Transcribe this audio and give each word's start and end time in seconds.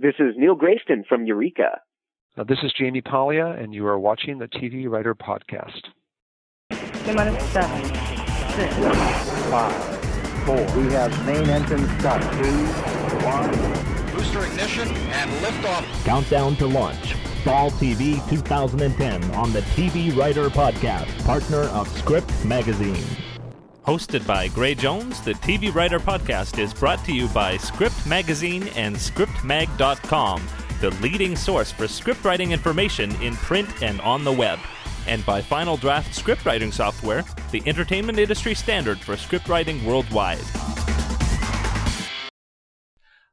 This 0.00 0.14
is 0.20 0.34
Neil 0.36 0.54
Grayston 0.54 1.04
from 1.08 1.26
Eureka. 1.26 1.80
Uh, 2.36 2.44
this 2.44 2.58
is 2.62 2.72
Jaime 2.78 3.00
Paglia, 3.02 3.60
and 3.60 3.74
you 3.74 3.84
are 3.84 3.98
watching 3.98 4.38
the 4.38 4.46
TV 4.46 4.88
Writer 4.88 5.12
Podcast. 5.12 5.80
minus 6.70 7.42
seven, 7.46 7.84
six, 8.54 8.74
five, 9.50 10.44
four. 10.46 10.64
We 10.80 10.92
have 10.92 11.26
main 11.26 11.48
engine 11.50 11.84
start. 11.98 12.22
Two, 12.22 12.66
one. 13.26 13.50
Booster 14.14 14.46
ignition 14.46 14.86
and 14.86 15.30
liftoff. 15.44 16.04
Countdown 16.04 16.54
to 16.58 16.66
launch. 16.66 17.14
Fall 17.42 17.72
TV 17.72 18.20
2010 18.30 19.24
on 19.32 19.52
the 19.52 19.62
TV 19.62 20.16
Writer 20.16 20.48
Podcast, 20.48 21.24
partner 21.24 21.62
of 21.70 21.88
Script 21.88 22.44
Magazine. 22.44 23.04
Hosted 23.86 24.26
by 24.26 24.48
Gray 24.48 24.74
Jones, 24.74 25.20
the 25.22 25.34
TV 25.34 25.74
Writer 25.74 25.98
Podcast 25.98 26.58
is 26.58 26.74
brought 26.74 27.04
to 27.04 27.12
you 27.12 27.28
by 27.28 27.56
Script 27.56 28.06
Magazine 28.06 28.68
and 28.68 28.94
ScriptMag.com 28.94 30.42
the 30.80 30.90
leading 31.02 31.34
source 31.34 31.72
for 31.72 31.84
scriptwriting 31.84 32.52
information 32.52 33.10
in 33.20 33.34
print 33.36 33.68
and 33.82 34.00
on 34.02 34.22
the 34.22 34.32
web, 34.32 34.58
and 35.06 35.24
by 35.26 35.40
Final 35.40 35.76
Draft 35.76 36.16
scriptwriting 36.16 36.72
software, 36.72 37.24
the 37.50 37.62
entertainment 37.66 38.18
industry 38.18 38.54
standard 38.54 38.98
for 38.98 39.16
scriptwriting 39.16 39.82
worldwide. 39.84 40.38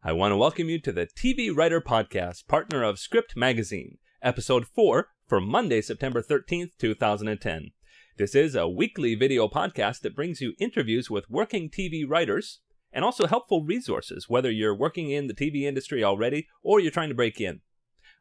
I 0.04 0.12
want 0.12 0.32
to 0.32 0.38
welcome 0.38 0.70
you 0.70 0.80
to 0.82 0.92
the 0.92 1.08
TV 1.08 1.56
Writer 1.56 1.82
Podcast, 1.82 2.48
partner 2.48 2.84
of 2.84 3.00
Script 3.00 3.36
Magazine, 3.36 3.98
episode 4.22 4.68
4 4.68 5.08
for 5.28 5.42
Monday, 5.42 5.82
September 5.82 6.22
13th, 6.22 6.72
2010. 6.80 7.72
This 8.18 8.34
is 8.34 8.56
a 8.56 8.66
weekly 8.66 9.14
video 9.14 9.50
podcast 9.50 10.00
that 10.00 10.16
brings 10.16 10.40
you 10.40 10.54
interviews 10.58 11.10
with 11.10 11.30
working 11.30 11.70
TV 11.70 12.06
writers, 12.08 12.62
and 12.94 13.04
also 13.04 13.28
helpful 13.28 13.66
resources, 13.66 14.30
whether 14.30 14.50
you're 14.50 14.74
working 14.74 15.12
in 15.12 15.28
the 15.28 15.34
TV 15.34 15.64
industry 15.64 16.02
already 16.02 16.48
or 16.64 16.80
you're 16.80 16.92
trying 16.92 17.10
to 17.10 17.16
break 17.16 17.42
in. 17.42 17.60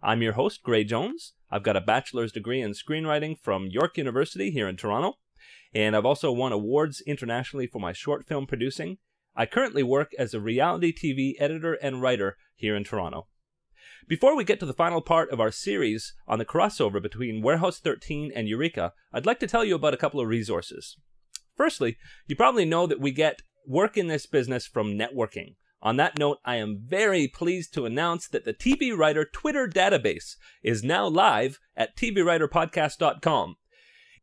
I'm 0.02 0.20
your 0.20 0.32
host, 0.32 0.64
Gray 0.64 0.82
Jones. 0.82 1.34
I've 1.48 1.62
got 1.62 1.76
a 1.76 1.80
bachelor's 1.80 2.32
degree 2.32 2.60
in 2.60 2.72
screenwriting 2.72 3.38
from 3.40 3.68
York 3.68 3.96
University 3.96 4.50
here 4.50 4.66
in 4.66 4.76
Toronto, 4.76 5.18
and 5.72 5.94
I've 5.94 6.04
also 6.04 6.32
won 6.32 6.50
awards 6.50 7.00
internationally 7.06 7.68
for 7.68 7.78
my 7.78 7.92
short 7.92 8.26
film 8.26 8.48
producing. 8.48 8.98
I 9.36 9.46
currently 9.46 9.84
work 9.84 10.10
as 10.18 10.34
a 10.34 10.40
reality 10.40 10.92
TV 10.92 11.34
editor 11.38 11.74
and 11.74 12.02
writer 12.02 12.36
here 12.56 12.74
in 12.74 12.82
Toronto. 12.82 13.28
Before 14.06 14.36
we 14.36 14.44
get 14.44 14.60
to 14.60 14.66
the 14.66 14.74
final 14.74 15.00
part 15.00 15.30
of 15.30 15.40
our 15.40 15.50
series 15.50 16.12
on 16.28 16.38
the 16.38 16.44
crossover 16.44 17.00
between 17.00 17.40
Warehouse 17.40 17.80
13 17.80 18.32
and 18.36 18.46
Eureka, 18.46 18.92
I'd 19.14 19.24
like 19.24 19.40
to 19.40 19.46
tell 19.46 19.64
you 19.64 19.76
about 19.76 19.94
a 19.94 19.96
couple 19.96 20.20
of 20.20 20.28
resources. 20.28 20.98
Firstly, 21.56 21.96
you 22.26 22.36
probably 22.36 22.66
know 22.66 22.86
that 22.86 23.00
we 23.00 23.12
get 23.12 23.40
work 23.66 23.96
in 23.96 24.08
this 24.08 24.26
business 24.26 24.66
from 24.66 24.98
networking. 24.98 25.54
On 25.80 25.96
that 25.96 26.18
note, 26.18 26.36
I 26.44 26.56
am 26.56 26.84
very 26.86 27.28
pleased 27.28 27.72
to 27.74 27.86
announce 27.86 28.28
that 28.28 28.44
the 28.44 28.52
TV 28.52 28.94
Writer 28.94 29.24
Twitter 29.24 29.66
database 29.66 30.36
is 30.62 30.84
now 30.84 31.06
live 31.06 31.58
at 31.74 31.96
tvwriterpodcast.com. 31.96 33.56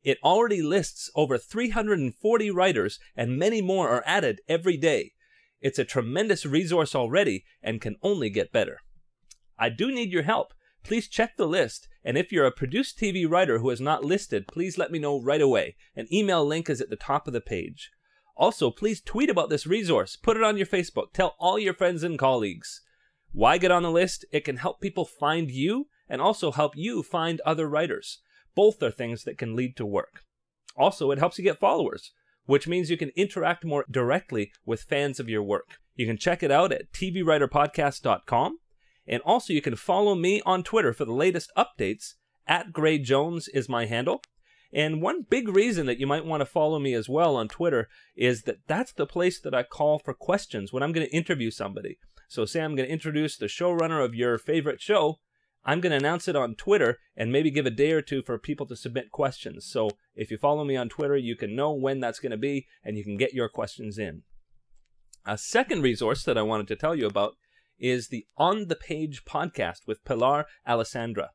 It 0.04 0.20
already 0.24 0.62
lists 0.62 1.10
over 1.16 1.40
340 1.40 2.52
writers, 2.52 3.00
and 3.16 3.40
many 3.40 3.64
more 3.64 3.90
are 3.90 4.04
added 4.06 4.42
every 4.48 4.78
day. 4.78 5.14
It's 5.60 5.80
a 5.80 5.86
tremendous 5.86 6.46
resource 6.46 6.94
already 6.94 7.46
and 7.64 7.82
can 7.82 7.96
only 8.04 8.30
get 8.30 8.52
better. 8.52 8.82
I 9.62 9.70
do 9.70 9.92
need 9.92 10.12
your 10.12 10.24
help. 10.24 10.56
Please 10.84 11.08
check 11.08 11.38
the 11.38 11.46
list, 11.46 11.88
and 12.04 12.18
if 12.18 12.32
you're 12.32 12.48
a 12.48 12.52
produced 12.52 12.98
TV 12.98 13.30
writer 13.30 13.60
who 13.60 13.70
is 13.70 13.80
not 13.80 14.04
listed, 14.04 14.48
please 14.48 14.80
let 14.80 14.92
me 14.92 14.98
know 14.98 15.22
right 15.22 15.40
away. 15.40 15.76
An 15.96 16.12
email 16.12 16.44
link 16.44 16.68
is 16.68 16.82
at 16.82 16.90
the 16.90 16.96
top 16.96 17.28
of 17.28 17.34
the 17.34 17.42
page. 17.42 17.92
Also, 18.36 18.72
please 18.72 19.02
tweet 19.02 19.30
about 19.30 19.52
this 19.52 19.68
resource, 19.68 20.16
put 20.16 20.36
it 20.36 20.42
on 20.42 20.58
your 20.58 20.66
Facebook, 20.66 21.14
tell 21.14 21.36
all 21.40 21.60
your 21.60 21.76
friends 21.76 22.02
and 22.02 22.18
colleagues. 22.18 22.82
Why 23.34 23.60
get 23.60 23.70
on 23.70 23.84
the 23.84 23.92
list? 23.92 24.26
It 24.32 24.46
can 24.46 24.58
help 24.58 24.82
people 24.82 25.06
find 25.06 25.52
you 25.52 25.90
and 26.10 26.24
also 26.24 26.52
help 26.52 26.76
you 26.76 27.04
find 27.04 27.40
other 27.42 27.70
writers. 27.70 28.18
Both 28.56 28.82
are 28.82 28.90
things 28.90 29.26
that 29.26 29.38
can 29.38 29.56
lead 29.56 29.78
to 29.78 29.86
work. 29.86 30.24
Also, 30.76 31.12
it 31.12 31.20
helps 31.20 31.38
you 31.38 31.44
get 31.44 31.60
followers, 31.60 32.14
which 32.46 32.68
means 32.68 32.90
you 32.90 32.98
can 32.98 33.12
interact 33.16 33.64
more 33.64 33.86
directly 33.92 34.52
with 34.66 34.82
fans 34.82 35.20
of 35.20 35.30
your 35.30 35.44
work. 35.44 35.78
You 35.94 36.08
can 36.08 36.18
check 36.18 36.42
it 36.42 36.50
out 36.50 36.72
at 36.72 36.92
tvwriterpodcast.com, 36.94 38.58
and 39.12 39.22
also 39.24 39.52
you 39.52 39.62
can 39.62 39.76
follow 39.76 40.16
me 40.16 40.42
on 40.46 40.64
Twitter 40.64 40.94
for 40.94 41.04
the 41.04 41.12
latest 41.12 41.52
updates. 41.58 42.14
At 42.48 42.74
Gray 42.74 42.98
Jones 42.98 43.48
is 43.50 43.70
my 43.70 43.86
handle. 43.86 44.24
And 44.74 45.02
one 45.02 45.26
big 45.30 45.50
reason 45.50 45.86
that 45.86 46.00
you 46.00 46.08
might 46.08 46.26
want 46.26 46.40
to 46.42 46.46
follow 46.46 46.80
me 46.80 46.94
as 46.94 47.10
well 47.10 47.36
on 47.36 47.50
Twitter 47.50 47.90
is 48.16 48.44
that 48.44 48.60
that's 48.68 48.94
the 48.94 49.06
place 49.06 49.40
that 49.42 49.54
I 49.54 49.64
call 49.64 50.00
for 50.00 50.14
questions 50.14 50.72
when 50.72 50.82
I'm 50.82 50.94
going 50.94 51.06
to 51.06 51.16
interview 51.16 51.52
somebody. 51.52 51.98
So, 52.30 52.46
say 52.46 52.62
I'm 52.62 52.76
going 52.76 52.88
to 52.88 52.94
introduce 52.94 53.38
the 53.38 53.48
showrunner 53.48 54.04
of 54.04 54.16
your 54.16 54.38
favorite 54.38 54.80
show, 54.80 55.20
I'm 55.66 55.82
going 55.82 55.92
to 55.92 55.98
announce 55.98 56.30
it 56.30 56.36
on 56.38 56.56
Twitter 56.56 57.00
and 57.16 57.32
maybe 57.32 57.52
give 57.52 57.66
a 57.66 57.70
day 57.70 57.92
or 57.92 58.02
two 58.02 58.24
for 58.24 58.40
people 58.40 58.66
to 58.68 58.76
submit 58.78 59.12
questions. 59.12 59.68
So, 59.70 59.90
if 60.16 60.32
you 60.32 60.38
follow 60.38 60.64
me 60.64 60.78
on 60.78 60.88
Twitter, 60.88 61.18
you 61.18 61.36
can 61.36 61.54
know 61.54 61.74
when 61.74 62.00
that's 62.00 62.20
going 62.20 62.32
to 62.32 62.38
be 62.38 62.68
and 62.86 62.98
you 62.98 63.04
can 63.04 63.18
get 63.18 63.34
your 63.34 63.50
questions 63.50 63.98
in. 63.98 64.24
A 65.26 65.38
second 65.38 65.82
resource 65.82 66.24
that 66.24 66.38
I 66.38 66.42
wanted 66.42 66.70
to 66.70 66.78
tell 66.78 66.96
you 66.96 67.06
about 67.06 67.36
is 67.82 68.08
the 68.08 68.26
On 68.38 68.68
the 68.68 68.76
Page 68.76 69.26
podcast 69.26 69.88
with 69.88 70.06
Pilar 70.06 70.46
Alessandra. 70.66 71.32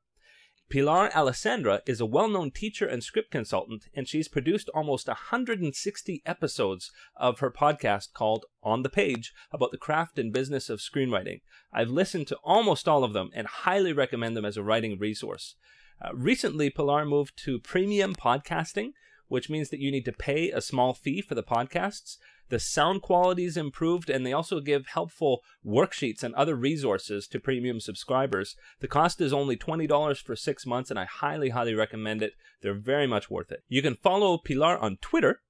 Pilar 0.68 1.10
Alessandra 1.14 1.80
is 1.86 2.00
a 2.00 2.06
well 2.06 2.28
known 2.28 2.50
teacher 2.50 2.86
and 2.86 3.02
script 3.02 3.30
consultant, 3.30 3.84
and 3.94 4.08
she's 4.08 4.28
produced 4.28 4.68
almost 4.74 5.06
160 5.06 6.22
episodes 6.24 6.90
of 7.16 7.40
her 7.40 7.50
podcast 7.50 8.12
called 8.14 8.46
On 8.62 8.82
the 8.82 8.88
Page 8.88 9.32
about 9.52 9.70
the 9.70 9.78
craft 9.78 10.18
and 10.18 10.32
business 10.32 10.68
of 10.68 10.80
screenwriting. 10.80 11.40
I've 11.72 11.90
listened 11.90 12.26
to 12.28 12.38
almost 12.42 12.88
all 12.88 13.04
of 13.04 13.12
them 13.12 13.30
and 13.32 13.46
highly 13.46 13.92
recommend 13.92 14.36
them 14.36 14.44
as 14.44 14.56
a 14.56 14.62
writing 14.62 14.98
resource. 14.98 15.54
Uh, 16.04 16.14
recently, 16.14 16.70
Pilar 16.70 17.04
moved 17.04 17.36
to 17.44 17.60
premium 17.60 18.14
podcasting, 18.14 18.90
which 19.28 19.48
means 19.48 19.70
that 19.70 19.80
you 19.80 19.90
need 19.90 20.04
to 20.04 20.12
pay 20.12 20.50
a 20.50 20.60
small 20.60 20.94
fee 20.94 21.20
for 21.20 21.34
the 21.34 21.42
podcasts. 21.42 22.16
The 22.48 22.60
sound 22.60 23.02
quality 23.02 23.44
is 23.44 23.56
improved, 23.56 24.08
and 24.08 24.24
they 24.24 24.32
also 24.32 24.60
give 24.60 24.86
helpful 24.86 25.42
worksheets 25.64 26.22
and 26.22 26.34
other 26.34 26.54
resources 26.54 27.26
to 27.28 27.40
premium 27.40 27.80
subscribers. 27.80 28.54
The 28.80 28.88
cost 28.88 29.20
is 29.20 29.32
only 29.32 29.56
$20 29.56 30.22
for 30.22 30.36
six 30.36 30.64
months, 30.64 30.90
and 30.90 30.98
I 30.98 31.06
highly, 31.06 31.50
highly 31.50 31.74
recommend 31.74 32.22
it. 32.22 32.34
They're 32.62 32.74
very 32.74 33.06
much 33.06 33.28
worth 33.30 33.50
it. 33.50 33.64
You 33.68 33.82
can 33.82 33.96
follow 33.96 34.38
Pilar 34.38 34.78
on 34.78 34.98
Twitter. 35.00 35.40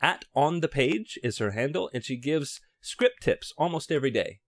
At 0.00 0.24
On 0.34 0.60
the 0.60 0.68
Page 0.68 1.18
is 1.22 1.38
her 1.38 1.52
handle, 1.52 1.90
and 1.92 2.02
she 2.02 2.16
gives 2.16 2.60
script 2.80 3.22
tips 3.22 3.52
almost 3.58 3.92
every 3.92 4.10
day. 4.10 4.40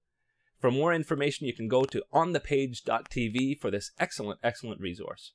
For 0.59 0.71
more 0.71 0.95
information, 0.95 1.47
you 1.47 1.53
can 1.53 1.69
go 1.69 1.85
to 1.85 2.03
onthepage.tv 2.13 3.61
for 3.61 3.71
this 3.71 3.93
excellent, 4.01 4.41
excellent 4.43 4.81
resource. 4.81 5.33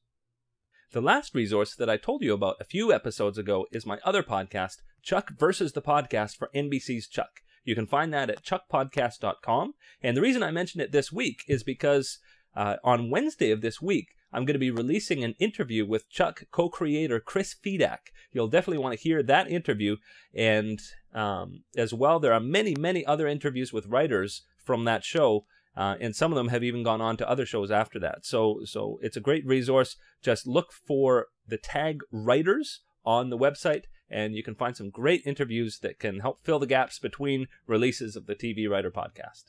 The 0.91 1.01
last 1.01 1.35
resource 1.35 1.75
that 1.75 1.89
I 1.89 1.97
told 1.97 2.23
you 2.23 2.33
about 2.33 2.57
a 2.59 2.65
few 2.65 2.91
episodes 2.91 3.37
ago 3.37 3.67
is 3.71 3.85
my 3.85 3.99
other 4.03 4.23
podcast, 4.23 4.77
Chuck 5.01 5.31
versus 5.37 5.73
the 5.73 5.81
Podcast 5.81 6.37
for 6.37 6.49
NBC's 6.55 7.07
Chuck. 7.07 7.41
You 7.63 7.75
can 7.75 7.87
find 7.87 8.13
that 8.13 8.29
at 8.29 8.43
chuckpodcast.com. 8.43 9.73
And 10.01 10.17
the 10.17 10.21
reason 10.21 10.43
I 10.43 10.51
mention 10.51 10.81
it 10.81 10.91
this 10.91 11.11
week 11.11 11.43
is 11.47 11.63
because 11.63 12.19
uh, 12.55 12.77
on 12.83 13.09
Wednesday 13.09 13.51
of 13.51 13.61
this 13.61 13.81
week, 13.81 14.15
I'm 14.31 14.45
going 14.45 14.53
to 14.53 14.59
be 14.59 14.71
releasing 14.71 15.23
an 15.23 15.35
interview 15.39 15.85
with 15.85 16.09
Chuck 16.09 16.43
co 16.51 16.69
creator 16.69 17.19
Chris 17.19 17.55
Fedak. 17.55 18.11
You'll 18.31 18.47
definitely 18.47 18.77
want 18.77 18.97
to 18.97 19.03
hear 19.03 19.23
that 19.23 19.49
interview. 19.49 19.97
And 20.33 20.79
um, 21.13 21.63
as 21.75 21.93
well, 21.93 22.19
there 22.19 22.33
are 22.33 22.39
many, 22.39 22.75
many 22.75 23.05
other 23.05 23.27
interviews 23.27 23.73
with 23.73 23.87
writers 23.87 24.43
from 24.63 24.85
that 24.85 25.03
show 25.03 25.45
uh, 25.79 25.95
and 26.01 26.13
some 26.13 26.31
of 26.31 26.35
them 26.35 26.49
have 26.49 26.63
even 26.63 26.83
gone 26.83 26.99
on 26.99 27.15
to 27.15 27.29
other 27.29 27.45
shows 27.45 27.71
after 27.71 27.99
that. 27.99 28.25
So, 28.25 28.61
so 28.65 28.99
it's 29.01 29.15
a 29.15 29.21
great 29.21 29.45
resource. 29.45 29.95
Just 30.21 30.45
look 30.45 30.73
for 30.73 31.27
the 31.47 31.57
tag 31.57 32.01
writers 32.11 32.81
on 33.05 33.29
the 33.29 33.37
website, 33.37 33.83
and 34.09 34.35
you 34.35 34.43
can 34.43 34.55
find 34.55 34.75
some 34.75 34.89
great 34.89 35.21
interviews 35.25 35.79
that 35.79 35.99
can 35.99 36.19
help 36.19 36.43
fill 36.43 36.59
the 36.59 36.65
gaps 36.65 36.99
between 36.99 37.47
releases 37.67 38.15
of 38.15 38.25
the 38.25 38.35
TV 38.35 38.69
Writer 38.69 38.91
podcast. 38.91 39.45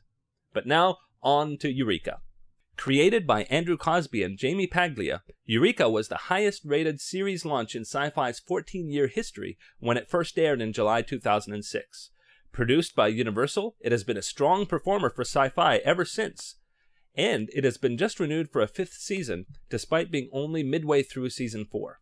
But 0.53 0.67
now 0.67 0.99
on 1.23 1.57
to 1.59 1.73
Eureka. 1.73 2.21
Created 2.77 3.27
by 3.27 3.43
Andrew 3.45 3.77
Cosby 3.77 4.23
and 4.23 4.39
Jaime 4.41 4.67
Paglia, 4.67 5.23
Eureka 5.45 5.91
was 5.91 6.09
the 6.09 6.17
highest 6.17 6.63
rated 6.65 6.99
series 6.99 7.45
launch 7.45 7.75
in 7.75 7.83
sci 7.83 8.09
fi's 8.11 8.41
14 8.41 8.89
year 8.91 9.07
history 9.07 9.59
when 9.81 9.97
it 9.97 10.09
first 10.09 10.39
aired 10.39 10.63
in 10.63 10.73
July 10.73 11.03
2006. 11.03 12.11
Produced 12.53 12.97
by 12.97 13.09
Universal, 13.09 13.77
it 13.81 13.93
has 13.93 14.03
been 14.03 14.17
a 14.17 14.23
strong 14.23 14.67
performer 14.67 15.11
for 15.11 15.23
sci 15.23 15.51
fi 15.51 15.77
ever 15.79 16.05
since. 16.05 16.57
And 17.15 17.51
it 17.53 17.65
has 17.65 17.77
been 17.77 17.99
just 17.99 18.19
renewed 18.19 18.51
for 18.51 18.63
a 18.63 18.69
fifth 18.69 18.95
season, 18.95 19.47
despite 19.69 20.11
being 20.11 20.31
only 20.33 20.63
midway 20.63 21.03
through 21.03 21.31
season 21.31 21.67
four. 21.71 22.01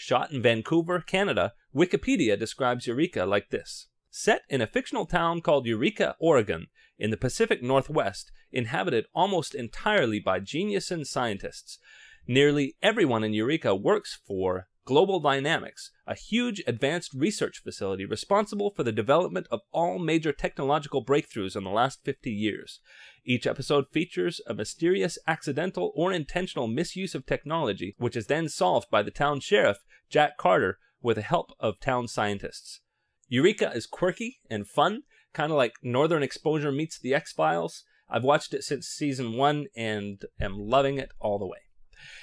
Shot 0.00 0.30
in 0.30 0.40
Vancouver, 0.40 1.00
Canada, 1.00 1.54
Wikipedia 1.74 2.38
describes 2.38 2.86
Eureka 2.86 3.24
like 3.24 3.50
this 3.50 3.88
Set 4.10 4.42
in 4.48 4.60
a 4.60 4.66
fictional 4.68 5.06
town 5.06 5.40
called 5.40 5.66
Eureka, 5.66 6.14
Oregon, 6.20 6.68
in 7.00 7.10
the 7.10 7.16
Pacific 7.16 7.64
Northwest, 7.64 8.30
inhabited 8.52 9.06
almost 9.12 9.56
entirely 9.56 10.20
by 10.20 10.38
genius 10.38 10.92
and 10.92 11.04
scientists. 11.04 11.80
Nearly 12.28 12.76
everyone 12.80 13.24
in 13.24 13.34
Eureka 13.34 13.74
works 13.74 14.20
for 14.24 14.68
Global 14.88 15.20
Dynamics, 15.20 15.90
a 16.06 16.14
huge 16.14 16.62
advanced 16.66 17.12
research 17.12 17.60
facility 17.62 18.06
responsible 18.06 18.70
for 18.70 18.84
the 18.84 18.90
development 18.90 19.46
of 19.50 19.60
all 19.70 19.98
major 19.98 20.32
technological 20.32 21.04
breakthroughs 21.04 21.54
in 21.54 21.64
the 21.64 21.68
last 21.68 22.02
50 22.04 22.30
years. 22.30 22.80
Each 23.22 23.46
episode 23.46 23.90
features 23.92 24.40
a 24.46 24.54
mysterious, 24.54 25.18
accidental, 25.26 25.92
or 25.94 26.10
intentional 26.10 26.68
misuse 26.68 27.14
of 27.14 27.26
technology, 27.26 27.96
which 27.98 28.16
is 28.16 28.28
then 28.28 28.48
solved 28.48 28.88
by 28.90 29.02
the 29.02 29.10
town 29.10 29.40
sheriff, 29.40 29.76
Jack 30.08 30.38
Carter, 30.38 30.78
with 31.02 31.16
the 31.16 31.22
help 31.22 31.50
of 31.60 31.80
town 31.80 32.08
scientists. 32.08 32.80
Eureka 33.28 33.70
is 33.74 33.86
quirky 33.86 34.38
and 34.48 34.66
fun, 34.66 35.02
kind 35.34 35.52
of 35.52 35.58
like 35.58 35.74
Northern 35.82 36.22
Exposure 36.22 36.72
meets 36.72 36.98
The 36.98 37.12
X 37.12 37.30
Files. 37.30 37.84
I've 38.08 38.24
watched 38.24 38.54
it 38.54 38.64
since 38.64 38.86
season 38.86 39.36
one 39.36 39.66
and 39.76 40.24
am 40.40 40.58
loving 40.58 40.96
it 40.96 41.10
all 41.20 41.38
the 41.38 41.46
way. 41.46 41.67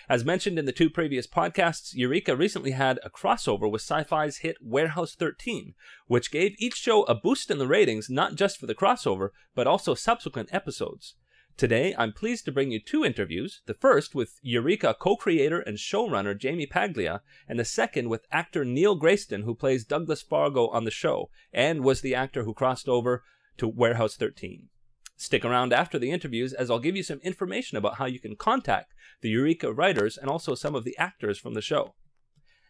As 0.08 0.24
mentioned 0.24 0.60
in 0.60 0.66
the 0.66 0.72
two 0.72 0.90
previous 0.90 1.26
podcasts, 1.26 1.94
Eureka 1.94 2.36
recently 2.36 2.72
had 2.72 3.00
a 3.04 3.10
crossover 3.10 3.70
with 3.70 3.82
sci 3.82 4.04
fi's 4.04 4.38
hit 4.38 4.58
Warehouse 4.62 5.16
13, 5.16 5.74
which 6.08 6.32
gave 6.32 6.56
each 6.60 6.76
show 6.76 7.04
a 7.04 7.16
boost 7.16 7.50
in 7.50 7.58
the 7.58 7.68
ratings 7.68 8.10
not 8.10 8.36
just 8.36 8.60
for 8.60 8.68
the 8.68 8.76
crossover, 8.76 9.30
but 9.56 9.66
also 9.66 9.96
subsequent 9.96 10.54
episodes. 10.54 11.16
Today, 11.58 11.96
I'm 11.98 12.12
pleased 12.12 12.46
to 12.46 12.52
bring 12.52 12.72
you 12.72 12.82
two 12.82 13.06
interviews, 13.06 13.62
the 13.66 13.74
first 13.74 14.14
with 14.14 14.40
Eureka 14.42 14.96
co 15.00 15.16
creator 15.16 15.62
and 15.62 15.78
showrunner 15.78 16.40
Jaime 16.40 16.68
Paglia, 16.68 17.22
and 17.48 17.58
the 17.58 17.66
second 17.66 18.10
with 18.10 18.28
actor 18.30 18.66
Neil 18.66 19.00
Grayston, 19.00 19.44
who 19.44 19.56
plays 19.56 19.86
Douglas 19.86 20.22
Fargo 20.22 20.68
on 20.68 20.84
the 20.84 20.92
show, 20.92 21.30
and 21.54 21.84
was 21.84 22.02
the 22.02 22.14
actor 22.14 22.44
who 22.44 22.54
crossed 22.54 22.90
over 22.90 23.24
to 23.58 23.68
Warehouse 23.68 24.18
13. 24.18 24.68
Stick 25.18 25.46
around 25.46 25.72
after 25.72 25.98
the 25.98 26.12
interviews 26.12 26.52
as 26.52 26.70
I'll 26.70 26.80
give 26.80 26.96
you 26.96 27.04
some 27.04 27.20
information 27.20 27.78
about 27.78 27.96
how 27.96 28.06
you 28.06 28.20
can 28.20 28.36
contact 28.36 28.94
the 29.22 29.30
Eureka 29.30 29.72
writers 29.72 30.18
and 30.18 30.30
also 30.30 30.56
some 30.56 30.76
of 30.76 30.84
the 30.84 30.98
actors 30.98 31.40
from 31.40 31.54
the 31.54 31.62
show. 31.62 31.96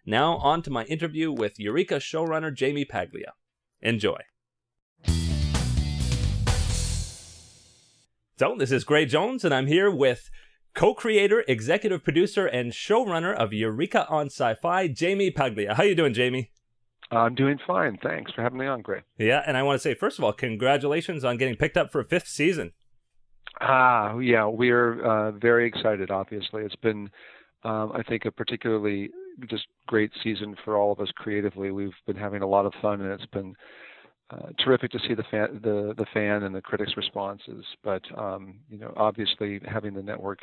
Now, 0.06 0.38
on 0.38 0.62
to 0.62 0.70
my 0.70 0.84
interview 0.86 1.32
with 1.32 1.60
Eureka 1.60 1.96
showrunner 1.96 2.58
Jaime 2.58 2.86
Paglia. 2.86 3.34
Enjoy. 3.82 4.20
So, 8.38 8.56
this 8.58 8.72
is 8.72 8.84
Gray 8.84 9.06
Jones, 9.06 9.44
and 9.44 9.54
I'm 9.54 9.68
here 9.68 9.90
with 9.90 10.30
co-creator, 10.76 11.44
executive 11.48 12.04
producer, 12.04 12.46
and 12.46 12.74
showrunner 12.74 13.34
of 13.34 13.54
Eureka 13.54 14.08
on 14.08 14.28
Sci-Fi, 14.28 14.94
Jaime 15.00 15.32
Paglia. 15.32 15.74
How 15.74 15.84
you 15.84 15.96
doing, 15.96 16.14
Jaime? 16.14 16.52
I'm 17.12 17.36
doing 17.36 17.60
fine. 17.66 17.98
Thanks 18.02 18.32
for 18.34 18.42
having 18.42 18.60
me 18.60 18.66
on, 18.66 18.82
Gray. 18.82 19.02
Yeah, 19.18 19.44
and 19.46 19.56
I 19.56 19.64
want 19.64 19.76
to 19.76 19.82
say 19.82 19.94
first 19.94 20.18
of 20.18 20.26
all, 20.26 20.34
congratulations 20.34 21.24
on 21.24 21.38
getting 21.38 21.56
picked 21.56 21.78
up 21.78 21.92
for 21.92 22.02
a 22.02 22.06
fifth 22.06 22.28
season. 22.28 22.74
Ah, 23.62 24.18
yeah, 24.20 24.46
we're 24.48 25.02
uh, 25.04 25.32
very 25.32 25.68
excited. 25.68 26.12
Obviously, 26.12 26.64
it's 26.64 26.76
been, 26.76 27.10
um, 27.64 27.92
I 27.94 28.04
think, 28.04 28.26
a 28.26 28.32
particularly 28.32 29.12
just 29.50 29.66
great 29.88 30.12
season 30.24 30.56
for 30.64 30.78
all 30.78 30.92
of 30.92 31.00
us 31.00 31.10
creatively. 31.16 31.72
We've 31.72 31.94
been 32.06 32.16
having 32.18 32.42
a 32.42 32.48
lot 32.48 32.66
of 32.66 32.74
fun, 32.82 33.02
and 33.02 33.12
it's 33.12 33.32
been 33.32 33.56
uh, 34.30 34.50
terrific 34.64 34.92
to 34.92 35.00
see 35.08 35.14
the 35.14 35.24
fan, 35.30 35.62
the 35.64 35.94
the 35.98 36.06
fan 36.14 36.44
and 36.44 36.54
the 36.54 36.62
critics' 36.62 36.98
responses. 36.98 37.64
But 37.84 38.02
um, 38.18 38.56
you 38.70 38.78
know, 38.78 38.94
obviously, 38.98 39.62
having 39.66 39.94
the 39.94 40.04
network 40.04 40.40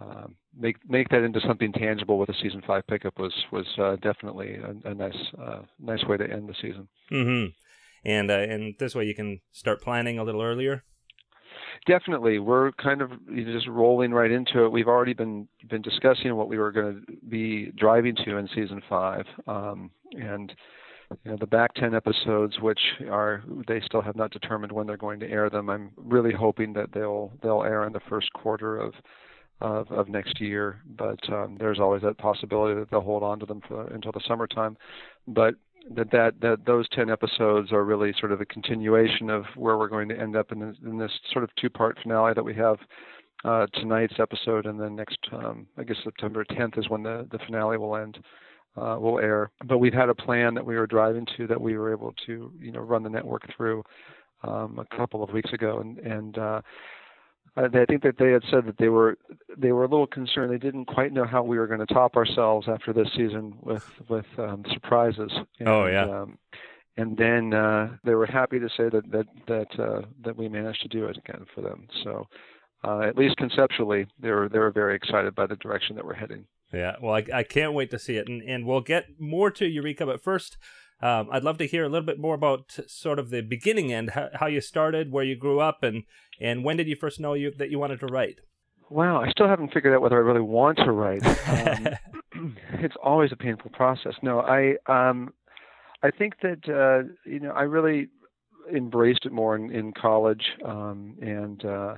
um, 0.00 0.36
make 0.56 0.76
make 0.88 1.08
that 1.10 1.22
into 1.22 1.40
something 1.46 1.72
tangible 1.72 2.18
with 2.18 2.28
a 2.28 2.34
season 2.42 2.62
five 2.66 2.86
pickup 2.86 3.18
was 3.18 3.32
was 3.52 3.66
uh, 3.78 3.96
definitely 3.96 4.56
a, 4.56 4.90
a 4.90 4.94
nice 4.94 5.16
uh, 5.40 5.60
nice 5.78 6.04
way 6.04 6.16
to 6.16 6.30
end 6.30 6.48
the 6.48 6.54
season. 6.54 6.88
Mm-hmm. 7.12 7.50
And 8.04 8.30
uh, 8.30 8.34
and 8.34 8.74
this 8.78 8.94
way 8.94 9.04
you 9.04 9.14
can 9.14 9.40
start 9.52 9.82
planning 9.82 10.18
a 10.18 10.24
little 10.24 10.42
earlier. 10.42 10.82
Definitely, 11.86 12.38
we're 12.38 12.72
kind 12.72 13.00
of 13.00 13.10
just 13.34 13.66
rolling 13.68 14.12
right 14.12 14.30
into 14.30 14.64
it. 14.64 14.72
We've 14.72 14.88
already 14.88 15.14
been 15.14 15.48
been 15.68 15.82
discussing 15.82 16.34
what 16.34 16.48
we 16.48 16.58
were 16.58 16.72
going 16.72 17.04
to 17.06 17.16
be 17.28 17.72
driving 17.76 18.16
to 18.24 18.36
in 18.36 18.48
season 18.48 18.82
five, 18.88 19.24
um, 19.46 19.90
and 20.12 20.52
you 21.24 21.30
know 21.30 21.36
the 21.40 21.46
back 21.46 21.74
10 21.74 21.92
episodes 21.92 22.60
which 22.60 22.78
are 23.10 23.42
they 23.66 23.80
still 23.84 24.00
have 24.00 24.14
not 24.14 24.30
determined 24.30 24.70
when 24.70 24.86
they're 24.86 24.96
going 24.96 25.18
to 25.18 25.28
air 25.28 25.50
them 25.50 25.68
i'm 25.68 25.90
really 25.96 26.32
hoping 26.32 26.72
that 26.72 26.92
they'll 26.92 27.32
they'll 27.42 27.64
air 27.64 27.84
in 27.84 27.92
the 27.92 28.00
first 28.08 28.32
quarter 28.32 28.78
of 28.78 28.94
of, 29.60 29.90
of 29.90 30.08
next 30.08 30.40
year 30.40 30.82
but 30.96 31.18
um, 31.32 31.56
there's 31.58 31.80
always 31.80 32.02
that 32.02 32.18
possibility 32.18 32.78
that 32.78 32.90
they'll 32.90 33.00
hold 33.00 33.22
on 33.22 33.38
to 33.38 33.46
them 33.46 33.60
for, 33.66 33.86
until 33.88 34.12
the 34.12 34.20
summertime 34.26 34.76
but 35.26 35.54
that, 35.94 36.10
that 36.10 36.34
that 36.40 36.58
those 36.66 36.86
10 36.90 37.08
episodes 37.08 37.72
are 37.72 37.84
really 37.84 38.12
sort 38.18 38.32
of 38.32 38.40
a 38.40 38.46
continuation 38.46 39.30
of 39.30 39.44
where 39.56 39.78
we're 39.78 39.88
going 39.88 40.08
to 40.08 40.18
end 40.18 40.36
up 40.36 40.52
in 40.52 40.60
this, 40.60 40.76
in 40.84 40.98
this 40.98 41.12
sort 41.32 41.42
of 41.42 41.50
two 41.56 41.70
part 41.70 41.98
finale 42.02 42.34
that 42.34 42.44
we 42.44 42.54
have 42.54 42.76
uh, 43.44 43.66
tonight's 43.74 44.14
episode 44.18 44.66
and 44.66 44.78
then 44.78 44.94
next 44.94 45.18
um, 45.32 45.66
I 45.78 45.84
guess 45.84 45.96
September 46.04 46.44
10th 46.44 46.78
is 46.78 46.90
when 46.90 47.02
the, 47.02 47.26
the 47.32 47.38
finale 47.46 47.78
will 47.78 47.96
end 47.96 48.18
uh, 48.76 48.96
will 48.98 49.18
air. 49.18 49.50
But 49.66 49.78
we've 49.78 49.92
had 49.92 50.08
a 50.08 50.14
plan 50.14 50.54
that 50.54 50.64
we 50.64 50.76
were 50.76 50.86
driving 50.86 51.26
to 51.36 51.46
that 51.46 51.60
we 51.60 51.76
were 51.76 51.92
able 51.92 52.14
to, 52.26 52.52
you 52.58 52.72
know, 52.72 52.80
run 52.80 53.02
the 53.02 53.10
network 53.10 53.42
through 53.56 53.82
um, 54.42 54.78
a 54.78 54.96
couple 54.96 55.22
of 55.22 55.30
weeks 55.30 55.52
ago, 55.52 55.80
and 55.80 55.98
and 55.98 56.38
uh, 56.38 56.60
I 57.56 57.84
think 57.86 58.02
that 58.02 58.16
they 58.18 58.30
had 58.30 58.42
said 58.50 58.66
that 58.66 58.78
they 58.78 58.88
were 58.88 59.18
they 59.56 59.72
were 59.72 59.84
a 59.84 59.88
little 59.88 60.06
concerned. 60.06 60.52
They 60.52 60.58
didn't 60.58 60.86
quite 60.86 61.12
know 61.12 61.24
how 61.24 61.42
we 61.42 61.58
were 61.58 61.66
going 61.66 61.84
to 61.84 61.94
top 61.94 62.16
ourselves 62.16 62.68
after 62.68 62.92
this 62.92 63.08
season 63.16 63.54
with 63.60 63.84
with 64.08 64.26
um, 64.38 64.64
surprises. 64.72 65.32
And, 65.58 65.68
oh 65.68 65.86
yeah. 65.86 66.04
Um, 66.04 66.38
and 66.96 67.16
then 67.16 67.54
uh, 67.54 67.96
they 68.04 68.14
were 68.14 68.26
happy 68.26 68.58
to 68.58 68.68
say 68.68 68.88
that 68.88 69.10
that 69.10 69.26
that 69.46 69.82
uh, 69.82 70.02
that 70.24 70.36
we 70.36 70.48
managed 70.48 70.82
to 70.82 70.88
do 70.88 71.06
it 71.06 71.16
again 71.16 71.46
for 71.54 71.60
them. 71.60 71.88
So 72.04 72.26
uh, 72.84 73.00
at 73.00 73.16
least 73.16 73.36
conceptually, 73.36 74.06
they 74.18 74.30
were 74.30 74.48
they 74.48 74.58
were 74.58 74.70
very 74.70 74.94
excited 74.94 75.34
by 75.34 75.46
the 75.46 75.56
direction 75.56 75.96
that 75.96 76.04
we're 76.04 76.14
heading. 76.14 76.46
Yeah, 76.72 76.96
well, 77.02 77.14
I, 77.14 77.24
I 77.34 77.42
can't 77.42 77.74
wait 77.74 77.90
to 77.90 77.98
see 77.98 78.16
it, 78.16 78.28
and 78.28 78.42
and 78.42 78.64
we'll 78.66 78.80
get 78.80 79.20
more 79.20 79.50
to 79.50 79.66
Eureka, 79.66 80.06
but 80.06 80.22
first. 80.22 80.56
Um, 81.02 81.28
I'd 81.32 81.44
love 81.44 81.58
to 81.58 81.66
hear 81.66 81.84
a 81.84 81.88
little 81.88 82.06
bit 82.06 82.18
more 82.18 82.34
about 82.34 82.78
sort 82.86 83.18
of 83.18 83.30
the 83.30 83.40
beginning 83.40 83.92
end, 83.92 84.10
how, 84.10 84.28
how 84.34 84.46
you 84.46 84.60
started, 84.60 85.10
where 85.10 85.24
you 85.24 85.36
grew 85.36 85.60
up, 85.60 85.82
and, 85.82 86.04
and 86.40 86.64
when 86.64 86.76
did 86.76 86.88
you 86.88 86.96
first 86.96 87.18
know 87.18 87.34
you 87.34 87.50
that 87.52 87.70
you 87.70 87.78
wanted 87.78 88.00
to 88.00 88.06
write? 88.06 88.40
Wow, 88.90 89.22
I 89.22 89.30
still 89.30 89.48
haven't 89.48 89.72
figured 89.72 89.94
out 89.94 90.02
whether 90.02 90.16
I 90.16 90.20
really 90.20 90.40
want 90.40 90.78
to 90.78 90.92
write. 90.92 91.22
Um, 92.32 92.56
it's 92.74 92.94
always 93.02 93.32
a 93.32 93.36
painful 93.36 93.70
process. 93.72 94.14
No, 94.22 94.40
I 94.40 94.76
um, 94.86 95.32
I 96.02 96.10
think 96.10 96.34
that 96.42 96.68
uh, 96.68 97.08
you 97.28 97.40
know 97.40 97.50
I 97.50 97.62
really 97.62 98.08
embraced 98.74 99.26
it 99.26 99.32
more 99.32 99.56
in, 99.56 99.70
in 99.70 99.92
college, 99.92 100.44
um, 100.64 101.16
and 101.20 101.64
uh, 101.64 101.94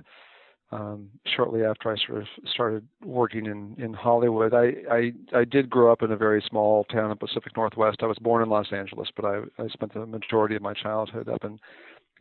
um, 0.72 1.10
shortly 1.36 1.64
after 1.64 1.90
I 1.92 1.96
sort 2.06 2.22
of 2.22 2.28
started 2.50 2.86
working 3.04 3.46
in 3.46 3.76
in 3.78 3.92
Hollywood. 3.92 4.54
I, 4.54 4.72
I 4.90 5.12
I 5.34 5.44
did 5.44 5.70
grow 5.70 5.92
up 5.92 6.02
in 6.02 6.10
a 6.10 6.16
very 6.16 6.42
small 6.48 6.84
town 6.84 7.10
in 7.10 7.16
Pacific 7.18 7.56
Northwest. 7.56 7.98
I 8.02 8.06
was 8.06 8.18
born 8.18 8.42
in 8.42 8.48
Los 8.48 8.72
Angeles, 8.72 9.08
but 9.14 9.24
I 9.24 9.40
I 9.62 9.68
spent 9.68 9.92
the 9.92 10.06
majority 10.06 10.56
of 10.56 10.62
my 10.62 10.72
childhood 10.72 11.28
up 11.28 11.44
in 11.44 11.58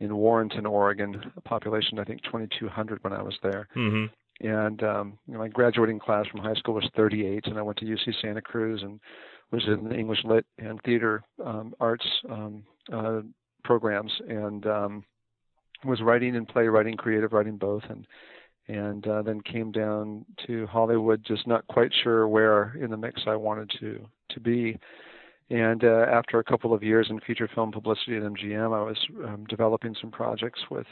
in 0.00 0.14
Warrenton, 0.14 0.66
Oregon. 0.66 1.32
A 1.36 1.40
population 1.40 1.98
I 1.98 2.04
think 2.04 2.22
2,200 2.24 3.02
when 3.02 3.12
I 3.12 3.22
was 3.22 3.38
there. 3.42 3.68
Mm-hmm. 3.74 4.46
And 4.46 4.82
um, 4.82 5.18
you 5.26 5.34
know, 5.34 5.40
my 5.40 5.48
graduating 5.48 5.98
class 5.98 6.26
from 6.26 6.40
high 6.40 6.54
school 6.54 6.74
was 6.74 6.88
38, 6.94 7.46
and 7.46 7.58
I 7.58 7.62
went 7.62 7.78
to 7.78 7.84
UC 7.84 8.20
Santa 8.20 8.42
Cruz 8.42 8.82
and 8.82 9.00
was 9.50 9.62
in 9.66 9.88
the 9.88 9.94
English 9.94 10.24
Lit 10.24 10.44
and 10.58 10.80
Theater 10.82 11.22
um, 11.44 11.74
Arts 11.80 12.06
um, 12.28 12.64
uh, 12.92 13.20
programs, 13.64 14.12
and 14.28 14.66
um, 14.66 15.04
was 15.84 16.00
writing 16.00 16.36
and 16.36 16.48
playwriting, 16.48 16.96
creative 16.96 17.32
writing 17.32 17.56
both, 17.56 17.82
and 17.88 18.06
and 18.68 19.06
uh, 19.06 19.22
then 19.22 19.40
came 19.40 19.72
down 19.72 20.24
to 20.46 20.66
Hollywood, 20.66 21.24
just 21.26 21.46
not 21.46 21.66
quite 21.66 21.92
sure 22.02 22.28
where 22.28 22.74
in 22.80 22.90
the 22.90 22.96
mix 22.96 23.22
I 23.26 23.36
wanted 23.36 23.70
to 23.80 24.06
to 24.30 24.40
be. 24.40 24.78
And 25.50 25.84
uh, 25.84 26.06
after 26.10 26.38
a 26.38 26.44
couple 26.44 26.72
of 26.72 26.82
years 26.82 27.08
in 27.10 27.20
feature 27.20 27.48
film 27.54 27.72
publicity 27.72 28.16
at 28.16 28.22
MGM, 28.22 28.74
I 28.74 28.82
was 28.82 28.96
um, 29.24 29.44
developing 29.48 29.94
some 30.00 30.10
projects 30.10 30.60
with 30.70 30.86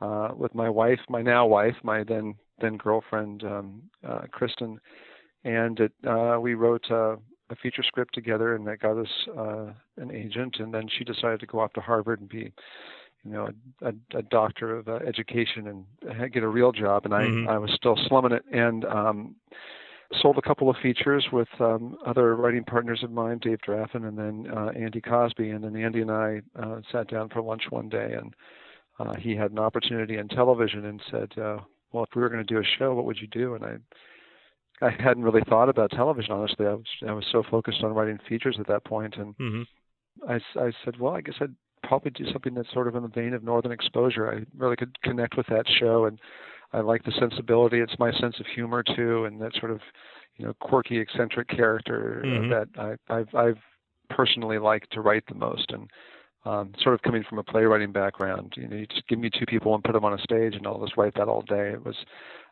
uh, 0.00 0.30
with 0.36 0.54
my 0.54 0.68
wife, 0.68 0.98
my 1.08 1.22
now 1.22 1.46
wife, 1.46 1.76
my 1.82 2.04
then 2.04 2.34
then 2.60 2.76
girlfriend, 2.76 3.42
um, 3.44 3.82
uh, 4.06 4.22
Kristen, 4.30 4.78
and 5.44 5.80
it, 5.80 5.92
uh, 6.06 6.38
we 6.40 6.54
wrote 6.54 6.84
uh, 6.90 7.16
a 7.50 7.56
feature 7.62 7.82
script 7.82 8.14
together, 8.14 8.54
and 8.54 8.66
that 8.66 8.80
got 8.80 8.98
us 8.98 9.08
uh, 9.36 9.66
an 9.96 10.10
agent. 10.12 10.56
And 10.58 10.72
then 10.72 10.86
she 10.96 11.04
decided 11.04 11.40
to 11.40 11.46
go 11.46 11.60
off 11.60 11.72
to 11.74 11.80
Harvard 11.80 12.20
and 12.20 12.28
be 12.28 12.52
you 13.24 13.32
know, 13.32 13.48
a, 13.82 13.88
a, 13.88 14.18
a 14.18 14.22
doctor 14.22 14.76
of 14.76 14.88
uh, 14.88 14.94
education 15.06 15.68
and 15.68 16.32
get 16.32 16.42
a 16.42 16.48
real 16.48 16.72
job, 16.72 17.04
and 17.04 17.14
I, 17.14 17.22
Mhm. 17.26 17.48
I 17.48 17.58
was 17.58 17.70
still 17.74 17.96
slumming 18.08 18.32
it, 18.32 18.44
and 18.52 18.84
um, 18.84 19.36
sold 20.20 20.38
a 20.38 20.42
couple 20.42 20.68
of 20.68 20.76
features 20.82 21.26
with 21.32 21.48
um, 21.60 21.96
other 22.06 22.36
writing 22.36 22.64
partners 22.64 23.02
of 23.02 23.10
mine, 23.10 23.38
Dave 23.38 23.58
Draffen 23.66 24.06
and 24.06 24.18
then 24.18 24.52
uh, 24.52 24.68
Andy 24.76 25.00
Cosby, 25.00 25.50
and 25.50 25.64
then 25.64 25.76
Andy 25.76 26.02
and 26.02 26.10
I 26.10 26.42
uh, 26.56 26.80
sat 26.92 27.08
down 27.08 27.28
for 27.30 27.42
lunch 27.42 27.64
one 27.70 27.88
day, 27.88 28.14
and 28.18 28.34
uh, 28.98 29.14
he 29.18 29.34
had 29.34 29.50
an 29.50 29.58
opportunity 29.58 30.18
in 30.18 30.28
television 30.28 30.84
and 30.86 31.00
said, 31.10 31.32
uh, 31.38 31.58
"Well, 31.92 32.04
if 32.04 32.10
we 32.14 32.22
were 32.22 32.28
going 32.28 32.44
to 32.44 32.54
do 32.54 32.60
a 32.60 32.78
show, 32.78 32.94
what 32.94 33.06
would 33.06 33.20
you 33.20 33.28
do?" 33.28 33.54
And 33.54 33.64
I. 33.64 33.76
I 34.82 34.90
hadn't 34.90 35.22
really 35.22 35.44
thought 35.48 35.68
about 35.68 35.92
television, 35.92 36.32
honestly. 36.32 36.66
I 36.66 36.74
was 36.74 36.84
I 37.06 37.12
was 37.12 37.24
so 37.30 37.44
focused 37.48 37.84
on 37.84 37.94
writing 37.94 38.18
features 38.28 38.56
at 38.58 38.66
that 38.66 38.84
point, 38.84 39.14
and 39.16 39.36
Mm-hmm. 39.40 39.62
I, 40.28 40.40
I 40.60 40.72
said, 40.84 40.98
well, 40.98 41.14
I 41.14 41.20
guess 41.20 41.36
I'd 41.40 41.54
probably 41.88 42.10
do 42.10 42.30
something 42.32 42.54
that's 42.54 42.72
sort 42.72 42.88
of 42.88 42.94
in 42.96 43.02
the 43.02 43.08
vein 43.08 43.34
of 43.34 43.42
Northern 43.44 43.72
Exposure. 43.72 44.30
I 44.32 44.44
really 44.56 44.76
could 44.76 45.00
connect 45.02 45.36
with 45.36 45.46
that 45.48 45.66
show, 45.78 46.06
and 46.06 46.18
I 46.72 46.80
like 46.80 47.04
the 47.04 47.12
sensibility. 47.12 47.80
It's 47.80 47.98
my 47.98 48.12
sense 48.12 48.38
of 48.40 48.46
humor 48.46 48.82
too, 48.82 49.24
and 49.24 49.40
that 49.40 49.54
sort 49.58 49.70
of 49.70 49.80
you 50.36 50.46
know 50.46 50.54
quirky, 50.60 50.98
eccentric 50.98 51.48
character 51.48 52.22
Mhm. 52.24 52.48
that 52.50 52.68
I, 53.08 53.14
I've 53.14 53.34
I've 53.34 53.58
personally 54.10 54.58
liked 54.58 54.90
to 54.92 55.00
write 55.00 55.24
the 55.26 55.34
most. 55.34 55.70
And 55.70 55.90
um, 56.44 56.72
sort 56.82 56.94
of 56.94 57.02
coming 57.02 57.24
from 57.28 57.38
a 57.38 57.42
playwriting 57.42 57.92
background, 57.92 58.52
you 58.56 58.68
know, 58.68 58.76
you 58.76 58.86
just 58.86 59.06
give 59.08 59.18
me 59.18 59.30
two 59.30 59.46
people 59.46 59.74
and 59.74 59.82
put 59.82 59.92
them 59.92 60.04
on 60.04 60.12
a 60.12 60.22
stage, 60.22 60.54
and 60.54 60.66
I'll 60.66 60.84
just 60.84 60.96
write 60.96 61.14
that 61.14 61.28
all 61.28 61.42
day. 61.42 61.70
It 61.70 61.84
was 61.84 61.96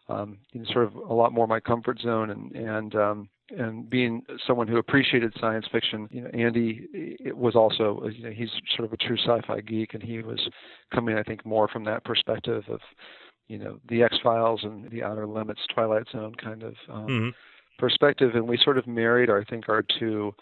um, 0.09 0.39
you 0.53 0.61
know, 0.61 0.67
sort 0.73 0.85
of 0.87 0.95
a 0.95 1.15
lot 1.15 1.33
more 1.33 1.47
my 1.47 1.61
comfort 1.61 2.01
zone, 2.01 2.31
and 2.31 2.53
and 2.53 2.95
um, 2.95 3.29
and 3.59 3.89
being 3.89 4.23
someone 4.47 4.69
who 4.69 4.79
appreciated 4.79 5.35
science 5.41 5.67
fiction, 5.71 6.09
you 6.11 6.23
know, 6.23 6.31
Andy 6.35 6.89
it 6.93 7.37
was 7.37 7.55
also, 7.55 8.09
you 8.13 8.25
know, 8.25 8.31
he's 8.31 8.51
sort 8.77 8.87
of 8.87 8.93
a 8.93 8.97
true 8.97 9.17
sci-fi 9.17 9.61
geek, 9.61 9.95
and 9.95 10.03
he 10.03 10.23
was 10.23 10.41
coming, 10.95 11.17
I 11.17 11.23
think, 11.23 11.45
more 11.45 11.69
from 11.69 11.85
that 11.85 12.05
perspective 12.05 12.65
of, 12.69 12.81
you 13.49 13.59
know, 13.59 13.79
the 13.89 14.03
X 14.03 14.17
Files 14.23 14.61
and 14.63 14.91
the 14.91 15.03
Outer 15.03 15.27
Limits, 15.27 15.61
Twilight 15.75 16.07
Zone 16.11 16.35
kind 16.35 16.63
of 16.63 16.75
um, 16.91 17.07
hmm 17.07 17.29
perspective, 17.79 18.35
and 18.35 18.47
we 18.47 18.57
sort 18.63 18.79
of 18.79 18.87
married, 18.87 19.29
our, 19.29 19.41
I 19.41 19.45
think, 19.45 19.69
our 19.69 19.83
two 19.99 20.33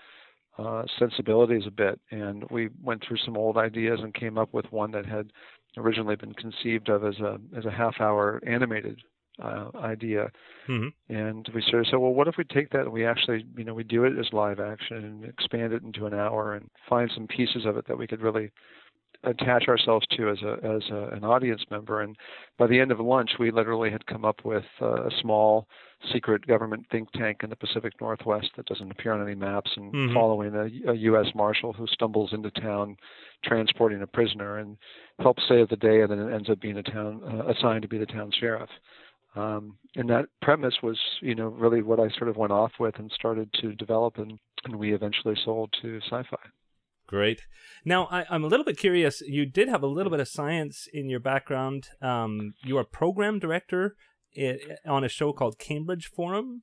uh, 0.58 0.82
sensibilities 0.98 1.62
a 1.66 1.70
bit, 1.70 1.98
and 2.10 2.44
we 2.50 2.68
went 2.82 3.02
through 3.02 3.16
some 3.24 3.36
old 3.36 3.56
ideas 3.56 4.00
and 4.02 4.12
came 4.12 4.36
up 4.36 4.52
with 4.52 4.70
one 4.70 4.90
that 4.90 5.06
had 5.06 5.32
originally 5.78 6.16
been 6.16 6.34
conceived 6.34 6.90
of 6.90 7.04
as 7.04 7.18
a 7.20 7.38
as 7.56 7.64
a 7.64 7.70
half-hour 7.70 8.42
animated 8.46 9.00
uh, 9.40 9.70
idea, 9.78 10.30
hmm 10.66 10.88
and 11.08 11.48
we 11.54 11.62
sort 11.62 11.80
of 11.82 11.86
said, 11.88 11.96
well, 11.96 12.12
what 12.14 12.28
if 12.28 12.36
we 12.38 12.44
take 12.44 12.70
that 12.70 12.82
and 12.82 12.92
we 12.92 13.04
actually, 13.04 13.44
you 13.56 13.64
know, 13.64 13.74
we 13.74 13.82
do 13.82 14.04
it 14.04 14.16
as 14.18 14.32
live 14.32 14.60
action 14.60 14.98
and 14.98 15.24
expand 15.24 15.72
it 15.72 15.82
into 15.82 16.06
an 16.06 16.14
hour 16.14 16.54
and 16.54 16.70
find 16.88 17.10
some 17.14 17.26
pieces 17.26 17.66
of 17.66 17.76
it 17.76 17.86
that 17.88 17.98
we 17.98 18.06
could 18.06 18.20
really 18.20 18.50
attach 19.24 19.68
ourselves 19.68 20.06
to 20.16 20.30
as 20.30 20.38
a 20.42 20.52
as 20.64 20.82
a, 20.90 21.08
an 21.14 21.24
audience 21.24 21.62
member. 21.70 22.00
And 22.00 22.16
by 22.58 22.66
the 22.66 22.80
end 22.80 22.90
of 22.90 23.00
lunch, 23.00 23.32
we 23.38 23.50
literally 23.50 23.90
had 23.90 24.06
come 24.06 24.24
up 24.24 24.44
with 24.44 24.64
uh, 24.80 25.06
a 25.06 25.10
small 25.20 25.66
secret 26.12 26.46
government 26.46 26.86
think 26.90 27.10
tank 27.12 27.38
in 27.42 27.50
the 27.50 27.56
Pacific 27.56 27.92
Northwest 28.00 28.48
that 28.56 28.64
doesn't 28.66 28.90
appear 28.90 29.12
on 29.12 29.22
any 29.22 29.34
maps, 29.34 29.70
and 29.76 29.92
Mhm. 29.92 30.14
following 30.14 30.54
a, 30.54 30.90
a 30.90 30.94
U.S. 30.94 31.26
marshal 31.34 31.74
who 31.74 31.86
stumbles 31.88 32.32
into 32.32 32.50
town 32.52 32.96
transporting 33.44 34.00
a 34.00 34.06
prisoner 34.06 34.58
and 34.58 34.78
helps 35.18 35.42
save 35.48 35.68
the 35.68 35.76
day, 35.76 36.00
and 36.00 36.10
then 36.10 36.20
it 36.20 36.32
ends 36.32 36.48
up 36.48 36.60
being 36.60 36.78
a 36.78 36.82
town 36.82 37.20
uh, 37.24 37.48
assigned 37.52 37.82
to 37.82 37.88
be 37.88 37.98
the 37.98 38.06
town 38.06 38.30
sheriff. 38.40 38.70
Um, 39.36 39.78
and 39.94 40.08
that 40.10 40.26
premise 40.42 40.74
was, 40.82 40.98
you 41.20 41.34
know, 41.34 41.48
really 41.48 41.82
what 41.82 42.00
I 42.00 42.08
sort 42.18 42.28
of 42.28 42.36
went 42.36 42.52
off 42.52 42.72
with 42.80 42.98
and 42.98 43.10
started 43.12 43.52
to 43.60 43.74
develop, 43.74 44.18
and, 44.18 44.38
and 44.64 44.76
we 44.76 44.92
eventually 44.92 45.36
sold 45.44 45.72
to 45.82 46.00
Sci-Fi. 46.10 46.36
Great. 47.06 47.42
Now, 47.84 48.06
I, 48.10 48.24
I'm 48.30 48.44
a 48.44 48.46
little 48.46 48.64
bit 48.64 48.78
curious. 48.78 49.20
You 49.20 49.46
did 49.46 49.68
have 49.68 49.82
a 49.82 49.88
little 49.88 50.10
bit 50.10 50.20
of 50.20 50.28
science 50.28 50.88
in 50.92 51.08
your 51.08 51.20
background. 51.20 51.88
Um, 52.00 52.54
you 52.64 52.76
are 52.78 52.84
program 52.84 53.38
director 53.38 53.96
i 54.38 54.58
on 54.86 55.04
a 55.04 55.08
show 55.08 55.32
called 55.32 55.58
Cambridge 55.58 56.06
Forum. 56.06 56.62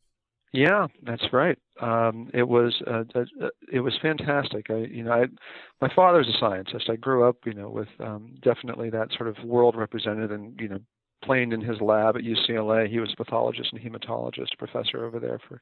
Yeah, 0.53 0.88
that's 1.03 1.25
right. 1.33 1.57
Um, 1.81 2.31
it 2.33 2.47
was 2.47 2.81
uh, 2.88 3.03
uh, 3.13 3.25
uh, 3.41 3.50
it 3.71 3.81
was 3.81 3.93
fantastic. 4.01 4.67
I, 4.69 4.88
you 4.89 5.03
know, 5.03 5.12
I, 5.12 5.25
my 5.81 5.93
father's 5.93 6.27
a 6.27 6.39
scientist. 6.39 6.89
I 6.89 6.95
grew 6.95 7.27
up, 7.27 7.36
you 7.45 7.53
know, 7.53 7.69
with 7.69 7.89
um, 8.00 8.36
definitely 8.41 8.89
that 8.91 9.09
sort 9.17 9.27
of 9.27 9.43
world 9.43 9.75
represented, 9.75 10.31
and 10.31 10.57
you 10.59 10.69
know, 10.69 10.79
playing 11.27 11.51
in 11.51 11.62
his 11.62 11.79
lab 11.81 12.15
at 12.15 12.24
UCLA. 12.24 12.89
He 12.89 13.00
was 13.00 13.13
a 13.13 13.24
pathologist 13.24 13.74
and 13.74 13.81
hematologist 13.81 14.57
professor 14.57 15.05
over 15.05 15.19
there 15.19 15.39
for 15.48 15.62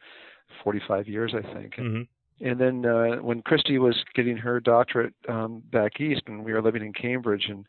45 0.64 1.08
years, 1.08 1.34
I 1.36 1.54
think. 1.54 1.76
hmm 1.76 2.02
And 2.42 2.60
then 2.60 2.86
uh, 2.86 3.16
when 3.18 3.42
Christy 3.42 3.78
was 3.80 3.96
getting 4.14 4.38
her 4.38 4.60
doctorate 4.60 5.14
um, 5.28 5.64
back 5.72 6.00
east, 6.00 6.24
and 6.28 6.46
we 6.46 6.54
were 6.54 6.62
living 6.62 6.84
in 6.84 6.94
Cambridge, 6.94 7.48
and 7.50 7.66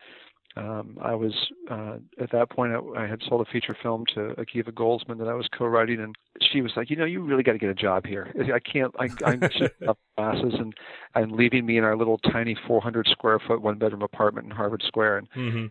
um, 0.56 0.98
I 1.02 1.14
was 1.14 1.34
uh, 1.70 1.96
at 2.20 2.30
that 2.32 2.50
point 2.50 2.72
I, 2.72 3.02
I 3.04 3.06
had 3.06 3.22
sold 3.28 3.46
a 3.46 3.50
feature 3.50 3.76
film 3.82 4.04
to 4.14 4.34
Akiva 4.38 4.72
Goldsman 4.72 5.18
that 5.18 5.28
I 5.28 5.34
was 5.34 5.48
co-writing, 5.56 6.00
and 6.00 6.14
she 6.50 6.62
was 6.62 6.72
like, 6.76 6.90
you 6.90 6.96
know, 6.96 7.04
you 7.04 7.22
really 7.22 7.42
got 7.42 7.52
to 7.52 7.58
get 7.58 7.68
a 7.70 7.74
job 7.74 8.06
here. 8.06 8.32
I 8.54 8.60
can't. 8.60 8.94
I, 8.98 9.10
I'm 9.24 9.46
just 9.52 9.72
up 9.86 9.98
classes, 10.16 10.54
and 10.58 10.74
and 11.14 11.32
leaving 11.32 11.66
me 11.66 11.78
in 11.78 11.84
our 11.84 11.96
little 11.96 12.18
tiny 12.18 12.56
400 12.66 13.06
square 13.08 13.38
foot 13.38 13.60
one 13.62 13.78
bedroom 13.78 14.02
apartment 14.02 14.46
in 14.46 14.50
Harvard 14.50 14.82
Square, 14.86 15.18
and 15.18 15.28
hmm 15.34 15.66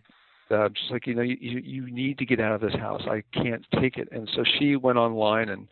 uh, 0.50 0.68
just 0.68 0.90
like 0.90 1.06
you 1.06 1.14
know 1.14 1.22
you 1.22 1.36
you 1.38 1.90
need 1.90 2.18
to 2.18 2.26
get 2.26 2.40
out 2.40 2.52
of 2.52 2.60
this 2.60 2.74
house. 2.74 3.02
I 3.06 3.22
can't 3.32 3.64
take 3.80 3.96
it. 3.96 4.08
And 4.12 4.28
so 4.34 4.44
she 4.58 4.76
went 4.76 4.98
online 4.98 5.48
and 5.48 5.68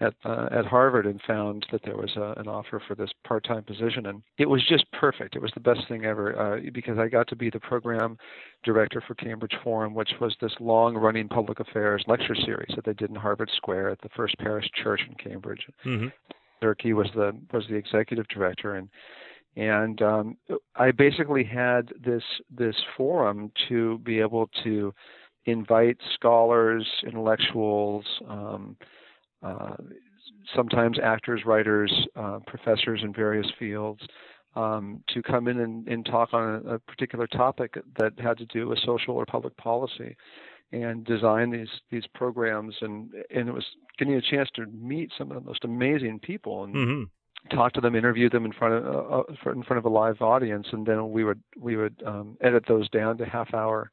at 0.00 0.14
uh, 0.24 0.48
at 0.50 0.64
harvard 0.64 1.06
and 1.06 1.20
found 1.26 1.66
that 1.70 1.82
there 1.84 1.96
was 1.96 2.10
a, 2.16 2.34
an 2.40 2.48
offer 2.48 2.82
for 2.86 2.94
this 2.94 3.10
part-time 3.24 3.62
position. 3.62 4.06
And 4.06 4.22
it 4.38 4.48
was 4.48 4.66
just 4.66 4.90
perfect. 4.92 5.36
It 5.36 5.42
was 5.42 5.52
the 5.54 5.60
best 5.60 5.80
thing 5.88 6.04
ever 6.04 6.38
uh, 6.38 6.60
because 6.72 6.98
i 6.98 7.08
got 7.08 7.28
to 7.28 7.36
be 7.36 7.50
the 7.50 7.60
program 7.60 8.16
director 8.64 9.02
for 9.06 9.14
cambridge 9.14 9.54
forum 9.62 9.94
which 9.94 10.10
was 10.20 10.36
this 10.40 10.52
long 10.60 10.94
running 10.94 11.28
public 11.28 11.60
affairs 11.60 12.04
lecture 12.06 12.34
series 12.34 12.72
that 12.76 12.84
they 12.84 12.94
did 12.94 13.10
in 13.10 13.16
harvard 13.16 13.50
square 13.56 13.90
at 13.90 14.00
the 14.02 14.08
first 14.16 14.36
parish 14.38 14.68
church 14.82 15.00
in 15.08 15.14
cambridge. 15.14 15.66
Hmm 15.82 16.08
Durkee 16.62 16.92
was 16.94 17.08
the 17.14 17.36
was 17.52 17.64
the 17.68 17.74
executive 17.74 18.26
director, 18.28 18.76
and 18.76 18.88
and 19.56 20.00
um, 20.00 20.36
I 20.76 20.92
basically 20.92 21.44
had 21.44 21.92
this 22.04 22.22
this 22.50 22.76
forum 22.96 23.52
to 23.68 23.98
be 23.98 24.18
able 24.20 24.48
to 24.64 24.94
invite 25.44 25.98
scholars, 26.14 26.86
intellectuals, 27.04 28.04
um, 28.28 28.76
uh, 29.42 29.76
sometimes 30.54 30.98
actors, 31.02 31.42
writers, 31.44 31.92
uh, 32.16 32.38
professors 32.46 33.00
in 33.02 33.12
various 33.12 33.50
fields. 33.58 34.02
Um, 34.54 35.02
to 35.08 35.22
come 35.22 35.48
in 35.48 35.60
and, 35.60 35.88
and 35.88 36.04
talk 36.04 36.34
on 36.34 36.62
a, 36.66 36.74
a 36.74 36.78
particular 36.78 37.26
topic 37.26 37.72
that 37.98 38.12
had 38.18 38.36
to 38.36 38.44
do 38.44 38.68
with 38.68 38.78
social 38.80 39.14
or 39.14 39.24
public 39.24 39.56
policy, 39.56 40.14
and 40.72 41.06
design 41.06 41.50
these 41.50 41.70
these 41.90 42.04
programs, 42.14 42.74
and 42.82 43.12
and 43.34 43.48
it 43.48 43.52
was 43.52 43.64
getting 43.98 44.14
a 44.14 44.20
chance 44.20 44.50
to 44.56 44.66
meet 44.66 45.10
some 45.16 45.30
of 45.30 45.42
the 45.42 45.48
most 45.48 45.64
amazing 45.64 46.18
people 46.18 46.64
and 46.64 46.74
hmm 46.74 47.02
talk 47.50 47.72
to 47.74 47.80
them, 47.80 47.94
interview 47.94 48.28
them 48.30 48.44
in 48.44 48.52
front 48.52 48.74
of 48.74 48.84
uh, 48.84 49.18
uh, 49.18 49.50
in 49.52 49.62
front 49.62 49.78
of 49.78 49.84
a 49.84 49.88
live 49.88 50.20
audience, 50.20 50.68
and 50.72 50.86
then 50.86 51.10
we 51.10 51.24
would 51.24 51.40
we 51.58 51.76
would 51.76 52.02
um, 52.06 52.36
edit 52.40 52.64
those 52.68 52.88
down 52.90 53.18
to 53.18 53.24
half 53.26 53.52
hour 53.54 53.90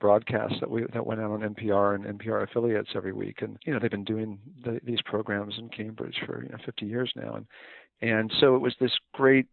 broadcasts 0.00 0.56
that 0.60 0.70
we 0.70 0.84
that 0.92 1.04
went 1.06 1.20
out 1.20 1.30
on 1.30 1.54
NPR 1.54 1.94
and 1.94 2.18
NPR 2.18 2.42
affiliates 2.42 2.90
every 2.94 3.12
week. 3.12 3.42
And 3.42 3.58
you 3.64 3.72
know 3.72 3.78
they've 3.78 3.90
been 3.90 4.04
doing 4.04 4.38
the, 4.64 4.80
these 4.84 5.02
programs 5.04 5.54
in 5.58 5.68
Cambridge 5.68 6.16
for 6.26 6.42
you 6.42 6.48
know 6.50 6.58
50 6.64 6.86
years 6.86 7.12
now, 7.16 7.34
and 7.34 7.46
and 8.02 8.32
so 8.40 8.54
it 8.56 8.60
was 8.60 8.74
this 8.80 8.92
great, 9.12 9.46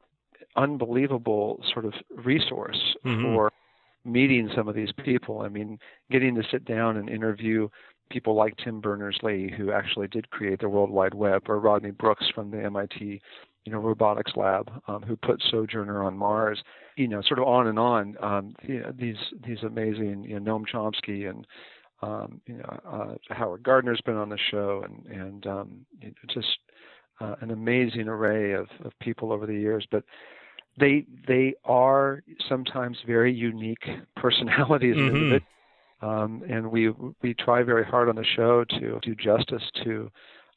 unbelievable 0.56 1.62
sort 1.74 1.86
of 1.86 1.94
resource 2.16 2.96
Mhm. 3.06 3.24
for 3.24 3.52
meeting 4.06 4.50
some 4.56 4.68
of 4.70 4.76
these 4.76 4.92
people. 5.04 5.42
I 5.42 5.50
mean, 5.50 5.80
getting 6.10 6.36
to 6.36 6.44
sit 6.50 6.64
down 6.64 6.96
and 6.98 7.10
interview 7.10 7.68
people 8.10 8.36
like 8.36 8.56
Tim 8.58 8.80
Berners-Lee, 8.82 9.54
who 9.58 9.72
actually 9.72 10.08
did 10.08 10.30
create 10.30 10.60
the 10.60 10.70
World 10.70 10.90
Wide 10.90 11.14
Web, 11.14 11.44
or 11.50 11.60
Rodney 11.60 11.92
Brooks 11.92 12.26
from 12.34 12.52
the 12.52 12.64
MIT, 12.64 13.22
you 13.66 13.72
know, 13.72 13.80
robotics 13.80 14.32
lab, 14.36 14.72
um, 14.88 15.02
who 15.04 15.16
put 15.16 15.42
Sojourner 15.50 16.04
on 16.04 16.18
Mars. 16.18 16.62
You 16.96 17.08
know, 17.08 17.22
sort 17.22 17.40
of 17.40 17.48
on 17.48 17.68
and 17.68 17.78
on. 17.80 18.16
Um, 18.22 18.56
you 18.64 18.80
know, 18.82 18.92
these 18.98 19.18
these 19.46 19.62
amazing, 19.64 20.24
you 20.24 20.40
know, 20.40 20.60
Noam 20.60 20.66
Chomsky 20.72 21.30
and 21.30 21.46
um, 22.02 22.42
you 22.46 22.56
know 22.56 22.80
uh, 22.90 23.34
Howard 23.34 23.64
Gardner's 23.64 24.02
been 24.06 24.16
on 24.18 24.30
the 24.30 24.38
show, 24.52 24.84
and 24.84 25.06
and 25.22 25.48
um, 25.48 25.86
you 26.00 26.08
know, 26.08 26.14
just 26.34 26.60
uh, 27.20 27.36
an 27.42 27.52
amazing 27.52 28.08
array 28.08 28.54
of, 28.54 28.68
of 28.84 28.92
people 29.00 29.32
over 29.32 29.46
the 29.46 29.56
years. 29.56 29.86
But 29.92 30.04
they 30.80 31.06
they 31.28 31.56
are 31.66 32.24
sometimes 32.48 32.98
very 33.06 33.34
unique 33.34 33.88
personalities 34.16 34.96
Mhm. 34.96 35.08
individuals. 35.08 35.42
Um, 36.02 36.44
and 36.48 36.72
we 36.72 36.92
we 37.22 37.34
try 37.34 37.64
very 37.64 37.84
hard 37.84 38.10
on 38.10 38.16
the 38.16 38.26
show 38.36 38.64
to 38.80 39.00
do 39.02 39.16
justice 39.16 39.64
to 39.84 40.10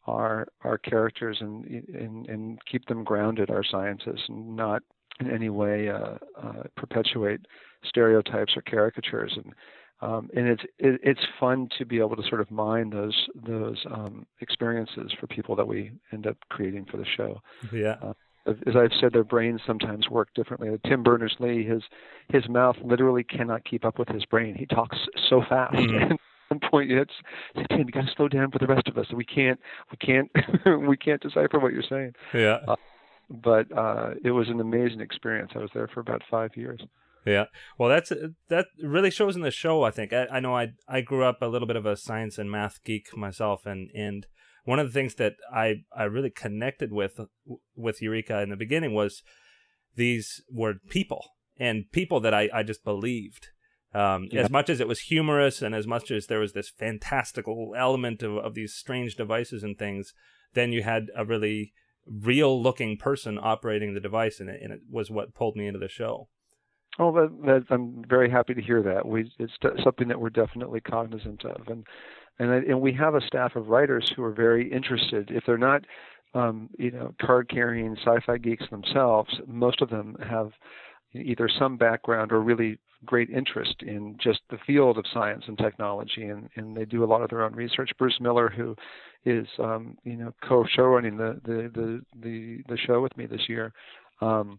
our 0.06 0.46
our 0.62 0.78
characters 0.78 1.38
and 1.40 1.64
and, 1.64 2.28
and 2.28 2.58
keep 2.70 2.84
them 2.86 3.04
grounded, 3.04 3.50
our 3.50 3.64
scientists, 3.64 4.24
and 4.28 4.54
not 4.54 4.82
in 5.18 5.30
any 5.30 5.50
way 5.50 5.88
uh, 5.88 6.16
uh, 6.40 6.62
perpetuate 6.76 7.40
stereotypes 7.84 8.54
or 8.56 8.62
caricatures. 8.62 9.32
And 9.36 9.54
um, 10.02 10.30
and 10.34 10.48
it's 10.48 10.62
it, 10.78 11.00
it's 11.02 11.20
fun 11.38 11.68
to 11.78 11.84
be 11.84 11.98
able 11.98 12.16
to 12.16 12.28
sort 12.28 12.40
of 12.40 12.50
mine 12.50 12.90
those 12.90 13.16
those 13.46 13.78
um, 13.90 14.26
experiences 14.40 15.12
for 15.18 15.26
people 15.26 15.56
that 15.56 15.66
we 15.66 15.92
end 16.12 16.26
up 16.26 16.36
creating 16.48 16.86
for 16.90 16.96
the 16.96 17.06
show 17.16 17.40
Yeah. 17.72 17.96
As 18.46 18.76
I've 18.76 18.92
said, 19.00 19.12
their 19.12 19.24
brains 19.24 19.60
sometimes 19.66 20.08
work 20.08 20.28
differently. 20.34 20.70
Tim 20.86 21.02
Berners-Lee, 21.02 21.64
his 21.64 21.82
his 22.28 22.48
mouth 22.48 22.76
literally 22.82 23.24
cannot 23.24 23.64
keep 23.64 23.84
up 23.84 23.98
with 23.98 24.08
his 24.08 24.24
brain. 24.24 24.54
He 24.54 24.66
talks 24.66 24.96
so 25.28 25.42
fast. 25.48 25.74
Mhm. 25.74 26.12
At 26.50 26.60
one 26.60 26.70
point, 26.70 26.90
it's 26.90 27.12
Tim, 27.68 27.80
you 27.86 27.92
got 27.92 28.06
to 28.06 28.12
slow 28.16 28.26
down 28.26 28.50
for 28.50 28.58
the 28.58 28.66
rest 28.66 28.88
of 28.88 28.98
us. 28.98 29.06
We 29.14 29.24
can't, 29.24 29.60
we 29.92 29.96
can't, 29.98 30.30
we 30.88 30.96
can't 30.96 31.20
decipher 31.22 31.60
what 31.60 31.72
you're 31.72 31.84
saying. 31.88 32.14
Yeah. 32.34 32.58
But 33.30 33.70
uh, 33.76 34.14
it 34.24 34.32
was 34.32 34.48
an 34.48 34.58
amazing 34.58 35.00
experience. 35.00 35.52
I 35.54 35.58
was 35.58 35.70
there 35.74 35.86
for 35.86 36.00
about 36.00 36.22
five 36.28 36.56
years. 36.56 36.80
Yeah. 37.24 37.44
Well, 37.78 37.88
that's 37.88 38.12
that 38.48 38.66
really 38.82 39.10
shows 39.10 39.36
in 39.36 39.42
the 39.42 39.50
show. 39.52 39.84
I 39.84 39.90
think 39.92 40.12
I, 40.12 40.26
I 40.26 40.40
know 40.40 40.56
I 40.56 40.72
I 40.88 41.02
grew 41.02 41.24
up 41.24 41.40
a 41.40 41.46
little 41.46 41.68
bit 41.68 41.76
of 41.76 41.86
a 41.86 41.96
science 41.96 42.38
and 42.38 42.50
math 42.50 42.82
geek 42.82 43.16
myself, 43.16 43.66
and 43.66 43.90
and 43.94 44.26
one 44.70 44.78
of 44.78 44.86
the 44.86 44.92
things 44.92 45.16
that 45.16 45.34
I 45.52 45.82
I 45.94 46.04
really 46.04 46.30
connected 46.30 46.92
with 46.92 47.20
with 47.74 48.00
Eureka 48.00 48.40
in 48.40 48.50
the 48.50 48.56
beginning 48.64 48.94
was 48.94 49.22
these 49.96 50.42
were 50.50 50.74
people 50.88 51.22
and 51.58 51.90
people 51.90 52.20
that 52.20 52.32
I 52.32 52.48
I 52.54 52.62
just 52.62 52.84
believed. 52.84 53.48
Um, 53.92 54.28
Yeah. 54.30 54.42
As 54.42 54.50
much 54.50 54.70
as 54.70 54.78
it 54.80 54.86
was 54.86 55.00
humorous 55.00 55.62
and 55.62 55.74
as 55.74 55.86
much 55.94 56.12
as 56.12 56.26
there 56.26 56.38
was 56.38 56.52
this 56.52 56.70
fantastical 56.70 57.74
element 57.76 58.22
of, 58.22 58.36
of 58.36 58.54
these 58.54 58.72
strange 58.72 59.16
devices 59.16 59.64
and 59.64 59.76
things, 59.76 60.14
then 60.54 60.72
you 60.72 60.84
had 60.84 61.10
a 61.16 61.24
really 61.24 61.72
real 62.06 62.62
looking 62.62 62.96
person 62.96 63.36
operating 63.42 63.94
the 63.94 64.06
device, 64.08 64.38
and 64.40 64.48
it, 64.48 64.60
and 64.62 64.72
it 64.72 64.82
was 64.88 65.10
what 65.10 65.34
pulled 65.34 65.56
me 65.56 65.66
into 65.66 65.80
the 65.80 65.88
show. 65.88 66.28
Oh, 67.00 67.12
that, 67.12 67.30
that, 67.46 67.74
I'm 67.74 68.04
very 68.08 68.30
happy 68.30 68.54
to 68.54 68.62
hear 68.62 68.82
that. 68.82 69.06
We 69.06 69.30
it's 69.38 69.52
something 69.82 70.08
that 70.08 70.20
we're 70.20 70.30
definitely 70.30 70.80
cognizant 70.80 71.44
of, 71.44 71.66
and 71.66 71.84
and 72.40 72.50
I, 72.50 72.56
and 72.56 72.80
we 72.80 72.92
have 72.94 73.14
a 73.14 73.20
staff 73.20 73.54
of 73.54 73.68
writers 73.68 74.10
who 74.16 74.24
are 74.24 74.32
very 74.32 74.72
interested. 74.72 75.30
If 75.30 75.44
they're 75.46 75.58
not, 75.58 75.84
um, 76.34 76.70
you 76.78 76.90
know, 76.90 77.14
card 77.20 77.48
carrying 77.50 77.96
sci-fi 77.98 78.38
geeks 78.38 78.64
themselves, 78.70 79.30
most 79.46 79.82
of 79.82 79.90
them 79.90 80.16
have 80.26 80.50
either 81.12 81.48
some 81.58 81.76
background 81.76 82.32
or 82.32 82.40
really 82.40 82.78
great 83.04 83.28
interest 83.30 83.76
in 83.82 84.16
just 84.22 84.40
the 84.50 84.58
field 84.66 84.96
of 84.96 85.04
science 85.12 85.44
and 85.48 85.58
technology, 85.58 86.24
and, 86.24 86.48
and 86.56 86.76
they 86.76 86.86
do 86.86 87.04
a 87.04 87.06
lot 87.06 87.22
of 87.22 87.28
their 87.28 87.42
own 87.42 87.52
research. 87.52 87.90
Bruce 87.98 88.18
Miller, 88.20 88.48
who 88.48 88.74
is 89.26 89.46
um, 89.58 89.98
you 90.04 90.16
know 90.16 90.32
co-show 90.42 90.84
running 90.84 91.18
the, 91.18 91.40
the 91.44 91.70
the 91.74 92.00
the 92.22 92.62
the 92.68 92.78
show 92.78 93.02
with 93.02 93.14
me 93.18 93.26
this 93.26 93.48
year. 93.48 93.72
Um, 94.22 94.58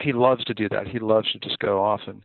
he 0.00 0.12
loves 0.12 0.44
to 0.44 0.54
do 0.54 0.68
that. 0.70 0.88
He 0.88 0.98
loves 0.98 1.30
to 1.32 1.38
just 1.38 1.58
go 1.60 1.82
off 1.82 2.00
and 2.06 2.22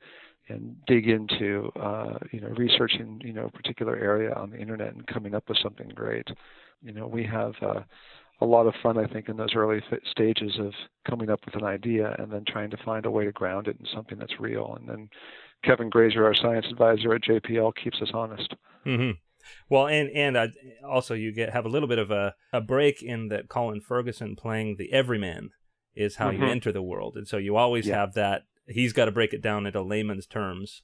and 0.49 0.75
dig 0.85 1.07
into 1.07 1.71
uh, 1.75 2.17
you 2.31 2.39
know 2.41 2.49
researching 2.49 3.21
you 3.23 3.33
know 3.33 3.45
a 3.45 3.51
particular 3.51 3.95
area 3.97 4.33
on 4.33 4.49
the 4.51 4.57
internet 4.57 4.93
and 4.93 5.05
coming 5.07 5.35
up 5.35 5.47
with 5.49 5.57
something 5.61 5.89
great. 5.89 6.27
You 6.81 6.93
know 6.93 7.07
we 7.07 7.23
have 7.25 7.53
uh, 7.61 7.81
a 8.41 8.45
lot 8.45 8.67
of 8.67 8.73
fun 8.83 8.97
I 8.97 9.07
think 9.07 9.29
in 9.29 9.37
those 9.37 9.55
early 9.55 9.81
f- 9.91 9.99
stages 10.11 10.57
of 10.59 10.73
coming 11.09 11.29
up 11.29 11.39
with 11.45 11.55
an 11.55 11.63
idea 11.63 12.15
and 12.19 12.31
then 12.31 12.43
trying 12.47 12.69
to 12.71 12.77
find 12.85 13.05
a 13.05 13.11
way 13.11 13.25
to 13.25 13.31
ground 13.31 13.67
it 13.67 13.77
in 13.79 13.85
something 13.93 14.17
that's 14.17 14.39
real. 14.39 14.75
And 14.79 14.87
then 14.87 15.09
Kevin 15.63 15.89
Grazier, 15.89 16.23
our 16.25 16.35
science 16.35 16.67
advisor 16.69 17.13
at 17.15 17.23
JPL, 17.23 17.73
keeps 17.83 17.99
us 18.01 18.11
honest. 18.13 18.53
hmm 18.83 19.11
Well, 19.69 19.87
and 19.87 20.09
and 20.11 20.37
uh, 20.37 20.47
also 20.87 21.13
you 21.13 21.31
get 21.33 21.51
have 21.51 21.65
a 21.65 21.69
little 21.69 21.87
bit 21.87 21.99
of 21.99 22.11
a, 22.11 22.35
a 22.53 22.61
break 22.61 23.01
in 23.01 23.29
that 23.29 23.49
Colin 23.49 23.81
Ferguson 23.81 24.35
playing 24.35 24.75
the 24.77 24.93
everyman 24.93 25.49
is 25.95 26.17
how 26.17 26.29
you 26.29 26.39
Mhm. 26.39 26.51
enter 26.51 26.71
the 26.71 26.83
world, 26.83 27.17
and 27.17 27.27
so 27.27 27.37
you 27.37 27.55
always 27.55 27.87
Yeah. 27.87 27.95
have 27.95 28.13
that. 28.13 28.43
He's 28.67 28.93
got 28.93 29.05
to 29.05 29.12
break 29.12 29.33
it 29.33 29.41
down 29.41 29.65
into 29.65 29.81
layman's 29.81 30.27
terms, 30.27 30.81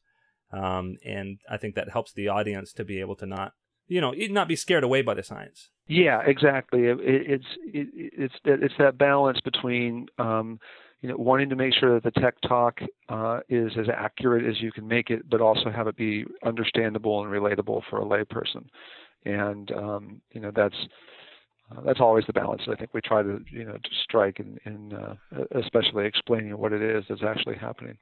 um, 0.51 0.97
and 1.05 1.39
I 1.49 1.57
think 1.57 1.75
that 1.75 1.91
helps 1.91 2.13
the 2.13 2.27
audience 2.27 2.71
to 2.73 2.85
be 2.85 2.99
able 2.99 3.15
to 3.17 3.25
not, 3.25 3.53
you 3.87 3.99
know, 3.99 4.11
not 4.11 4.47
be 4.47 4.55
scared 4.55 4.83
away 4.83 5.01
by 5.01 5.13
the 5.13 5.23
science. 5.23 5.69
Yeah, 5.87 6.21
exactly. 6.25 6.85
It, 6.85 6.99
it, 6.99 7.31
it's 7.31 7.45
it, 7.65 7.87
it's 7.93 8.35
it's 8.45 8.73
that 8.79 8.97
balance 8.97 9.39
between 9.41 10.07
um, 10.17 10.59
you 11.01 11.09
know 11.09 11.17
wanting 11.17 11.49
to 11.49 11.55
make 11.55 11.73
sure 11.77 11.99
that 11.99 12.03
the 12.03 12.21
tech 12.21 12.35
talk 12.47 12.79
uh, 13.09 13.41
is 13.49 13.71
as 13.77 13.87
accurate 13.93 14.45
as 14.45 14.61
you 14.61 14.71
can 14.71 14.87
make 14.87 15.09
it, 15.09 15.29
but 15.29 15.41
also 15.41 15.69
have 15.69 15.87
it 15.87 15.97
be 15.97 16.25
understandable 16.45 17.21
and 17.21 17.31
relatable 17.31 17.81
for 17.89 18.01
a 18.01 18.05
layperson. 18.05 18.65
And 19.25 19.71
um, 19.71 20.21
you 20.31 20.39
know 20.39 20.51
that's 20.55 20.75
uh, 21.75 21.81
that's 21.81 21.99
always 21.99 22.25
the 22.25 22.33
balance 22.33 22.61
I 22.69 22.75
think 22.75 22.93
we 22.93 23.01
try 23.01 23.23
to 23.23 23.39
you 23.51 23.65
know 23.65 23.73
to 23.73 23.89
strike 24.03 24.39
in, 24.39 24.59
in 24.65 24.93
uh, 24.93 25.15
especially 25.55 26.05
explaining 26.05 26.57
what 26.57 26.73
it 26.73 26.81
is 26.81 27.03
that's 27.09 27.23
actually 27.23 27.57
happening. 27.57 27.97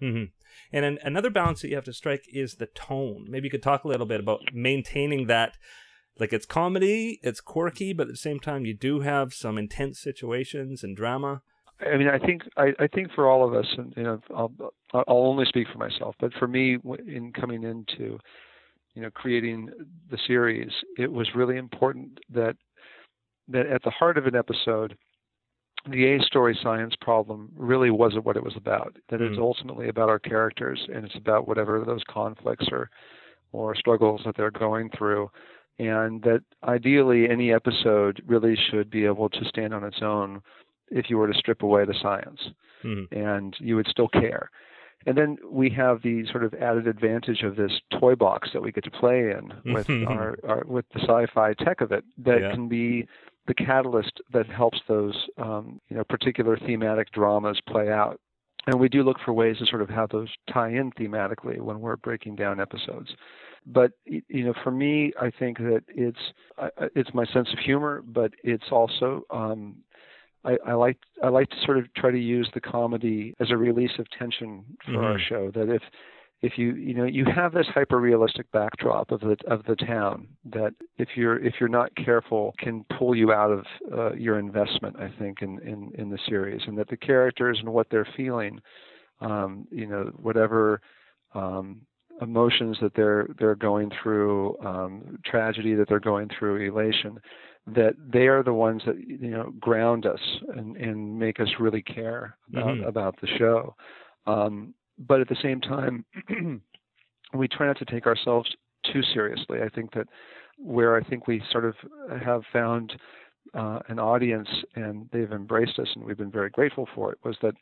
hmm 0.00 0.24
And 0.72 0.84
an, 0.84 0.98
another 1.02 1.30
balance 1.30 1.62
that 1.62 1.68
you 1.68 1.74
have 1.76 1.84
to 1.84 1.92
strike 1.92 2.24
is 2.32 2.56
the 2.56 2.66
tone. 2.66 3.26
Maybe 3.28 3.46
you 3.46 3.50
could 3.50 3.62
talk 3.62 3.84
a 3.84 3.88
little 3.88 4.06
bit 4.06 4.20
about 4.20 4.40
maintaining 4.52 5.26
that. 5.26 5.56
Like 6.18 6.32
it's 6.34 6.44
comedy, 6.46 7.18
it's 7.22 7.40
quirky, 7.40 7.94
but 7.94 8.02
at 8.02 8.12
the 8.12 8.16
same 8.16 8.40
time, 8.40 8.66
you 8.66 8.74
do 8.74 9.00
have 9.00 9.32
some 9.32 9.56
intense 9.56 9.98
situations 10.00 10.84
and 10.84 10.94
drama. 10.94 11.40
I 11.80 11.96
mean, 11.96 12.08
I 12.08 12.18
think 12.18 12.42
I, 12.58 12.72
I 12.78 12.86
think 12.88 13.10
for 13.14 13.30
all 13.30 13.46
of 13.46 13.54
us, 13.54 13.66
and 13.78 13.94
you 13.96 14.02
know, 14.02 14.20
I'll 14.34 14.52
I'll 14.92 15.04
only 15.08 15.46
speak 15.46 15.66
for 15.72 15.78
myself, 15.78 16.14
but 16.20 16.32
for 16.38 16.46
me, 16.46 16.76
in 17.06 17.32
coming 17.32 17.62
into, 17.64 18.18
you 18.94 19.02
know, 19.02 19.10
creating 19.10 19.70
the 20.10 20.18
series, 20.26 20.70
it 20.98 21.10
was 21.10 21.28
really 21.34 21.56
important 21.56 22.18
that 22.28 22.56
that 23.50 23.66
at 23.66 23.82
the 23.82 23.90
heart 23.90 24.16
of 24.18 24.26
an 24.26 24.34
episode, 24.36 24.96
the 25.88 26.06
A 26.14 26.20
story 26.22 26.58
science 26.62 26.94
problem 27.00 27.50
really 27.56 27.90
wasn't 27.90 28.24
what 28.24 28.36
it 28.36 28.44
was 28.44 28.56
about. 28.56 28.96
That 29.08 29.20
it's 29.22 29.36
Mm. 29.38 29.42
ultimately 29.42 29.88
about 29.88 30.08
our 30.10 30.18
characters, 30.18 30.86
and 30.92 31.04
it's 31.04 31.14
about 31.14 31.48
whatever 31.48 31.80
those 31.84 32.04
conflicts 32.04 32.68
or 32.70 32.90
or 33.52 33.74
struggles 33.74 34.22
that 34.24 34.36
they're 34.36 34.52
going 34.52 34.88
through, 34.90 35.28
and 35.80 36.22
that 36.22 36.40
ideally 36.62 37.28
any 37.28 37.52
episode 37.52 38.22
really 38.24 38.54
should 38.54 38.88
be 38.90 39.04
able 39.04 39.28
to 39.28 39.44
stand 39.46 39.74
on 39.74 39.82
its 39.82 40.00
own 40.02 40.40
if 40.92 41.10
you 41.10 41.18
were 41.18 41.26
to 41.26 41.34
strip 41.38 41.62
away 41.64 41.84
the 41.84 41.94
science 41.94 42.50
Mhm. 42.84 43.08
and 43.10 43.56
you 43.58 43.74
would 43.74 43.88
still 43.88 44.06
care. 44.08 44.50
And 45.06 45.16
then 45.18 45.36
we 45.50 45.68
have 45.70 46.02
the 46.02 46.26
sort 46.26 46.44
of 46.44 46.54
added 46.54 46.86
advantage 46.86 47.42
of 47.42 47.56
this 47.56 47.80
toy 47.90 48.14
box 48.14 48.52
that 48.52 48.62
we 48.62 48.70
get 48.70 48.84
to 48.84 48.90
play 48.90 49.30
in 49.32 49.52
with 49.64 49.88
our, 50.08 50.38
our 50.44 50.62
with 50.66 50.88
the 50.90 51.00
sci-fi 51.00 51.54
tech 51.54 51.80
of 51.80 51.90
it 51.90 52.04
that 52.18 52.40
Yeah. 52.42 52.52
can 52.52 52.68
be 52.68 53.08
the 53.50 53.64
catalyst 53.64 54.20
that 54.32 54.46
helps 54.46 54.78
those 54.86 55.16
um, 55.36 55.80
you 55.88 55.96
know 55.96 56.04
particular 56.04 56.56
thematic 56.56 57.10
dramas 57.10 57.58
play 57.68 57.90
out. 57.90 58.20
And 58.68 58.78
we 58.78 58.88
do 58.88 59.02
look 59.02 59.16
for 59.24 59.32
ways 59.32 59.56
to 59.58 59.66
sort 59.66 59.82
of 59.82 59.88
have 59.88 60.10
those 60.10 60.28
tie 60.52 60.68
in 60.68 60.92
thematically 60.92 61.60
when 61.60 61.80
we're 61.80 61.96
breaking 61.96 62.36
down 62.36 62.60
episodes. 62.60 63.10
But 63.66 63.90
you 64.06 64.44
know, 64.44 64.54
for 64.62 64.70
me, 64.70 65.12
I 65.20 65.30
think 65.36 65.58
that 65.58 65.82
it's 65.88 66.20
it's 66.94 67.10
my 67.12 67.24
sense 67.26 67.48
of 67.52 67.58
humor, 67.58 68.04
but 68.06 68.30
it's 68.44 68.70
also 68.70 69.24
um, 69.30 69.78
I, 70.44 70.56
I 70.64 70.74
like 70.74 70.98
I 71.24 71.28
like 71.28 71.50
to 71.50 71.56
sort 71.64 71.78
of 71.78 71.92
try 71.94 72.12
to 72.12 72.18
use 72.18 72.48
the 72.54 72.60
comedy 72.60 73.34
as 73.40 73.50
a 73.50 73.56
release 73.56 73.98
of 73.98 74.06
tension 74.16 74.64
for 74.84 75.02
our 75.02 75.18
Mhm. 75.18 75.28
show. 75.28 75.50
That 75.50 75.68
if 75.68 75.82
if 76.42 76.56
you 76.56 76.74
you 76.74 76.94
know 76.94 77.04
you 77.04 77.24
have 77.24 77.52
this 77.52 77.66
hyper 77.74 77.98
realistic 78.00 78.50
backdrop 78.52 79.10
of 79.10 79.20
the 79.20 79.36
of 79.46 79.62
the 79.64 79.76
town 79.76 80.26
that 80.44 80.72
if 80.98 81.10
you're 81.16 81.38
if 81.44 81.54
you're 81.60 81.68
not 81.68 81.94
careful 81.96 82.54
can 82.58 82.84
pull 82.98 83.14
you 83.14 83.32
out 83.32 83.50
of 83.50 83.64
uh, 83.96 84.12
your 84.14 84.38
investment 84.38 84.96
I 84.98 85.12
think 85.18 85.42
in, 85.42 85.58
in 85.60 85.92
in 85.98 86.10
the 86.10 86.18
series 86.28 86.62
and 86.66 86.76
that 86.78 86.88
the 86.88 86.96
characters 86.96 87.58
and 87.60 87.68
what 87.72 87.88
they're 87.90 88.08
feeling 88.16 88.60
um, 89.20 89.66
you 89.70 89.86
know 89.86 90.10
whatever 90.16 90.80
um, 91.34 91.82
emotions 92.22 92.76
that 92.80 92.94
they're 92.94 93.28
they're 93.38 93.54
going 93.54 93.90
through 94.02 94.56
um, 94.64 95.18
tragedy 95.24 95.74
that 95.74 95.88
they're 95.88 96.00
going 96.00 96.28
through 96.38 96.66
elation 96.66 97.18
that 97.66 97.94
they 98.12 98.26
are 98.26 98.42
the 98.42 98.52
ones 98.52 98.82
that 98.86 98.96
you 99.06 99.30
know 99.30 99.52
ground 99.60 100.06
us 100.06 100.20
and, 100.56 100.76
and 100.78 101.18
make 101.18 101.38
us 101.38 101.48
really 101.58 101.82
care 101.82 102.36
about, 102.52 102.76
Mhm. 102.78 102.86
about 102.88 103.20
the 103.20 103.26
show. 103.38 103.74
Um, 104.26 104.74
but 105.00 105.20
at 105.20 105.28
the 105.28 105.36
same 105.42 105.60
time, 105.60 106.04
we 107.34 107.48
try 107.48 107.66
not 107.66 107.78
to 107.78 107.84
take 107.84 108.06
ourselves 108.06 108.50
too 108.92 109.02
seriously. 109.14 109.60
I 109.62 109.68
think 109.68 109.92
that 109.94 110.06
where 110.58 110.96
I 110.96 111.02
think 111.02 111.26
we 111.26 111.42
sort 111.50 111.64
of 111.64 111.74
have 112.22 112.42
found 112.52 112.92
uh, 113.54 113.80
an 113.88 113.98
audience 113.98 114.48
and 114.76 115.08
they've 115.12 115.32
embraced 115.32 115.78
us 115.78 115.88
and 115.94 116.04
we've 116.04 116.18
been 116.18 116.30
very 116.30 116.50
grateful 116.50 116.86
for 116.94 117.10
it 117.12 117.18
was 117.24 117.36
that 117.42 117.54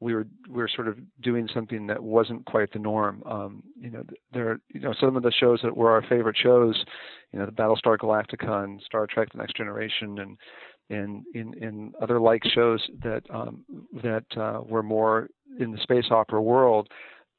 we 0.00 0.14
were 0.14 0.26
we 0.48 0.56
were 0.56 0.70
sort 0.74 0.88
of 0.88 0.98
doing 1.22 1.48
something 1.54 1.86
that 1.86 2.02
wasn't 2.02 2.44
quite 2.44 2.72
the 2.72 2.78
norm. 2.78 3.22
Um, 3.24 3.62
you 3.80 3.90
know, 3.90 4.04
there 4.32 4.60
you 4.68 4.80
know 4.80 4.94
some 5.00 5.16
of 5.16 5.22
the 5.22 5.32
shows 5.32 5.60
that 5.62 5.76
were 5.76 5.90
our 5.90 6.02
favorite 6.02 6.36
shows, 6.36 6.84
you 7.32 7.38
know, 7.38 7.46
the 7.46 7.52
Battlestar 7.52 7.96
Galactica 7.96 8.64
and 8.64 8.80
Star 8.84 9.06
Trek: 9.06 9.28
The 9.32 9.38
Next 9.38 9.56
Generation, 9.56 10.18
and 10.18 10.36
and 10.90 11.24
in 11.34 11.54
in 11.62 11.92
other 12.00 12.20
like 12.20 12.42
shows 12.44 12.86
that 13.02 13.22
um, 13.30 13.64
that 14.02 14.24
uh, 14.36 14.60
were 14.64 14.82
more 14.82 15.28
in 15.58 15.72
the 15.72 15.78
space 15.78 16.06
opera 16.10 16.40
world. 16.40 16.88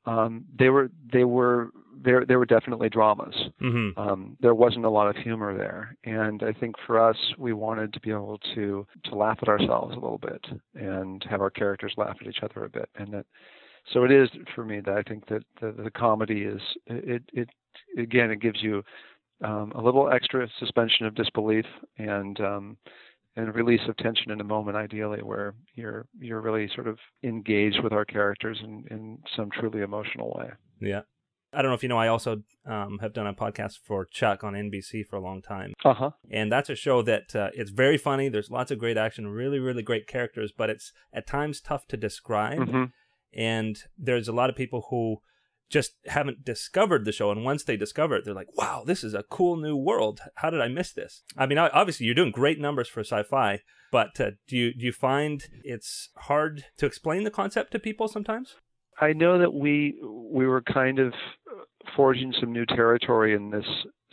Um, 0.05 0.45
they 0.57 0.69
were 0.69 0.89
they 1.12 1.25
were 1.25 1.69
there 2.01 2.25
they 2.25 2.36
were 2.36 2.45
definitely 2.45 2.89
dramas. 2.89 3.36
hmm 3.60 3.89
Um, 3.97 4.38
there 4.39 4.55
wasn't 4.55 4.86
a 4.86 4.89
lot 4.89 5.10
of 5.10 5.15
humor 5.17 5.57
there, 5.57 5.95
and 6.03 6.43
I 6.43 6.53
think 6.53 6.75
for 6.86 6.99
us, 6.99 7.17
we 7.38 7.53
wanted 7.53 7.93
to 7.93 7.99
be 7.99 8.12
able 8.12 8.39
to 8.55 8.86
to 9.05 9.15
laugh 9.15 9.39
at 9.41 9.49
ourselves 9.49 9.95
a 9.95 9.99
little 9.99 10.19
bit 10.19 10.45
and 10.75 11.23
have 11.29 11.41
our 11.41 11.49
characters 11.49 11.93
laugh 11.97 12.17
at 12.21 12.27
each 12.27 12.43
other 12.43 12.65
a 12.65 12.69
bit, 12.69 12.89
and 12.95 13.13
that. 13.13 13.25
So 13.93 14.03
it 14.03 14.12
is 14.12 14.29
for 14.53 14.65
me 14.65 14.81
that 14.81 14.97
I 14.97 15.01
think 15.03 15.25
that 15.27 15.43
the, 15.62 15.71
the 15.71 15.91
comedy 15.91 16.41
is 16.43 16.62
it 16.88 17.23
it 17.33 17.49
again 17.97 18.31
it 18.31 18.41
gives 18.41 18.62
you 18.62 18.83
um, 19.43 19.71
a 19.75 19.81
little 19.81 20.10
extra 20.12 20.47
suspension 20.60 21.05
of 21.05 21.15
disbelief 21.15 21.65
and 21.97 22.39
um, 22.41 22.77
and 23.38 23.56
release 23.56 23.82
of 23.88 23.95
tension 23.97 24.32
in 24.32 24.41
a 24.41 24.43
moment, 24.43 24.76
ideally, 24.76 25.21
where 25.21 25.54
you're 25.76 26.08
you're 26.19 26.41
really 26.41 26.69
sort 26.76 26.88
of 26.88 26.97
engaged 27.23 27.82
with 27.84 27.93
our 27.93 28.04
characters 28.04 28.60
in, 28.63 28.84
in 28.89 29.19
some 29.36 29.50
truly 29.58 29.82
emotional 29.82 30.34
way. 30.38 30.50
Yeah. 30.82 31.02
I 31.54 31.62
don't 31.62 31.71
know 31.71 31.76
if 31.76 31.84
you 31.84 31.89
know, 31.89 31.97
I 31.97 32.10
also 32.10 32.43
um, 32.65 33.00
have 33.00 33.13
done 33.13 33.26
a 33.26 33.34
podcast 33.34 33.78
for 33.82 34.06
Chuck 34.06 34.43
on 34.43 34.54
NBC 34.54 35.06
for 35.08 35.15
a 35.15 35.21
long 35.21 35.41
time. 35.41 35.73
Uh 35.86 35.93
huh. 35.93 36.12
And 36.30 36.52
that's 36.52 36.69
a 36.69 36.76
show 36.76 37.02
that 37.04 37.34
uh, 37.34 37.50
it's 37.54 37.71
very 37.71 37.97
funny. 37.97 38.28
There's 38.28 38.52
lots 38.52 38.69
of 38.69 38.80
great 38.80 38.97
action, 38.97 39.28
really, 39.30 39.60
really 39.60 39.82
great 39.82 40.08
characters, 40.08 40.52
but 40.56 40.69
it's 40.69 40.91
at 41.13 41.26
times 41.26 41.62
tough 41.62 41.88
to 41.88 41.97
describe. 41.97 42.67
hmm 42.67 42.84
And 43.34 43.78
there's 43.97 44.28
a 44.28 44.34
lot 44.34 44.50
of 44.50 44.58
people 44.58 44.88
who 44.89 45.21
just 45.69 45.93
haven't 46.06 46.45
discovered 46.45 47.06
the 47.06 47.12
show. 47.12 47.32
And 47.32 47.43
once 47.43 47.63
they 47.63 47.77
discover 47.77 48.15
it, 48.15 48.25
they're 48.25 48.34
like, 48.34 48.56
wow, 48.58 48.84
this 48.86 49.03
is 49.03 49.13
a 49.13 49.23
cool 49.23 49.58
new 49.58 49.75
world. 49.75 50.21
How 50.36 50.49
did 50.49 50.62
I 50.62 50.67
miss 50.67 50.91
this? 50.93 51.23
I 51.38 51.45
mean, 51.45 51.58
obviously, 51.58 52.06
you're 52.06 52.15
doing 52.15 52.32
great 52.32 52.60
numbers 52.60 52.88
for 52.88 53.01
sci 53.01 53.23
fi, 53.23 53.62
but 53.91 54.19
uh, 54.19 54.32
do, 54.47 54.58
you, 54.58 54.73
do 54.73 54.86
you 54.86 54.91
find 54.91 55.45
it's 55.63 56.10
hard 56.15 56.65
to 56.77 56.86
explain 56.86 57.23
the 57.23 57.32
concept 57.32 57.71
to 57.71 57.80
people 57.80 58.08
sometimes? 58.08 58.56
I 58.99 59.13
know 59.13 59.38
that 59.38 59.53
we 59.53 59.99
we 60.01 60.47
were 60.47 60.62
kind 60.62 60.97
of 60.99 61.13
forging 61.95 62.34
some 62.39 62.51
new 62.51 62.65
territory 62.65 63.36
in 63.36 63.49
this 63.51 63.65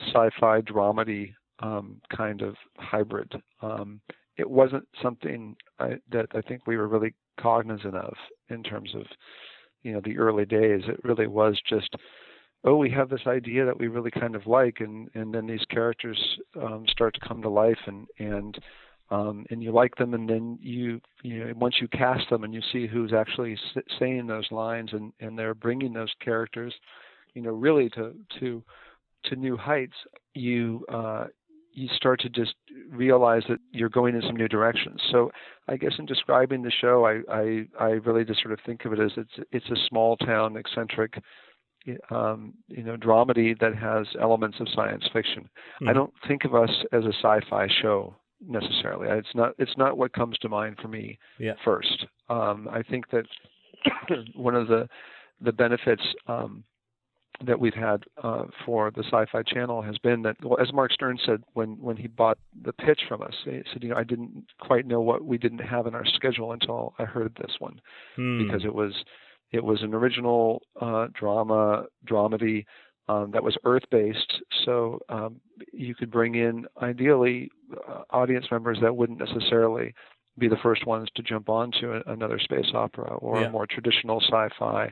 sci-fi 0.09 0.61
dramedy 0.61 1.33
um, 1.61 2.01
kind 2.15 2.43
of 2.43 2.55
hybrid. 2.79 3.33
Um, 3.63 4.01
it 4.37 4.49
wasn't 4.49 4.87
something 5.03 5.57
I, 5.79 5.95
that 6.11 6.27
I 6.35 6.41
think 6.43 6.67
we 6.67 6.77
were 6.77 6.89
really 6.89 7.15
cognizant 7.41 7.97
of 7.97 8.15
in 8.49 8.63
terms 8.63 8.95
of 8.95 9.03
you 9.85 9.93
know 9.93 10.01
the 10.03 10.19
early 10.19 10.45
days. 10.45 10.83
It 10.89 11.01
really 11.05 11.29
was 11.29 11.61
just 11.69 11.95
oh 12.65 12.77
we 12.77 12.91
have 12.91 13.09
this 13.09 13.27
idea 13.27 13.65
that 13.65 13.79
we 13.79 13.87
really 13.87 14.11
kind 14.11 14.35
of 14.35 14.47
like 14.47 14.81
and 14.81 15.09
and 15.15 15.33
then 15.33 15.47
these 15.47 15.65
characters 15.71 16.19
um, 16.61 16.85
start 16.89 17.15
to 17.15 17.29
come 17.29 17.41
to 17.43 17.49
life 17.49 17.79
and 17.87 18.09
and 18.19 18.59
um, 19.11 19.45
and 19.51 19.63
you 19.63 19.71
like 19.71 19.95
them 19.97 20.15
and 20.15 20.29
then 20.29 20.59
you 20.61 21.01
you 21.23 21.45
know 21.45 21.53
once 21.57 21.77
you 21.81 21.87
cast 21.89 22.29
them 22.31 22.43
and 22.43 22.55
you 22.55 22.63
see 22.73 22.87
who's 22.87 23.13
actually 23.13 23.57
saying 23.99 24.27
those 24.27 24.51
lines 24.51 24.91
and 24.93 25.13
and 25.21 25.39
they're 25.39 25.55
bringing 25.55 25.93
those 25.93 26.13
characters 26.25 26.75
you 27.35 27.43
know 27.43 27.51
really 27.51 27.89
to 27.91 28.15
to 28.41 28.63
to 29.25 29.37
new 29.37 29.57
heights 29.57 29.95
you 30.35 30.85
uh, 30.93 31.27
you 31.75 31.89
start 31.95 32.21
to 32.21 32.29
just 32.29 32.55
realize 32.91 33.43
that 33.49 33.59
you're 33.73 33.89
going 33.89 34.15
in 34.15 34.23
some 34.23 34.37
new 34.37 34.49
directions. 34.49 35.01
So 35.11 35.31
I 35.69 35.77
guess 35.77 35.93
in 35.99 36.07
describing 36.07 36.63
the 36.63 36.71
show, 36.71 37.05
I 37.05 37.21
I, 37.33 37.67
I 37.79 37.91
really 37.91 38.25
just 38.25 38.41
sort 38.43 38.53
of 38.53 38.61
think 38.65 38.85
of 38.85 38.93
it 38.93 39.01
as 39.01 39.13
it's 39.17 39.47
it's 39.53 39.71
a 39.71 39.89
small 39.89 40.17
town 40.17 40.57
eccentric. 40.57 41.15
Um, 42.11 42.55
you 42.69 42.83
know, 42.83 42.97
dramedy 42.97 43.59
that 43.61 43.77
has 43.77 44.07
elements 44.19 44.57
of 44.59 44.69
science 44.75 45.05
fiction. 45.13 45.43
Mm-hmm. 45.43 45.89
I 45.91 45.93
don't 45.93 46.15
think 46.27 46.45
of 46.45 46.55
us 46.55 46.71
as 46.93 47.05
a 47.05 47.13
sci-fi 47.21 47.69
show 47.83 48.17
necessarily. 48.41 49.09
It's 49.11 49.35
not. 49.35 49.53
It's 49.59 49.77
not 49.77 49.99
what 49.99 50.15
comes 50.15 50.39
to 50.39 50.49
mind 50.49 50.79
for 50.81 50.89
me 50.89 51.19
yeah. 51.39 51.53
first. 51.63 52.07
Um, 52.31 52.69
I 52.73 52.83
think 52.83 53.11
that 53.11 53.27
one 54.35 54.55
of 54.55 54.69
the 54.69 54.89
the 55.43 55.53
benefits 55.53 56.03
um, 56.27 56.65
that 57.45 57.59
we've 57.59 57.75
had 57.75 58.05
uh, 58.23 58.45
for 58.65 58.91
the 58.91 59.03
Sci-Fi 59.05 59.43
Channel 59.43 59.83
has 59.83 59.99
been 59.99 60.23
that, 60.23 60.37
well, 60.43 60.59
as 60.61 60.73
Mark 60.73 60.93
Stern 60.93 61.19
said 61.25 61.43
when 61.55 61.81
when 61.81 61.97
he 61.97 62.07
bought 62.07 62.39
the 62.63 62.73
pitch 62.73 63.03
from 63.09 63.23
us, 63.23 63.35
he 63.45 63.63
said, 63.73 63.83
you 63.83 63.91
know, 63.91 63.97
I 63.97 64.05
didn't 64.05 64.45
quite 64.61 64.87
know 64.87 65.01
what 65.01 65.25
we 65.25 65.39
didn't 65.39 65.59
have 65.59 65.87
in 65.87 65.95
our 65.95 66.07
schedule 66.07 66.53
until 66.53 66.95
I 66.99 67.05
heard 67.05 67.37
this 67.41 67.57
one, 67.59 67.81
hmm. 68.17 68.45
because 68.45 68.65
it 68.65 68.75
was 68.75 68.93
it 69.53 69.65
was 69.65 69.83
an 69.83 69.95
original 69.95 70.63
uh, 70.81 71.09
drama 71.13 71.87
dramedy 72.07 72.65
um, 73.09 73.31
that 73.33 73.43
was 73.43 73.57
Earth-based, 73.65 74.43
so 74.65 74.99
um, 75.09 75.41
you 75.73 75.95
could 75.95 76.11
bring 76.11 76.37
in 76.37 76.67
ideally 76.81 77.51
uh, 77.89 78.03
audience 78.11 78.47
members 78.51 78.79
that 78.81 78.97
wouldn't 78.97 79.19
necessarily 79.19 79.95
be 80.39 80.49
the 80.49 80.57
first 80.63 80.87
ones 80.87 81.09
to 81.15 81.23
jump 81.23 81.49
onto 81.49 81.93
a, 81.93 82.01
another 82.11 82.39
space 82.39 82.67
opera 82.75 83.15
or 83.17 83.41
yeah. 83.41 83.47
a 83.47 83.51
more 83.51 83.67
traditional 83.67 84.21
sci-fi 84.21 84.91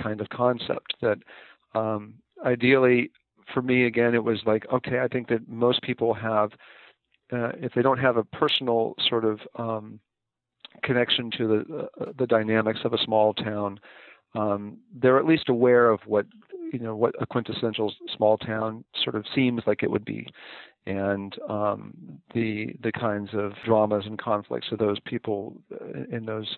kind 0.00 0.20
of 0.20 0.28
concept 0.28 0.94
that 1.00 1.18
um, 1.76 2.14
ideally, 2.44 3.10
for 3.52 3.62
me, 3.62 3.86
again, 3.86 4.14
it 4.14 4.24
was 4.24 4.40
like, 4.46 4.64
okay, 4.72 5.00
I 5.00 5.08
think 5.08 5.28
that 5.28 5.48
most 5.48 5.82
people 5.82 6.14
have, 6.14 6.52
uh, 7.32 7.52
if 7.60 7.72
they 7.74 7.82
don't 7.82 7.98
have 7.98 8.16
a 8.16 8.24
personal 8.24 8.94
sort 9.08 9.24
of 9.24 9.40
um, 9.56 10.00
connection 10.82 11.30
to 11.32 11.46
the 11.48 11.88
uh, 12.00 12.12
the 12.18 12.26
dynamics 12.26 12.80
of 12.84 12.92
a 12.92 12.98
small 12.98 13.34
town, 13.34 13.80
um, 14.34 14.78
they're 14.94 15.18
at 15.18 15.26
least 15.26 15.48
aware 15.48 15.90
of 15.90 16.00
what 16.06 16.26
you 16.72 16.78
know 16.78 16.94
what 16.94 17.14
a 17.20 17.26
quintessential 17.26 17.92
small 18.16 18.36
town 18.38 18.84
sort 19.02 19.16
of 19.16 19.24
seems 19.34 19.62
like 19.66 19.82
it 19.82 19.90
would 19.90 20.04
be, 20.04 20.26
and 20.86 21.36
um, 21.48 21.94
the 22.34 22.74
the 22.82 22.92
kinds 22.92 23.30
of 23.32 23.52
dramas 23.64 24.04
and 24.06 24.18
conflicts 24.18 24.68
of 24.72 24.78
those 24.78 25.00
people 25.00 25.56
uh, 25.72 26.16
in 26.16 26.26
those 26.26 26.56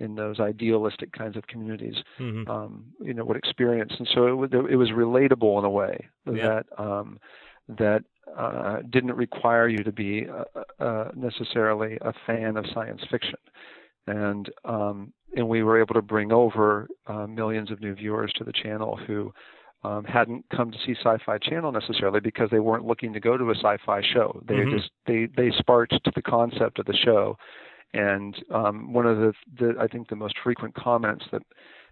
in 0.00 0.14
those 0.14 0.40
idealistic 0.40 1.12
kinds 1.12 1.36
of 1.36 1.46
communities, 1.46 1.96
mm-hmm. 2.18 2.48
um, 2.50 2.84
you 3.00 3.14
know, 3.14 3.24
would 3.24 3.36
experience. 3.36 3.92
And 3.98 4.08
so 4.14 4.26
it, 4.26 4.32
was, 4.32 4.50
it 4.52 4.76
was 4.76 4.90
relatable 4.90 5.58
in 5.58 5.64
a 5.64 5.70
way 5.70 6.08
yeah. 6.32 6.60
that 6.78 6.82
um, 6.82 7.18
that 7.68 8.04
uh, 8.36 8.78
didn't 8.90 9.14
require 9.16 9.68
you 9.68 9.78
to 9.78 9.92
be 9.92 10.26
uh, 10.28 10.82
uh, 10.82 11.10
necessarily 11.14 11.98
a 12.00 12.12
fan 12.26 12.56
of 12.56 12.64
science 12.72 13.02
fiction. 13.10 13.38
And 14.06 14.48
um, 14.64 15.12
and 15.36 15.48
we 15.48 15.62
were 15.62 15.78
able 15.80 15.94
to 15.94 16.02
bring 16.02 16.32
over 16.32 16.88
uh, 17.06 17.26
millions 17.26 17.70
of 17.70 17.80
new 17.80 17.94
viewers 17.94 18.32
to 18.36 18.44
the 18.44 18.52
channel 18.52 18.98
who 19.06 19.32
um, 19.84 20.04
hadn't 20.04 20.44
come 20.54 20.70
to 20.70 20.78
see 20.84 20.94
Sci-Fi 21.02 21.38
Channel 21.38 21.72
necessarily 21.72 22.20
because 22.20 22.48
they 22.50 22.58
weren't 22.58 22.86
looking 22.86 23.12
to 23.12 23.20
go 23.20 23.36
to 23.36 23.50
a 23.50 23.54
sci-fi 23.54 24.00
show. 24.02 24.42
They 24.46 24.54
mm-hmm. 24.54 24.76
just 24.76 24.90
they 25.06 25.28
they 25.36 25.50
sparked 25.58 25.92
to 25.92 26.12
the 26.14 26.22
concept 26.22 26.78
of 26.78 26.86
the 26.86 26.96
show 26.96 27.36
and 27.94 28.36
um, 28.52 28.92
one 28.92 29.06
of 29.06 29.18
the, 29.18 29.32
the 29.58 29.74
I 29.80 29.86
think 29.86 30.08
the 30.08 30.16
most 30.16 30.34
frequent 30.42 30.74
comments 30.74 31.24
that 31.32 31.42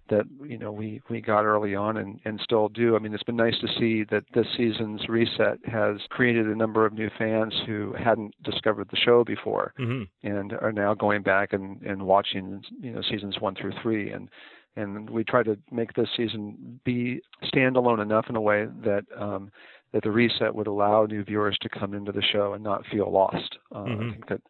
that 0.09 0.25
you 0.45 0.59
know 0.59 0.71
we 0.71 1.01
we 1.11 1.21
got 1.21 1.45
early 1.45 1.75
on 1.75 1.97
and 1.97 2.21
and 2.25 2.41
still 2.43 2.69
do. 2.69 2.97
I 2.97 2.99
mean, 2.99 3.15
it's 3.15 3.23
been 3.23 3.37
nice 3.37 3.59
to 3.61 3.69
see 3.79 4.05
that 4.11 4.25
this 4.35 4.47
season's 4.57 5.09
reset 5.09 5.59
has 5.65 5.97
created 6.11 6.47
a 6.47 6.55
number 6.55 6.87
of 6.87 6.93
new 6.93 7.11
fans 7.19 7.55
who 7.67 7.95
hadn't 7.99 8.35
discovered 8.43 8.89
the 8.91 8.97
show 8.97 9.25
before 9.25 9.73
mm-hmm. 9.79 10.05
and 10.27 10.53
are 10.55 10.73
now 10.73 10.95
going 10.95 11.23
back 11.23 11.53
and 11.53 11.83
and 11.83 12.03
watching 12.03 12.63
you 12.81 12.93
know 12.93 13.03
seasons 13.11 13.41
one 13.41 13.55
through 13.55 13.73
three 13.83 14.11
and 14.11 14.29
and 14.77 15.09
we 15.09 15.25
try 15.25 15.43
to 15.43 15.59
make 15.71 15.93
this 15.95 16.09
season 16.17 16.79
be 16.85 17.21
standalone 17.45 18.01
enough 18.01 18.27
in 18.29 18.37
a 18.37 18.41
way 18.41 18.67
that 18.85 19.05
um, 19.19 19.51
that 19.93 20.03
the 20.03 20.11
reset 20.11 20.55
would 20.55 20.67
allow 20.67 21.07
new 21.07 21.25
viewers 21.25 21.57
to 21.63 21.69
come 21.69 21.95
into 21.95 22.13
the 22.13 22.23
show 22.23 22.53
and 22.53 22.63
not 22.63 22.85
feel 22.93 23.11
lost. 23.11 23.57
Uh, 23.75 23.79
mm-hmm. 23.79 24.09
I 24.09 24.13
think 24.13 24.29
that 24.29 24.41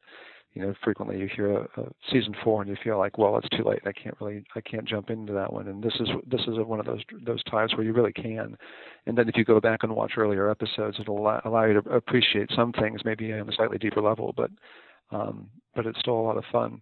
you 0.57 0.63
know 0.63 0.75
frequently 0.83 1.19
you 1.19 1.29
hear 1.29 1.59
a, 1.59 1.81
a 1.81 1.85
season 2.11 2.35
four 2.43 2.63
and 2.63 2.71
you 2.71 2.77
feel 2.83 2.99
like 2.99 3.19
well 3.19 3.37
it's 3.37 3.49
too 3.51 3.63
late. 3.63 3.83
I 3.85 3.93
can't 3.93 4.17
really 4.21 4.43
i 4.57 4.61
can't 4.63 4.89
jump 4.89 5.11
into 5.11 5.33
that 5.35 5.53
one. 5.53 5.69
And 5.69 5.83
this 5.83 5.93
is 6.01 6.09
this 6.27 6.41
is 6.49 6.55
one 6.59 6.81
of 6.81 6.87
those 6.87 7.03
those 7.25 7.45
times 7.45 7.75
where 7.75 7.85
you 7.85 7.93
really 7.93 8.13
can. 8.13 8.57
And 9.07 9.19
then 9.19 9.29
if 9.29 9.37
you 9.37 9.45
go 9.45 9.61
back 9.61 9.81
and 9.83 9.95
watch 9.95 10.13
earlier 10.17 10.51
episodes 10.51 10.97
it'll 10.99 11.19
allow, 11.19 11.43
allow 11.45 11.65
you 11.67 11.81
to 11.81 11.91
appreciate 11.91 12.51
some 12.57 12.73
things 12.73 13.03
maybe 13.05 13.33
on 13.33 13.49
a 13.49 13.53
slightly 13.53 13.79
deeper 13.79 14.01
level 14.01 14.33
but 14.37 14.51
um 15.13 15.49
but 15.75 15.87
it's 15.87 16.01
still 16.01 16.19
a 16.19 16.27
lot 16.29 16.39
of 16.39 16.45
fun. 16.51 16.81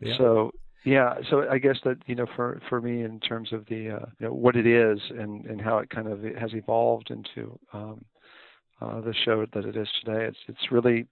Yeah. 0.00 0.16
so 0.16 0.52
yeah 0.84 1.14
so 1.28 1.44
i 1.50 1.58
guess 1.58 1.76
that 1.84 1.96
you 2.06 2.14
know 2.14 2.26
for 2.36 2.60
for 2.68 2.80
me 2.80 3.02
in 3.02 3.18
terms 3.18 3.52
of 3.52 3.66
the 3.66 3.90
uh 3.90 4.06
you 4.20 4.26
know 4.26 4.32
what 4.32 4.54
it 4.54 4.64
is 4.64 5.00
and 5.10 5.44
and 5.46 5.60
how 5.60 5.78
it 5.78 5.90
kind 5.90 6.06
of 6.06 6.22
has 6.22 6.54
evolved 6.54 7.10
into 7.10 7.58
um 7.72 8.04
uh 8.80 9.00
the 9.00 9.12
show 9.24 9.44
that 9.52 9.64
it 9.64 9.76
is 9.76 9.88
today 10.04 10.24
it's 10.26 10.38
it's 10.46 10.70
really 10.70 11.04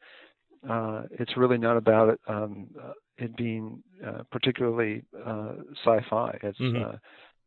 uh, 0.69 1.03
it's 1.13 1.37
really 1.37 1.59
not 1.59 1.77
about 1.77 2.09
it, 2.11 2.21
um, 2.29 2.69
uh, 2.83 2.93
it 3.19 3.37
being 3.37 3.83
uh, 4.05 4.23
particularly 4.31 5.03
uh, 5.25 5.53
sci-fi. 5.85 6.39
It's 6.43 6.59
mm-hmm. 6.59 6.95
Uh, 6.95 6.97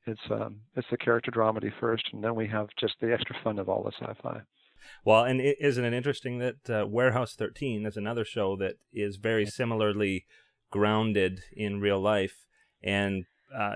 it's 0.08 0.22
um, 0.32 0.62
it's 0.76 0.88
the 0.90 0.98
character 0.98 1.30
dramedy 1.30 1.72
first, 1.80 2.04
and 2.14 2.24
then 2.24 2.36
we 2.36 2.48
have 2.48 2.68
just 2.80 2.96
the 3.02 3.14
extra 3.14 3.36
fun 3.44 3.60
of 3.60 3.70
all 3.70 3.84
the 3.84 3.92
sci-fi. 3.92 4.42
Well, 5.06 5.24
and 5.24 5.42
isn't 5.42 5.84
it 5.84 5.94
interesting 5.94 6.40
that 6.40 6.70
uh, 6.70 6.88
Warehouse 6.88 7.36
13 7.36 7.86
is 7.86 7.98
another 7.98 8.26
show 8.26 8.56
that 8.58 8.76
is 8.94 9.18
very 9.18 9.46
similarly 9.46 10.26
grounded 10.72 11.42
in 11.52 11.82
real 11.82 12.00
life, 12.00 12.48
and 12.82 13.26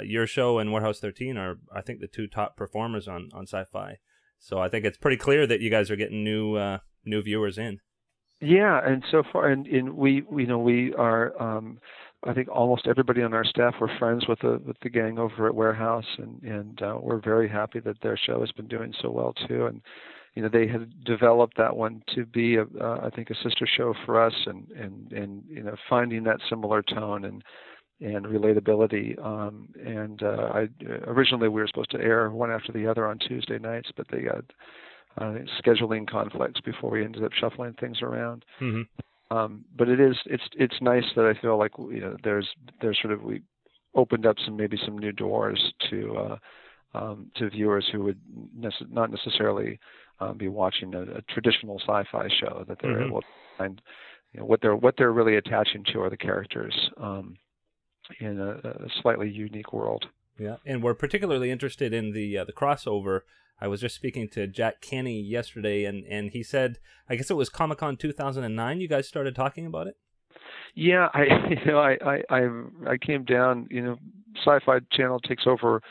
your 0.04 0.26
show 0.26 0.60
and 0.60 0.72
Warehouse 0.72 1.00
13 1.00 1.38
are, 1.38 1.58
I 1.76 1.82
think, 1.82 2.00
the 2.00 2.08
two 2.08 2.28
top 2.28 2.56
performers 2.56 3.08
on 3.08 3.30
on 3.34 3.46
sci-fi. 3.46 3.98
So 4.39 4.60
I 4.60 4.69
think 4.69 4.86
it's 4.86 4.98
pretty 4.98 5.17
clear 5.17 5.46
that 5.46 5.60
you 5.60 5.69
guys 5.69 5.91
are 5.91 5.96
getting 5.96 6.24
new 6.24 6.80
new 7.06 7.22
viewers 7.22 7.58
in. 7.58 7.80
Yeah, 8.44 8.82
and 8.86 9.04
so 9.10 9.24
far, 9.32 9.48
and, 9.48 9.66
and 9.68 9.96
we, 9.96 10.24
you 10.36 10.46
know, 10.48 10.60
we 10.60 10.94
are. 10.96 11.42
Um, 11.42 11.80
I 12.26 12.34
think 12.34 12.50
almost 12.50 12.88
everybody 12.88 13.22
on 13.22 13.34
our 13.34 13.44
staff 13.46 13.76
were 13.80 13.92
friends 14.00 14.28
with 14.28 14.40
the 14.40 14.62
with 14.66 14.78
the 14.82 14.90
gang 14.90 15.18
over 15.18 15.48
at 15.48 15.56
Warehouse, 15.56 16.06
and 16.18 16.42
and 16.44 16.82
uh, 16.82 16.98
we're 17.02 17.22
very 17.22 17.48
happy 17.48 17.80
that 17.82 18.02
their 18.02 18.18
show 18.18 18.42
has 18.42 18.52
been 18.52 18.68
doing 18.68 18.94
so 19.02 19.10
well 19.12 19.34
too. 19.48 19.68
And 19.68 19.82
you 20.36 20.42
know, 20.42 20.50
they 20.50 20.68
had 20.68 21.06
developed 21.06 21.56
that 21.58 21.76
one 21.76 22.04
to 22.16 22.26
be, 22.26 22.56
a, 22.56 22.64
uh, 22.82 23.02
I 23.04 23.10
think, 23.16 23.30
a 23.30 23.36
sister 23.44 23.66
show 23.66 23.94
for 24.06 24.22
us, 24.22 24.34
and 24.46 24.68
and 24.72 25.12
and 25.14 25.44
you 25.48 25.64
know, 25.64 25.76
finding 25.90 26.24
that 26.26 26.40
similar 26.50 26.82
tone 26.82 27.24
and 27.24 27.44
and 28.02 28.26
relatability. 28.26 29.18
Um, 29.24 29.70
and 29.86 30.22
uh, 30.22 30.50
I 30.54 30.68
originally 31.08 31.48
we 31.48 31.62
were 31.62 31.68
supposed 31.68 31.92
to 31.92 32.02
air 32.02 32.30
one 32.30 32.52
after 32.52 32.74
the 32.74 32.88
other 32.88 33.08
on 33.08 33.20
Tuesday 33.20 33.60
nights, 33.60 33.90
but 33.96 34.08
they 34.12 34.22
got 34.22 34.44
uh, 35.17 35.36
scheduling 35.63 36.10
conflicts 36.10 36.62
before 36.62 36.91
we 36.91 37.04
ended 37.04 37.23
up 37.23 37.32
shuffling 37.34 37.73
things 37.80 38.02
around. 38.02 38.45
Mm-hmm. 38.62 39.36
Um, 39.36 39.65
but 39.76 39.89
it 39.89 39.99
is 39.99 40.15
it's 40.26 40.43
it's 40.54 40.76
nice 40.82 41.06
that 41.15 41.26
I 41.26 41.39
feel 41.41 41.58
like 41.58 41.71
you 41.78 42.02
know 42.02 42.17
there's 42.23 42.47
there's 42.82 42.99
sort 43.02 43.13
of 43.13 43.23
we 43.23 43.41
opened 43.95 44.26
up 44.26 44.36
some 44.45 44.58
maybe 44.58 44.78
some 44.86 44.97
new 44.97 45.12
doors 45.12 45.73
to 45.89 46.17
uh, 46.17 46.38
um, 46.97 47.32
to 47.36 47.49
viewers 47.49 47.88
who 47.91 48.04
would 48.04 48.19
nece- 48.58 48.91
not 48.91 49.12
necessarily 49.12 49.80
um, 50.19 50.38
be 50.38 50.47
watching 50.47 50.93
a, 50.93 51.02
a, 51.02 51.21
traditional 51.30 51.80
sci-fi 51.80 52.28
show 52.39 52.63
that 52.67 52.78
they're 52.82 52.97
mm-hmm. 52.97 53.10
able 53.10 53.21
to 53.21 53.28
find 53.58 53.82
you 54.34 54.39
know, 54.39 54.45
what 54.45 54.62
they're 54.62 54.76
what 54.76 54.95
they're 54.97 55.12
really 55.12 55.38
attaching 55.38 55.84
to 55.91 56.02
are 56.02 56.10
the 56.10 56.17
characters 56.17 56.73
um, 56.97 57.36
in 58.19 58.39
a, 58.39 58.52
a, 58.52 58.89
slightly 59.02 59.30
unique 59.30 59.73
world. 59.73 60.06
Yeah, 60.38 60.58
and 60.65 60.82
we're 60.82 60.96
particularly 60.96 61.52
interested 61.52 61.93
in 61.93 62.13
the 62.13 62.38
uh, 62.39 62.43
the 62.46 62.54
crossover 62.54 63.22
I 63.63 63.67
was 63.67 63.80
just 63.80 63.96
speaking 63.96 64.28
to 64.30 64.46
Jack 64.46 64.82
Kenny 64.82 65.22
yesterday, 65.22 65.86
and, 65.86 66.06
and 66.08 66.32
he 66.32 66.43
said, 66.43 66.80
I 67.10 67.15
guess 67.15 67.32
it 67.32 67.36
was 67.36 67.48
Comic 67.48 67.78
Con 67.78 67.96
2009. 67.96 68.82
You 68.82 68.88
guys 68.89 69.08
started 69.08 69.36
talking 69.36 69.65
about 69.65 69.88
it. 69.88 69.96
Yeah, 70.76 71.08
I 71.13 71.24
you 71.50 71.65
know 71.65 71.80
I 71.80 71.98
I 72.06 72.24
I, 72.30 72.50
I 72.89 72.98
came 72.98 73.24
down 73.24 73.67
you 73.72 73.82
know 73.82 73.98
Sci-Fi 74.43 74.80
Channel 74.91 75.19
takes 75.22 75.48
over, 75.48 75.82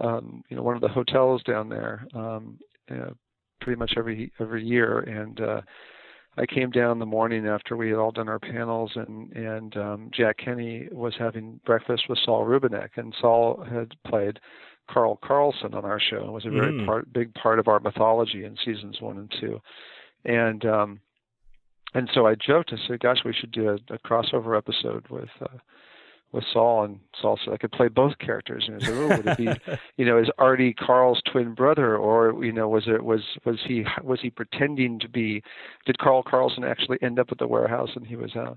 um, 0.00 0.42
you 0.48 0.56
know, 0.56 0.62
one 0.62 0.76
of 0.76 0.80
the 0.80 0.88
hotels 0.88 1.42
down 1.42 1.68
there, 1.68 2.06
um, 2.14 2.58
you 2.88 2.96
know, 2.96 3.14
pretty 3.60 3.78
much 3.78 3.92
every 3.98 4.32
every 4.40 4.64
year, 4.64 5.00
and 5.00 5.40
uh, 5.40 5.60
I 6.38 6.46
came 6.46 6.70
down 6.70 6.98
the 6.98 7.06
morning 7.06 7.46
after 7.46 7.76
we 7.76 7.90
had 7.90 7.98
all 7.98 8.10
done 8.10 8.28
our 8.28 8.38
panels, 8.38 8.92
and 8.94 9.30
and 9.32 9.76
um, 9.76 10.10
Jack 10.12 10.38
Kenny 10.38 10.88
was 10.90 11.14
having 11.18 11.60
breakfast 11.66 12.04
with 12.08 12.18
Saul 12.24 12.46
Rubinek, 12.46 12.90
and 12.96 13.14
Saul 13.20 13.62
had 13.70 13.92
played 14.06 14.40
Carl 14.90 15.18
Carlson 15.22 15.74
on 15.74 15.84
our 15.84 16.00
show. 16.00 16.24
It 16.28 16.32
was 16.32 16.46
a 16.46 16.50
very 16.50 16.72
Mm. 16.72 16.86
part, 16.86 17.12
big 17.12 17.34
part 17.34 17.58
of 17.58 17.68
our 17.68 17.80
mythology 17.80 18.44
in 18.44 18.56
seasons 18.64 19.00
one 19.00 19.18
and 19.18 19.32
two, 19.40 19.60
and 20.24 20.64
um, 20.64 21.00
and 21.94 22.08
so 22.14 22.26
I 22.26 22.34
joked. 22.34 22.72
I 22.72 22.78
said, 22.86 23.00
"Gosh, 23.00 23.24
we 23.24 23.34
should 23.34 23.52
do 23.52 23.68
a, 23.68 23.74
a 23.94 23.98
crossover 23.98 24.56
episode 24.56 25.06
with." 25.08 25.30
Uh, 25.40 25.58
with 26.32 26.44
Saul, 26.50 26.84
and 26.84 26.98
Saul 27.20 27.38
said 27.44 27.52
I 27.52 27.58
could 27.58 27.72
play 27.72 27.88
both 27.88 28.18
characters. 28.18 28.64
And 28.66 28.76
I 28.76 28.86
said, 28.86 28.94
"Oh, 28.94 29.08
would 29.08 29.26
it 29.26 29.36
be, 29.36 29.48
you 29.96 30.06
know, 30.06 30.18
is 30.18 30.30
Artie 30.38 30.72
Carl's 30.72 31.20
twin 31.30 31.54
brother, 31.54 31.96
or 31.96 32.42
you 32.42 32.52
know, 32.52 32.68
was 32.68 32.84
it 32.86 33.04
was 33.04 33.20
was 33.44 33.58
he 33.66 33.84
was 34.02 34.20
he 34.22 34.30
pretending 34.30 34.98
to 35.00 35.08
be? 35.08 35.42
Did 35.84 35.98
Carl 35.98 36.22
Carlson 36.22 36.64
actually 36.64 36.98
end 37.02 37.18
up 37.18 37.28
at 37.30 37.38
the 37.38 37.46
warehouse, 37.46 37.90
and 37.94 38.06
he 38.06 38.16
was 38.16 38.34
uh, 38.34 38.54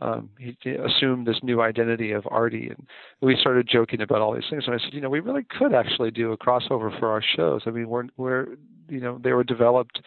um, 0.00 0.30
he 0.38 0.56
assumed 0.70 1.26
this 1.26 1.40
new 1.42 1.60
identity 1.60 2.12
of 2.12 2.24
Artie, 2.30 2.68
and 2.68 2.86
we 3.20 3.36
started 3.40 3.68
joking 3.70 4.00
about 4.00 4.20
all 4.20 4.32
these 4.34 4.44
things. 4.48 4.64
And 4.66 4.74
I 4.74 4.78
said, 4.78 4.94
you 4.94 5.00
know, 5.00 5.10
we 5.10 5.20
really 5.20 5.44
could 5.58 5.74
actually 5.74 6.12
do 6.12 6.30
a 6.30 6.38
crossover 6.38 6.96
for 6.98 7.10
our 7.10 7.22
shows. 7.36 7.62
I 7.66 7.70
mean, 7.70 7.88
we're 7.88 8.04
we're 8.16 8.46
you 8.88 9.00
know 9.00 9.18
they 9.22 9.32
were 9.32 9.44
developed, 9.44 10.00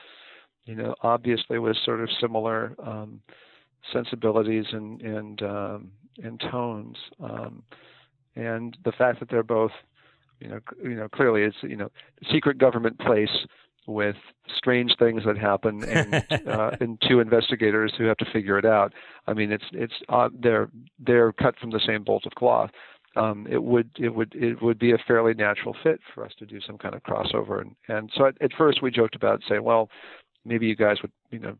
you 0.63 0.75
know, 0.75 0.95
obviously 1.03 1.59
with 1.59 1.75
sort 1.83 1.99
of 1.99 2.09
similar 2.21 2.75
um, 2.81 3.19
sensibilities 3.91 4.65
and 4.71 5.01
and 5.01 5.41
um, 5.41 5.91
and 6.23 6.39
tones, 6.51 6.97
um, 7.19 7.63
and 8.35 8.77
the 8.85 8.91
fact 8.91 9.19
that 9.19 9.29
they're 9.29 9.43
both, 9.43 9.71
you 10.39 10.49
know, 10.49 10.59
you 10.83 10.95
know, 10.95 11.09
clearly 11.09 11.43
it's 11.43 11.57
you 11.61 11.75
know, 11.75 11.89
secret 12.31 12.57
government 12.57 12.99
place 12.99 13.45
with 13.87 14.15
strange 14.55 14.95
things 14.99 15.23
that 15.25 15.37
happen 15.37 15.83
and 15.83 16.13
uh, 16.47 16.71
and 16.79 17.01
two 17.07 17.19
investigators 17.19 17.93
who 17.97 18.05
have 18.05 18.17
to 18.17 18.31
figure 18.31 18.57
it 18.57 18.65
out. 18.65 18.93
I 19.27 19.33
mean, 19.33 19.51
it's 19.51 19.65
it's 19.73 19.93
uh, 20.09 20.29
they're 20.39 20.69
they're 20.99 21.33
cut 21.33 21.57
from 21.59 21.71
the 21.71 21.81
same 21.85 22.03
bolt 22.03 22.25
of 22.25 22.33
cloth. 22.33 22.69
Um, 23.15 23.47
it 23.49 23.63
would 23.63 23.89
it 23.97 24.13
would 24.13 24.33
it 24.35 24.61
would 24.61 24.79
be 24.79 24.91
a 24.91 24.97
fairly 25.07 25.33
natural 25.33 25.75
fit 25.83 25.99
for 26.13 26.23
us 26.23 26.31
to 26.39 26.45
do 26.45 26.61
some 26.61 26.77
kind 26.77 26.95
of 26.95 27.03
crossover. 27.03 27.61
And 27.61 27.75
and 27.87 28.11
so 28.15 28.27
at, 28.27 28.41
at 28.41 28.51
first 28.57 28.81
we 28.81 28.91
joked 28.91 29.15
about 29.15 29.41
saying, 29.49 29.63
well, 29.63 29.89
maybe 30.45 30.67
you 30.67 30.75
guys 30.75 30.97
would 31.01 31.11
you 31.31 31.39
know 31.39 31.55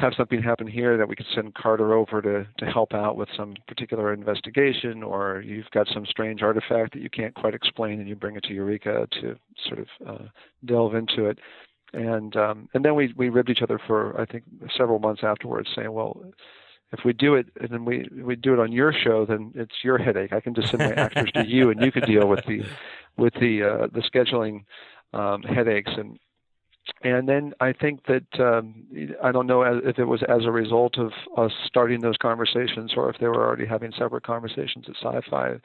have 0.00 0.14
something 0.16 0.42
happen 0.42 0.66
here 0.66 0.96
that 0.96 1.08
we 1.08 1.14
could 1.14 1.26
send 1.34 1.54
Carter 1.54 1.94
over 1.94 2.20
to 2.22 2.46
to 2.58 2.66
help 2.66 2.94
out 2.94 3.16
with 3.16 3.28
some 3.36 3.54
particular 3.68 4.12
investigation, 4.12 5.02
or 5.02 5.42
you've 5.44 5.70
got 5.72 5.88
some 5.92 6.06
strange 6.06 6.42
artifact 6.42 6.94
that 6.94 7.02
you 7.02 7.10
can't 7.10 7.34
quite 7.34 7.54
explain, 7.54 8.00
and 8.00 8.08
you 8.08 8.16
bring 8.16 8.36
it 8.36 8.44
to 8.44 8.54
Eureka 8.54 9.06
to 9.20 9.36
sort 9.68 9.80
of 9.80 9.88
uh, 10.06 10.24
delve 10.64 10.94
into 10.94 11.26
it. 11.26 11.38
And 11.92 12.36
um, 12.36 12.68
and 12.74 12.84
then 12.84 12.94
we 12.94 13.12
we 13.16 13.28
ribbed 13.28 13.50
each 13.50 13.62
other 13.62 13.78
for 13.86 14.20
I 14.20 14.24
think 14.24 14.44
several 14.76 14.98
months 14.98 15.22
afterwards, 15.22 15.68
saying, 15.74 15.92
well. 15.92 16.22
If 16.92 17.04
we 17.04 17.12
do 17.12 17.36
it 17.36 17.46
and 17.60 17.68
then 17.68 17.84
we 17.84 18.08
we 18.20 18.34
do 18.34 18.52
it 18.52 18.58
on 18.58 18.72
your 18.72 18.92
show, 18.92 19.24
then 19.24 19.52
it's 19.54 19.84
your 19.84 19.96
headache. 19.96 20.32
I 20.32 20.40
can 20.40 20.54
just 20.54 20.70
send 20.70 20.82
my 20.82 20.92
actors 20.92 21.30
to 21.34 21.46
you, 21.46 21.70
and 21.70 21.80
you 21.80 21.92
could 21.92 22.04
deal 22.04 22.26
with 22.26 22.44
the 22.46 22.64
with 23.16 23.32
the 23.34 23.62
uh, 23.62 23.86
the 23.92 24.00
scheduling 24.00 24.64
um, 25.12 25.42
headaches 25.42 25.92
and 25.96 26.18
and 27.02 27.28
then 27.28 27.52
I 27.60 27.72
think 27.72 28.00
that 28.06 28.26
um, 28.38 28.84
I 29.22 29.32
don't 29.32 29.46
know 29.46 29.62
if 29.62 29.98
it 29.98 30.04
was 30.04 30.22
as 30.28 30.44
a 30.44 30.50
result 30.50 30.98
of 30.98 31.12
us 31.36 31.52
starting 31.66 32.00
those 32.00 32.16
conversations 32.20 32.92
or 32.96 33.08
if 33.10 33.18
they 33.18 33.26
were 33.26 33.46
already 33.46 33.66
having 33.66 33.92
separate 33.92 34.24
conversations 34.24 34.86
at 34.88 34.96
Sci-Fi. 34.96 35.56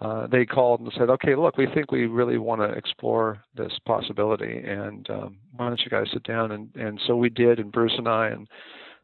Uh, 0.00 0.26
they 0.28 0.46
called 0.46 0.80
and 0.80 0.90
said, 0.96 1.10
"Okay, 1.10 1.34
look, 1.34 1.58
we 1.58 1.66
think 1.66 1.92
we 1.92 2.06
really 2.06 2.38
want 2.38 2.62
to 2.62 2.68
explore 2.68 3.42
this 3.54 3.72
possibility, 3.84 4.62
and 4.66 5.08
um, 5.10 5.36
why 5.56 5.68
don't 5.68 5.80
you 5.80 5.90
guys 5.90 6.06
sit 6.10 6.22
down?" 6.22 6.52
And 6.52 6.74
and 6.74 6.98
so 7.06 7.16
we 7.16 7.28
did, 7.28 7.58
and 7.58 7.70
Bruce 7.70 7.92
and 7.98 8.08
I 8.08 8.28
and 8.28 8.48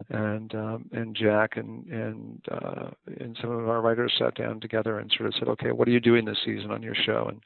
and 0.08 0.54
um, 0.54 0.88
and 0.92 1.14
Jack 1.14 1.58
and 1.58 1.86
and 1.88 2.40
uh, 2.50 2.90
and 3.20 3.36
some 3.42 3.50
of 3.50 3.68
our 3.68 3.82
writers 3.82 4.14
sat 4.18 4.36
down 4.36 4.58
together 4.58 4.98
and 4.98 5.12
sort 5.14 5.28
of 5.28 5.34
said, 5.38 5.48
"Okay, 5.48 5.70
what 5.70 5.86
are 5.86 5.90
you 5.90 6.00
doing 6.00 6.24
this 6.24 6.38
season 6.42 6.70
on 6.70 6.82
your 6.82 6.94
show?" 6.94 7.26
And 7.28 7.42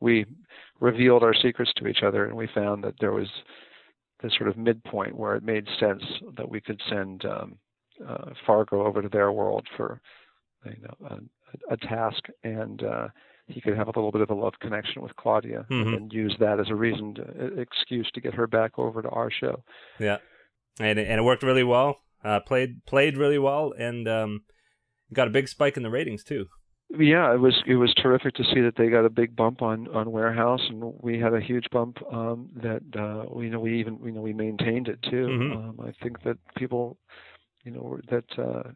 we 0.00 0.24
revealed 0.80 1.22
our 1.22 1.34
secrets 1.34 1.72
to 1.76 1.86
each 1.86 2.02
other, 2.02 2.24
and 2.24 2.36
we 2.36 2.46
found 2.54 2.84
that 2.84 2.94
there 3.00 3.12
was 3.12 3.28
this 4.22 4.32
sort 4.36 4.48
of 4.48 4.56
midpoint 4.56 5.16
where 5.16 5.36
it 5.36 5.42
made 5.42 5.66
sense 5.78 6.02
that 6.36 6.48
we 6.48 6.60
could 6.60 6.80
send 6.88 7.24
um, 7.24 7.58
uh, 8.06 8.30
Fargo 8.46 8.86
over 8.86 9.02
to 9.02 9.08
their 9.08 9.30
world 9.32 9.66
for 9.76 10.00
you 10.64 10.82
know 10.82 11.08
a, 11.70 11.74
a 11.74 11.76
task, 11.76 12.24
and 12.42 12.82
uh, 12.82 13.08
he 13.46 13.60
could 13.60 13.76
have 13.76 13.86
a 13.88 13.90
little 13.90 14.10
bit 14.12 14.22
of 14.22 14.30
a 14.30 14.34
love 14.34 14.54
connection 14.60 15.02
with 15.02 15.14
Claudia, 15.16 15.66
Mhm. 15.70 15.96
and 15.96 16.12
use 16.12 16.34
that 16.40 16.58
as 16.58 16.70
a 16.70 16.74
reason, 16.74 17.14
to, 17.16 17.22
uh, 17.22 17.60
excuse 17.60 18.10
to 18.14 18.20
get 18.20 18.34
her 18.34 18.46
back 18.46 18.78
over 18.78 19.02
to 19.02 19.08
our 19.10 19.30
show. 19.30 19.62
Yeah, 20.00 20.18
and 20.80 20.98
it- 20.98 21.06
and 21.06 21.20
it 21.20 21.24
worked 21.24 21.42
really 21.42 21.64
well. 21.64 22.00
Uh, 22.24 22.40
played 22.40 22.84
played 22.86 23.16
really 23.18 23.38
well, 23.38 23.72
and 23.78 24.08
um, 24.08 24.44
got 25.12 25.28
a 25.28 25.30
big 25.30 25.46
spike 25.48 25.76
in 25.76 25.82
the 25.82 25.90
ratings 25.90 26.24
too. 26.24 26.46
Yeah, 26.98 27.32
it 27.34 27.40
was 27.40 27.60
it 27.66 27.76
was 27.76 27.92
terrific 27.94 28.34
to 28.34 28.44
see 28.44 28.60
that 28.60 28.74
they 28.76 28.88
got 28.88 29.04
a 29.04 29.10
big 29.10 29.34
bump 29.34 29.62
on 29.62 29.88
on 29.88 30.12
Warehouse, 30.12 30.62
and 30.68 30.94
we 31.00 31.18
had 31.18 31.34
a 31.34 31.40
huge 31.40 31.66
bump 31.70 31.98
um, 32.12 32.48
that 32.62 32.82
uh, 32.96 33.26
we 33.32 33.46
you 33.46 33.50
know 33.50 33.60
we 33.60 33.78
even 33.80 33.98
you 34.04 34.12
know 34.12 34.20
we 34.20 34.32
maintained 34.32 34.88
it 34.88 35.02
too. 35.02 35.26
Mhm. 35.26 35.56
Um, 35.56 35.80
I 35.80 35.92
think 36.02 36.22
that 36.22 36.38
people, 36.56 36.96
you 37.64 37.72
know, 37.72 37.98
that 38.10 38.24
uh, 38.38 38.70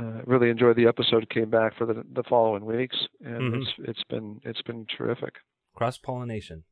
uh, 0.00 0.22
really 0.26 0.50
enjoyed 0.50 0.76
the 0.76 0.86
episode 0.86 1.28
came 1.30 1.50
back 1.50 1.76
for 1.76 1.86
the 1.86 2.04
the 2.14 2.22
following 2.24 2.64
weeks, 2.64 2.96
and 3.24 3.52
Mhm. 3.52 3.62
it's 3.62 3.72
it's 3.78 4.04
been 4.04 4.40
it's 4.44 4.62
been 4.62 4.86
terrific. 4.86 5.34
Cross 5.74 5.98
pollination. 5.98 6.64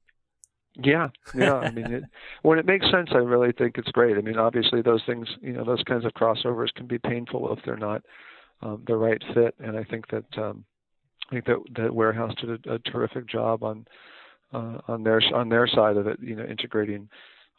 Yeah, 0.77 1.09
yeah. 1.35 1.55
I 1.55 1.71
mean, 1.71 1.93
it, 1.93 2.05
when 2.43 2.59
it 2.59 2.67
makes 2.67 2.91
sense, 2.91 3.11
I 3.13 3.19
really 3.19 3.53
think 3.53 3.77
it's 3.79 3.91
great. 3.91 4.17
I 4.17 4.21
mean, 4.23 4.39
obviously, 4.39 4.81
those 4.81 5.03
things, 5.05 5.29
you 5.43 5.53
know, 5.53 5.65
those 5.65 5.83
kinds 5.83 6.05
of 6.05 6.13
crossovers 6.15 6.73
can 6.75 6.87
be 6.87 6.99
painful 6.99 7.53
if 7.53 7.59
they're 7.65 7.77
not 7.77 8.03
um, 8.63 8.83
the 8.87 8.97
right 8.97 9.23
fit. 9.35 9.55
And 9.59 9.77
I 9.77 9.85
think 9.85 10.09
that 10.09 10.39
um, 10.39 10.65
I 11.31 11.35
think 11.35 11.47
that 11.47 11.59
that 11.77 11.95
Warehouse 11.95 12.35
did 12.41 12.67
a, 12.67 12.75
a 12.75 12.79
terrific 12.81 13.27
job 13.27 13.63
on 13.63 13.87
uh, 14.53 14.79
on 14.89 15.03
their 15.03 15.21
on 15.35 15.49
their 15.49 15.67
side 15.67 15.97
of 15.97 16.07
it. 16.07 16.19
You 16.21 16.37
know, 16.37 16.45
integrating 16.45 17.09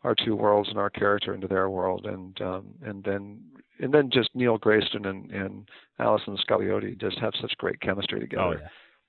our 0.03 0.15
two 0.15 0.35
worlds 0.35 0.69
and 0.69 0.77
our 0.77 0.89
character 0.89 1.33
into 1.33 1.47
their 1.47 1.69
world, 1.69 2.05
and 2.05 2.39
um, 2.41 2.65
and 2.85 3.03
then 3.03 3.39
and 3.79 3.93
then 3.93 4.09
just 4.11 4.29
Neil 4.33 4.57
Grayston 4.57 5.07
and 5.07 5.31
and 5.31 5.69
Allison 5.99 6.37
Scagliotti 6.37 6.99
just 6.99 7.17
have 7.19 7.33
such 7.41 7.53
great 7.57 7.79
chemistry 7.81 8.19
together 8.19 8.61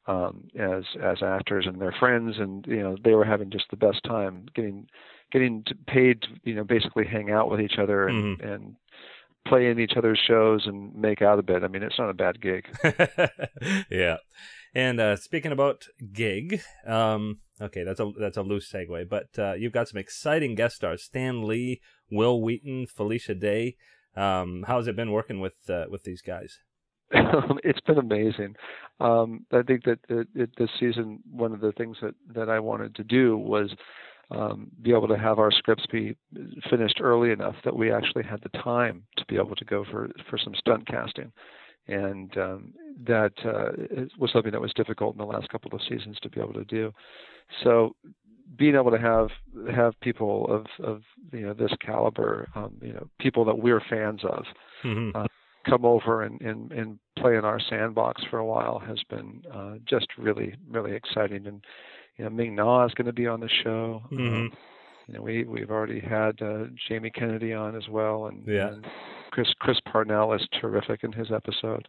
Oh 0.06 0.12
yeah. 0.12 0.26
um, 0.26 0.44
as 0.58 0.84
as 1.02 1.22
actors 1.22 1.66
and 1.66 1.80
their 1.80 1.94
friends, 1.98 2.36
and 2.38 2.64
you 2.66 2.82
know 2.82 2.96
they 3.04 3.14
were 3.14 3.24
having 3.24 3.50
just 3.50 3.66
the 3.70 3.76
best 3.76 4.02
time 4.04 4.46
getting 4.54 4.86
getting 5.32 5.62
to, 5.66 5.74
paid 5.86 6.22
to 6.22 6.28
you 6.44 6.54
know 6.54 6.64
basically 6.64 7.04
hang 7.06 7.30
out 7.30 7.50
with 7.50 7.60
each 7.60 7.78
other 7.78 8.08
and 8.08 8.40
and 8.40 8.76
play 9.46 9.68
in 9.68 9.78
each 9.78 9.92
other's 9.96 10.20
shows 10.26 10.66
and 10.66 10.94
make 10.94 11.22
out 11.22 11.38
a 11.38 11.42
bit. 11.42 11.62
I 11.62 11.68
mean, 11.68 11.82
it's 11.82 11.98
not 11.98 12.10
a 12.10 12.14
bad 12.14 12.40
gig. 12.40 12.66
yeah. 13.90 14.16
And 14.74 15.00
uh, 15.00 15.16
speaking 15.16 15.52
about 15.52 15.86
gig, 16.12 16.60
um, 16.86 17.38
okay, 17.60 17.84
that's 17.84 18.00
a 18.00 18.10
that's 18.18 18.36
a 18.36 18.42
loose 18.42 18.70
segue, 18.70 19.08
but 19.08 19.28
uh, 19.38 19.52
you've 19.52 19.72
got 19.72 19.88
some 19.88 19.98
exciting 19.98 20.56
guest 20.56 20.76
stars: 20.76 21.04
Stan 21.04 21.46
Lee, 21.46 21.80
Wil 22.10 22.40
Wheaton, 22.42 22.86
Felicia 22.86 23.34
Day. 23.34 23.76
Um, 24.16 24.64
how's 24.66 24.88
it 24.88 24.96
been 24.96 25.12
working 25.12 25.40
with 25.40 25.70
uh, 25.70 25.84
with 25.88 26.02
these 26.02 26.22
guys? 26.22 26.58
it's 27.12 27.80
been 27.80 27.98
amazing. 27.98 28.56
Um, 28.98 29.46
I 29.52 29.62
think 29.62 29.84
that 29.84 29.98
it, 30.08 30.50
this 30.56 30.70
season, 30.80 31.20
one 31.30 31.52
of 31.52 31.60
the 31.60 31.72
things 31.72 31.96
that, 32.02 32.14
that 32.34 32.48
I 32.48 32.58
wanted 32.58 32.94
to 32.96 33.04
do 33.04 33.36
was 33.36 33.70
um, 34.30 34.70
be 34.82 34.90
able 34.90 35.08
to 35.08 35.18
have 35.18 35.38
our 35.38 35.50
scripts 35.50 35.86
be 35.86 36.16
finished 36.70 37.00
early 37.00 37.30
enough 37.30 37.56
that 37.64 37.76
we 37.76 37.92
actually 37.92 38.24
had 38.24 38.40
the 38.42 38.58
time 38.60 39.02
to 39.16 39.24
be 39.26 39.36
able 39.36 39.54
to 39.56 39.64
go 39.64 39.84
for 39.90 40.10
for 40.28 40.38
some 40.38 40.54
stunt 40.54 40.86
casting, 40.86 41.32
and 41.88 42.36
um, 42.38 42.72
that 43.06 43.32
uh, 43.44 43.72
it 43.76 44.10
was 44.18 44.32
something 44.32 44.52
that 44.52 44.60
was 44.60 44.72
difficult 44.74 45.14
in 45.14 45.18
the 45.18 45.26
last 45.26 45.48
couple 45.48 45.74
of 45.74 45.80
seasons 45.82 46.18
to 46.22 46.28
be 46.30 46.40
able 46.40 46.54
to 46.54 46.64
do. 46.64 46.92
So 47.62 47.94
being 48.56 48.74
able 48.74 48.90
to 48.90 48.98
have 48.98 49.28
have 49.74 49.98
people 50.00 50.46
of 50.48 50.66
of 50.84 51.02
you 51.32 51.40
know 51.46 51.54
this 51.54 51.72
caliber, 51.80 52.48
um, 52.54 52.72
you 52.82 52.92
know 52.92 53.08
people 53.18 53.44
that 53.44 53.58
we're 53.58 53.80
fans 53.88 54.22
of, 54.24 54.44
Mhm. 54.84 55.14
uh, 55.14 55.26
come 55.66 55.84
over 55.86 56.22
and, 56.22 56.40
and, 56.42 56.70
and 56.72 56.98
play 57.16 57.36
in 57.36 57.44
our 57.44 57.58
sandbox 57.58 58.22
for 58.24 58.38
a 58.38 58.44
while 58.44 58.78
has 58.78 59.02
been 59.08 59.42
uh, 59.50 59.76
just 59.86 60.06
really 60.18 60.54
really 60.70 60.92
exciting. 60.94 61.46
And 61.46 61.64
you 62.16 62.24
know 62.24 62.30
Ming 62.30 62.54
Na 62.54 62.84
is 62.86 62.94
going 62.94 63.06
to 63.06 63.12
be 63.12 63.26
on 63.26 63.40
the 63.40 63.48
show. 63.62 64.02
Um, 64.12 64.52
you 65.06 65.14
know 65.14 65.22
we 65.22 65.44
we've 65.44 65.70
already 65.70 66.00
had 66.00 66.40
uh, 66.42 66.64
Jamie 66.88 67.10
Kennedy 67.10 67.52
on 67.52 67.76
as 67.76 67.88
well, 67.88 68.26
and, 68.26 68.46
Yeah. 68.46 68.68
and 68.68 68.86
Chris 69.30 69.48
Chris 69.60 69.78
Parnell 69.90 70.32
is 70.32 70.46
terrific 70.60 71.04
in 71.04 71.12
his 71.12 71.30
episode. 71.32 71.88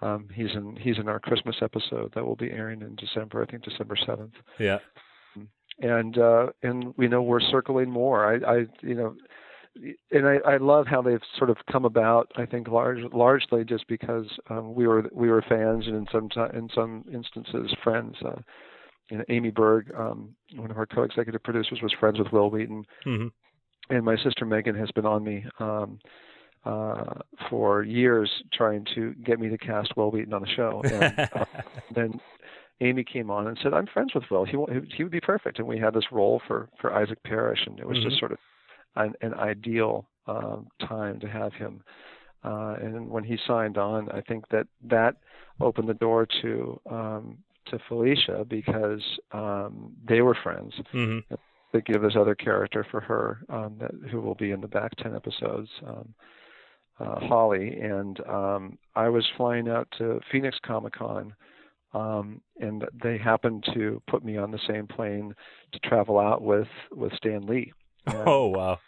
Um, 0.00 0.28
he's 0.34 0.50
in 0.54 0.76
he's 0.76 0.98
in 0.98 1.08
our 1.08 1.20
Christmas 1.20 1.56
episode 1.62 2.12
that 2.14 2.24
will 2.24 2.36
be 2.36 2.50
airing 2.50 2.82
in 2.82 2.94
December, 2.96 3.42
I 3.42 3.46
think 3.50 3.62
December 3.64 3.96
seventh 4.06 4.34
Yeah. 4.58 4.78
and 5.80 6.18
uh, 6.18 6.46
and 6.62 6.94
we 6.96 7.08
know 7.08 7.22
we're 7.22 7.40
circling 7.40 7.90
more. 7.90 8.26
I, 8.26 8.52
I 8.54 8.56
you 8.82 8.94
know 8.94 9.14
and 10.10 10.28
I, 10.28 10.36
I 10.46 10.56
love 10.58 10.86
how 10.86 11.00
they've 11.00 11.22
sort 11.38 11.48
of 11.48 11.56
come 11.70 11.86
about. 11.86 12.30
I 12.36 12.44
think 12.44 12.68
large, 12.68 12.98
largely 13.12 13.64
just 13.64 13.86
because 13.88 14.26
um, 14.50 14.74
we 14.74 14.86
were 14.86 15.08
we 15.12 15.30
were 15.30 15.42
fans, 15.48 15.86
and 15.86 15.96
in 15.96 16.06
some 16.12 16.28
ti- 16.28 16.56
in 16.56 16.68
some 16.74 17.04
instances 17.12 17.74
friends. 17.82 18.16
Uh, 18.24 18.40
you 19.12 19.18
know, 19.18 19.24
Amy 19.28 19.50
Berg, 19.50 19.92
um, 19.96 20.34
one 20.56 20.70
of 20.70 20.78
our 20.78 20.86
co-executive 20.86 21.42
producers, 21.44 21.80
was 21.82 21.92
friends 22.00 22.18
with 22.18 22.32
Wil 22.32 22.50
Wheaton, 22.50 22.86
hmm 23.04 23.28
and 23.90 24.04
my 24.04 24.16
sister 24.16 24.46
Megan 24.46 24.76
has 24.76 24.90
been 24.92 25.06
on 25.06 25.24
me 25.24 25.44
um, 25.58 25.98
uh, 26.64 27.14
for 27.50 27.82
years 27.82 28.30
trying 28.54 28.86
to 28.94 29.14
get 29.24 29.40
me 29.40 29.50
to 29.50 29.58
cast 29.58 29.96
Wil 29.96 30.10
Wheaton 30.10 30.32
on 30.32 30.42
the 30.42 30.48
show. 30.48 30.84
And 30.90 31.20
uh, 31.36 31.44
then 31.94 32.12
Amy 32.80 33.04
came 33.04 33.30
on 33.30 33.48
and 33.48 33.58
said, 33.62 33.74
"I'm 33.74 33.86
friends 33.86 34.14
with 34.14 34.24
Wil. 34.30 34.46
He 34.46 34.56
he 34.96 35.02
would 35.04 35.12
be 35.12 35.20
perfect." 35.20 35.58
And 35.58 35.68
we 35.68 35.78
had 35.78 35.94
this 35.94 36.10
role 36.12 36.40
for 36.46 36.68
for 36.80 36.94
Isaac 36.94 37.22
Parrish, 37.24 37.66
and 37.66 37.78
it 37.78 37.86
was 37.86 37.98
Mhm. 37.98 38.04
just 38.04 38.18
sort 38.18 38.32
of 38.32 38.38
an, 38.96 39.14
an 39.22 39.34
ideal 39.34 40.08
um, 40.26 40.68
time 40.88 41.20
to 41.20 41.28
have 41.28 41.52
him. 41.54 41.82
Uh, 42.44 42.76
and 42.82 43.08
when 43.10 43.24
he 43.24 43.38
signed 43.46 43.78
on, 43.78 44.10
I 44.10 44.20
think 44.22 44.48
that 44.48 44.66
that 44.84 45.16
opened 45.60 45.88
the 45.88 45.94
door 45.94 46.26
to 46.42 46.80
um, 46.90 47.38
to 47.72 47.78
Felicia 47.88 48.44
because 48.48 49.02
um, 49.32 49.92
they 50.08 50.22
were 50.22 50.36
friends 50.42 50.72
hmm 50.92 51.18
they 51.72 51.80
give 51.80 52.02
this 52.02 52.16
other 52.16 52.34
character 52.34 52.86
for 52.90 53.00
her 53.00 53.40
um, 53.48 53.76
that, 53.80 53.90
who 54.10 54.20
will 54.20 54.34
be 54.34 54.50
in 54.50 54.60
the 54.60 54.68
back 54.68 54.92
10 54.96 55.14
episodes, 55.16 55.68
um, 55.86 56.14
uh, 57.00 57.18
Holly. 57.26 57.78
And 57.80 58.20
um, 58.28 58.78
I 58.94 59.08
was 59.08 59.26
flying 59.36 59.68
out 59.68 59.88
to 59.98 60.20
Phoenix 60.30 60.58
Comic 60.64 60.92
Con, 60.94 61.34
um, 61.94 62.40
and 62.60 62.84
they 63.02 63.18
happened 63.18 63.64
to 63.74 64.02
put 64.06 64.24
me 64.24 64.36
on 64.36 64.50
the 64.50 64.60
same 64.68 64.86
plane 64.86 65.34
to 65.72 65.78
travel 65.80 66.18
out 66.18 66.42
with, 66.42 66.68
with 66.94 67.12
Stan 67.14 67.46
Lee. 67.46 67.72
And 68.06 68.26
Oh 68.26 68.48
wow. 68.48 68.78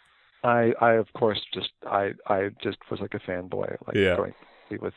I, 0.43 0.73
I 0.79 0.91
of 0.93 1.11
course 1.13 1.41
just 1.53 1.69
I, 1.87 2.11
I 2.27 2.49
just 2.61 2.77
was 2.91 2.99
like 2.99 3.15
a 3.15 3.19
fanboy, 3.19 3.77
like 3.87 3.97
Yeah. 3.97 4.15
going 4.15 4.33
with 4.79 4.93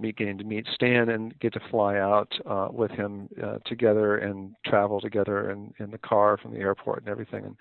me 0.00 0.12
getting 0.12 0.38
to 0.38 0.44
meet 0.44 0.66
Stan 0.74 1.08
and 1.08 1.38
get 1.40 1.52
to 1.52 1.60
fly 1.70 1.98
out 1.98 2.32
uh, 2.46 2.68
with 2.70 2.90
him 2.90 3.28
uh, 3.42 3.58
together 3.64 4.18
and 4.18 4.54
travel 4.66 5.00
together 5.00 5.50
in, 5.50 5.72
in 5.78 5.90
the 5.90 5.98
car 5.98 6.36
from 6.36 6.52
the 6.52 6.58
airport 6.58 7.00
and 7.00 7.08
everything. 7.08 7.44
And 7.44 7.56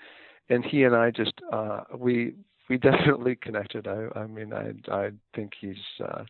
and 0.49 0.65
he 0.65 0.83
and 0.83 0.95
I 0.95 1.11
just 1.11 1.33
uh, 1.51 1.81
we 1.95 2.33
we 2.69 2.77
definitely 2.79 3.35
connected. 3.35 3.87
I 3.87 4.07
I 4.17 4.27
mean 4.27 4.53
I 4.53 4.73
I 4.91 5.11
think 5.35 5.53
he's 5.59 5.75
uh, 6.03 6.23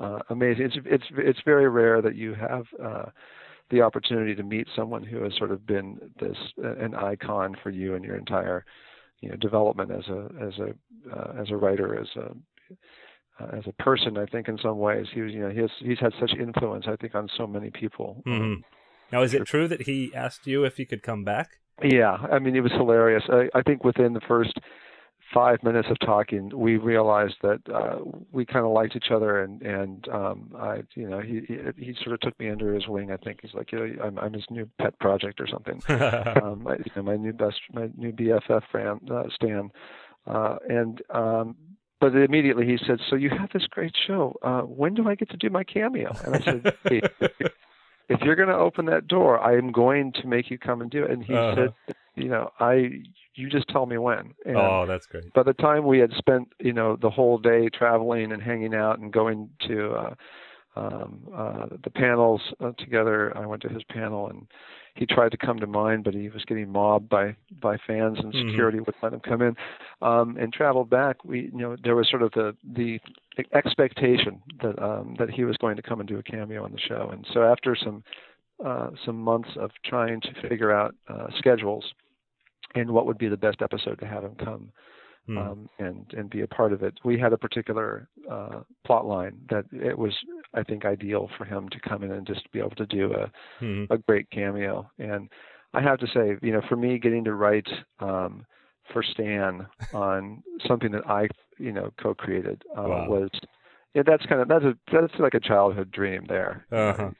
uh, 0.00 0.18
amazing. 0.30 0.66
It's 0.66 0.76
it's 0.84 1.04
it's 1.10 1.40
very 1.44 1.68
rare 1.68 2.02
that 2.02 2.16
you 2.16 2.34
have. 2.34 2.66
Uh, 2.82 3.06
the 3.70 3.80
opportunity 3.80 4.34
to 4.34 4.42
meet 4.42 4.68
someone 4.76 5.02
who 5.02 5.22
has 5.22 5.32
sort 5.38 5.50
of 5.50 5.66
been 5.66 5.98
this 6.20 6.36
uh, 6.62 6.76
an 6.76 6.94
icon 6.94 7.56
for 7.62 7.70
you 7.70 7.94
and 7.94 8.04
your 8.04 8.16
entire 8.16 8.66
you 9.20 9.30
know 9.30 9.36
development 9.36 9.90
as 9.90 10.06
a 10.08 10.28
as 10.40 10.52
a 10.58 11.16
uh, 11.16 11.40
as 11.40 11.50
a 11.50 11.56
writer 11.56 11.98
as 11.98 12.08
a 12.16 12.74
as 13.56 13.64
a 13.66 13.82
person 13.82 14.16
I 14.18 14.26
think 14.26 14.48
in 14.48 14.58
some 14.58 14.78
ways 14.78 15.06
he 15.12 15.20
was 15.20 15.32
you 15.32 15.40
know 15.40 15.50
he 15.50 15.60
has 15.60 15.70
he's 15.80 15.98
had 16.00 16.12
such 16.20 16.32
influence 16.38 16.86
I 16.88 16.96
think 16.96 17.14
on 17.14 17.28
so 17.36 17.46
many 17.46 17.70
people. 17.70 18.22
Hmm 18.26 18.54
Now, 19.10 19.22
is 19.22 19.34
it 19.34 19.44
true 19.46 19.68
that 19.68 19.82
he 19.82 20.12
asked 20.14 20.46
you 20.46 20.64
if 20.64 20.76
he 20.76 20.84
could 20.84 21.02
come 21.02 21.24
back? 21.24 21.58
yeah 21.82 22.16
I 22.30 22.38
mean 22.38 22.54
it 22.56 22.60
was 22.60 22.72
hilarious. 22.72 23.24
I, 23.28 23.48
I 23.54 23.62
think 23.62 23.84
within 23.84 24.12
the 24.12 24.20
first 24.28 24.54
five 25.32 25.62
minutes 25.62 25.88
of 25.90 25.98
talking 26.00 26.50
we 26.54 26.76
realized 26.76 27.36
that 27.42 27.60
uh, 27.72 27.98
we 28.32 28.44
kind 28.44 28.66
of 28.66 28.72
liked 28.72 28.94
each 28.94 29.10
other 29.10 29.42
and 29.42 29.62
and 29.62 30.06
um 30.08 30.52
I 30.56 30.82
you 30.94 31.08
know 31.08 31.20
he, 31.20 31.40
he 31.48 31.56
he 31.86 31.94
sort 32.02 32.12
of 32.14 32.20
took 32.20 32.38
me 32.38 32.50
under 32.50 32.74
his 32.74 32.86
wing 32.86 33.10
I 33.10 33.16
think. 33.16 33.40
He's 33.42 33.54
like 33.54 33.72
you 33.72 33.78
know 33.78 34.04
I'm 34.04 34.18
I'm 34.18 34.32
his 34.34 34.44
new 34.50 34.68
pet 34.78 34.98
project 34.98 35.40
or 35.40 35.46
something. 35.46 35.80
Um, 36.42 36.62
my, 36.64 36.74
you 36.76 36.92
know, 36.96 37.02
my 37.02 37.16
new 37.16 37.32
best, 37.32 37.60
my 37.72 37.88
new 37.96 38.12
BFF 38.12 38.62
fan, 38.72 39.00
uh, 39.10 39.24
Stan, 39.34 39.70
uh, 40.26 40.56
and 40.68 41.00
um, 41.10 41.56
but 42.02 42.16
immediately 42.16 42.66
he 42.66 42.78
said, 42.86 43.00
"So 43.08 43.16
you 43.16 43.30
have 43.30 43.50
this 43.54 43.68
great 43.68 43.94
show. 44.06 44.36
Uh, 44.42 44.62
when 44.62 44.94
do 44.94 45.08
I 45.08 45.14
get 45.16 45.30
to 45.30 45.38
do 45.38 45.50
my 45.50 45.64
cameo?" 45.64 46.20
And 46.24 46.34
I 46.36 46.40
said, 46.50 46.66
hey, 46.90 47.02
"If 48.08 48.20
you're 48.22 48.36
going 48.36 48.48
to 48.48 48.56
open 48.56 48.86
that 48.86 49.06
door, 49.06 49.38
I 49.40 49.56
am 49.56 49.72
going 49.72 50.12
to 50.14 50.26
make 50.26 50.50
you 50.50 50.58
come 50.58 50.82
and 50.82 50.90
do 50.90 51.04
it." 51.04 51.10
And 51.10 51.24
he 51.24 51.34
Uh-huh. 51.34 51.54
said, 51.54 51.74
"You 52.16 52.28
know, 52.28 52.50
I, 52.60 53.04
you 53.34 53.48
just 53.50 53.68
tell 53.68 53.86
me 53.86 53.98
when." 53.98 54.34
And 54.44 54.56
oh, 54.58 54.86
that's 54.86 55.06
great. 55.06 55.32
by 55.34 55.44
the 55.44 55.54
time 55.54 55.86
we 55.86 55.98
had 56.00 56.12
spent 56.12 56.52
you 56.60 56.72
know 56.72 56.96
the 56.96 57.10
whole 57.10 57.38
day 57.38 57.68
traveling 57.70 58.32
and 58.32 58.42
hanging 58.42 58.74
out 58.74 58.98
and 58.98 59.12
going 59.12 59.50
to 59.68 59.92
uh 59.92 60.14
um 60.76 61.28
uh 61.34 61.66
the 61.84 61.90
panels 61.90 62.40
uh, 62.60 62.72
together 62.78 63.36
i 63.36 63.46
went 63.46 63.62
to 63.62 63.68
his 63.68 63.84
panel 63.84 64.28
and 64.28 64.46
he 64.94 65.06
tried 65.06 65.30
to 65.30 65.36
come 65.36 65.58
to 65.58 65.66
mine 65.66 66.02
but 66.02 66.14
he 66.14 66.28
was 66.28 66.44
getting 66.44 66.68
mobbed 66.70 67.08
by 67.08 67.34
by 67.60 67.76
fans 67.86 68.18
and 68.18 68.32
Mhm. 68.32 68.48
security 68.48 68.78
wouldn't 68.78 69.02
let 69.02 69.12
him 69.12 69.20
come 69.20 69.42
in 69.42 69.56
um 70.02 70.36
and 70.38 70.52
traveled 70.52 70.90
back 70.90 71.24
we 71.24 71.42
you 71.52 71.58
know 71.58 71.76
there 71.82 71.96
was 71.96 72.08
sort 72.08 72.22
of 72.22 72.32
the 72.32 72.54
the 72.64 73.00
expectation 73.52 74.42
that 74.62 74.80
um 74.82 75.14
that 75.18 75.30
he 75.30 75.44
was 75.44 75.56
going 75.56 75.76
to 75.76 75.82
come 75.82 76.00
and 76.00 76.08
do 76.08 76.18
a 76.18 76.22
cameo 76.22 76.64
on 76.64 76.72
the 76.72 76.78
show 76.80 77.08
and 77.12 77.26
so 77.32 77.42
after 77.42 77.74
some 77.74 78.02
uh 78.64 78.90
some 79.04 79.16
months 79.20 79.50
of 79.56 79.70
trying 79.84 80.20
to 80.20 80.32
figure 80.48 80.70
out 80.72 80.94
uh 81.08 81.26
schedules 81.38 81.92
and 82.74 82.90
what 82.90 83.06
would 83.06 83.18
be 83.18 83.28
the 83.28 83.36
best 83.36 83.62
episode 83.62 83.98
to 83.98 84.06
have 84.06 84.24
him 84.24 84.34
come 84.36 84.70
Hmm. 85.26 85.50
um, 85.50 85.68
and 85.78 86.06
and 86.16 86.30
be 86.30 86.42
a 86.42 86.46
part 86.46 86.72
of 86.72 86.82
it. 86.82 86.94
We 87.04 87.18
had 87.18 87.32
a 87.32 87.38
particular 87.38 88.08
uh, 88.30 88.60
plot 88.84 89.06
line 89.06 89.38
that 89.50 89.64
it 89.72 89.96
was, 89.98 90.14
I 90.54 90.62
think, 90.62 90.84
ideal 90.84 91.28
for 91.38 91.44
him 91.44 91.68
to 91.70 91.80
come 91.88 92.02
in 92.02 92.12
and 92.12 92.26
just 92.26 92.50
be 92.52 92.58
able 92.60 92.70
to 92.76 92.86
do 92.86 93.12
a 93.14 93.30
Mhm. 93.60 93.88
a 93.90 93.98
great 93.98 94.30
cameo. 94.30 94.90
And 94.98 95.28
I 95.74 95.80
have 95.82 95.98
to 96.00 96.06
say, 96.08 96.36
you 96.42 96.52
know, 96.52 96.62
for 96.68 96.76
me, 96.76 96.98
getting 96.98 97.24
to 97.24 97.34
write 97.34 97.68
um, 98.00 98.44
for 98.92 99.02
Stan 99.02 99.66
on 99.92 100.42
something 100.66 100.90
that 100.92 101.06
I, 101.08 101.28
you 101.58 101.72
know, 101.72 101.90
co-created 102.00 102.62
uh, 102.76 102.82
Wow. 102.86 103.04
was. 103.04 103.30
Yeah, 103.94 104.02
that's 104.06 104.24
kind 104.26 104.40
of 104.40 104.48
that's 104.48 104.64
a 104.64 104.74
that's 104.92 105.12
like 105.18 105.34
a 105.34 105.40
childhood 105.40 105.90
dream 105.90 106.24
there. 106.28 106.66
Uh-huh. 106.70 107.10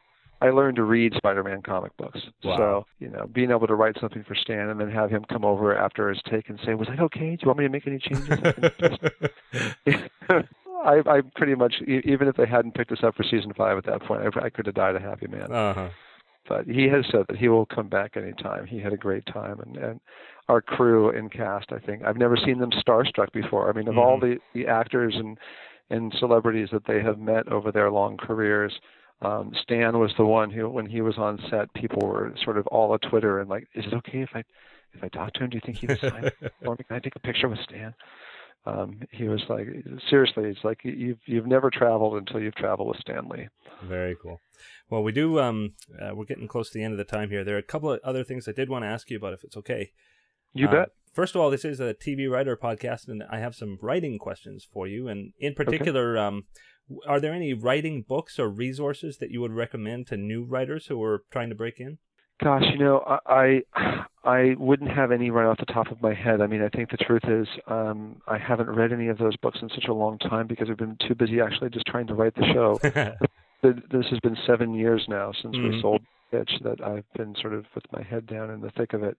I 0.43 0.51
learned 0.51 0.77
to 0.77 0.83
read 0.83 1.15
Spider-Man 1.17 1.63
comic 1.63 1.97
books. 1.97 2.21
Wow. 2.43 2.57
So, 2.57 2.87
you 2.99 3.09
know, 3.09 3.29
being 3.33 3.51
able 3.51 3.67
to 3.67 3.75
write 3.75 3.97
something 4.01 4.25
for 4.27 4.35
Stan 4.35 4.69
and 4.69 4.81
then 4.81 4.91
have 4.91 5.11
him 5.11 5.25
come 5.29 5.45
over 5.45 5.77
after 5.77 6.09
his 6.09 6.21
take 6.31 6.49
and 6.49 6.59
say, 6.67 6.75
"Was 6.75 6.89
that 6.89 7.01
okay? 7.01 7.37
Do 7.37 7.39
you 7.43 7.47
want 7.47 7.59
me 7.59 7.65
to 7.65 7.71
make 7.71 7.87
any 7.87 7.99
changes?" 7.99 8.39
I, 10.85 11.01
I 11.07 11.21
pretty 11.37 11.55
much, 11.55 11.75
even 11.87 12.29
if 12.29 12.37
they 12.37 12.47
hadn't 12.47 12.75
picked 12.75 12.93
us 12.93 13.03
up 13.03 13.15
for 13.15 13.23
season 13.23 13.53
five 13.57 13.79
at 13.79 13.87
that 13.87 14.03
point, 14.03 14.23
I, 14.23 14.47
I 14.47 14.51
could 14.51 14.67
have 14.67 14.75
died 14.75 14.97
a 14.97 15.01
happy 15.01 15.29
man. 15.29 15.53
uh-huh. 15.53 15.89
But 16.49 16.67
he 16.67 16.89
has 16.89 17.05
said 17.13 17.27
that 17.29 17.37
he 17.37 17.49
will 17.49 17.67
come 17.67 17.89
back 17.89 18.17
anytime. 18.17 18.67
He 18.67 18.81
had 18.81 18.93
a 18.93 18.97
great 18.97 19.25
time, 19.27 19.61
and 19.61 19.77
and 19.77 20.01
our 20.49 20.61
crew 20.61 21.11
and 21.11 21.31
cast, 21.31 21.71
I 21.71 21.79
think, 21.79 22.03
I've 22.03 22.17
never 22.17 22.37
seen 22.37 22.59
them 22.59 22.73
starstruck 22.73 23.33
before. 23.33 23.71
I 23.71 23.73
mean, 23.73 23.87
of 23.87 23.97
all 23.97 24.19
the 24.19 24.39
the 24.55 24.67
actors 24.67 25.15
and 25.17 25.39
and 25.89 26.13
celebrities 26.19 26.69
that 26.73 26.87
they 26.87 27.01
have 27.01 27.19
met 27.19 27.47
over 27.49 27.71
their 27.71 27.91
long 27.91 28.17
careers, 28.17 28.73
um, 29.25 29.53
Stan 29.63 29.99
was 29.99 30.13
the 30.19 30.25
one 30.25 30.51
who, 30.51 30.69
when 30.69 30.87
he 30.87 31.01
was 31.01 31.17
on 31.19 31.39
set, 31.51 31.73
people 31.75 32.07
were 32.07 32.35
sort 32.45 32.59
of 32.59 32.67
all 32.69 32.95
at 32.95 33.03
Twitter 33.03 33.41
and 33.41 33.49
like, 33.49 33.69
"Is 33.75 33.85
it 33.87 33.95
okay 33.95 34.23
if 34.23 34.31
I 34.35 34.43
if 34.95 35.03
I 35.03 35.09
talk 35.09 35.33
to 35.35 35.45
him? 35.45 35.51
Do 35.51 35.57
you 35.57 35.63
think 35.65 35.79
he'd 35.79 35.99
sign 36.01 36.25
it 36.25 36.35
for 36.65 36.73
me? 36.77 36.85
Can 36.87 36.97
I 36.97 37.01
take 37.01 37.17
a 37.17 37.21
picture 37.21 37.49
with 37.49 37.59
Stan?" 37.61 37.95
Um, 38.65 39.01
he 39.11 39.25
was 39.27 39.43
like, 39.49 39.67
seriously, 40.09 40.45
it's 40.45 40.63
like 40.63 40.81
you've 40.85 41.19
you've 41.27 41.47
never 41.47 41.69
traveled 41.71 42.15
until 42.17 42.41
you've 42.41 42.55
traveled 42.55 42.89
with 42.89 42.99
Stan 42.99 43.29
Lee. 43.29 43.49
Very 43.85 44.17
cool. 44.23 44.41
Well, 44.89 45.03
we 45.03 45.11
do. 45.13 45.41
Um, 45.41 45.73
uh, 46.01 46.15
we're 46.15 46.27
getting 46.27 46.47
close 46.47 46.71
to 46.71 46.79
the 46.79 46.85
end 46.85 46.93
of 46.93 46.99
the 46.99 47.05
time 47.05 47.31
here. 47.31 47.43
There 47.43 47.57
are 47.57 47.59
a 47.59 47.63
couple 47.63 47.91
of 47.91 47.99
other 48.05 48.23
things 48.23 48.47
I 48.47 48.53
did 48.53 48.69
want 48.69 48.85
to 48.85 48.89
ask 48.89 49.11
you 49.11 49.17
about, 49.17 49.33
if 49.33 49.43
it's 49.43 49.57
okay. 49.57 49.91
You 50.55 50.69
Uh, 50.69 50.73
bet. 50.73 50.89
First 51.13 51.35
of 51.35 51.41
all, 51.41 51.51
this 51.51 51.65
is 51.65 51.81
a 51.81 51.93
TV 51.93 52.31
writer 52.31 52.57
podcast, 52.57 53.09
and 53.09 53.23
I 53.31 53.39
have 53.39 53.55
some 53.55 53.79
writing 53.83 54.19
questions 54.19 54.65
for 54.65 54.87
you. 54.87 55.09
And 55.09 55.33
in 55.39 55.55
particular, 55.55 56.17
um, 56.17 56.45
are 57.07 57.21
there 57.21 57.33
any 57.35 57.55
writing 57.55 58.03
books 58.03 58.39
or 58.39 58.49
resources 58.49 59.19
that 59.19 59.31
you 59.31 59.41
would 59.41 59.53
recommend 59.53 60.07
to 60.09 60.17
new 60.17 60.45
writers 60.45 60.87
who 60.87 61.03
are 61.03 61.23
trying 61.31 61.49
to 61.51 61.55
break 61.55 61.81
in? 61.81 61.99
Gosh, 62.43 62.65
you 62.73 62.79
know, 62.79 63.03
I 63.27 63.63
I 64.25 64.55
wouldn't 64.59 64.91
have 64.91 65.13
any 65.13 65.31
right 65.31 65.47
off 65.47 65.59
the 65.59 65.67
top 65.67 65.91
of 65.93 66.03
my 66.03 66.13
head. 66.15 66.41
I 66.41 66.47
mean, 66.49 66.63
I 66.63 66.69
think 66.69 66.91
the 66.91 66.97
truth 66.97 67.23
is, 67.29 67.47
um, 67.69 68.21
I 68.27 68.37
haven't 68.39 68.71
read 68.71 68.93
any 68.93 69.09
of 69.09 69.19
those 69.19 69.37
books 69.37 69.59
in 69.63 69.69
such 69.69 69.87
a 69.89 69.93
long 69.93 70.19
time 70.19 70.47
because 70.49 70.69
I've 70.69 70.77
been 70.77 70.97
too 71.07 71.15
busy 71.15 71.41
actually 71.41 71.71
just 71.71 71.87
trying 71.87 72.07
to 72.09 72.15
write 72.15 72.35
the 72.35 72.47
show. 72.53 72.79
This 73.63 74.07
has 74.11 74.19
been 74.25 74.37
seven 74.45 74.75
years 74.75 75.05
now 75.09 75.31
since 75.41 75.55
Mhm. 75.55 75.75
we 75.75 75.81
sold 75.81 76.03
Pitch 76.33 76.51
that 76.63 76.81
I've 76.81 77.05
been 77.17 77.33
sort 77.37 77.53
of 77.55 77.65
with 77.77 77.85
my 77.93 78.03
head 78.03 78.27
down 78.27 78.51
in 78.51 78.61
the 78.61 78.71
thick 78.73 78.93
of 78.93 79.05
it. 79.05 79.17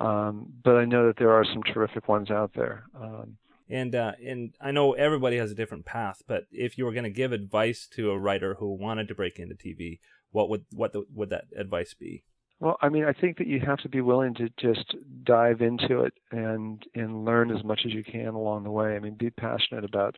Um, 0.00 0.52
but 0.64 0.74
I 0.76 0.84
know 0.84 1.06
that 1.06 1.16
there 1.16 1.30
are 1.30 1.44
some 1.44 1.62
terrific 1.62 2.08
ones 2.08 2.28
out 2.28 2.50
there. 2.54 2.82
Um, 3.00 3.36
and 3.68 3.94
uh, 3.94 4.12
and 4.24 4.54
I 4.60 4.70
know 4.70 4.92
everybody 4.92 5.36
has 5.36 5.50
a 5.50 5.54
different 5.54 5.84
path, 5.84 6.22
but 6.26 6.44
if 6.50 6.78
you 6.78 6.84
were 6.84 6.92
going 6.92 7.04
to 7.04 7.10
give 7.10 7.32
advice 7.32 7.86
to 7.94 8.10
a 8.10 8.18
writer 8.18 8.54
who 8.54 8.74
wanted 8.74 9.08
to 9.08 9.14
break 9.14 9.38
into 9.38 9.54
TV, 9.54 10.00
what 10.30 10.48
would 10.48 10.64
what 10.70 10.92
the, 10.92 11.04
would 11.14 11.30
that 11.30 11.44
advice 11.56 11.94
be? 11.94 12.24
Well, 12.60 12.76
I 12.82 12.88
mean, 12.88 13.04
I 13.04 13.12
think 13.12 13.38
that 13.38 13.46
you 13.46 13.60
have 13.60 13.78
to 13.80 13.88
be 13.88 14.00
willing 14.00 14.34
to 14.34 14.48
just 14.58 14.94
dive 15.24 15.60
into 15.60 16.02
it 16.02 16.14
and 16.32 16.82
and 16.94 17.24
learn 17.24 17.50
as 17.56 17.62
much 17.62 17.80
as 17.86 17.92
you 17.92 18.02
can 18.02 18.28
along 18.28 18.64
the 18.64 18.70
way. 18.70 18.96
I 18.96 18.98
mean, 18.98 19.14
be 19.14 19.30
passionate 19.30 19.84
about 19.84 20.16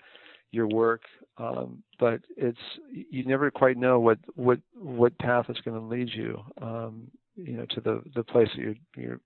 your 0.53 0.66
work, 0.66 1.03
um, 1.38 1.82
but 1.98 2.20
it's 2.36 2.59
you 2.90 3.24
never 3.24 3.51
quite 3.51 3.76
know 3.76 4.01
what 4.01 4.18
what 4.34 4.61
what 4.74 5.18
path 5.18 5.46
is 5.48 5.59
going 5.64 5.78
to 5.78 5.86
lead 5.86 6.09
you, 6.14 6.40
um, 6.62 7.11
you 7.36 7.57
know, 7.57 7.66
to 7.70 7.80
the 7.80 8.03
the 8.14 8.24
place 8.24 8.48
that 8.57 8.62
you're 8.62 8.74
you're 8.96 9.20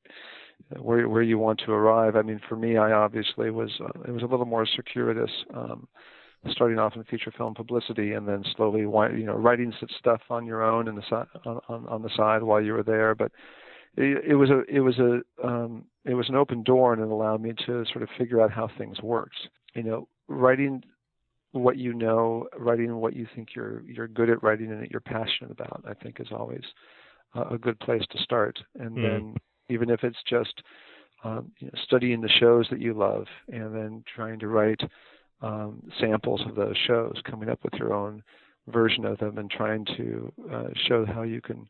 where 0.80 1.08
where 1.08 1.22
you 1.22 1.38
want 1.38 1.60
to 1.66 1.72
arrive. 1.72 2.16
I 2.16 2.22
mean, 2.22 2.40
for 2.48 2.56
me, 2.56 2.76
I 2.76 2.92
obviously 2.92 3.50
was 3.50 3.70
uh, 3.80 4.00
it 4.06 4.10
was 4.10 4.22
a 4.22 4.26
little 4.26 4.46
more 4.46 4.66
circuitous. 4.66 5.30
Um, 5.52 5.88
starting 6.50 6.78
off 6.78 6.94
in 6.94 7.04
feature 7.04 7.32
film 7.36 7.54
publicity 7.54 8.12
and 8.12 8.28
then 8.28 8.44
slowly 8.56 8.80
you 8.80 9.24
know 9.24 9.34
writing 9.34 9.72
stuff 9.98 10.20
on 10.28 10.46
your 10.46 10.62
own 10.62 10.88
and 10.88 10.98
the 10.98 11.02
side 11.08 11.26
on, 11.46 11.86
on 11.88 12.02
the 12.02 12.10
side 12.16 12.42
while 12.42 12.60
you 12.60 12.72
were 12.72 12.82
there 12.82 13.14
but 13.14 13.32
it, 13.96 14.24
it 14.28 14.34
was 14.34 14.50
a 14.50 14.62
it 14.68 14.80
was 14.80 14.98
a 14.98 15.20
um, 15.46 15.84
it 16.04 16.14
was 16.14 16.28
an 16.28 16.34
open 16.34 16.62
door 16.62 16.92
and 16.92 17.02
it 17.02 17.08
allowed 17.08 17.40
me 17.40 17.52
to 17.66 17.84
sort 17.90 18.02
of 18.02 18.08
figure 18.18 18.40
out 18.40 18.50
how 18.50 18.68
things 18.76 19.00
worked 19.02 19.48
you 19.74 19.82
know 19.82 20.06
writing 20.28 20.82
what 21.52 21.78
you 21.78 21.94
know 21.94 22.46
writing 22.58 22.96
what 22.96 23.14
you 23.14 23.26
think 23.34 23.48
you're 23.54 23.82
you're 23.86 24.08
good 24.08 24.28
at 24.28 24.42
writing 24.42 24.70
and 24.70 24.82
that 24.82 24.90
you're 24.90 25.00
passionate 25.00 25.50
about 25.50 25.82
i 25.88 25.94
think 25.94 26.20
is 26.20 26.28
always 26.30 26.64
a 27.50 27.58
good 27.58 27.78
place 27.80 28.02
to 28.10 28.18
start 28.22 28.58
and 28.78 28.96
mm. 28.96 29.02
then 29.02 29.34
even 29.68 29.90
if 29.90 30.04
it's 30.04 30.22
just 30.28 30.62
um, 31.24 31.50
you 31.58 31.68
know, 31.68 31.78
studying 31.84 32.20
the 32.20 32.28
shows 32.28 32.66
that 32.70 32.80
you 32.80 32.92
love 32.94 33.26
and 33.48 33.74
then 33.74 34.04
trying 34.14 34.38
to 34.38 34.48
write 34.48 34.80
um, 35.40 35.82
samples 36.00 36.42
of 36.46 36.54
those 36.54 36.76
shows, 36.86 37.14
coming 37.28 37.48
up 37.48 37.58
with 37.64 37.74
your 37.74 37.92
own 37.92 38.22
version 38.68 39.04
of 39.04 39.18
them, 39.18 39.38
and 39.38 39.50
trying 39.50 39.84
to 39.96 40.32
uh, 40.52 40.68
show 40.86 41.04
how 41.04 41.22
you 41.22 41.40
can, 41.40 41.68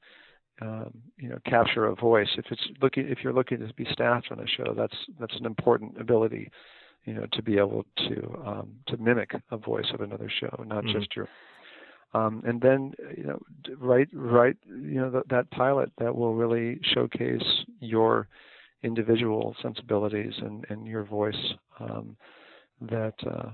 um, 0.61 0.93
you 1.19 1.29
know, 1.29 1.39
capture 1.47 1.87
a 1.87 1.95
voice. 1.95 2.29
If 2.37 2.47
it's 2.51 2.63
looking, 2.81 3.09
if 3.09 3.19
you're 3.23 3.33
looking 3.33 3.59
to 3.59 3.73
be 3.75 3.87
staffed 3.93 4.29
on 4.31 4.41
a 4.41 4.47
show, 4.47 4.75
that's 4.77 4.97
that's 5.19 5.37
an 5.37 5.47
important 5.47 6.01
ability, 6.01 6.51
you 7.05 7.15
know, 7.15 7.27
to 7.33 7.43
be 7.43 7.59
able 7.59 7.85
to 8.09 8.43
um, 8.47 8.75
to 8.89 8.97
mimic 8.97 9.33
a 9.51 9.57
voice 9.57 9.87
of 9.93 10.01
another 10.01 10.31
show, 10.41 10.63
not 10.67 10.85
mm-hmm. 10.85 10.99
just 10.99 11.15
your. 11.17 11.29
Um, 12.15 12.43
and 12.47 12.61
then 12.61 12.95
you 13.17 13.25
know 13.25 13.41
write 13.79 14.09
write 14.13 14.57
you 14.67 15.01
know 15.01 15.11
th- 15.11 15.25
that 15.31 15.51
pilot 15.51 15.91
that 15.99 16.15
will 16.15 16.35
really 16.35 16.81
showcase 16.95 17.43
your 17.81 18.29
individual 18.85 19.57
sensibilities 19.61 20.35
and, 20.39 20.65
and 20.69 20.87
your 20.87 21.03
voice 21.05 21.55
um, 21.81 22.17
that 22.81 23.15
uh, 23.27 23.51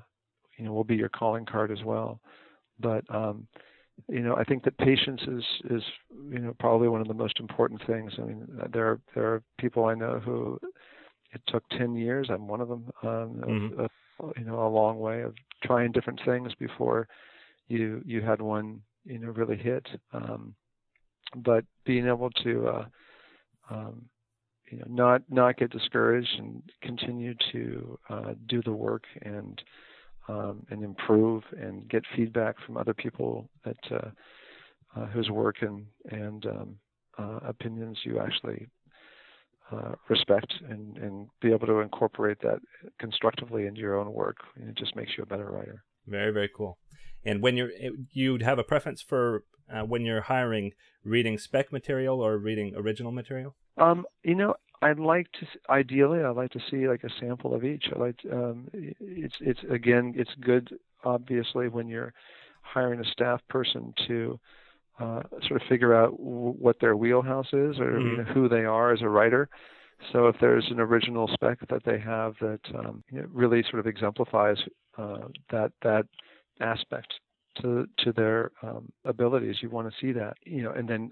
you 0.58 0.64
know 0.64 0.72
will 0.72 0.84
be 0.84 0.96
your 0.96 1.08
calling 1.08 1.46
card 1.46 1.70
as 1.70 1.82
well. 1.84 2.20
But 2.78 3.04
um, 3.14 3.46
you 4.08 4.20
know, 4.20 4.36
I 4.36 4.44
think 4.44 4.64
that 4.64 4.76
patience 4.78 5.22
is 5.26 5.44
is 5.70 5.82
you 6.30 6.40
know 6.40 6.54
probably 6.58 6.88
one 6.88 7.00
of 7.00 7.08
the 7.08 7.14
most 7.14 7.40
important 7.40 7.80
things. 7.86 8.12
I 8.18 8.22
mean, 8.22 8.46
there 8.72 8.88
are 8.90 9.00
there 9.14 9.24
are 9.24 9.42
people 9.58 9.86
I 9.86 9.94
know 9.94 10.20
who 10.22 10.58
it 11.32 11.40
took 11.46 11.62
10 11.78 11.94
years. 11.94 12.28
I'm 12.28 12.48
one 12.48 12.60
of 12.60 12.68
them. 12.68 12.90
Um, 13.02 13.08
mm-hmm. 13.46 13.80
of, 13.80 13.90
you 14.36 14.44
know, 14.44 14.66
a 14.66 14.68
long 14.68 14.98
way 14.98 15.22
of 15.22 15.34
trying 15.62 15.92
different 15.92 16.20
things 16.26 16.52
before 16.58 17.08
you 17.70 18.02
you 18.04 18.20
had 18.20 18.40
one 18.40 18.82
you 19.04 19.18
know 19.18 19.30
really 19.30 19.56
hit. 19.56 19.86
Um, 20.12 20.54
but 21.36 21.64
being 21.84 22.06
able 22.08 22.30
to 22.42 22.68
uh, 22.68 22.84
um, 23.70 24.06
you 24.70 24.78
know 24.78 24.86
not 24.88 25.22
not 25.28 25.56
get 25.56 25.70
discouraged 25.70 26.38
and 26.38 26.62
continue 26.82 27.34
to 27.52 27.98
uh, 28.08 28.34
do 28.48 28.62
the 28.62 28.72
work 28.72 29.04
and 29.22 29.60
um, 30.28 30.66
and 30.70 30.82
improve 30.82 31.42
and 31.58 31.88
get 31.88 32.04
feedback 32.16 32.56
from 32.64 32.76
other 32.76 32.94
people 32.94 33.48
that 33.64 33.76
uh, 33.90 34.10
uh, 34.96 35.06
whose 35.06 35.30
work 35.30 35.56
and 35.62 35.86
and 36.10 36.46
um, 36.46 36.76
uh, 37.18 37.40
opinions 37.48 37.98
you 38.04 38.20
actually 38.20 38.66
uh, 39.72 39.94
respect 40.08 40.52
and 40.68 40.96
and 40.98 41.28
be 41.40 41.52
able 41.52 41.66
to 41.66 41.80
incorporate 41.80 42.38
that 42.40 42.58
constructively 42.98 43.66
into 43.66 43.80
your 43.80 43.96
own 43.96 44.12
work. 44.12 44.36
it 44.56 44.76
just 44.76 44.96
makes 44.96 45.12
you 45.16 45.22
a 45.22 45.26
better 45.26 45.50
writer. 45.50 45.82
Very 46.06 46.32
very 46.32 46.50
cool. 46.56 46.78
And 47.24 47.42
when 47.42 47.56
you're 47.56 47.70
you'd 48.12 48.42
have 48.42 48.58
a 48.58 48.64
preference 48.64 49.02
for 49.02 49.44
uh, 49.72 49.82
when 49.82 50.02
you're 50.02 50.22
hiring 50.22 50.72
reading 51.04 51.38
spec 51.38 51.72
material 51.72 52.20
or 52.20 52.38
reading 52.38 52.74
original 52.76 53.12
material? 53.12 53.54
Um, 53.76 54.06
you 54.22 54.34
know, 54.34 54.54
I'd 54.82 54.98
like 54.98 55.30
to 55.32 55.46
ideally 55.68 56.22
I'd 56.22 56.36
like 56.36 56.50
to 56.52 56.60
see 56.70 56.88
like 56.88 57.04
a 57.04 57.10
sample 57.20 57.54
of 57.54 57.64
each. 57.64 57.86
I 57.94 57.98
like 57.98 58.16
um, 58.32 58.68
it's 58.72 59.34
it's 59.40 59.60
again 59.70 60.14
it's 60.16 60.30
good 60.40 60.70
obviously 61.04 61.68
when 61.68 61.88
you're 61.88 62.12
hiring 62.62 63.00
a 63.00 63.04
staff 63.04 63.40
person 63.48 63.92
to 64.06 64.38
uh, 64.98 65.22
sort 65.48 65.60
of 65.60 65.68
figure 65.68 65.94
out 65.94 66.10
w- 66.18 66.54
what 66.58 66.76
their 66.80 66.96
wheelhouse 66.96 67.48
is 67.48 67.78
or 67.78 67.92
mm-hmm. 67.92 68.06
you 68.06 68.16
know, 68.18 68.24
who 68.34 68.48
they 68.48 68.64
are 68.64 68.92
as 68.92 69.00
a 69.02 69.08
writer. 69.08 69.48
So 70.12 70.28
if 70.28 70.36
there's 70.40 70.66
an 70.70 70.80
original 70.80 71.28
spec 71.32 71.58
that 71.68 71.84
they 71.84 71.98
have 71.98 72.34
that 72.40 72.60
um, 72.74 73.02
you 73.10 73.20
know, 73.20 73.26
really 73.32 73.62
sort 73.70 73.80
of 73.80 73.86
exemplifies 73.86 74.56
uh, 74.96 75.28
that 75.50 75.72
that 75.82 76.06
aspect 76.60 77.12
to 77.60 77.86
to 77.98 78.12
their 78.12 78.52
um, 78.62 78.90
abilities, 79.04 79.56
you 79.60 79.70
want 79.70 79.90
to 79.90 80.00
see 80.00 80.12
that. 80.12 80.36
You 80.44 80.62
know, 80.62 80.72
and 80.72 80.88
then 80.88 81.10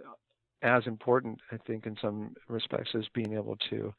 as 0.63 0.87
important, 0.87 1.39
I 1.53 1.57
think, 1.67 1.87
in 1.87 1.97
some 2.01 2.35
respects, 2.49 2.91
is 2.95 3.07
being 3.15 3.35
able 3.35 3.57
to 3.71 3.95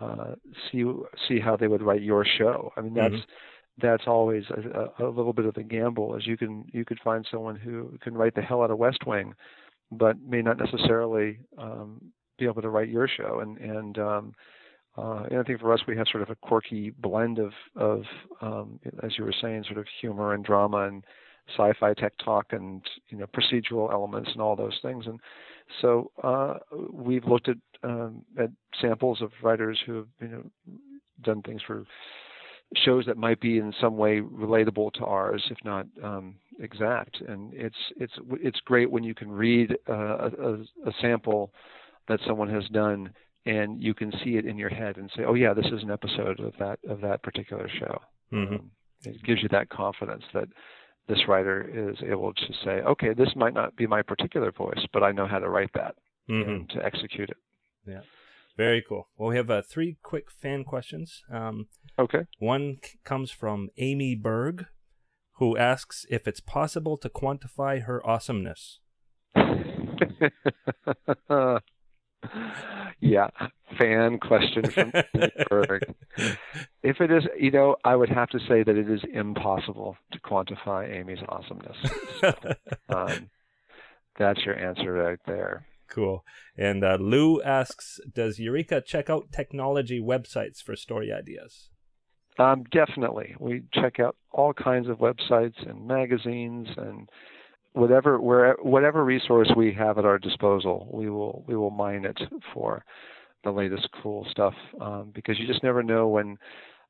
uh, 0.00 0.34
see 0.70 0.84
see 1.28 1.40
how 1.40 1.56
they 1.56 1.68
would 1.68 1.82
write 1.82 2.02
your 2.02 2.24
show. 2.38 2.72
I 2.76 2.80
mean, 2.80 2.94
that's 2.94 3.14
mm-hmm. 3.14 3.86
that's 3.86 4.04
always 4.06 4.44
a, 4.50 5.04
a, 5.04 5.08
little 5.08 5.32
bit 5.32 5.46
of 5.46 5.56
a 5.56 5.62
gamble, 5.62 6.16
as 6.16 6.26
you 6.26 6.36
can 6.36 6.64
you 6.72 6.84
could 6.84 7.00
find 7.04 7.26
someone 7.30 7.56
who 7.56 7.98
can 8.02 8.14
write 8.14 8.34
the 8.34 8.42
hell 8.42 8.62
out 8.62 8.70
of 8.70 8.78
West 8.78 9.06
Wing, 9.06 9.34
but 9.90 10.16
may 10.22 10.42
not 10.42 10.58
necessarily 10.58 11.38
um, 11.58 12.00
be 12.38 12.46
able 12.46 12.62
to 12.62 12.70
write 12.70 12.88
your 12.88 13.08
show. 13.08 13.40
And 13.40 13.58
and 13.58 13.98
um, 13.98 14.34
uh, 14.96 15.24
and 15.30 15.38
I 15.38 15.42
think 15.42 15.60
for 15.60 15.72
us, 15.72 15.80
we 15.86 15.96
have 15.96 16.06
sort 16.10 16.22
of 16.22 16.30
a 16.30 16.34
quirky 16.36 16.90
blend 16.90 17.38
of 17.38 17.52
of 17.76 18.02
um, 18.40 18.80
as 19.02 19.16
you 19.18 19.24
were 19.24 19.34
saying, 19.40 19.64
sort 19.64 19.78
of 19.78 19.86
humor 20.00 20.34
and 20.34 20.44
drama 20.44 20.88
and 20.88 21.04
sci-fi 21.56 21.94
tech 21.94 22.12
talk 22.24 22.46
and 22.52 22.82
you 23.08 23.18
know 23.18 23.26
procedural 23.26 23.92
elements 23.92 24.30
and 24.32 24.40
all 24.40 24.54
those 24.54 24.78
things 24.82 25.04
and 25.06 25.18
so 25.80 26.10
uh, 26.22 26.54
we've 26.92 27.24
looked 27.24 27.48
at 27.48 27.56
um, 27.82 28.22
at 28.38 28.50
samples 28.80 29.20
of 29.20 29.30
writers 29.42 29.78
who 29.84 29.96
have 29.96 30.06
you 30.20 30.28
know 30.28 30.42
done 31.22 31.42
things 31.42 31.60
for 31.66 31.84
shows 32.76 33.04
that 33.06 33.16
might 33.16 33.40
be 33.40 33.58
in 33.58 33.72
some 33.80 33.96
way 33.96 34.20
relatable 34.20 34.92
to 34.92 35.04
ours, 35.04 35.42
if 35.50 35.58
not 35.64 35.86
um, 36.02 36.36
exact. 36.60 37.20
And 37.20 37.52
it's 37.52 37.76
it's 37.96 38.12
it's 38.40 38.60
great 38.60 38.90
when 38.90 39.04
you 39.04 39.14
can 39.14 39.30
read 39.30 39.76
uh, 39.88 40.30
a, 40.30 40.54
a, 40.86 40.92
sample 41.00 41.52
that 42.08 42.20
someone 42.26 42.48
has 42.48 42.66
done 42.68 43.12
and 43.46 43.82
you 43.82 43.94
can 43.94 44.12
see 44.22 44.36
it 44.36 44.46
in 44.46 44.58
your 44.58 44.68
head 44.68 44.96
and 44.96 45.10
say, 45.16 45.24
oh 45.26 45.34
yeah, 45.34 45.54
this 45.54 45.66
is 45.66 45.82
an 45.82 45.90
episode 45.90 46.40
of 46.40 46.52
that 46.58 46.78
of 46.88 47.00
that 47.00 47.22
particular 47.22 47.68
show. 47.78 47.98
Mm-hmm. 48.32 48.54
Um, 48.54 48.70
it 49.04 49.22
gives 49.22 49.42
you 49.42 49.48
that 49.50 49.70
confidence 49.70 50.24
that 50.34 50.48
this 51.08 51.26
writer 51.26 51.90
is 51.90 51.96
able 52.06 52.32
to 52.34 52.52
say, 52.64 52.82
okay, 52.82 53.14
this 53.14 53.30
might 53.34 53.54
not 53.54 53.76
be 53.76 53.86
my 53.86 54.02
particular 54.02 54.52
voice, 54.52 54.86
but 54.92 55.02
I 55.02 55.12
know 55.12 55.26
how 55.26 55.38
to 55.38 55.48
write 55.48 55.70
that 55.74 55.96
mm-hmm. 56.28 56.48
and 56.48 56.70
to 56.70 56.84
execute 56.84 57.30
it. 57.30 57.36
Yeah. 57.86 58.02
Very 58.56 58.84
cool. 58.86 59.08
Well, 59.16 59.30
we 59.30 59.36
have 59.36 59.50
uh, 59.50 59.62
three 59.62 59.96
quick 60.02 60.30
fan 60.30 60.64
questions. 60.64 61.22
Um, 61.32 61.68
okay. 61.98 62.26
One 62.38 62.76
c- 62.84 62.98
comes 63.04 63.30
from 63.30 63.70
Amy 63.78 64.14
Berg, 64.14 64.66
who 65.38 65.56
asks 65.56 66.04
if 66.10 66.28
it's 66.28 66.40
possible 66.40 66.98
to 66.98 67.08
quantify 67.08 67.82
her 67.84 68.06
awesomeness. 68.06 68.80
yeah, 73.00 73.28
fan 73.78 74.18
question 74.18 74.70
from. 74.70 74.92
If 76.82 77.00
it 77.00 77.10
is, 77.10 77.24
you 77.38 77.50
know, 77.50 77.76
I 77.84 77.94
would 77.94 78.08
have 78.08 78.30
to 78.30 78.38
say 78.48 78.62
that 78.62 78.74
it 78.76 78.90
is 78.90 79.02
impossible 79.12 79.96
to 80.12 80.20
quantify 80.20 80.90
Amy's 80.90 81.18
awesomeness. 81.28 81.76
So, 82.20 82.34
um, 82.88 83.30
that's 84.18 84.40
your 84.46 84.58
answer 84.58 84.92
right 84.92 85.18
there. 85.26 85.66
Cool. 85.90 86.24
And 86.56 86.82
uh, 86.82 86.96
Lou 86.98 87.42
asks, 87.42 88.00
does 88.14 88.38
Eureka 88.38 88.80
check 88.80 89.10
out 89.10 89.30
technology 89.30 90.00
websites 90.00 90.62
for 90.62 90.74
story 90.74 91.12
ideas? 91.12 91.68
Um, 92.38 92.64
definitely. 92.70 93.34
We 93.38 93.64
check 93.74 94.00
out 94.00 94.16
all 94.30 94.54
kinds 94.54 94.88
of 94.88 94.98
websites 94.98 95.68
and 95.68 95.86
magazines 95.86 96.68
and 96.76 97.10
whatever 97.72 98.20
where 98.20 98.56
whatever 98.62 99.04
resource 99.04 99.50
we 99.56 99.72
have 99.72 99.98
at 99.98 100.04
our 100.04 100.18
disposal, 100.18 100.88
we 100.92 101.08
will 101.10 101.44
we 101.46 101.56
will 101.56 101.70
mine 101.70 102.04
it 102.04 102.18
for 102.52 102.84
the 103.44 103.50
latest 103.50 103.88
cool 104.02 104.26
stuff 104.30 104.54
um, 104.80 105.12
because 105.14 105.38
you 105.38 105.46
just 105.46 105.62
never 105.62 105.82
know 105.82 106.08
when 106.08 106.36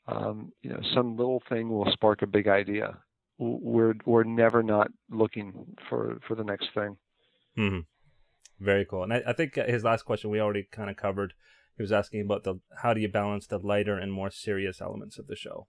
um, 0.09 0.53
you 0.63 0.71
know 0.71 0.81
some 0.95 1.17
little 1.17 1.43
thing 1.49 1.69
will 1.69 1.91
spark 1.93 2.23
a 2.23 2.27
big 2.27 2.49
idea. 2.49 2.99
We're 3.39 3.95
we're 4.05 4.25
never 4.25 4.63
not 4.63 4.89
looking 5.11 5.77
for 5.89 6.19
for 6.27 6.35
the 6.35 6.45
next 6.45 6.69
thing. 6.75 6.97
Mm-hmm. 7.59 7.81
Very 8.65 8.85
cool. 8.85 9.03
And 9.03 9.13
I, 9.13 9.23
I 9.29 9.33
think 9.33 9.55
his 9.55 9.85
last 9.85 10.05
question 10.05 10.31
we 10.31 10.41
already 10.41 10.67
kind 10.71 10.91
of 10.91 10.97
covered. 10.97 11.35
He 11.77 11.83
was 11.83 11.93
asking 11.93 12.21
about 12.21 12.45
the 12.45 12.61
how 12.83 12.93
do 12.93 13.01
you 13.01 13.09
balance 13.09 13.47
the 13.47 13.59
lighter 13.59 13.97
and 13.97 14.13
more 14.13 14.31
serious 14.31 14.81
elements 14.81 15.19
of 15.19 15.27
the 15.27 15.37
show. 15.37 15.67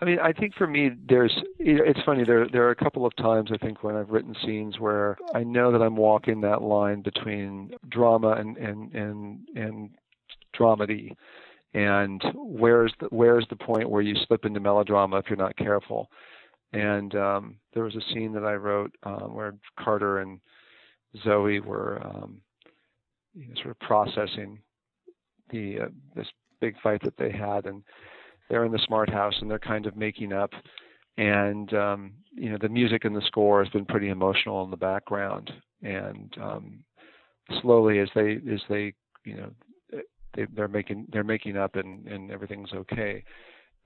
I 0.00 0.04
mean, 0.04 0.18
I 0.20 0.32
think 0.32 0.54
for 0.54 0.66
me, 0.66 0.90
there's. 1.08 1.36
It's 1.58 1.98
funny. 2.06 2.24
There, 2.24 2.46
there 2.48 2.64
are 2.64 2.70
a 2.70 2.76
couple 2.76 3.04
of 3.04 3.14
times 3.16 3.50
I 3.52 3.58
think 3.58 3.82
when 3.82 3.96
I've 3.96 4.10
written 4.10 4.34
scenes 4.44 4.78
where 4.78 5.18
I 5.34 5.42
know 5.42 5.72
that 5.72 5.82
I'm 5.82 5.96
walking 5.96 6.40
that 6.42 6.62
line 6.62 7.02
between 7.02 7.72
drama 7.88 8.32
and 8.32 8.56
and 8.58 8.94
and 8.94 9.48
and 9.56 9.90
dramedy, 10.56 11.10
and 11.74 12.22
where's 12.34 12.92
the 13.00 13.06
where's 13.06 13.46
the 13.50 13.56
point 13.56 13.90
where 13.90 14.02
you 14.02 14.14
slip 14.26 14.44
into 14.44 14.60
melodrama 14.60 15.18
if 15.18 15.26
you're 15.28 15.36
not 15.36 15.56
careful. 15.56 16.08
And 16.72 17.14
um, 17.16 17.56
there 17.74 17.82
was 17.82 17.96
a 17.96 18.12
scene 18.12 18.32
that 18.34 18.44
I 18.44 18.54
wrote 18.54 18.94
um, 19.02 19.34
where 19.34 19.54
Carter 19.80 20.18
and 20.18 20.38
Zoe 21.24 21.60
were 21.60 22.00
um, 22.06 22.40
you 23.34 23.48
know, 23.48 23.54
sort 23.54 23.70
of 23.70 23.80
processing 23.80 24.60
the 25.50 25.80
uh, 25.80 25.88
this 26.14 26.28
big 26.60 26.74
fight 26.82 27.02
that 27.02 27.16
they 27.16 27.32
had, 27.32 27.66
and 27.66 27.82
they're 28.48 28.64
in 28.64 28.72
the 28.72 28.82
smart 28.86 29.10
house 29.10 29.34
and 29.40 29.50
they're 29.50 29.58
kind 29.58 29.86
of 29.86 29.96
making 29.96 30.32
up, 30.32 30.50
and 31.16 31.72
um, 31.74 32.12
you 32.32 32.50
know 32.50 32.58
the 32.60 32.68
music 32.68 33.04
and 33.04 33.14
the 33.14 33.22
score 33.26 33.62
has 33.62 33.72
been 33.72 33.84
pretty 33.84 34.08
emotional 34.08 34.64
in 34.64 34.70
the 34.70 34.76
background, 34.76 35.52
and 35.82 36.34
um, 36.40 36.84
slowly 37.60 37.98
as 37.98 38.08
they 38.14 38.38
as 38.52 38.60
they 38.68 38.94
you 39.24 39.36
know 39.36 39.50
they, 40.34 40.46
they're 40.54 40.68
making 40.68 41.06
they're 41.12 41.24
making 41.24 41.56
up 41.56 41.76
and 41.76 42.06
and 42.06 42.30
everything's 42.30 42.72
okay. 42.72 43.24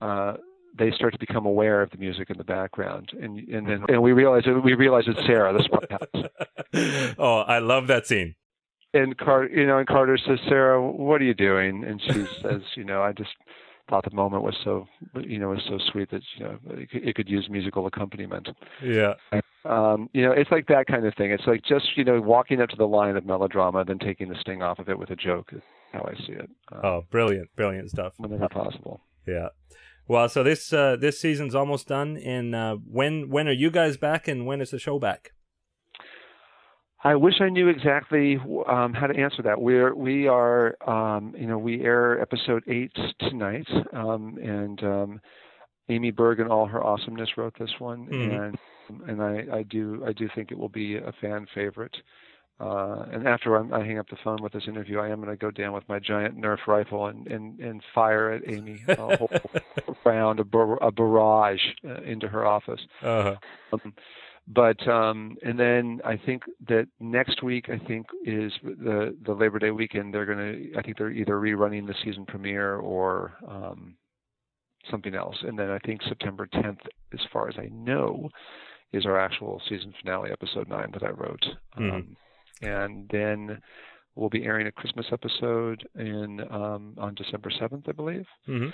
Uh, 0.01 0.33
they 0.77 0.91
start 0.91 1.13
to 1.13 1.19
become 1.19 1.45
aware 1.45 1.81
of 1.81 1.91
the 1.91 1.97
music 1.97 2.29
in 2.29 2.37
the 2.37 2.43
background, 2.43 3.11
and 3.19 3.39
and 3.49 3.67
then 3.67 3.85
and 3.89 4.01
we 4.01 4.11
realize 4.11 4.43
we 4.63 4.73
realize 4.73 5.03
it's 5.07 5.25
Sarah, 5.25 5.53
the 5.53 5.63
smart 5.63 5.91
house. 5.91 7.15
oh, 7.17 7.39
I 7.39 7.59
love 7.59 7.87
that 7.87 8.07
scene. 8.07 8.35
And 8.95 9.17
Carter, 9.17 9.49
you 9.53 9.65
know, 9.65 9.79
and 9.79 9.87
Carter 9.87 10.17
says, 10.17 10.39
"Sarah, 10.47 10.81
what 10.81 11.21
are 11.21 11.25
you 11.25 11.33
doing?" 11.33 11.83
And 11.83 12.01
she 12.01 12.25
says, 12.41 12.61
"You 12.75 12.83
know, 12.83 13.01
I 13.01 13.11
just 13.11 13.31
thought 13.89 14.05
the 14.09 14.15
moment 14.15 14.43
was 14.43 14.55
so, 14.63 14.87
you 15.19 15.39
know, 15.39 15.49
was 15.49 15.61
so 15.67 15.77
sweet 15.91 16.09
that 16.11 16.21
you 16.37 16.45
know 16.45 16.57
it 16.69 16.89
could, 16.89 17.07
it 17.07 17.15
could 17.15 17.29
use 17.29 17.47
musical 17.49 17.85
accompaniment." 17.87 18.49
Yeah. 18.83 19.13
Um, 19.65 20.09
you 20.13 20.23
know, 20.25 20.31
it's 20.31 20.51
like 20.51 20.67
that 20.67 20.87
kind 20.87 21.05
of 21.05 21.13
thing. 21.15 21.31
It's 21.31 21.47
like 21.47 21.63
just 21.63 21.85
you 21.97 22.03
know 22.03 22.19
walking 22.21 22.61
up 22.61 22.69
to 22.69 22.75
the 22.75 22.87
line 22.87 23.15
of 23.15 23.25
melodrama, 23.25 23.85
then 23.85 23.99
taking 23.99 24.29
the 24.29 24.35
sting 24.41 24.61
off 24.61 24.79
of 24.79 24.89
it 24.89 24.97
with 24.99 25.09
a 25.09 25.15
joke. 25.15 25.51
Is 25.53 25.61
how 25.91 26.01
I 26.09 26.15
see 26.25 26.33
it. 26.33 26.49
Um, 26.71 26.81
Oh, 26.83 27.01
brilliant, 27.11 27.49
brilliant 27.55 27.89
stuff. 27.89 28.13
whenever 28.17 28.49
possible. 28.49 29.01
Yeah. 29.27 29.49
Well, 30.07 30.27
so 30.27 30.43
this 30.43 30.73
uh, 30.73 30.97
this 30.99 31.19
season's 31.19 31.55
almost 31.55 31.87
done. 31.87 32.17
And 32.17 32.53
uh, 32.53 32.75
when 32.85 33.29
when 33.29 33.47
are 33.47 33.53
you 33.53 33.71
guys 33.71 33.95
back? 33.97 34.27
And 34.27 34.45
when 34.45 34.59
is 34.59 34.71
the 34.71 34.79
show 34.79 34.99
back? 34.99 35.31
I 37.03 37.15
wish 37.15 37.35
I 37.41 37.49
knew 37.49 37.67
exactly 37.67 38.37
um, 38.67 38.93
how 38.93 39.07
to 39.07 39.17
answer 39.19 39.41
that. 39.43 39.61
We're 39.61 39.93
we 39.93 40.27
are 40.27 40.75
um, 40.87 41.33
you 41.37 41.47
know 41.47 41.57
we 41.57 41.81
air 41.83 42.21
episode 42.21 42.63
eight 42.67 42.93
tonight, 43.19 43.67
um, 43.91 44.37
and 44.41 44.81
um, 44.83 45.21
Amy 45.89 46.11
Berg 46.11 46.39
and 46.39 46.49
all 46.49 46.65
her 46.65 46.81
awesomeness 46.83 47.35
wrote 47.37 47.55
this 47.59 47.71
one, 47.79 48.07
Mhm. 48.07 48.57
and 48.89 49.09
and 49.09 49.21
I, 49.21 49.57
I 49.57 49.63
do 49.63 50.03
I 50.07 50.13
do 50.13 50.29
think 50.33 50.51
it 50.51 50.57
will 50.57 50.69
be 50.69 50.95
a 50.95 51.11
fan 51.19 51.45
favorite. 51.53 51.95
Uh, 52.59 53.05
and 53.11 53.27
after 53.27 53.55
I'm, 53.55 53.73
I 53.73 53.79
hang 53.83 53.97
up 53.97 54.07
the 54.09 54.15
phone 54.23 54.37
with 54.41 54.53
this 54.53 54.67
interview, 54.67 54.99
I 54.99 55.09
am 55.09 55.17
going 55.21 55.31
to 55.31 55.35
go 55.35 55.49
down 55.51 55.73
with 55.73 55.89
my 55.89 55.97
giant 55.99 56.37
Nerf 56.37 56.65
rifle 56.67 57.07
and 57.07 57.27
and, 57.27 57.59
and 57.59 57.81
fire 57.93 58.31
at 58.31 58.47
Amy 58.47 58.79
a 58.87 59.17
whole 59.17 59.29
round, 60.05 60.39
a, 60.39 60.43
bar- 60.45 60.81
a 60.81 60.91
barrage 60.91 61.59
uh, 61.85 62.01
into 62.03 62.27
her 62.29 62.45
office. 62.45 62.79
Uh-huh. 63.01 63.35
Um, 63.73 63.93
but 64.47 64.85
um, 64.87 65.37
and 65.43 65.59
then 65.59 66.01
I 66.03 66.17
think 66.17 66.43
that 66.67 66.87
next 66.99 67.43
week 67.43 67.69
I 67.69 67.77
think 67.85 68.07
is 68.25 68.51
the 68.63 69.15
the 69.25 69.33
Labor 69.33 69.59
Day 69.59 69.71
weekend. 69.71 70.13
They're 70.13 70.25
gonna 70.25 70.55
I 70.77 70.81
think 70.81 70.97
they're 70.97 71.11
either 71.11 71.39
rerunning 71.39 71.87
the 71.87 71.95
season 72.03 72.25
premiere 72.25 72.75
or 72.75 73.33
um, 73.47 73.95
something 74.91 75.15
else. 75.15 75.37
And 75.43 75.57
then 75.57 75.69
I 75.69 75.79
think 75.79 76.01
September 76.03 76.47
10th, 76.47 76.79
as 77.13 77.19
far 77.31 77.47
as 77.47 77.55
I 77.57 77.69
know, 77.71 78.29
is 78.91 79.05
our 79.05 79.19
actual 79.19 79.61
season 79.69 79.93
finale, 80.01 80.31
episode 80.31 80.67
nine 80.67 80.91
that 80.93 81.03
I 81.03 81.09
wrote. 81.09 81.45
Mhm. 81.77 81.93
Um, 81.93 82.17
and 82.61 83.09
then 83.09 83.61
we'll 84.15 84.29
be 84.29 84.45
airing 84.45 84.67
a 84.67 84.71
Christmas 84.71 85.05
episode 85.11 85.87
in 85.95 86.41
um, 86.51 86.95
on 86.97 87.15
December 87.15 87.49
7th, 87.49 87.87
I 87.87 87.93
believe. 87.93 88.25
hmm 88.45 88.69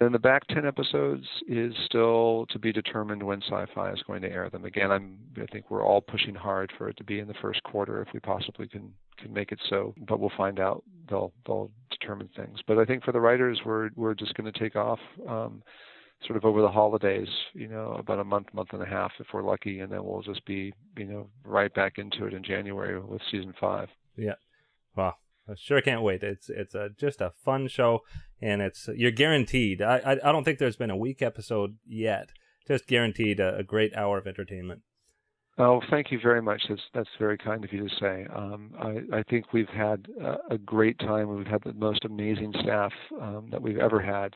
Then 0.00 0.12
the 0.12 0.18
back 0.18 0.46
10 0.48 0.66
episodes 0.66 1.24
is 1.46 1.72
still 1.86 2.46
to 2.50 2.58
be 2.58 2.72
determined 2.72 3.22
when 3.22 3.42
sci-fi 3.42 3.92
is 3.92 4.02
going 4.06 4.22
to 4.22 4.30
air 4.30 4.50
them. 4.50 4.64
Again, 4.64 4.90
I'm 4.90 5.18
I 5.40 5.46
think 5.52 5.70
we're 5.70 5.84
all 5.84 6.00
pushing 6.00 6.34
hard 6.34 6.72
for 6.76 6.88
it 6.88 6.96
to 6.96 7.04
be 7.04 7.20
in 7.20 7.28
the 7.28 7.34
first 7.40 7.62
quarter 7.62 8.02
if 8.02 8.08
we 8.12 8.20
possibly 8.20 8.66
can 8.68 8.92
can 9.18 9.32
make 9.32 9.52
it 9.52 9.60
so, 9.70 9.94
but 10.08 10.18
we'll 10.18 10.32
find 10.36 10.58
out. 10.58 10.82
They'll 11.08 11.32
they'll 11.46 11.70
determine 11.90 12.28
things. 12.36 12.58
But 12.66 12.78
I 12.78 12.84
think 12.84 13.04
for 13.04 13.12
the 13.12 13.20
writers 13.20 13.60
we're 13.64 13.90
we're 13.94 14.14
just 14.14 14.34
going 14.34 14.52
to 14.52 14.58
take 14.58 14.74
off 14.74 14.98
um 15.28 15.62
sort 16.26 16.36
of 16.36 16.44
over 16.44 16.60
the 16.62 16.70
holidays, 16.70 17.28
you 17.52 17.68
know, 17.68 17.92
about 17.98 18.18
a 18.18 18.24
month, 18.24 18.52
month 18.52 18.70
and 18.72 18.82
a 18.82 18.86
half 18.86 19.12
if 19.18 19.26
we're 19.32 19.42
lucky 19.42 19.80
and 19.80 19.92
then 19.92 20.04
we'll 20.04 20.22
just 20.22 20.44
be, 20.46 20.72
you 20.96 21.04
know, 21.04 21.28
right 21.44 21.72
back 21.74 21.98
into 21.98 22.26
it 22.26 22.32
in 22.32 22.42
January 22.42 22.98
with 22.98 23.20
season 23.30 23.52
5. 23.60 23.88
Yeah. 24.16 24.34
Wow. 24.96 25.14
I 25.48 25.54
sure 25.56 25.80
can't 25.80 26.02
wait. 26.02 26.22
It's 26.22 26.48
it's 26.48 26.74
a, 26.74 26.90
just 26.98 27.20
a 27.20 27.32
fun 27.44 27.68
show, 27.68 28.00
and 28.40 28.62
it's 28.62 28.88
you're 28.94 29.10
guaranteed. 29.10 29.82
I, 29.82 29.98
I 29.98 30.12
I 30.12 30.32
don't 30.32 30.44
think 30.44 30.58
there's 30.58 30.76
been 30.76 30.90
a 30.90 30.96
weak 30.96 31.22
episode 31.22 31.76
yet. 31.86 32.30
Just 32.66 32.86
guaranteed 32.86 33.40
a, 33.40 33.56
a 33.56 33.62
great 33.62 33.94
hour 33.94 34.18
of 34.18 34.26
entertainment. 34.26 34.82
Oh, 35.56 35.80
thank 35.90 36.10
you 36.10 36.18
very 36.20 36.42
much. 36.42 36.62
That's 36.68 36.80
that's 36.94 37.08
very 37.18 37.38
kind 37.38 37.64
of 37.64 37.72
you 37.72 37.88
to 37.88 37.94
say. 38.00 38.26
Um, 38.34 38.72
I, 38.80 39.18
I 39.18 39.22
think 39.24 39.52
we've 39.52 39.68
had 39.68 40.06
a, 40.20 40.54
a 40.54 40.58
great 40.58 40.98
time. 40.98 41.28
We've 41.28 41.46
had 41.46 41.62
the 41.64 41.74
most 41.74 42.04
amazing 42.04 42.52
staff 42.62 42.92
um, 43.20 43.48
that 43.50 43.62
we've 43.62 43.78
ever 43.78 44.00
had 44.00 44.34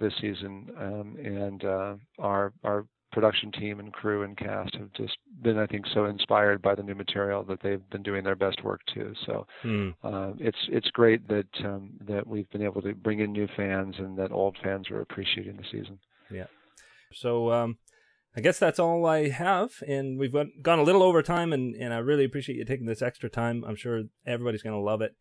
this 0.00 0.12
season, 0.20 0.68
um, 0.78 1.16
and 1.22 1.64
uh, 1.64 1.94
our 2.18 2.52
our 2.64 2.86
production 3.12 3.50
team 3.52 3.80
and 3.80 3.92
crew 3.92 4.22
and 4.22 4.36
cast 4.36 4.74
have 4.76 4.92
just 4.94 5.16
been, 5.42 5.58
I 5.58 5.66
think, 5.66 5.84
so 5.92 6.04
inspired 6.04 6.62
by 6.62 6.74
the 6.74 6.82
new 6.82 6.94
material 6.94 7.42
that 7.44 7.60
they've 7.62 7.88
been 7.90 8.02
doing 8.02 8.24
their 8.24 8.36
best 8.36 8.62
work 8.64 8.80
too. 8.94 9.12
So 9.26 9.46
Hmm. 9.62 9.90
uh, 10.02 10.32
it's 10.38 10.58
it's 10.68 10.90
great 10.90 11.26
that 11.28 11.48
um, 11.64 11.90
that 12.06 12.26
we've 12.26 12.48
been 12.50 12.62
able 12.62 12.82
to 12.82 12.94
bring 12.94 13.20
in 13.20 13.32
new 13.32 13.48
fans 13.56 13.96
and 13.98 14.16
that 14.18 14.32
old 14.32 14.56
fans 14.62 14.90
are 14.90 15.00
appreciating 15.00 15.56
the 15.56 15.64
season. 15.70 15.98
Yeah. 16.30 16.46
So 17.12 17.50
um, 17.52 17.78
I 18.36 18.40
guess 18.40 18.58
that's 18.58 18.78
all 18.78 19.04
I 19.06 19.28
have, 19.30 19.82
and 19.88 20.16
we've 20.18 20.32
gone, 20.32 20.52
gone 20.62 20.78
a 20.78 20.84
little 20.84 21.02
over 21.02 21.22
time, 21.22 21.52
and, 21.52 21.74
and 21.74 21.92
I 21.92 21.98
really 21.98 22.24
appreciate 22.24 22.56
you 22.56 22.64
taking 22.64 22.86
this 22.86 23.02
extra 23.02 23.28
time. 23.28 23.64
I'm 23.66 23.74
sure 23.74 24.02
everybody's 24.24 24.62
going 24.62 24.76
to 24.76 24.80
love 24.80 25.02
it, 25.02 25.16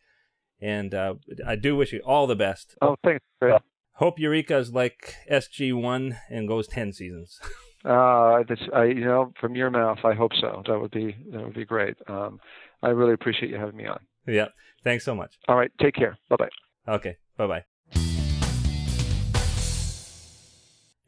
and 0.62 0.94
uh, 0.94 1.16
I 1.48 1.56
do 1.56 1.76
wish 1.76 1.92
you 1.92 2.02
all 2.06 2.28
the 2.28 2.36
best. 2.36 2.76
Oh, 2.82 2.96
thanks. 3.04 3.26
Chris. 3.42 3.60
Hope 3.94 4.20
Eureka's 4.20 4.72
like 4.72 5.16
SG 5.30 5.74
One 5.74 6.18
and 6.30 6.48
goes 6.48 6.68
ten 6.68 6.94
seasons. 6.94 7.40
Uh, 7.86 8.44
that's, 8.48 8.62
I, 8.74 8.86
you 8.86 9.06
know, 9.06 9.34
from 9.40 9.56
your 9.56 9.70
mouth, 9.70 10.00
I 10.04 10.14
hope 10.14 10.32
so. 10.40 10.64
That 10.68 10.80
would 10.80 10.92
be 10.92 11.16
that 11.32 11.44
would 11.44 11.54
be 11.54 11.66
great. 11.66 11.96
Um, 12.08 12.40
I 12.84 12.90
really 12.90 13.14
appreciate 13.14 13.50
you 13.52 13.58
having 13.58 13.78
me 13.78 13.86
on. 13.86 14.00
yeah. 14.28 14.48
Thanks 14.84 15.04
so 15.04 15.14
much. 15.14 15.38
All 15.50 15.58
right, 15.58 15.72
take 15.82 15.94
care. 15.96 16.18
Bye 16.30 16.38
bye. 16.38 16.50
Okay. 16.96 17.18
Bye 17.38 17.48
bye. 17.48 17.64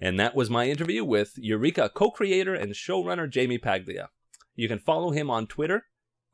And 0.03 0.19
that 0.19 0.35
was 0.35 0.49
my 0.49 0.67
interview 0.67 1.05
with 1.05 1.33
Eureka 1.37 1.91
co 1.93 2.09
creator 2.09 2.53
and 2.55 2.73
showrunner 2.73 3.33
Jaime 3.33 3.59
Paglia. 3.59 4.09
You 4.55 4.67
can 4.67 4.79
follow 4.79 5.11
him 5.11 5.29
on 5.29 5.47
Twitter 5.47 5.85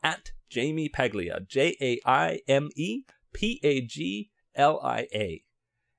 at 0.02 0.32
Jaime 0.54 0.90
Paglia, 0.90 1.42
J 1.48 1.76
A 1.82 2.00
I 2.06 2.40
M 2.48 2.70
E 2.76 3.04
P 3.34 3.60
A 3.64 3.82
G 3.82 4.30
L 4.56 4.80
I 4.84 5.08
A. 5.14 5.44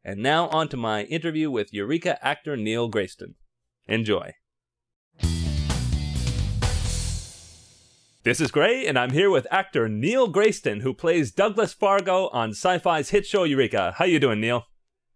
And 0.03 0.21
now 0.23 0.49
on 0.49 0.69
to 0.69 0.77
my 0.77 1.03
interview 1.05 1.51
with 1.51 1.75
Eureka 1.75 2.25
actor 2.27 2.57
Neil 2.57 2.91
Grayston. 2.91 3.35
Enjoy. 3.89 4.35
This 8.25 8.41
is 8.43 8.51
Gray, 8.51 8.87
and 8.87 8.99
I'm 8.99 9.13
here 9.13 9.31
with 9.31 9.47
actor 9.51 9.89
Neil 9.89 10.31
Grayston, 10.31 10.83
who 10.83 10.93
plays 10.93 11.33
Douglas 11.33 11.73
Fargo 11.73 12.29
on 12.29 12.51
Sci-Fi's 12.51 13.09
hit 13.09 13.25
show 13.25 13.45
Eureka. 13.45 13.95
How 13.97 14.05
you 14.05 14.21
doing, 14.21 14.41
Neil? 14.41 14.67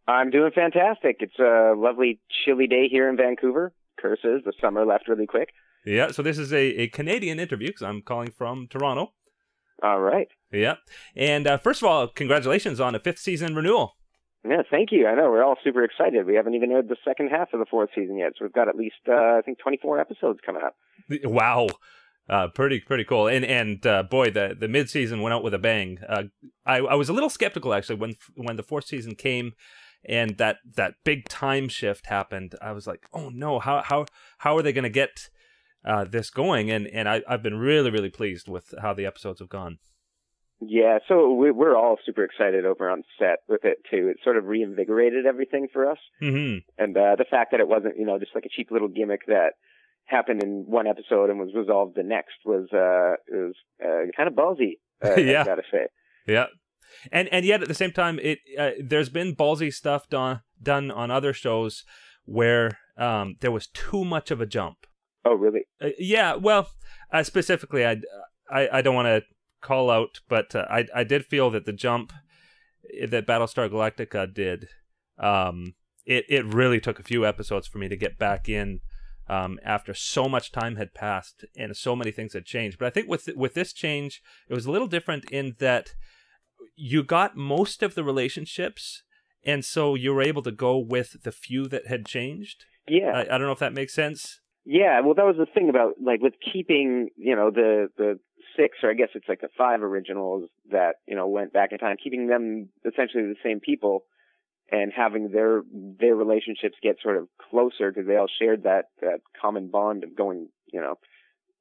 I'm 0.08 0.30
doing 0.30 0.50
fantastic. 0.54 1.16
It's 1.20 1.38
a 1.38 1.74
lovely 1.76 2.20
chilly 2.44 2.66
day 2.66 2.88
here 2.88 3.10
in 3.10 3.16
Vancouver. 3.16 3.74
Curses, 4.00 4.42
the 4.44 4.52
summer 4.60 4.86
left 4.86 5.08
really 5.08 5.26
quick. 5.26 5.50
Yeah, 5.84 6.10
so 6.10 6.22
this 6.22 6.38
is 6.38 6.52
a, 6.52 6.62
a 6.80 6.88
Canadian 6.88 7.38
interview 7.38 7.68
because 7.68 7.82
I'm 7.82 8.00
calling 8.00 8.30
from 8.30 8.66
Toronto. 8.68 9.12
All 9.82 10.00
right. 10.00 10.28
Yeah, 10.50 10.76
and 11.14 11.46
uh, 11.46 11.58
first 11.58 11.82
of 11.82 11.88
all, 11.88 12.08
congratulations 12.08 12.80
on 12.80 12.94
a 12.94 12.98
fifth 12.98 13.18
season 13.18 13.54
renewal. 13.54 13.96
Yeah, 14.44 14.62
thank 14.70 14.90
you. 14.90 15.06
I 15.06 15.14
know 15.14 15.30
we're 15.30 15.44
all 15.44 15.56
super 15.62 15.84
excited. 15.84 16.26
We 16.26 16.34
haven't 16.34 16.54
even 16.54 16.72
aired 16.72 16.88
the 16.88 16.96
second 17.04 17.28
half 17.28 17.52
of 17.52 17.60
the 17.60 17.66
fourth 17.66 17.90
season 17.94 18.18
yet, 18.18 18.32
so 18.36 18.44
we've 18.44 18.52
got 18.52 18.68
at 18.68 18.76
least 18.76 18.96
uh, 19.08 19.38
I 19.38 19.40
think 19.44 19.58
24 19.58 20.00
episodes 20.00 20.40
coming 20.44 20.62
up. 20.62 20.74
Wow, 21.24 21.68
uh, 22.28 22.48
pretty 22.48 22.80
pretty 22.80 23.04
cool. 23.04 23.28
And 23.28 23.44
and 23.44 23.86
uh, 23.86 24.02
boy, 24.02 24.30
the 24.30 24.56
the 24.58 24.68
mid 24.68 24.90
season 24.90 25.22
went 25.22 25.32
out 25.32 25.44
with 25.44 25.54
a 25.54 25.58
bang. 25.58 25.98
Uh, 26.08 26.24
I 26.66 26.78
I 26.78 26.94
was 26.94 27.08
a 27.08 27.12
little 27.12 27.30
skeptical 27.30 27.72
actually 27.72 27.96
when 27.96 28.14
when 28.34 28.56
the 28.56 28.64
fourth 28.64 28.86
season 28.86 29.14
came, 29.14 29.52
and 30.04 30.36
that 30.38 30.56
that 30.74 30.94
big 31.04 31.28
time 31.28 31.68
shift 31.68 32.06
happened. 32.06 32.56
I 32.60 32.72
was 32.72 32.86
like, 32.86 33.06
oh 33.12 33.28
no, 33.28 33.60
how 33.60 33.82
how 33.82 34.06
how 34.38 34.56
are 34.56 34.62
they 34.62 34.72
going 34.72 34.84
to 34.84 34.90
get 34.90 35.28
uh, 35.84 36.04
this 36.04 36.30
going? 36.30 36.68
And 36.68 36.88
and 36.88 37.08
I 37.08 37.22
I've 37.28 37.44
been 37.44 37.58
really 37.58 37.90
really 37.90 38.10
pleased 38.10 38.48
with 38.48 38.74
how 38.80 38.92
the 38.92 39.06
episodes 39.06 39.38
have 39.38 39.48
gone. 39.48 39.78
Yeah, 40.64 40.98
so 41.08 41.32
we- 41.34 41.50
we're 41.50 41.76
all 41.76 41.98
super 42.04 42.22
excited 42.24 42.64
over 42.64 42.88
on 42.88 43.02
set 43.18 43.38
with 43.48 43.64
it 43.64 43.78
too. 43.90 44.08
It 44.08 44.18
sort 44.22 44.36
of 44.36 44.46
reinvigorated 44.46 45.26
everything 45.26 45.68
for 45.72 45.90
us, 45.90 45.98
hmm 46.20 46.58
and 46.78 46.96
uh, 46.96 47.16
the 47.16 47.24
fact 47.30 47.50
that 47.50 47.60
it 47.60 47.68
wasn't 47.68 47.96
you 47.98 48.06
know 48.06 48.18
just 48.18 48.34
like 48.34 48.44
a 48.44 48.48
cheap 48.48 48.70
little 48.70 48.88
gimmick 48.88 49.26
that 49.26 49.54
happened 50.04 50.42
in 50.42 50.64
one 50.66 50.86
episode 50.86 51.30
and 51.30 51.38
was 51.38 51.54
resolved 51.54 51.94
the 51.96 52.02
next 52.02 52.34
was 52.44 52.68
uh 52.72 53.16
was 53.30 53.54
uh, 53.84 54.10
kind 54.16 54.28
of 54.28 54.34
ballsy. 54.34 54.78
Uh, 55.04 55.14
Yeah. 55.20 55.42
I 55.42 55.44
gotta 55.44 55.62
say. 55.70 55.86
Yeah, 56.26 56.46
and 57.10 57.28
and 57.32 57.44
yet 57.44 57.62
at 57.62 57.68
the 57.68 57.74
same 57.74 57.92
time, 57.92 58.18
it 58.22 58.38
uh, 58.58 58.70
there's 58.82 59.08
been 59.08 59.34
ballsy 59.34 59.72
stuff 59.72 60.08
done 60.08 60.42
done 60.62 60.90
on 60.90 61.10
other 61.10 61.32
shows 61.32 61.84
where 62.24 62.78
um, 62.96 63.34
there 63.40 63.50
was 63.50 63.66
too 63.66 64.04
much 64.04 64.30
of 64.30 64.40
a 64.40 64.46
jump. 64.46 64.86
Oh, 65.24 65.34
really? 65.34 65.62
Uh, 65.80 65.88
yeah, 65.98 66.34
well, 66.36 66.68
uh, 67.12 67.22
specifically, 67.24 67.84
I 67.84 67.96
I, 68.50 68.68
I 68.78 68.82
don't 68.82 68.94
want 68.94 69.06
to 69.06 69.22
call 69.62 69.90
out, 69.90 70.20
but 70.28 70.54
uh, 70.54 70.66
I 70.68 70.86
I 70.94 71.04
did 71.04 71.26
feel 71.26 71.50
that 71.50 71.64
the 71.64 71.72
jump 71.72 72.12
that 73.08 73.26
Battlestar 73.26 73.70
Galactica 73.70 74.32
did, 74.32 74.68
um, 75.18 75.74
it 76.04 76.24
it 76.28 76.44
really 76.44 76.80
took 76.80 76.98
a 76.98 77.04
few 77.04 77.24
episodes 77.24 77.66
for 77.66 77.78
me 77.78 77.88
to 77.88 77.96
get 77.96 78.18
back 78.18 78.48
in 78.48 78.80
um, 79.28 79.58
after 79.64 79.94
so 79.94 80.28
much 80.28 80.52
time 80.52 80.76
had 80.76 80.94
passed 80.94 81.44
and 81.56 81.76
so 81.76 81.96
many 81.96 82.10
things 82.10 82.34
had 82.34 82.44
changed. 82.44 82.78
But 82.78 82.86
I 82.86 82.90
think 82.90 83.08
with 83.08 83.28
with 83.36 83.54
this 83.54 83.72
change, 83.72 84.22
it 84.48 84.54
was 84.54 84.66
a 84.66 84.70
little 84.70 84.88
different 84.88 85.30
in 85.30 85.56
that 85.58 85.94
you 86.76 87.02
got 87.02 87.36
most 87.36 87.82
of 87.82 87.94
the 87.94 88.04
relationships, 88.04 89.04
and 89.44 89.64
so 89.64 89.94
you 89.94 90.12
were 90.12 90.22
able 90.22 90.42
to 90.42 90.52
go 90.52 90.78
with 90.78 91.22
the 91.22 91.32
few 91.32 91.66
that 91.68 91.86
had 91.86 92.06
changed. 92.06 92.64
Yeah. 92.88 93.12
I, 93.14 93.20
I 93.22 93.38
don't 93.38 93.46
know 93.46 93.52
if 93.52 93.58
that 93.60 93.72
makes 93.72 93.94
sense. 93.94 94.40
Yeah, 94.64 95.00
well, 95.00 95.14
that 95.14 95.24
was 95.24 95.36
the 95.38 95.46
thing 95.46 95.68
about 95.68 95.94
like 96.00 96.20
with 96.20 96.34
keeping, 96.52 97.08
you 97.16 97.34
know, 97.34 97.50
the 97.50 97.88
the 97.96 98.20
six 98.56 98.78
or 98.82 98.90
I 98.90 98.94
guess 98.94 99.08
it's 99.14 99.28
like 99.28 99.40
the 99.40 99.48
five 99.56 99.82
originals 99.82 100.48
that 100.70 100.96
you 101.06 101.14
know 101.14 101.28
went 101.28 101.52
back 101.52 101.72
in 101.72 101.78
time, 101.78 101.96
keeping 102.02 102.26
them 102.26 102.68
essentially 102.84 103.24
the 103.24 103.36
same 103.42 103.60
people, 103.60 104.04
and 104.70 104.92
having 104.94 105.30
their 105.30 105.62
their 105.72 106.14
relationships 106.14 106.76
get 106.82 106.96
sort 107.02 107.16
of 107.16 107.28
closer 107.50 107.90
because 107.90 108.06
they 108.06 108.16
all 108.16 108.28
shared 108.40 108.64
that 108.64 108.86
that 109.00 109.20
common 109.40 109.68
bond 109.68 110.04
of 110.04 110.16
going, 110.16 110.48
you 110.72 110.80
know, 110.80 110.98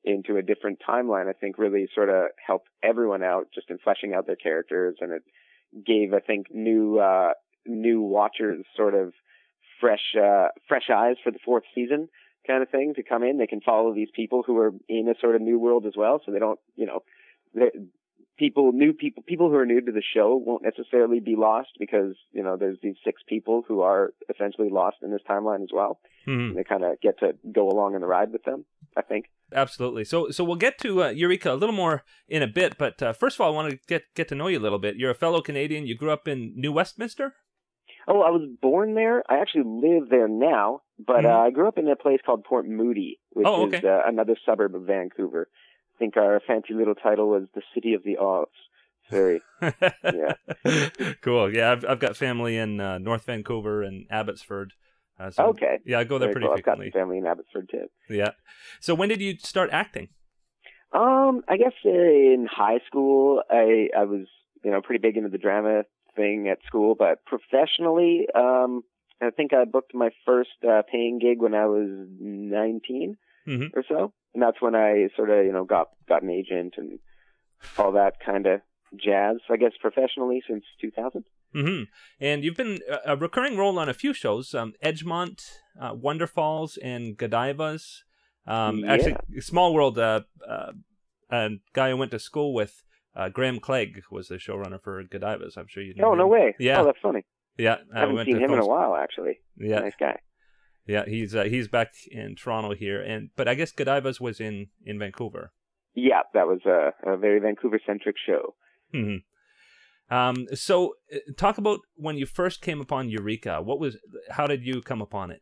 into 0.04 0.38
a 0.38 0.42
different 0.42 0.80
timeline. 0.88 1.30
I 1.30 1.34
think 1.34 1.58
really 1.58 1.88
sort 1.94 2.10
of 2.10 2.28
helped 2.46 2.70
everyone 2.84 3.24
out 3.24 3.48
just 3.54 3.70
in 3.70 3.78
fleshing 3.78 4.14
out 4.14 4.28
their 4.28 4.36
characters, 4.36 4.98
and 5.02 5.12
it 5.12 5.24
gave 5.86 6.14
I 6.14 6.20
think 6.20 6.48
new 6.52 7.00
uh 7.00 7.34
new 7.66 8.02
watchers 8.02 8.66
sort 8.76 8.96
of 8.96 9.14
fresh 9.80 10.16
uh 10.16 10.48
fresh 10.68 10.90
eyes 10.94 11.16
for 11.24 11.32
the 11.32 11.40
fourth 11.44 11.64
season 11.74 12.08
kind 12.46 12.64
of 12.64 12.70
thing 12.70 12.94
to 12.96 13.04
come 13.04 13.24
in. 13.24 13.38
They 13.38 13.48
can 13.48 13.62
follow 13.62 13.94
these 13.94 14.10
people 14.16 14.44
who 14.46 14.58
are 14.58 14.74
in 14.88 15.08
a 15.08 15.20
sort 15.20 15.36
of 15.36 15.42
new 15.42 15.60
world 15.60 15.86
as 15.86 15.94
well, 15.96 16.22
so 16.26 16.32
they 16.32 16.40
don't, 16.40 16.60
you 16.76 16.86
know, 16.86 17.04
people, 18.38 18.72
new 18.72 18.94
people, 18.94 19.24
people 19.24 19.50
who 19.50 19.56
are 19.56 19.66
new 19.66 19.82
to 19.82 19.92
the 19.92 20.04
show 20.14 20.36
won't 20.36 20.64
necessarily 20.64 21.20
be 21.20 21.36
lost 21.36 21.70
because 21.80 22.16
you 22.32 22.44
know 22.44 22.58
there's 22.58 22.78
these 22.82 22.96
six 23.06 23.22
people 23.28 23.64
who 23.68 23.82
are 23.82 24.14
essentially 24.34 24.70
lost 24.70 24.98
in 25.02 25.12
this 25.12 25.22
timeline 25.30 25.62
as 25.64 25.70
well. 25.74 26.00
Mm-hmm. 26.28 26.56
They 26.56 26.64
kind 26.64 26.84
of 26.84 27.00
get 27.02 27.20
to 27.20 27.34
go 27.52 27.70
along 27.70 27.96
in 27.96 28.02
the 28.02 28.08
ride 28.08 28.32
with 28.32 28.44
them. 28.44 28.66
I 28.98 29.02
think. 29.02 29.30
Absolutely. 29.54 30.04
So, 30.04 30.32
so 30.32 30.44
we'll 30.44 30.56
get 30.56 30.78
to 30.80 31.04
uh, 31.04 31.10
Eureka 31.10 31.54
a 31.54 31.56
little 31.56 31.76
more 31.76 32.04
in 32.28 32.42
a 32.42 32.48
bit, 32.48 32.78
but 32.78 33.02
uh, 33.02 33.14
first 33.14 33.38
of 33.38 33.42
all, 33.42 33.52
I 33.52 33.56
want 33.56 33.72
to 33.72 33.80
get 33.88 34.04
get 34.16 34.28
to 34.30 34.36
know 34.36 34.48
you 34.48 34.60
a 34.60 34.62
little 34.62 34.80
bit. 34.80 34.98
You're 34.98 35.12
a 35.12 35.16
fellow 35.16 35.42
Canadian. 35.42 35.86
You 35.86 35.96
grew 35.96 36.12
up 36.12 36.28
in 36.28 36.54
New 36.56 36.72
Westminster. 36.72 37.36
Oh, 38.08 38.22
I 38.22 38.32
was 38.32 38.50
born 38.62 38.96
there. 38.96 39.24
I 39.30 39.40
actually 39.40 39.64
live 39.66 40.10
there 40.10 40.28
now, 40.28 40.82
but 41.06 41.24
Mhm. 41.24 41.30
uh, 41.32 41.40
I 41.48 41.52
grew 41.52 41.68
up 41.68 41.78
in 41.78 41.88
a 41.88 41.96
place 41.96 42.20
called 42.26 42.44
Port 42.44 42.66
Moody, 42.68 43.20
which 43.32 43.48
Oh, 43.48 43.68
is 43.68 43.84
uh, 43.84 44.02
another 44.06 44.36
suburb 44.46 44.76
of 44.76 44.84
Vancouver. 44.84 45.48
I 45.96 45.98
think 46.00 46.18
our 46.18 46.40
fancy 46.46 46.74
little 46.74 46.96
title 46.96 47.30
was 47.30 47.44
the 47.54 47.62
City 47.74 47.94
of 47.94 48.04
the 48.04 48.18
Arts. 48.18 48.52
Very, 49.10 49.42
yeah. 49.62 50.36
cool. 51.22 51.54
Yeah, 51.54 51.72
I've 51.74 51.86
I've 51.86 52.00
got 52.00 52.16
family 52.16 52.56
in 52.58 52.80
uh, 52.80 52.98
North 52.98 53.26
Vancouver 53.26 53.84
and 53.84 54.06
Abbotsford. 54.10 54.74
Uh, 55.20 55.30
so, 55.32 55.44
okay. 55.48 55.80
Yeah, 55.86 56.00
I 56.00 56.04
go 56.06 56.18
there 56.18 56.28
Very 56.30 56.34
pretty 56.34 56.48
cool. 56.48 56.54
I've 56.58 56.64
got 56.64 56.78
frequently. 56.78 57.00
family 57.00 57.18
in 57.18 57.26
Abbotsford 57.28 57.70
too. 57.70 57.88
Yeah. 58.10 58.32
So 58.80 58.96
when 58.96 59.10
did 59.10 59.22
you 59.22 59.38
start 59.38 59.70
acting? 59.72 60.10
Um, 60.94 61.44
I 61.48 61.58
guess 61.58 61.74
in 61.86 62.48
high 62.52 62.80
school, 62.88 63.44
I 63.50 63.90
I 63.98 64.04
was 64.06 64.28
you 64.64 64.72
know 64.72 64.82
pretty 64.82 65.02
big 65.02 65.18
into 65.18 65.30
the 65.30 65.38
drama 65.38 65.84
thing 66.16 66.48
at 66.50 66.60
school, 66.66 66.96
but 66.98 67.24
professionally, 67.26 68.28
um, 68.36 68.84
I 69.22 69.30
think 69.30 69.54
I 69.54 69.66
booked 69.66 69.94
my 69.94 70.10
first 70.26 70.50
uh, 70.68 70.82
paying 70.92 71.20
gig 71.20 71.40
when 71.42 71.54
I 71.54 71.66
was 71.66 71.88
19 72.20 73.18
Mhm. 73.48 73.70
or 73.76 73.84
so, 73.88 74.14
and 74.34 74.42
that's 74.44 74.62
when 74.62 74.76
I 74.76 75.08
sort 75.16 75.30
of 75.30 75.46
you 75.46 75.52
know 75.52 75.66
got 75.66 75.90
got 76.08 76.24
an 76.24 76.30
agent 76.30 76.76
and 76.78 77.00
all 77.78 77.92
that 77.94 78.20
kind 78.26 78.46
of 78.48 78.62
jazz. 78.96 79.38
I 79.50 79.58
guess 79.58 79.74
professionally 79.80 80.42
since 80.48 80.64
2000. 80.80 81.24
hmm 81.54 81.84
And 82.20 82.44
you've 82.44 82.58
been 82.58 82.80
a 82.90 83.14
a 83.14 83.16
recurring 83.16 83.58
role 83.58 83.78
on 83.80 83.90
a 83.90 83.94
few 83.94 84.14
shows: 84.14 84.54
um, 84.54 84.74
Edgemont, 84.84 85.40
uh, 85.80 85.94
Wonderfalls, 85.94 86.78
and 86.84 87.18
Godivas. 87.18 88.04
Um, 88.48 88.80
Yeah. 88.80 88.92
Actually, 88.94 89.18
Small 89.42 89.74
World. 89.74 89.98
Uh, 90.00 90.22
uh, 90.48 90.74
a 91.30 91.50
guy 91.74 91.90
I 91.90 91.94
went 91.94 92.12
to 92.12 92.20
school 92.20 92.54
with, 92.54 92.84
uh, 93.16 93.30
Graham 93.30 93.60
Clegg, 93.60 94.04
was 94.12 94.28
the 94.28 94.36
showrunner 94.36 94.82
for 94.82 95.02
Godivas. 95.04 95.58
I'm 95.58 95.68
sure 95.68 95.82
you 95.84 95.94
know. 95.96 96.10
Oh 96.12 96.14
no 96.14 96.28
way! 96.28 96.56
Yeah. 96.60 96.82
Oh, 96.82 96.86
that's 96.86 97.00
funny. 97.02 97.24
Yeah, 97.58 97.78
I 97.94 98.00
haven't 98.02 98.26
seen 98.26 98.38
him 98.40 98.54
in 98.54 98.60
a 98.60 98.66
while 98.66 98.96
actually. 98.96 99.40
Yeah, 99.58 99.80
Nice 99.80 99.96
guy. 100.00 100.18
yeah, 100.88 101.04
he's 101.06 101.36
uh, 101.36 101.44
he's 101.44 101.68
back 101.68 101.90
in 102.10 102.36
Toronto 102.36 102.74
here, 102.74 103.02
and 103.02 103.30
but 103.36 103.48
I 103.48 103.56
guess 103.56 103.72
Godivas 103.72 104.20
was 104.20 104.40
in 104.40 104.68
in 104.86 104.98
Vancouver. 105.00 105.52
Yeah, 105.94 106.22
that 106.34 106.48
was 106.48 106.62
a, 106.66 106.94
a 107.06 107.18
very 107.18 107.40
Vancouver 107.40 107.80
centric 107.86 108.16
show. 108.26 108.56
hmm 108.94 109.18
Um, 110.10 110.48
so 110.54 110.96
uh, 111.14 111.18
talk 111.38 111.58
about 111.58 111.80
when 111.96 112.18
you 112.18 112.26
first 112.26 112.62
came 112.62 112.82
upon 112.82 113.10
Eureka. 113.10 113.62
What 113.62 113.80
was? 113.80 113.98
How 114.32 114.48
did 114.48 114.64
you 114.66 114.82
come 114.82 115.02
upon 115.02 115.32
it? 115.32 115.42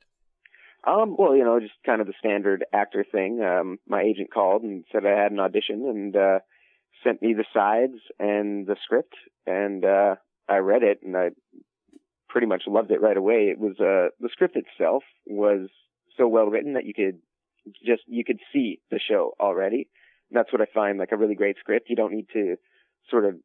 Um, 0.87 1.15
well, 1.17 1.35
you 1.35 1.43
know, 1.43 1.59
just 1.59 1.73
kind 1.85 2.01
of 2.01 2.07
the 2.07 2.13
standard 2.19 2.63
actor 2.73 3.05
thing. 3.11 3.41
Um, 3.43 3.77
my 3.87 4.01
agent 4.01 4.31
called 4.33 4.63
and 4.63 4.85
said 4.91 5.05
I 5.05 5.21
had 5.23 5.31
an 5.31 5.39
audition 5.39 5.85
and 5.87 6.15
uh, 6.15 6.39
sent 7.03 7.21
me 7.21 7.33
the 7.33 7.45
sides 7.53 7.99
and 8.17 8.65
the 8.65 8.77
script, 8.83 9.13
and 9.45 9.83
uh, 9.83 10.15
I 10.47 10.57
read 10.57 10.83
it 10.83 10.99
and 11.03 11.15
I 11.17 11.29
pretty 12.29 12.47
much 12.47 12.63
loved 12.67 12.91
it 12.91 13.01
right 13.01 13.17
away. 13.17 13.51
It 13.51 13.59
was 13.59 13.79
uh, 13.79 14.09
the 14.19 14.29
script 14.31 14.55
itself 14.55 15.03
was 15.25 15.69
so 16.17 16.27
well 16.27 16.45
written 16.45 16.73
that 16.73 16.85
you 16.85 16.93
could 16.93 17.19
just 17.85 18.03
you 18.07 18.23
could 18.23 18.39
see 18.53 18.79
the 18.91 18.99
show 18.99 19.33
already. 19.39 19.89
And 20.29 20.37
that's 20.39 20.51
what 20.51 20.61
I 20.61 20.67
find 20.73 20.99
like 20.99 21.11
a 21.11 21.17
really 21.17 21.35
great 21.35 21.57
script. 21.59 21.89
You 21.89 21.95
don't 21.95 22.13
need 22.13 22.27
to 22.33 22.55
sort 23.09 23.25
of 23.25 23.35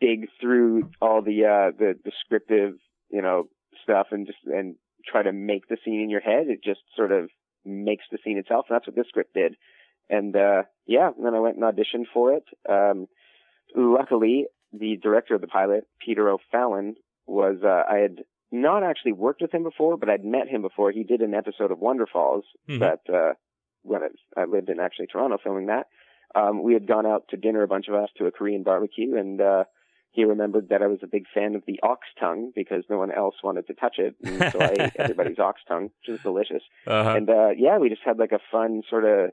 dig 0.00 0.28
through 0.40 0.90
all 1.00 1.22
the 1.22 1.44
uh, 1.44 1.76
the 1.76 1.94
descriptive, 2.04 2.74
you 3.10 3.22
know, 3.22 3.48
stuff 3.82 4.08
and 4.12 4.26
just 4.26 4.38
and 4.46 4.76
try 5.04 5.22
to 5.22 5.32
make 5.32 5.68
the 5.68 5.76
scene 5.84 6.00
in 6.00 6.10
your 6.10 6.20
head. 6.20 6.46
It 6.48 6.62
just 6.62 6.80
sort 6.96 7.12
of 7.12 7.28
makes 7.64 8.04
the 8.10 8.18
scene 8.24 8.38
itself. 8.38 8.66
And 8.68 8.76
that's 8.76 8.86
what 8.86 8.96
this 8.96 9.08
script 9.08 9.34
did. 9.34 9.56
And, 10.08 10.34
uh, 10.36 10.62
yeah, 10.86 11.10
and 11.16 11.24
then 11.24 11.34
I 11.34 11.40
went 11.40 11.56
and 11.56 11.64
auditioned 11.64 12.06
for 12.12 12.32
it. 12.34 12.44
Um, 12.68 13.06
luckily, 13.74 14.46
the 14.72 14.98
director 15.02 15.34
of 15.34 15.40
the 15.40 15.46
pilot, 15.46 15.84
Peter 16.04 16.28
O'Fallon, 16.28 16.96
was, 17.26 17.56
uh, 17.64 17.82
I 17.90 17.98
had 17.98 18.24
not 18.50 18.82
actually 18.82 19.12
worked 19.12 19.40
with 19.40 19.52
him 19.52 19.62
before, 19.62 19.96
but 19.96 20.10
I'd 20.10 20.24
met 20.24 20.48
him 20.48 20.62
before. 20.62 20.90
He 20.90 21.04
did 21.04 21.20
an 21.22 21.34
episode 21.34 21.70
of 21.70 21.78
Wonderfalls 21.78 22.42
Mhm. 22.68 22.80
that, 22.80 23.00
uh, 23.12 23.34
when 23.82 24.02
I, 24.02 24.40
I 24.40 24.44
lived 24.44 24.68
in 24.68 24.78
actually 24.80 25.06
Toronto 25.06 25.38
filming 25.42 25.66
that. 25.66 25.86
Um, 26.34 26.62
we 26.62 26.72
had 26.74 26.86
gone 26.86 27.06
out 27.06 27.28
to 27.28 27.36
dinner, 27.36 27.62
a 27.62 27.68
bunch 27.68 27.88
of 27.88 27.94
us, 27.94 28.10
to 28.16 28.26
a 28.26 28.30
Korean 28.30 28.62
barbecue, 28.62 29.16
and, 29.16 29.40
uh, 29.40 29.64
he 30.14 30.24
remembered 30.24 30.68
that 30.68 30.82
I 30.82 30.88
was 30.88 30.98
a 31.02 31.06
big 31.06 31.24
fan 31.32 31.54
of 31.54 31.64
the 31.66 31.80
ox 31.82 32.06
tongue 32.20 32.52
because 32.54 32.84
no 32.90 32.98
one 32.98 33.10
else 33.10 33.36
wanted 33.42 33.66
to 33.68 33.74
touch 33.74 33.98
it. 33.98 34.14
And 34.22 34.52
so 34.52 34.60
I 34.60 34.76
ate 34.78 34.92
everybody's 34.96 35.38
ox 35.38 35.62
tongue, 35.66 35.84
which 35.84 36.08
was 36.08 36.20
delicious. 36.20 36.62
Uh-huh. 36.86 37.14
And 37.16 37.30
uh 37.30 37.48
yeah, 37.56 37.78
we 37.78 37.88
just 37.88 38.02
had 38.04 38.18
like 38.18 38.32
a 38.32 38.38
fun 38.50 38.82
sort 38.90 39.06
of 39.06 39.30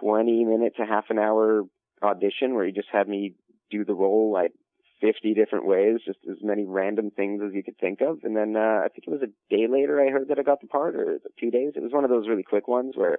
20 0.00 0.44
minute 0.44 0.74
to 0.76 0.84
half 0.84 1.06
an 1.08 1.18
hour 1.18 1.62
audition 2.02 2.54
where 2.54 2.66
he 2.66 2.72
just 2.72 2.88
had 2.92 3.08
me 3.08 3.34
do 3.70 3.84
the 3.84 3.94
role 3.94 4.30
like 4.30 4.52
50 5.00 5.34
different 5.34 5.66
ways, 5.66 5.98
just 6.04 6.18
as 6.30 6.38
many 6.42 6.64
random 6.66 7.10
things 7.10 7.40
as 7.44 7.54
you 7.54 7.62
could 7.62 7.78
think 7.78 8.00
of. 8.00 8.18
And 8.24 8.36
then 8.36 8.56
uh 8.56 8.80
I 8.84 8.88
think 8.88 9.04
it 9.06 9.10
was 9.10 9.22
a 9.22 9.54
day 9.54 9.66
later 9.68 10.00
I 10.00 10.10
heard 10.10 10.28
that 10.28 10.38
I 10.38 10.42
got 10.42 10.60
the 10.60 10.66
part 10.66 10.96
or 10.96 11.18
two 11.38 11.50
days. 11.50 11.72
It 11.76 11.82
was 11.82 11.92
one 11.92 12.04
of 12.04 12.10
those 12.10 12.28
really 12.28 12.42
quick 12.42 12.68
ones 12.68 12.94
where 12.96 13.18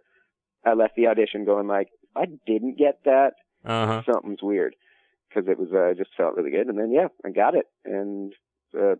I 0.65 0.73
left 0.73 0.95
the 0.95 1.07
audition 1.07 1.45
going 1.45 1.67
like, 1.67 1.89
I 2.15 2.25
didn't 2.45 2.77
get 2.77 2.99
that. 3.05 3.33
Uh-huh. 3.65 4.01
Something's 4.05 4.41
weird 4.41 4.75
because 5.29 5.49
it 5.49 5.59
was 5.59 5.69
uh, 5.71 5.93
just 5.97 6.11
felt 6.17 6.35
really 6.35 6.51
good. 6.51 6.67
And 6.67 6.77
then 6.77 6.91
yeah, 6.91 7.07
I 7.25 7.29
got 7.29 7.55
it, 7.55 7.65
and 7.85 8.33
uh, 8.73 8.95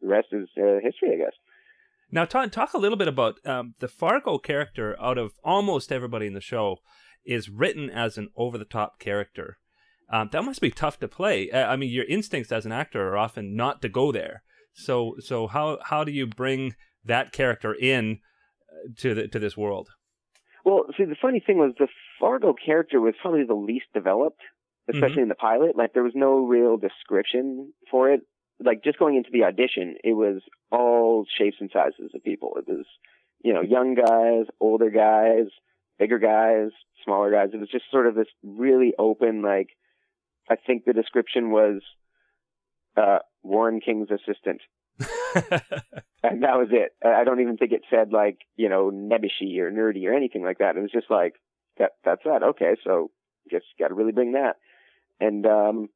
the 0.00 0.08
rest 0.08 0.28
is 0.32 0.48
uh, 0.56 0.80
history, 0.82 1.12
I 1.12 1.18
guess. 1.18 1.34
Now, 2.10 2.24
talk, 2.24 2.50
talk 2.50 2.74
a 2.74 2.78
little 2.78 2.98
bit 2.98 3.08
about 3.08 3.38
um, 3.46 3.74
the 3.78 3.88
Fargo 3.88 4.38
character. 4.38 4.96
Out 5.00 5.18
of 5.18 5.32
almost 5.44 5.92
everybody 5.92 6.26
in 6.26 6.34
the 6.34 6.40
show, 6.40 6.78
is 7.24 7.48
written 7.48 7.88
as 7.88 8.18
an 8.18 8.30
over-the-top 8.36 8.98
character. 8.98 9.58
Um, 10.12 10.28
that 10.32 10.44
must 10.44 10.60
be 10.60 10.70
tough 10.70 10.98
to 10.98 11.08
play. 11.08 11.52
I 11.52 11.76
mean, 11.76 11.90
your 11.90 12.04
instincts 12.06 12.50
as 12.50 12.66
an 12.66 12.72
actor 12.72 13.08
are 13.08 13.16
often 13.16 13.54
not 13.54 13.80
to 13.82 13.88
go 13.88 14.10
there. 14.10 14.42
So, 14.72 15.14
so 15.20 15.46
how 15.46 15.78
how 15.84 16.04
do 16.04 16.12
you 16.12 16.26
bring 16.26 16.74
that 17.04 17.32
character 17.32 17.74
in 17.74 18.18
uh, 18.70 18.88
to 18.98 19.14
the 19.14 19.28
to 19.28 19.38
this 19.38 19.56
world? 19.56 19.88
Well, 20.64 20.84
see, 20.96 21.04
the 21.04 21.16
funny 21.20 21.42
thing 21.44 21.58
was 21.58 21.72
the 21.78 21.88
Fargo 22.18 22.52
character 22.54 23.00
was 23.00 23.14
probably 23.22 23.44
the 23.44 23.54
least 23.54 23.86
developed, 23.94 24.42
especially 24.92 25.22
in 25.22 25.28
the 25.28 25.34
pilot. 25.34 25.76
Like, 25.76 25.94
there 25.94 26.02
was 26.02 26.12
no 26.14 26.44
real 26.44 26.76
description 26.76 27.72
for 27.90 28.10
it. 28.10 28.20
Like, 28.62 28.84
just 28.84 28.98
going 28.98 29.16
into 29.16 29.30
the 29.32 29.44
audition, 29.44 29.96
it 30.04 30.12
was 30.12 30.42
all 30.70 31.24
shapes 31.38 31.56
and 31.60 31.70
sizes 31.72 32.10
of 32.14 32.22
people. 32.22 32.58
It 32.58 32.68
was, 32.68 32.84
you 33.42 33.54
know, 33.54 33.62
young 33.62 33.94
guys, 33.94 34.46
older 34.60 34.90
guys, 34.90 35.46
bigger 35.98 36.18
guys, 36.18 36.72
smaller 37.04 37.30
guys. 37.30 37.50
It 37.54 37.60
was 37.60 37.70
just 37.70 37.90
sort 37.90 38.06
of 38.06 38.14
this 38.14 38.28
really 38.44 38.92
open, 38.98 39.40
like, 39.40 39.68
I 40.48 40.56
think 40.56 40.84
the 40.84 40.92
description 40.92 41.50
was, 41.50 41.82
uh, 42.96 43.18
Warren 43.42 43.80
King's 43.80 44.08
assistant. 44.10 44.60
And 46.22 46.42
that 46.42 46.58
was 46.58 46.68
it. 46.70 46.92
I 47.02 47.24
don't 47.24 47.40
even 47.40 47.56
think 47.56 47.72
it 47.72 47.80
said 47.88 48.12
like, 48.12 48.40
you 48.54 48.68
know, 48.68 48.90
nebbishy 48.90 49.58
or 49.58 49.70
nerdy 49.70 50.06
or 50.06 50.14
anything 50.14 50.42
like 50.42 50.58
that. 50.58 50.76
It 50.76 50.82
was 50.82 50.90
just 50.92 51.10
like, 51.10 51.36
that, 51.78 51.92
that's 52.04 52.20
that. 52.26 52.42
Okay. 52.42 52.76
So 52.84 53.10
just 53.50 53.64
got 53.78 53.88
to 53.88 53.94
really 53.94 54.12
bring 54.12 54.32
that. 54.32 54.56
And, 55.18 55.46
um, 55.46 55.88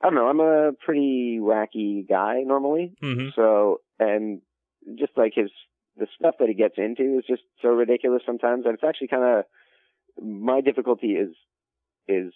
I 0.00 0.06
don't 0.06 0.14
know. 0.16 0.28
I'm 0.28 0.40
a 0.40 0.72
pretty 0.84 1.38
wacky 1.40 2.06
guy 2.06 2.42
normally, 2.44 2.94
hmm 3.00 3.28
so 3.34 3.80
and 3.98 4.42
just 4.98 5.12
like 5.16 5.32
his 5.34 5.50
the 5.96 6.06
stuff 6.18 6.34
that 6.40 6.48
he 6.48 6.54
gets 6.54 6.74
into 6.76 7.16
is 7.18 7.24
just 7.26 7.42
so 7.62 7.68
ridiculous 7.68 8.22
sometimes, 8.26 8.66
and 8.66 8.74
it's 8.74 8.84
actually 8.84 9.08
kind 9.08 9.24
of 9.24 9.44
my 10.22 10.60
difficulty 10.60 11.12
is 11.12 11.30
is 12.06 12.34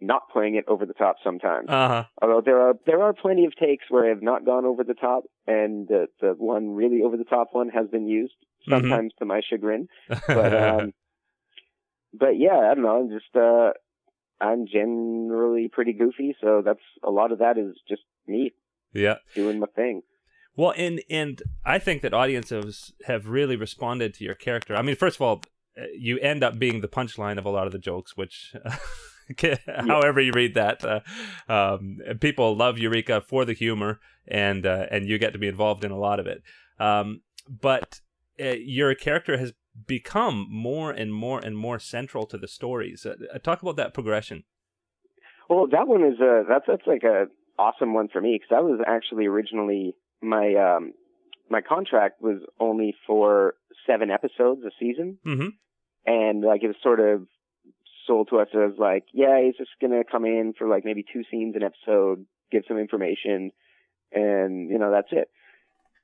not 0.00 0.22
playing 0.32 0.54
it 0.54 0.64
over 0.66 0.86
the 0.86 0.94
top 0.94 1.16
sometimes. 1.22 1.68
Uh 1.68 1.88
huh. 1.88 2.04
Although 2.22 2.42
there 2.44 2.60
are 2.60 2.74
there 2.86 3.02
are 3.02 3.12
plenty 3.12 3.44
of 3.44 3.54
takes 3.56 3.84
where 3.90 4.06
I 4.06 4.08
have 4.08 4.22
not 4.22 4.44
gone 4.44 4.64
over 4.64 4.82
the 4.84 4.94
top, 4.94 5.24
and 5.46 5.86
the 5.88 6.06
the 6.20 6.34
one 6.38 6.74
really 6.74 7.02
over 7.02 7.16
the 7.16 7.24
top 7.24 7.48
one 7.52 7.68
has 7.68 7.86
been 7.88 8.06
used 8.08 8.34
Mhm. 8.68 8.70
sometimes 8.82 9.12
to 9.18 9.24
my 9.24 9.40
chagrin. 9.48 9.88
But 10.26 10.54
um, 10.54 10.92
but 12.12 12.38
yeah, 12.38 12.58
I 12.70 12.74
don't 12.74 12.82
know. 12.82 13.00
I'm 13.00 13.08
just 13.10 13.34
uh, 13.36 13.72
I'm 14.40 14.66
generally 14.66 15.68
pretty 15.68 15.92
goofy, 15.92 16.34
so 16.40 16.62
that's 16.64 16.80
a 17.04 17.10
lot 17.10 17.32
of 17.32 17.38
that 17.38 17.58
is 17.58 17.76
just 17.88 18.02
me 18.26 18.52
yeah. 18.92 19.16
doing 19.34 19.58
my 19.60 19.66
thing. 19.76 20.02
Well, 20.56 20.74
and 20.76 21.00
and 21.08 21.42
I 21.64 21.78
think 21.78 22.02
that 22.02 22.12
audiences 22.12 22.92
have 23.06 23.28
really 23.28 23.56
responded 23.56 24.14
to 24.14 24.24
your 24.24 24.34
character. 24.34 24.74
I 24.76 24.82
mean, 24.82 24.96
first 24.96 25.16
of 25.16 25.22
all, 25.22 25.42
uh, 25.78 25.84
you 25.96 26.18
end 26.18 26.42
up 26.42 26.58
being 26.58 26.80
the 26.80 26.88
punchline 26.88 27.38
of 27.38 27.44
a 27.46 27.50
lot 27.50 27.66
of 27.66 27.72
the 27.72 27.78
jokes, 27.78 28.16
which. 28.16 28.54
However 29.66 30.20
you 30.20 30.32
read 30.32 30.54
that, 30.54 30.84
uh, 30.84 31.00
um, 31.48 31.98
people 32.20 32.56
love 32.56 32.78
Eureka 32.78 33.20
for 33.20 33.44
the 33.44 33.52
humor, 33.52 34.00
and 34.26 34.66
uh, 34.66 34.86
and 34.90 35.06
you 35.06 35.18
get 35.18 35.32
to 35.32 35.38
be 35.38 35.48
involved 35.48 35.84
in 35.84 35.90
a 35.90 35.98
lot 35.98 36.20
of 36.20 36.26
it. 36.26 36.42
Um, 36.78 37.22
but 37.48 38.00
uh, 38.40 38.54
your 38.58 38.94
character 38.94 39.38
has 39.38 39.52
become 39.86 40.46
more 40.50 40.90
and 40.90 41.12
more 41.14 41.38
and 41.38 41.56
more 41.56 41.78
central 41.78 42.26
to 42.26 42.38
the 42.38 42.48
stories. 42.48 43.06
Uh, 43.06 43.38
talk 43.38 43.62
about 43.62 43.76
that 43.76 43.94
progression. 43.94 44.44
Well, 45.48 45.66
that 45.68 45.88
one 45.88 46.04
is 46.04 46.20
a 46.20 46.44
that's 46.48 46.64
that's 46.66 46.86
like 46.86 47.02
a 47.02 47.26
awesome 47.58 47.92
one 47.92 48.08
for 48.08 48.20
me 48.20 48.34
because 48.36 48.48
that 48.50 48.64
was 48.64 48.80
actually 48.86 49.26
originally 49.26 49.94
my 50.22 50.54
um 50.54 50.92
my 51.50 51.60
contract 51.60 52.22
was 52.22 52.40
only 52.58 52.94
for 53.06 53.54
seven 53.86 54.10
episodes 54.10 54.62
a 54.64 54.70
season, 54.78 55.18
Mm-hmm. 55.26 55.48
and 56.06 56.42
like 56.42 56.62
it 56.62 56.68
was 56.68 56.76
sort 56.82 57.00
of 57.00 57.26
sold 58.10 58.28
to 58.30 58.40
us 58.40 58.48
as 58.54 58.76
like, 58.76 59.04
yeah, 59.12 59.40
he's 59.42 59.56
just 59.56 59.70
gonna 59.80 60.02
come 60.10 60.24
in 60.24 60.52
for 60.58 60.66
like 60.66 60.84
maybe 60.84 61.04
two 61.12 61.22
scenes 61.30 61.54
an 61.54 61.62
episode, 61.62 62.26
give 62.50 62.64
some 62.66 62.78
information, 62.78 63.52
and 64.12 64.68
you 64.68 64.78
know 64.78 64.90
that's 64.90 65.12
it. 65.12 65.28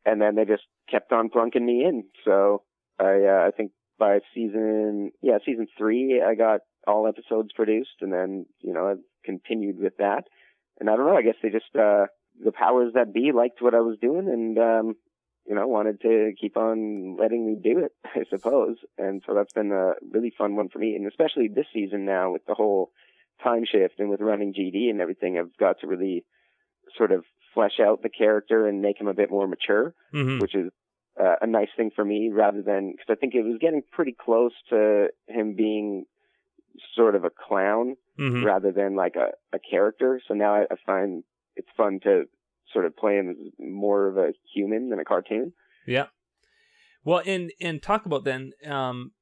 And 0.04 0.20
then 0.22 0.36
they 0.36 0.44
just 0.44 0.62
kept 0.88 1.12
on 1.12 1.30
plunking 1.30 1.66
me 1.66 1.84
in. 1.84 2.04
So 2.24 2.62
I 3.00 3.24
uh, 3.24 3.48
I 3.48 3.50
think 3.56 3.72
by 3.98 4.20
season 4.34 5.10
yeah 5.20 5.38
season 5.44 5.66
three 5.76 6.22
I 6.24 6.34
got 6.36 6.60
all 6.86 7.08
episodes 7.08 7.50
produced, 7.54 7.98
and 8.00 8.12
then 8.12 8.46
you 8.60 8.72
know 8.72 8.86
I've 8.88 9.04
continued 9.24 9.78
with 9.78 9.96
that. 9.98 10.24
And 10.78 10.88
I 10.88 10.96
don't 10.96 11.06
know, 11.06 11.16
I 11.16 11.22
guess 11.22 11.36
they 11.42 11.50
just 11.50 11.74
uh 11.74 12.06
the 12.44 12.52
powers 12.52 12.92
that 12.94 13.14
be 13.14 13.32
liked 13.34 13.62
what 13.62 13.74
I 13.74 13.80
was 13.80 13.98
doing, 14.00 14.28
and 14.28 14.58
um 14.58 14.94
you 15.48 15.54
know, 15.54 15.66
wanted 15.66 16.00
to 16.02 16.32
keep 16.40 16.56
on 16.56 17.16
letting 17.18 17.46
me 17.46 17.54
do 17.62 17.78
it, 17.84 17.92
I 18.04 18.24
suppose. 18.28 18.76
And 18.98 19.22
so 19.26 19.34
that's 19.34 19.52
been 19.52 19.72
a 19.72 19.92
really 20.12 20.32
fun 20.36 20.56
one 20.56 20.68
for 20.68 20.78
me. 20.78 20.94
And 20.96 21.06
especially 21.06 21.48
this 21.48 21.66
season 21.72 22.04
now 22.04 22.32
with 22.32 22.44
the 22.46 22.54
whole 22.54 22.90
time 23.42 23.64
shift 23.70 23.98
and 23.98 24.08
with 24.10 24.20
running 24.20 24.54
GD 24.54 24.90
and 24.90 25.00
everything, 25.00 25.38
I've 25.38 25.56
got 25.58 25.80
to 25.80 25.86
really 25.86 26.24
sort 26.96 27.12
of 27.12 27.24
flesh 27.54 27.80
out 27.80 28.02
the 28.02 28.08
character 28.08 28.66
and 28.66 28.82
make 28.82 29.00
him 29.00 29.08
a 29.08 29.14
bit 29.14 29.30
more 29.30 29.46
mature, 29.46 29.94
Mm-hmm. 30.14 30.40
which 30.40 30.54
is 30.54 30.70
uh, 31.20 31.36
a 31.40 31.46
nice 31.46 31.68
thing 31.76 31.90
for 31.94 32.04
me 32.04 32.30
rather 32.32 32.60
than, 32.62 32.92
because 32.92 33.06
I 33.08 33.14
think 33.14 33.34
it 33.34 33.42
was 33.42 33.58
getting 33.60 33.82
pretty 33.92 34.12
close 34.18 34.52
to 34.70 35.08
him 35.28 35.54
being 35.54 36.04
sort 36.94 37.14
of 37.14 37.24
a 37.24 37.30
clown 37.30 37.96
Mm-hmm. 38.18 38.44
rather 38.46 38.72
than 38.72 38.96
like 38.96 39.14
a, 39.16 39.32
a 39.54 39.58
character. 39.58 40.22
So 40.26 40.32
now 40.32 40.54
I, 40.54 40.60
I 40.70 40.76
find 40.86 41.22
it's 41.54 41.68
fun 41.76 42.00
to 42.04 42.24
sort 42.72 42.84
of 42.84 42.96
play 42.96 43.16
him 43.16 43.30
as 43.30 43.36
more 43.58 44.08
of 44.08 44.16
a 44.16 44.32
human 44.54 44.90
than 44.90 44.98
a 44.98 45.04
cartoon. 45.04 45.52
Yeah. 45.86 46.06
Well, 47.04 47.22
and 47.24 47.52
and 47.60 47.82
talk 47.82 48.06
about 48.06 48.24
then 48.24 48.52
um, 48.64 49.12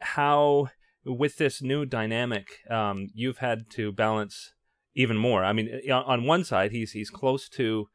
how 0.00 0.68
with 1.04 1.36
this 1.36 1.62
new 1.62 1.84
dynamic 1.86 2.46
um, 2.70 3.08
you've 3.14 3.38
had 3.38 3.70
to 3.70 3.90
balance 3.92 4.52
even 4.94 5.16
more. 5.16 5.44
I 5.44 5.52
mean, 5.52 5.68
on 5.90 6.04
on 6.04 6.24
one 6.24 6.44
side 6.44 6.70
he's 6.72 6.92
he's 6.92 7.10
close 7.10 7.48
to 7.50 7.86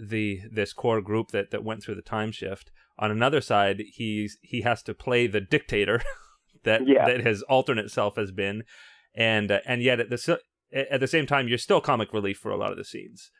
the 0.00 0.40
this 0.50 0.72
core 0.72 1.00
group 1.00 1.28
that 1.28 1.50
that 1.50 1.64
went 1.64 1.82
through 1.82 1.94
the 1.96 2.02
time 2.02 2.32
shift. 2.32 2.70
On 2.98 3.12
another 3.12 3.40
side, 3.40 3.80
he's 3.92 4.38
he 4.42 4.62
has 4.62 4.82
to 4.82 4.94
play 4.94 5.28
the 5.28 5.40
dictator 5.40 6.02
that 6.64 6.82
Yeah. 6.86 7.06
that 7.06 7.20
his 7.24 7.42
alternate 7.42 7.90
self 7.92 8.16
has 8.16 8.32
been, 8.32 8.64
and 9.14 9.52
uh, 9.52 9.60
and 9.66 9.82
yet 9.82 10.00
at 10.00 10.10
the 10.10 10.40
at 10.72 10.98
the 11.00 11.06
same 11.06 11.26
time 11.26 11.46
you're 11.46 11.58
still 11.58 11.80
comic 11.80 12.12
relief 12.12 12.38
for 12.38 12.50
a 12.50 12.56
lot 12.56 12.72
of 12.72 12.76
the 12.76 12.84
scenes. 12.84 13.30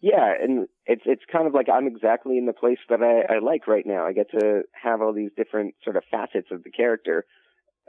Yeah, 0.00 0.32
and 0.40 0.66
it's 0.86 1.02
it's 1.06 1.22
kind 1.30 1.46
of 1.46 1.54
like 1.54 1.68
I'm 1.72 1.86
exactly 1.86 2.38
in 2.38 2.46
the 2.46 2.52
place 2.52 2.78
that 2.88 3.00
I, 3.02 3.34
I 3.34 3.38
like 3.38 3.66
right 3.66 3.86
now. 3.86 4.06
I 4.06 4.12
get 4.12 4.30
to 4.32 4.62
have 4.72 5.00
all 5.00 5.12
these 5.12 5.30
different 5.36 5.74
sort 5.82 5.96
of 5.96 6.04
facets 6.10 6.48
of 6.50 6.64
the 6.64 6.70
character. 6.70 7.24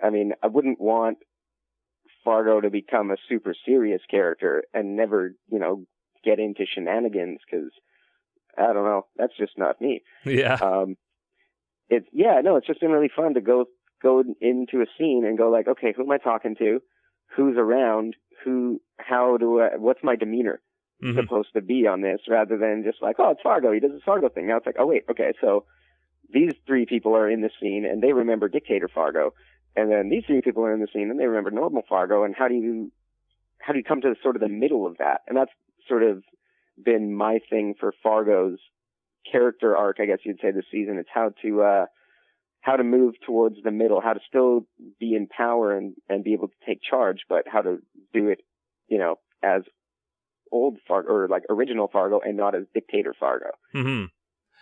I 0.02 0.10
mean, 0.10 0.34
I 0.42 0.48
wouldn't 0.48 0.80
want 0.80 1.18
Fargo 2.24 2.62
to 2.62 2.70
become 2.70 3.12
a 3.12 3.18
super 3.28 3.54
serious 3.66 4.02
character 4.10 4.64
and 4.74 4.96
never, 4.96 5.34
you 5.52 5.60
know, 5.60 5.86
get 6.24 6.40
into 6.40 6.66
shenanigans 6.66 7.40
because 7.46 7.72
I 8.58 8.74
don't 8.74 8.86
know, 8.86 9.06
that's 9.18 9.38
just 9.38 9.58
not 9.58 9.82
me. 9.82 10.04
Yeah. 10.26 10.58
Um, 10.62 10.96
it's 11.90 12.08
yeah, 12.14 12.42
no, 12.44 12.56
it's 12.56 12.68
just 12.68 12.80
been 12.80 12.92
really 12.92 13.12
fun 13.14 13.34
to 13.34 13.42
go 13.42 13.66
go 14.02 14.24
into 14.40 14.82
a 14.82 14.86
scene 14.98 15.26
and 15.26 15.38
go 15.38 15.50
like, 15.50 15.68
okay, 15.68 15.94
who 15.96 16.04
am 16.04 16.12
I 16.12 16.18
talking 16.18 16.56
to? 16.58 16.82
Who's 17.36 17.58
around? 17.58 18.16
Who? 18.44 18.82
How 18.98 19.38
do 19.38 19.62
I? 19.62 19.78
What's 19.78 20.04
my 20.04 20.16
demeanor? 20.16 20.62
Mhm. 21.02 21.16
supposed 21.22 21.54
to 21.54 21.62
be 21.62 21.88
on 21.88 22.02
this 22.02 22.22
rather 22.28 22.58
than 22.58 22.84
just 22.84 23.02
like, 23.02 23.16
oh, 23.20 23.32
it's 23.32 23.42
Fargo. 23.42 23.72
He 23.72 23.80
does 23.80 23.92
this 23.92 24.04
Fargo 24.04 24.30
thing. 24.30 24.48
Now 24.48 24.58
it's 24.58 24.66
like, 24.66 24.76
oh, 24.80 24.86
wait, 24.86 25.04
okay, 25.10 25.34
so 25.42 25.66
these 26.32 26.54
three 26.66 26.86
people 26.86 27.16
are 27.16 27.30
in 27.30 27.42
this 27.42 27.54
scene 27.60 27.86
and 27.86 28.02
they 28.02 28.14
remember 28.14 28.48
Dictator 28.48 28.88
Fargo. 28.88 29.34
And 29.76 29.92
then 29.92 30.10
these 30.10 30.24
three 30.26 30.42
people 30.42 30.64
are 30.64 30.74
in 30.74 30.82
the 30.82 30.88
scene 30.94 31.10
and 31.10 31.20
they 31.20 31.26
remember 31.26 31.52
normal 31.52 31.84
Fargo. 31.88 32.24
And 32.24 32.36
how 32.36 32.48
do 32.48 32.56
you, 32.56 32.92
how 33.60 33.74
do 33.74 33.80
you 33.80 33.84
come 33.84 34.02
to 34.02 34.10
the, 34.10 34.16
sort 34.22 34.36
of 34.36 34.42
the 34.42 34.50
middle 34.50 34.86
of 34.86 34.98
that? 34.98 35.22
And 35.28 35.36
that's 35.38 35.52
sort 35.88 36.04
of 36.04 36.24
been 36.82 37.14
my 37.14 37.40
thing 37.50 37.74
for 37.80 37.94
Fargo's 38.04 38.60
character 39.30 39.76
arc, 39.76 39.98
I 40.00 40.06
guess 40.06 40.20
you'd 40.24 40.40
say 40.42 40.52
this 40.52 40.66
season. 40.72 40.98
It's 40.98 41.10
how 41.14 41.32
to, 41.42 41.62
uh, 41.62 41.86
how 42.62 42.76
to 42.76 42.84
move 42.84 43.16
towards 43.26 43.56
the 43.64 43.72
middle, 43.72 44.02
how 44.02 44.14
to 44.14 44.20
still 44.28 44.68
be 45.00 45.16
in 45.16 45.28
power 45.28 45.76
and, 45.76 45.96
and 46.10 46.24
be 46.24 46.34
able 46.34 46.48
to 46.48 46.54
take 46.66 46.80
charge, 46.82 47.22
but 47.28 47.46
how 47.48 47.62
to 47.62 47.80
do 48.14 48.28
it, 48.30 48.42
you 48.88 48.98
know, 49.00 49.16
as 49.44 49.64
old 50.52 50.78
Fargo 50.88 51.10
or 51.10 51.28
like 51.28 51.44
original 51.50 51.88
Fargo 51.88 52.20
and 52.20 52.38
not 52.38 52.56
as 52.56 52.64
dictator 52.74 53.14
Fargo. 53.20 53.52
Mhm. 53.74 54.08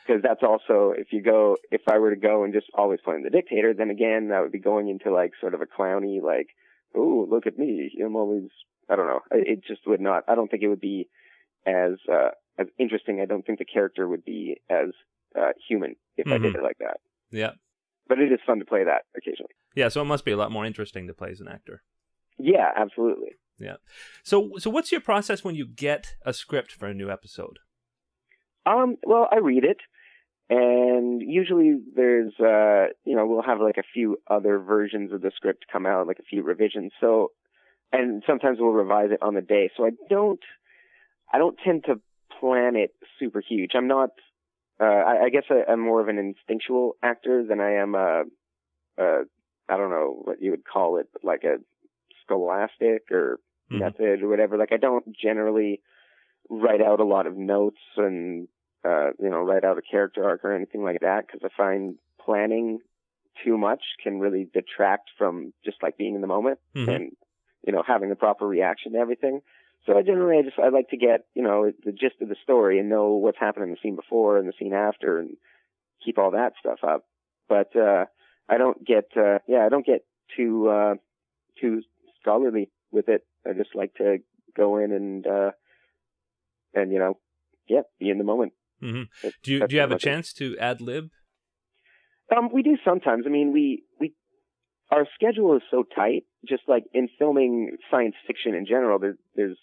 Because 0.05 0.21
that's 0.23 0.41
also 0.43 0.91
if 0.97 1.11
you 1.11 1.21
go 1.21 1.57
if 1.71 1.81
I 1.87 1.97
were 1.99 2.09
to 2.09 2.19
go 2.19 2.43
and 2.43 2.53
just 2.53 2.67
always 2.73 2.99
playing 3.01 3.23
the 3.23 3.29
dictator, 3.29 3.73
then 3.73 3.89
again 3.89 4.29
that 4.29 4.41
would 4.41 4.51
be 4.51 4.59
going 4.59 4.89
into 4.89 5.11
like 5.11 5.31
sort 5.39 5.53
of 5.53 5.61
a 5.61 5.65
clowny 5.67 6.21
like, 6.21 6.47
oh 6.95 7.27
look 7.29 7.45
at 7.47 7.57
me, 7.59 7.91
I'm 8.03 8.15
always 8.15 8.49
I 8.89 8.95
don't 8.95 9.07
know. 9.07 9.21
It 9.31 9.63
just 9.67 9.81
would 9.85 10.01
not. 10.01 10.23
I 10.27 10.33
don't 10.35 10.49
think 10.49 10.63
it 10.63 10.67
would 10.67 10.79
be 10.81 11.07
as 11.65 11.93
uh, 12.11 12.29
as 12.57 12.67
interesting. 12.79 13.21
I 13.21 13.25
don't 13.25 13.45
think 13.45 13.59
the 13.59 13.65
character 13.65 14.07
would 14.07 14.25
be 14.25 14.57
as 14.69 14.89
uh, 15.39 15.51
human 15.67 15.95
if 16.17 16.25
I 16.27 16.39
did 16.39 16.53
Mhm. 16.53 16.57
it 16.57 16.63
like 16.63 16.79
that. 16.79 16.97
Yeah. 17.29 17.51
But 18.07 18.17
it 18.19 18.31
is 18.31 18.39
fun 18.47 18.57
to 18.57 18.65
play 18.65 18.83
that 18.83 19.03
occasionally. 19.15 19.53
Yeah. 19.75 19.89
So 19.89 20.01
it 20.01 20.05
must 20.05 20.25
be 20.25 20.31
a 20.31 20.37
lot 20.37 20.51
more 20.51 20.65
interesting 20.65 21.05
to 21.05 21.13
play 21.13 21.29
as 21.29 21.39
an 21.39 21.47
actor. 21.47 21.83
Yeah, 22.39 22.71
absolutely. 22.75 23.35
Yeah. 23.60 23.78
So 24.24 24.51
so 24.57 24.70
what's 24.70 24.91
your 24.91 25.01
process 25.01 25.43
when 25.43 25.55
you 25.55 25.66
get 25.66 26.16
a 26.26 26.34
script 26.34 26.72
for 26.72 26.88
a 26.88 26.93
new 26.93 27.10
episode? 27.10 27.60
Um, 28.66 28.97
well, 29.03 29.28
I 29.32 29.38
read 29.38 29.64
it, 29.64 29.78
and 30.49 31.22
usually 31.22 31.80
there's, 31.95 32.34
uh, 32.39 32.91
you 33.05 33.16
know, 33.16 33.26
we'll 33.26 33.41
have 33.41 33.62
like 33.62 33.78
a 33.78 33.84
few 33.93 34.18
other 34.28 34.60
versions 34.60 35.12
of 35.14 35.22
the 35.22 35.32
script 35.36 35.66
come 35.72 35.86
out, 35.86 36.07
like 36.07 36.20
a 36.20 36.24
few 36.24 36.43
revisions. 36.43 36.91
So, 36.99 37.32
and 37.91 38.22
sometimes 38.28 38.57
we'll 38.60 38.72
revise 38.72 39.10
it 39.12 39.24
on 39.24 39.34
the 39.34 39.41
day. 39.41 39.72
So 39.76 39.86
I 39.86 39.91
don't, 40.10 40.41
I 41.34 41.38
don't 41.38 41.57
tend 41.64 41.86
to 41.86 42.01
plan 42.39 42.76
it 42.76 42.93
super 43.20 43.41
huge. 43.47 43.72
I'm 43.76 43.88
not, 43.88 44.10
uh, 44.80 44.84
I, 44.84 45.26
I 45.26 45.30
guess 45.30 45.45
I, 45.49 45.72
I'm 45.72 45.80
more 45.80 46.01
of 46.01 46.10
an 46.10 46.18
instinctual 46.18 46.95
actor 47.01 47.43
than 47.47 47.60
I 47.60 47.74
am 47.76 47.95
a, 47.95 48.24
a, 48.97 49.22
I 49.68 49.78
don't 49.78 49.91
know 49.91 50.22
what 50.24 50.41
you 50.41 50.51
would 50.51 50.66
call 50.66 50.97
it, 50.97 51.07
like 51.24 51.43
a 51.43 51.57
scholastic 52.24 53.03
or 53.12 53.39
Method 53.78 54.24
or 54.24 54.28
whatever. 54.30 54.57
Like 54.57 54.72
I 54.72 54.78
don't 54.78 55.05
generally 55.15 55.82
write 56.49 56.82
out 56.82 56.99
a 56.99 57.05
lot 57.05 57.28
of 57.28 57.38
notes 57.38 57.80
and 57.97 58.47
uh, 58.84 59.11
you 59.20 59.30
know 59.30 59.41
write 59.43 59.63
out 59.63 59.78
a 59.78 59.82
character 59.82 60.24
arc 60.28 60.43
or 60.43 60.55
anything 60.55 60.84
like 60.84 61.01
that 61.01 61.26
because 61.28 61.41
I 61.43 61.49
find 61.55 61.95
planning 62.24 62.80
too 63.43 63.57
much 63.57 63.82
can 64.03 64.20
really 64.20 64.47
detract 64.53 65.09
from 65.17 65.53
just 65.63 65.78
like 65.84 65.97
being 65.97 66.15
in 66.15 66.22
the 66.22 66.28
moment 66.28 66.59
Mhm. 66.76 66.95
and 66.95 67.17
you 67.65 67.72
know 67.74 67.84
having 67.86 68.09
the 68.09 68.15
proper 68.15 68.47
reaction 68.47 68.93
to 68.93 68.97
everything. 68.99 69.41
So 69.86 69.97
I 69.97 70.01
generally 70.01 70.38
I 70.39 70.41
just 70.43 70.59
I 70.59 70.70
like 70.70 70.89
to 70.89 70.97
get 70.97 71.26
you 71.36 71.43
know 71.43 71.72
the 71.86 71.91
gist 71.91 72.22
of 72.22 72.30
the 72.30 72.36
story 72.43 72.80
and 72.80 72.89
know 72.89 73.13
what's 73.13 73.38
happened 73.39 73.65
in 73.65 73.72
the 73.72 73.78
scene 73.82 73.95
before 73.95 74.38
and 74.38 74.47
the 74.47 74.53
scene 74.57 74.74
after 74.74 75.20
and 75.20 75.38
keep 76.03 76.17
all 76.17 76.32
that 76.32 76.53
stuff 76.59 76.80
up. 76.84 77.05
But 77.47 77.76
uh, 77.76 78.05
I 78.47 78.57
don't 78.57 78.84
get 78.86 79.05
uh, 79.15 79.39
yeah 79.47 79.65
I 79.65 79.70
don't 79.70 79.86
get 79.86 80.05
too 80.36 80.70
uh, 80.70 80.95
too 81.59 81.82
scholarly 82.22 82.70
with 82.91 83.07
it. 83.09 83.26
I 83.47 83.53
just 83.53 83.75
like 83.75 83.93
to 83.95 84.17
go 84.55 84.77
in 84.77 84.91
and 84.91 85.25
uh, 85.27 85.51
and 86.73 86.91
you 86.91 86.99
know, 86.99 87.17
yeah, 87.67 87.81
be 87.99 88.09
in 88.09 88.17
the 88.17 88.23
moment. 88.23 88.53
hmm 88.79 89.03
That's- 89.21 89.33
Do 89.43 89.51
you 89.53 89.67
do 89.67 89.75
you 89.75 89.81
have 89.81 89.91
a 89.91 89.95
much 89.95 90.03
it. 90.03 90.09
chance 90.09 90.33
to 90.33 90.57
ad 90.57 90.81
lib? 90.81 91.09
Um, 92.35 92.49
we 92.53 92.61
do 92.61 92.77
sometimes. 92.85 93.23
I 93.25 93.29
mean, 93.29 93.51
we 93.53 93.83
we 93.99 94.13
our 94.91 95.07
schedule 95.15 95.55
is 95.55 95.63
so 95.71 95.83
tight. 95.95 96.23
Just 96.47 96.63
like 96.67 96.83
in 96.93 97.09
filming 97.17 97.77
science 97.91 98.15
fiction 98.25 98.53
in 98.55 98.65
general, 98.65 98.97
there, 98.99 99.17
there's 99.35 99.57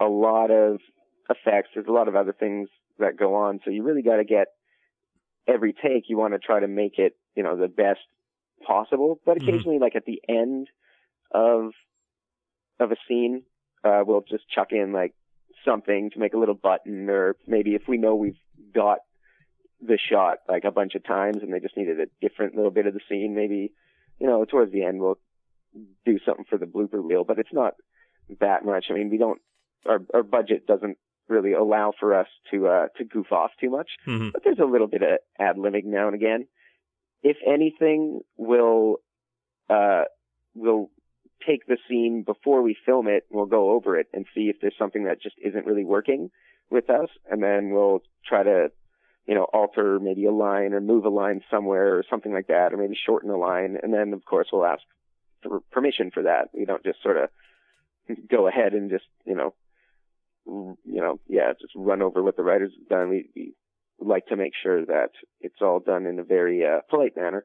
a 0.00 0.06
lot 0.06 0.50
of 0.50 0.78
effects. 1.28 1.70
There's 1.74 1.86
a 1.88 1.92
lot 1.92 2.08
of 2.08 2.16
other 2.16 2.32
things 2.32 2.68
that 2.98 3.16
go 3.18 3.34
on. 3.34 3.60
So 3.64 3.70
you 3.70 3.82
really 3.82 4.02
got 4.02 4.16
to 4.16 4.24
get 4.24 4.46
every 5.46 5.72
take. 5.72 6.04
You 6.08 6.16
want 6.16 6.32
to 6.34 6.38
try 6.38 6.60
to 6.60 6.68
make 6.68 6.98
it, 6.98 7.16
you 7.34 7.42
know, 7.42 7.56
the 7.56 7.68
best 7.68 8.00
possible. 8.66 9.20
But 9.26 9.36
Mhm. 9.38 9.42
occasionally, 9.48 9.78
like 9.78 9.94
at 9.96 10.04
the 10.06 10.22
end 10.28 10.68
of 11.32 11.72
of 12.80 12.92
a 12.92 12.96
scene, 13.08 13.42
uh, 13.84 14.02
we'll 14.06 14.24
just 14.28 14.48
chuck 14.48 14.68
in 14.72 14.92
like 14.92 15.14
something 15.64 16.10
to 16.10 16.18
make 16.18 16.34
a 16.34 16.38
little 16.38 16.54
button, 16.54 17.08
or 17.08 17.36
maybe 17.46 17.74
if 17.74 17.82
we 17.88 17.98
know 17.98 18.14
we've 18.14 18.38
got 18.74 18.98
the 19.80 19.98
shot 19.98 20.38
like 20.48 20.64
a 20.64 20.70
bunch 20.70 20.94
of 20.94 21.04
times 21.04 21.38
and 21.42 21.52
they 21.52 21.60
just 21.60 21.76
needed 21.76 22.00
a 22.00 22.06
different 22.20 22.54
little 22.54 22.70
bit 22.70 22.86
of 22.86 22.94
the 22.94 23.00
scene, 23.08 23.34
maybe 23.34 23.72
you 24.18 24.26
know 24.26 24.44
towards 24.44 24.72
the 24.72 24.84
end 24.84 25.00
we'll 25.00 25.18
do 26.04 26.18
something 26.24 26.44
for 26.48 26.58
the 26.58 26.66
blooper 26.66 27.02
reel. 27.02 27.24
But 27.24 27.38
it's 27.38 27.52
not 27.52 27.74
that 28.40 28.64
much. 28.64 28.86
I 28.90 28.94
mean, 28.94 29.10
we 29.10 29.18
don't 29.18 29.40
our 29.86 30.00
our 30.12 30.22
budget 30.22 30.66
doesn't 30.66 30.98
really 31.28 31.52
allow 31.52 31.92
for 31.98 32.14
us 32.18 32.28
to 32.50 32.68
uh 32.68 32.86
to 32.98 33.04
goof 33.04 33.32
off 33.32 33.50
too 33.58 33.70
much 33.70 33.88
hmm 34.04 34.28
but 34.30 34.44
there's 34.44 34.58
a 34.58 34.64
little 34.66 34.86
bit 34.86 35.02
of 35.02 35.18
ad 35.38 35.56
libbing 35.56 35.86
now 35.86 36.06
and 36.06 36.14
again. 36.14 36.46
If 37.22 37.38
anything, 37.46 38.20
we'll 38.36 38.96
uh, 39.70 40.04
we'll 40.54 40.90
take 41.46 41.66
the 41.66 41.78
scene 41.88 42.22
before 42.22 42.62
we 42.62 42.76
film 42.86 43.08
it. 43.08 43.24
We'll 43.30 43.46
go 43.46 43.70
over 43.72 43.98
it 43.98 44.08
and 44.12 44.26
see 44.34 44.48
if 44.48 44.56
there's 44.60 44.76
something 44.78 45.04
that 45.04 45.20
just 45.22 45.36
isn't 45.44 45.66
really 45.66 45.84
working 45.84 46.30
with 46.70 46.90
us, 46.90 47.08
and 47.30 47.42
then 47.42 47.70
we'll 47.70 48.02
try 48.26 48.42
to 48.42 48.70
you 49.26 49.34
know 49.34 49.44
alter 49.44 49.98
maybe 50.00 50.26
a 50.26 50.32
line 50.32 50.72
or 50.74 50.80
move 50.80 51.04
a 51.04 51.10
line 51.10 51.42
somewhere 51.50 51.96
or 51.96 52.04
something 52.08 52.32
like 52.32 52.48
that, 52.48 52.72
or 52.72 52.76
maybe 52.76 52.96
shorten 53.06 53.30
a 53.30 53.36
line, 53.36 53.78
and 53.82 53.92
then 53.92 54.12
of 54.12 54.24
course 54.24 54.48
we'll 54.52 54.64
ask 54.64 54.82
for 55.42 55.60
permission 55.70 56.10
for 56.12 56.22
that. 56.24 56.48
We 56.52 56.64
don't 56.64 56.84
just 56.84 57.02
sort 57.02 57.16
of 57.16 57.28
go 58.30 58.48
ahead 58.48 58.72
and 58.72 58.90
just 58.90 59.04
you 59.24 59.34
know 59.34 59.54
you 60.46 61.00
know 61.00 61.20
yeah 61.28 61.52
just 61.60 61.72
run 61.76 62.02
over 62.02 62.22
what 62.22 62.36
the 62.36 62.42
writers 62.42 62.72
have 62.78 62.88
done. 62.88 63.08
We, 63.10 63.28
we 63.34 63.54
like 64.00 64.26
to 64.26 64.36
make 64.36 64.52
sure 64.60 64.84
that 64.86 65.10
it's 65.40 65.62
all 65.62 65.80
done 65.80 66.06
in 66.06 66.18
a 66.18 66.24
very 66.24 66.64
uh, 66.66 66.80
polite 66.90 67.16
manner. 67.16 67.44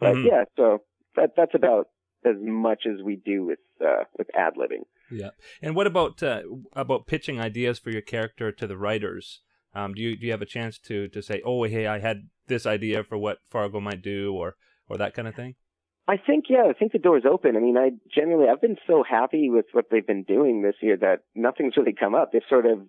But 0.00 0.16
Mhm. 0.16 0.24
yeah, 0.24 0.44
so 0.56 0.82
that 1.16 1.36
that's 1.36 1.54
about 1.54 1.88
as 2.24 2.36
much 2.40 2.84
as 2.86 3.02
we 3.02 3.16
do 3.16 3.44
with 3.44 3.58
uh, 3.80 4.04
with 4.18 4.28
ad 4.34 4.54
libbing. 4.54 4.84
Yeah. 5.10 5.30
And 5.62 5.76
what 5.76 5.86
about 5.86 6.22
uh, 6.22 6.42
about 6.72 7.06
pitching 7.06 7.40
ideas 7.40 7.78
for 7.78 7.90
your 7.90 8.02
character 8.02 8.50
to 8.52 8.66
the 8.66 8.76
writers? 8.76 9.40
Um, 9.74 9.94
do 9.94 10.02
you 10.02 10.16
do 10.16 10.26
you 10.26 10.32
have 10.32 10.42
a 10.42 10.46
chance 10.46 10.78
to 10.80 11.08
to 11.08 11.22
say, 11.22 11.42
oh, 11.44 11.64
hey, 11.64 11.86
I 11.86 11.98
had 11.98 12.28
this 12.46 12.66
idea 12.66 13.02
for 13.04 13.18
what 13.18 13.38
Fargo 13.48 13.80
might 13.80 14.02
do, 14.02 14.32
or 14.34 14.56
or 14.88 14.96
that 14.98 15.14
kind 15.14 15.28
of 15.28 15.34
thing? 15.34 15.54
I 16.06 16.16
think 16.18 16.44
yeah, 16.48 16.64
I 16.68 16.74
think 16.74 16.92
the 16.92 16.98
door's 16.98 17.24
open. 17.30 17.56
I 17.56 17.60
mean, 17.60 17.78
I 17.78 17.90
generally 18.14 18.48
I've 18.48 18.60
been 18.60 18.76
so 18.86 19.02
happy 19.08 19.48
with 19.50 19.66
what 19.72 19.86
they've 19.90 20.06
been 20.06 20.22
doing 20.24 20.62
this 20.62 20.76
year 20.82 20.96
that 20.98 21.20
nothing's 21.34 21.76
really 21.76 21.94
come 21.94 22.14
up. 22.14 22.30
They've 22.32 22.42
sort 22.48 22.66
of, 22.66 22.80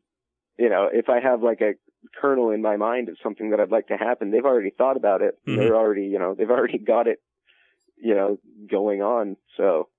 you 0.60 0.70
know, 0.70 0.90
if 0.92 1.08
I 1.10 1.22
have 1.22 1.42
like 1.42 1.62
a 1.62 1.74
kernel 2.20 2.52
in 2.52 2.62
my 2.62 2.76
mind 2.76 3.10
of 3.10 3.18
something 3.24 3.52
that 3.52 3.60
I'd 3.60 3.72
like 3.72 3.88
to 3.88 3.98
happen, 3.98 4.32
they've 4.32 4.46
already 4.46 4.70
thought 4.70 4.98
about 4.98 5.22
it. 5.22 5.36
Mhm. 5.48 5.56
They're 5.56 5.76
already, 5.76 6.08
you 6.08 6.20
know, 6.20 6.36
they've 6.36 6.52
already 6.52 6.78
got 6.78 7.08
it, 7.08 7.20
you 7.98 8.16
know, 8.16 8.38
going 8.70 9.02
on. 9.02 9.38
So 9.58 9.90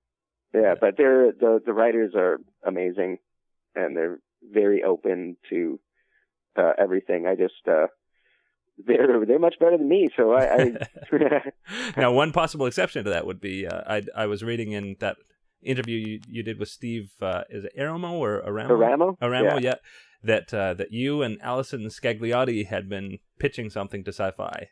yeah, 0.53 0.75
but 0.79 0.95
they're 0.97 1.31
the 1.31 1.59
the 1.65 1.73
writers 1.73 2.13
are 2.15 2.39
amazing, 2.65 3.17
and 3.75 3.95
they're 3.95 4.19
very 4.41 4.83
open 4.83 5.37
to 5.49 5.79
uh, 6.57 6.71
everything. 6.77 7.27
I 7.27 7.35
just 7.35 7.67
uh, 7.67 7.87
they're 8.85 9.25
they're 9.25 9.39
much 9.39 9.55
better 9.59 9.77
than 9.77 9.89
me. 9.89 10.09
So 10.15 10.31
I. 10.33 10.55
I 10.55 10.87
now, 11.97 12.11
one 12.11 12.31
possible 12.31 12.65
exception 12.65 13.03
to 13.05 13.09
that 13.11 13.25
would 13.25 13.41
be 13.41 13.67
uh, 13.67 13.81
I 13.87 14.03
I 14.15 14.25
was 14.27 14.43
reading 14.43 14.71
in 14.71 14.95
that 14.99 15.17
interview 15.61 15.97
you, 15.97 16.19
you 16.29 16.43
did 16.43 16.59
with 16.59 16.69
Steve 16.69 17.11
uh, 17.21 17.41
is 17.49 17.65
it 17.65 17.73
Aramo 17.77 18.13
or 18.13 18.41
Aramo? 18.41 18.69
Aramo? 18.69 19.17
Aramo, 19.19 19.61
Yeah. 19.61 19.69
yeah. 19.71 19.75
That 20.23 20.53
uh, 20.53 20.73
that 20.75 20.91
you 20.91 21.21
and 21.21 21.39
Allison 21.41 21.85
Scagliotti 21.87 22.67
had 22.67 22.89
been 22.89 23.19
pitching 23.39 23.69
something 23.69 24.03
to 24.03 24.11
sci-fi. 24.11 24.69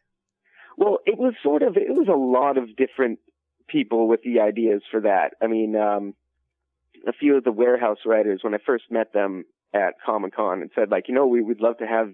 Well, 0.77 0.99
it 1.05 1.17
was 1.17 1.33
sort 1.41 1.63
of 1.63 1.77
it 1.77 1.89
was 1.89 2.07
a 2.07 2.17
lot 2.17 2.57
of 2.57 2.75
different 2.75 3.19
people 3.67 4.07
with 4.07 4.21
the 4.23 4.41
ideas 4.41 4.81
for 4.91 5.01
that. 5.01 5.33
I 5.41 5.47
mean, 5.47 5.75
um, 5.75 6.13
a 7.07 7.13
few 7.13 7.37
of 7.37 7.43
the 7.43 7.51
warehouse 7.51 7.99
writers 8.05 8.41
when 8.43 8.53
I 8.53 8.57
first 8.65 8.85
met 8.89 9.13
them 9.13 9.45
at 9.73 9.95
Comic 10.05 10.35
Con 10.35 10.61
and 10.61 10.71
said 10.75 10.91
like, 10.91 11.07
you 11.07 11.15
know, 11.15 11.27
we 11.27 11.41
would 11.41 11.61
love 11.61 11.77
to 11.79 11.87
have 11.87 12.13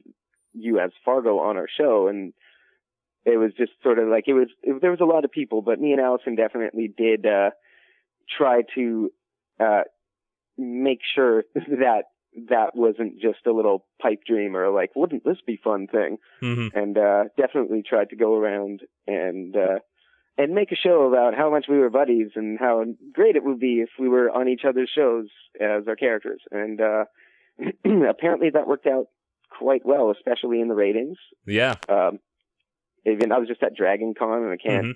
you 0.54 0.80
as 0.80 0.92
Fargo 1.06 1.40
on 1.40 1.58
our 1.58 1.68
show, 1.78 2.08
and 2.08 2.34
it 3.26 3.38
was 3.38 3.52
just 3.58 3.72
sort 3.84 4.00
of 4.00 4.08
like 4.08 4.26
it 4.28 4.34
was. 4.34 4.48
It, 4.64 4.82
there 4.82 4.92
was 4.92 5.02
a 5.02 5.06
lot 5.06 5.26
of 5.26 5.32
people, 5.32 5.62
but 5.62 5.80
me 5.80 5.92
and 5.92 6.02
Allison 6.02 6.36
definitely 6.36 6.92
did 6.96 7.26
uh, 7.26 7.52
try 8.38 8.62
to 8.76 9.12
uh, 9.60 9.84
make 10.58 11.00
sure 11.16 11.44
that 11.56 12.04
that 12.50 12.76
wasn't 12.76 13.20
just 13.20 13.46
a 13.46 13.52
little 13.52 13.86
pipe 14.02 14.22
dream 14.26 14.56
or 14.56 14.70
like, 14.70 14.92
wouldn't 14.96 15.24
this 15.26 15.38
be 15.46 15.58
fun 15.64 15.88
thing? 15.88 16.18
hmm 16.40 16.68
and 16.74 16.98
uh, 16.98 17.24
definitely 17.38 17.84
tried 17.84 18.10
to 18.10 18.16
go 18.16 18.36
around 18.36 18.82
and 19.08 19.56
uh, 19.56 19.80
and 20.38 20.54
make 20.56 20.72
a 20.72 20.76
show 20.76 21.08
about 21.08 21.36
how 21.36 21.50
much 21.52 21.66
we 21.68 21.78
were 21.78 21.90
buddies 21.90 22.30
and 22.36 22.58
how 22.60 22.84
great 23.14 23.36
it 23.36 23.44
would 23.44 23.60
be 23.60 23.82
if 23.82 23.90
we 24.00 24.08
were 24.08 24.30
on 24.30 24.48
each 24.48 24.62
other's 24.68 24.90
shows 24.94 25.28
as 25.60 25.88
our 25.88 25.96
characters. 25.98 26.42
And 26.52 26.80
uh, 26.80 27.06
apparently 28.10 28.50
that 28.52 28.68
worked 28.68 28.88
out 28.88 29.08
quite 29.58 29.86
well, 29.86 30.10
especially 30.12 30.62
in 30.62 30.70
the 30.70 30.74
ratings. 30.76 31.18
Yeah. 31.46 31.76
Um, 31.90 32.20
even 33.06 33.32
I 33.32 33.40
was 33.40 33.48
just 33.50 33.62
at 33.64 33.76
Dragon 33.76 34.14
Con, 34.18 34.44
and 34.44 34.52
I 34.52 34.58
can't 34.58 34.86
Mhm. 34.88 34.94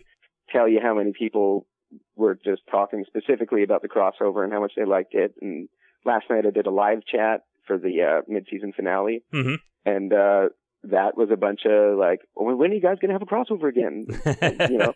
tell 0.49 0.67
you 0.69 0.79
how 0.81 0.93
many 0.95 1.11
people 1.11 1.67
were 2.15 2.35
just 2.35 2.61
talking 2.71 3.03
specifically 3.05 3.63
about 3.63 3.81
the 3.81 3.89
crossover 3.89 4.43
and 4.43 4.53
how 4.53 4.61
much 4.61 4.73
they 4.75 4.85
liked 4.85 5.13
it. 5.13 5.33
And 5.41 5.67
last 6.05 6.25
night 6.29 6.45
I 6.45 6.51
did 6.51 6.67
a 6.67 6.71
live 6.71 6.99
chat 7.05 7.41
for 7.67 7.77
the 7.77 8.01
uh, 8.01 8.21
mid-season 8.27 8.73
finale, 8.75 9.23
Mhm. 9.33 9.57
and 9.85 10.13
uh, 10.13 10.49
that 10.83 11.17
was 11.17 11.29
a 11.31 11.37
bunch 11.37 11.61
of 11.65 11.97
like, 11.97 12.19
well, 12.35 12.55
when 12.55 12.71
are 12.71 12.75
you 12.75 12.81
guys 12.81 12.97
gonna 13.01 13.13
have 13.13 13.21
a 13.21 13.25
crossover 13.25 13.67
again? 13.69 14.05
you 14.71 14.77
know, 14.77 14.93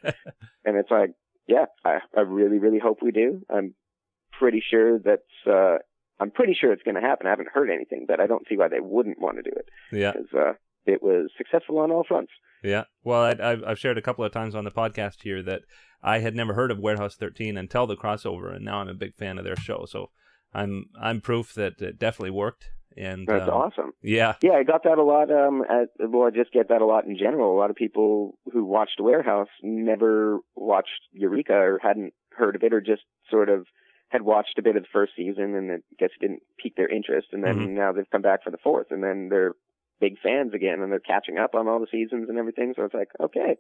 and 0.65 0.77
it's 0.77 0.91
like, 0.91 1.11
yeah, 1.47 1.65
I, 1.83 1.99
I 2.15 2.21
really, 2.21 2.59
really 2.59 2.79
hope 2.79 2.99
we 3.01 3.11
do. 3.11 3.41
I'm 3.49 3.73
pretty 4.31 4.61
sure 4.69 4.99
that's, 4.99 5.23
uh, 5.47 5.77
I'm 6.19 6.29
pretty 6.31 6.53
sure 6.59 6.71
it's 6.71 6.83
going 6.83 6.93
to 6.95 7.01
happen. 7.01 7.25
I 7.25 7.31
haven't 7.31 7.49
heard 7.51 7.69
anything, 7.71 8.05
but 8.07 8.19
I 8.19 8.27
don't 8.27 8.45
see 8.47 8.55
why 8.55 8.67
they 8.67 8.79
wouldn't 8.79 9.19
want 9.19 9.37
to 9.37 9.41
do 9.41 9.55
it 9.55 9.65
Yeah. 9.91 10.11
because 10.11 10.27
uh, 10.33 10.53
it 10.85 11.01
was 11.01 11.31
successful 11.37 11.79
on 11.79 11.91
all 11.91 12.03
fronts. 12.07 12.31
Yeah. 12.63 12.83
Well, 13.03 13.21
I, 13.41 13.57
I've 13.65 13.79
shared 13.79 13.97
a 13.97 14.01
couple 14.01 14.23
of 14.23 14.31
times 14.31 14.53
on 14.53 14.63
the 14.65 14.69
podcast 14.71 15.23
here 15.23 15.41
that 15.43 15.61
I 16.03 16.19
had 16.19 16.35
never 16.35 16.53
heard 16.53 16.71
of 16.71 16.77
Warehouse 16.79 17.15
13 17.15 17.57
until 17.57 17.87
the 17.87 17.95
crossover, 17.97 18.53
and 18.55 18.63
now 18.63 18.79
I'm 18.79 18.89
a 18.89 18.93
big 18.93 19.15
fan 19.15 19.37
of 19.39 19.43
their 19.45 19.55
show. 19.55 19.85
So 19.87 20.11
I'm 20.53 20.85
I'm 20.99 21.21
proof 21.21 21.53
that 21.53 21.81
it 21.81 21.99
definitely 21.99 22.31
worked. 22.31 22.71
And 22.97 23.27
That's 23.27 23.43
um, 23.43 23.49
awesome. 23.49 23.91
Yeah. 24.01 24.33
Yeah, 24.41 24.53
I 24.53 24.63
got 24.63 24.83
that 24.83 24.97
a 24.97 25.03
lot. 25.03 25.31
Um, 25.31 25.63
at, 25.69 25.89
well, 26.09 26.27
I 26.27 26.31
just 26.31 26.51
get 26.51 26.67
that 26.69 26.81
a 26.81 26.85
lot 26.85 27.05
in 27.05 27.17
general. 27.17 27.55
A 27.55 27.57
lot 27.57 27.69
of 27.69 27.75
people 27.75 28.37
who 28.51 28.65
watched 28.65 28.99
Warehouse 28.99 29.47
never 29.63 30.39
watched 30.55 30.99
Eureka 31.13 31.53
or 31.53 31.79
hadn't 31.81 32.13
heard 32.31 32.55
of 32.55 32.63
it, 32.63 32.73
or 32.73 32.81
just 32.81 33.03
sort 33.29 33.47
of 33.47 33.67
had 34.09 34.23
watched 34.23 34.57
a 34.57 34.63
bit 34.63 34.75
of 34.75 34.83
the 34.83 34.89
first 34.91 35.13
season 35.15 35.55
and 35.55 35.69
it 35.69 35.83
guess 35.97 36.09
it 36.19 36.21
didn't 36.21 36.41
pique 36.57 36.75
their 36.75 36.89
interest. 36.89 37.27
And 37.31 37.43
then 37.43 37.57
Mhm. 37.57 37.69
now 37.75 37.91
they've 37.91 38.09
come 38.09 38.23
back 38.23 38.43
for 38.43 38.49
the 38.49 38.57
fourth, 38.57 38.91
and 38.91 39.03
then 39.03 39.29
they're 39.29 39.53
big 40.01 40.17
fans 40.19 40.53
again, 40.53 40.81
and 40.81 40.91
they're 40.91 40.99
catching 40.99 41.37
up 41.37 41.55
on 41.55 41.67
all 41.67 41.79
the 41.79 41.87
seasons 41.87 42.27
and 42.27 42.37
everything. 42.37 42.73
So 42.75 42.83
it's 42.85 42.93
like, 42.93 43.11
okay, 43.19 43.57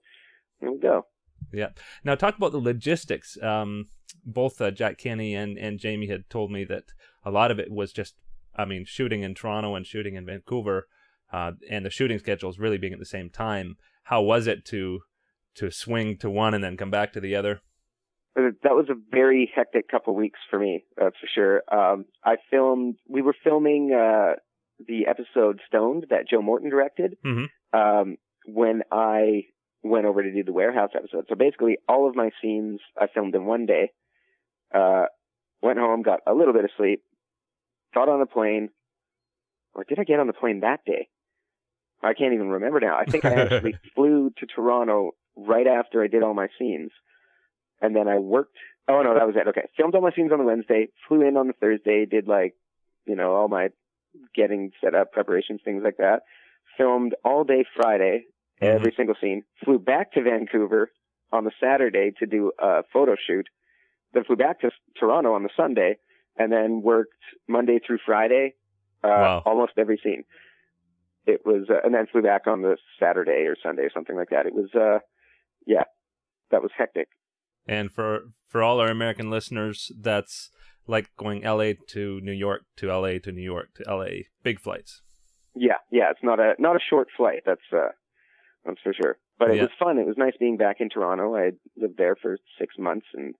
here 0.59 0.71
we 0.71 0.79
go. 0.79 1.05
Yeah. 1.51 1.69
Now 2.03 2.15
talk 2.15 2.37
about 2.37 2.51
the 2.51 2.59
logistics. 2.59 3.37
Um, 3.41 3.87
both 4.25 4.59
uh, 4.61 4.71
Jack 4.71 4.97
Kenny 4.97 5.35
and 5.35 5.57
and 5.57 5.79
Jaime 5.81 6.07
had 6.07 6.29
told 6.29 6.51
me 6.51 6.63
that 6.65 6.83
a 7.23 7.31
lot 7.31 7.51
of 7.51 7.59
it 7.59 7.71
was 7.71 7.91
just, 7.91 8.15
I 8.55 8.65
mean, 8.65 8.85
shooting 8.85 9.23
in 9.23 9.35
Toronto 9.35 9.75
and 9.75 9.85
shooting 9.85 10.15
in 10.15 10.25
Vancouver, 10.25 10.87
uh, 11.31 11.51
and 11.69 11.85
the 11.85 11.89
shooting 11.89 12.19
schedules 12.19 12.59
really 12.59 12.77
being 12.77 12.93
at 12.93 12.99
the 12.99 13.05
same 13.05 13.29
time. 13.29 13.77
How 14.03 14.21
was 14.21 14.47
it 14.47 14.65
to 14.65 15.01
to 15.55 15.71
swing 15.71 16.17
to 16.17 16.29
one 16.29 16.53
and 16.53 16.63
then 16.63 16.77
come 16.77 16.91
back 16.91 17.13
to 17.13 17.19
the 17.19 17.35
other? 17.35 17.61
That 18.35 18.71
was 18.75 18.87
a 18.89 18.95
very 19.11 19.51
hectic 19.53 19.89
couple 19.89 20.15
weeks 20.15 20.39
for 20.49 20.59
me, 20.59 20.85
that's 20.95 21.17
for 21.19 21.27
sure. 21.33 21.63
Um, 21.71 22.05
I 22.23 22.37
filmed, 22.49 22.95
we 23.09 23.21
were 23.21 23.35
filming 23.43 23.91
uh, 23.91 24.35
the 24.87 25.07
episode 25.07 25.59
Stoned 25.67 26.05
that 26.09 26.29
Joe 26.29 26.41
Morton 26.41 26.69
directed 26.69 27.17
Mhm. 27.25 27.47
um, 27.73 28.17
when 28.45 28.83
I 28.91 29.45
went 29.83 30.05
over 30.05 30.21
to 30.23 30.31
do 30.31 30.43
the 30.43 30.53
warehouse 30.53 30.91
episode. 30.95 31.25
So 31.29 31.35
basically, 31.35 31.77
all 31.87 32.07
of 32.07 32.15
my 32.15 32.31
scenes 32.41 32.79
I 32.99 33.07
filmed 33.13 33.35
in 33.35 33.45
one 33.45 33.65
day. 33.65 33.91
Uh, 34.73 35.05
went 35.61 35.79
home, 35.79 36.01
got 36.01 36.19
a 36.27 36.33
little 36.33 36.53
bit 36.53 36.63
of 36.63 36.69
sleep, 36.77 37.01
got 37.93 38.09
on 38.09 38.19
the 38.19 38.25
plane, 38.25 38.69
or 39.73 39.83
did 39.83 39.99
I 39.99 40.03
get 40.03 40.19
on 40.19 40.27
the 40.27 40.33
plane 40.33 40.61
that 40.61 40.85
day? 40.85 41.07
I 42.01 42.13
can't 42.13 42.33
even 42.33 42.49
remember 42.49 42.79
now. 42.79 42.97
I 42.97 43.05
think 43.05 43.25
I 43.25 43.33
actually 43.33 43.75
flew 43.95 44.31
to 44.37 44.45
Toronto 44.45 45.11
right 45.35 45.67
after 45.67 46.03
I 46.03 46.07
did 46.07 46.23
all 46.23 46.33
my 46.33 46.47
scenes. 46.57 46.91
And 47.81 47.95
then 47.95 48.07
I 48.07 48.19
worked. 48.19 48.57
Oh 48.87 49.01
no, 49.01 49.13
that 49.13 49.27
was 49.27 49.35
it. 49.35 49.47
Okay. 49.49 49.67
Filmed 49.77 49.95
all 49.95 50.01
my 50.01 50.11
scenes 50.15 50.31
on 50.31 50.39
the 50.39 50.45
Wednesday, 50.45 50.89
flew 51.07 51.27
in 51.27 51.37
on 51.37 51.47
the 51.47 51.53
Thursday, 51.53 52.05
did 52.05 52.27
like, 52.27 52.55
you 53.05 53.15
know, 53.15 53.35
all 53.35 53.47
my 53.47 53.69
getting 54.35 54.71
set 54.83 54.95
up, 54.95 55.11
preparations, 55.11 55.61
things 55.63 55.81
like 55.83 55.97
that. 55.97 56.21
Filmed 56.77 57.15
all 57.23 57.43
day 57.43 57.65
Friday, 57.75 58.25
every 58.61 58.93
single 58.95 59.15
scene. 59.21 59.43
Flew 59.63 59.79
back 59.79 60.11
to 60.13 60.21
Vancouver 60.21 60.91
on 61.31 61.43
the 61.45 61.51
Saturday 61.59 62.11
to 62.19 62.25
do 62.25 62.51
a 62.59 62.81
photo 62.91 63.15
shoot. 63.27 63.47
Then 64.13 64.23
flew 64.23 64.35
back 64.35 64.61
to 64.61 64.71
Toronto 64.99 65.33
on 65.33 65.43
the 65.43 65.49
Sunday, 65.55 65.97
and 66.37 66.51
then 66.51 66.81
worked 66.81 67.13
Monday 67.47 67.79
through 67.85 67.99
Friday, 68.05 68.55
uh, 69.03 69.07
Wow. 69.07 69.43
almost 69.45 69.73
every 69.77 69.97
scene. 70.03 70.23
It 71.25 71.45
was, 71.45 71.69
uh, 71.69 71.81
and 71.83 71.93
then 71.93 72.07
flew 72.07 72.21
back 72.23 72.47
on 72.47 72.61
the 72.63 72.77
Saturday 72.99 73.45
or 73.45 73.55
Sunday 73.61 73.83
or 73.83 73.91
something 73.91 74.15
like 74.15 74.29
that. 74.29 74.45
It 74.47 74.53
was, 74.55 74.73
uh, 74.73 74.99
yeah, 75.67 75.83
that 76.49 76.61
was 76.63 76.71
hectic. 76.75 77.07
And 77.67 77.91
for 77.91 78.21
for 78.47 78.63
all 78.63 78.79
our 78.79 78.89
American 78.89 79.29
listeners, 79.29 79.91
that's 79.99 80.49
like 80.87 81.15
going 81.17 81.43
L.A. 81.43 81.75
to 81.89 82.19
New 82.21 82.31
York 82.31 82.63
to 82.77 82.89
L.A. 82.89 83.19
to 83.19 83.31
New 83.31 83.43
York 83.43 83.75
to 83.75 83.83
L.A. 83.87 84.27
Big 84.41 84.59
flights. 84.59 85.03
Yeah, 85.53 85.77
yeah, 85.91 86.09
it's 86.09 86.23
not 86.23 86.39
a 86.39 86.55
not 86.57 86.75
a 86.75 86.79
short 86.89 87.09
flight. 87.15 87.43
That's 87.45 87.61
uh, 87.71 87.89
that's 88.65 88.79
for 88.81 88.93
sure. 88.93 89.17
But 89.37 89.51
it 89.51 89.55
Yeah. 89.57 89.63
was 89.63 89.71
fun. 89.79 89.97
It 89.97 90.05
was 90.07 90.17
nice 90.17 90.33
being 90.39 90.57
back 90.57 90.77
in 90.81 90.89
Toronto. 90.89 91.35
I 91.35 91.51
lived 91.77 91.97
there 91.97 92.15
for 92.15 92.37
six 92.59 92.75
months, 92.77 93.05
and 93.13 93.35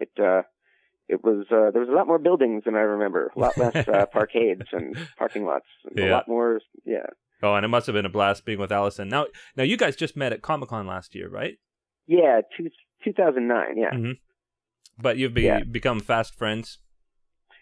it 0.00 0.10
uh, 0.18 0.42
it 1.08 1.22
was 1.22 1.46
uh, 1.50 1.70
there 1.70 1.80
was 1.80 1.88
a 1.88 1.92
lot 1.92 2.06
more 2.06 2.18
buildings 2.18 2.64
than 2.64 2.74
I 2.74 2.80
remember. 2.80 3.30
A 3.36 3.38
lot 3.38 3.56
less 3.56 3.76
uh, 3.88 4.06
parkades 4.12 4.66
and 4.72 4.96
parking 5.18 5.44
lots. 5.44 5.66
A 5.96 6.00
Yeah. 6.00 6.12
lot 6.12 6.28
more. 6.28 6.60
Yeah, 6.84 7.06
Oh, 7.42 7.54
and 7.54 7.64
it 7.64 7.68
must 7.68 7.86
have 7.86 7.94
been 7.94 8.06
a 8.06 8.10
blast 8.10 8.44
being 8.44 8.58
with 8.58 8.72
Allison. 8.72 9.08
Now, 9.08 9.26
now 9.56 9.62
you 9.64 9.76
guys 9.76 9.96
just 9.96 10.16
met 10.16 10.32
at 10.32 10.40
Comic 10.42 10.70
Con 10.70 10.86
last 10.86 11.14
year, 11.14 11.28
right? 11.28 11.58
yeah. 12.06 12.40
Two, 12.56 12.68
2009. 13.04 13.76
Yeah, 13.76 13.90
Mhm. 13.92 14.18
But 15.00 15.18
you've 15.18 15.34
be, 15.34 15.42
Yeah. 15.42 15.62
become 15.64 16.00
fast 16.00 16.34
friends. 16.36 16.78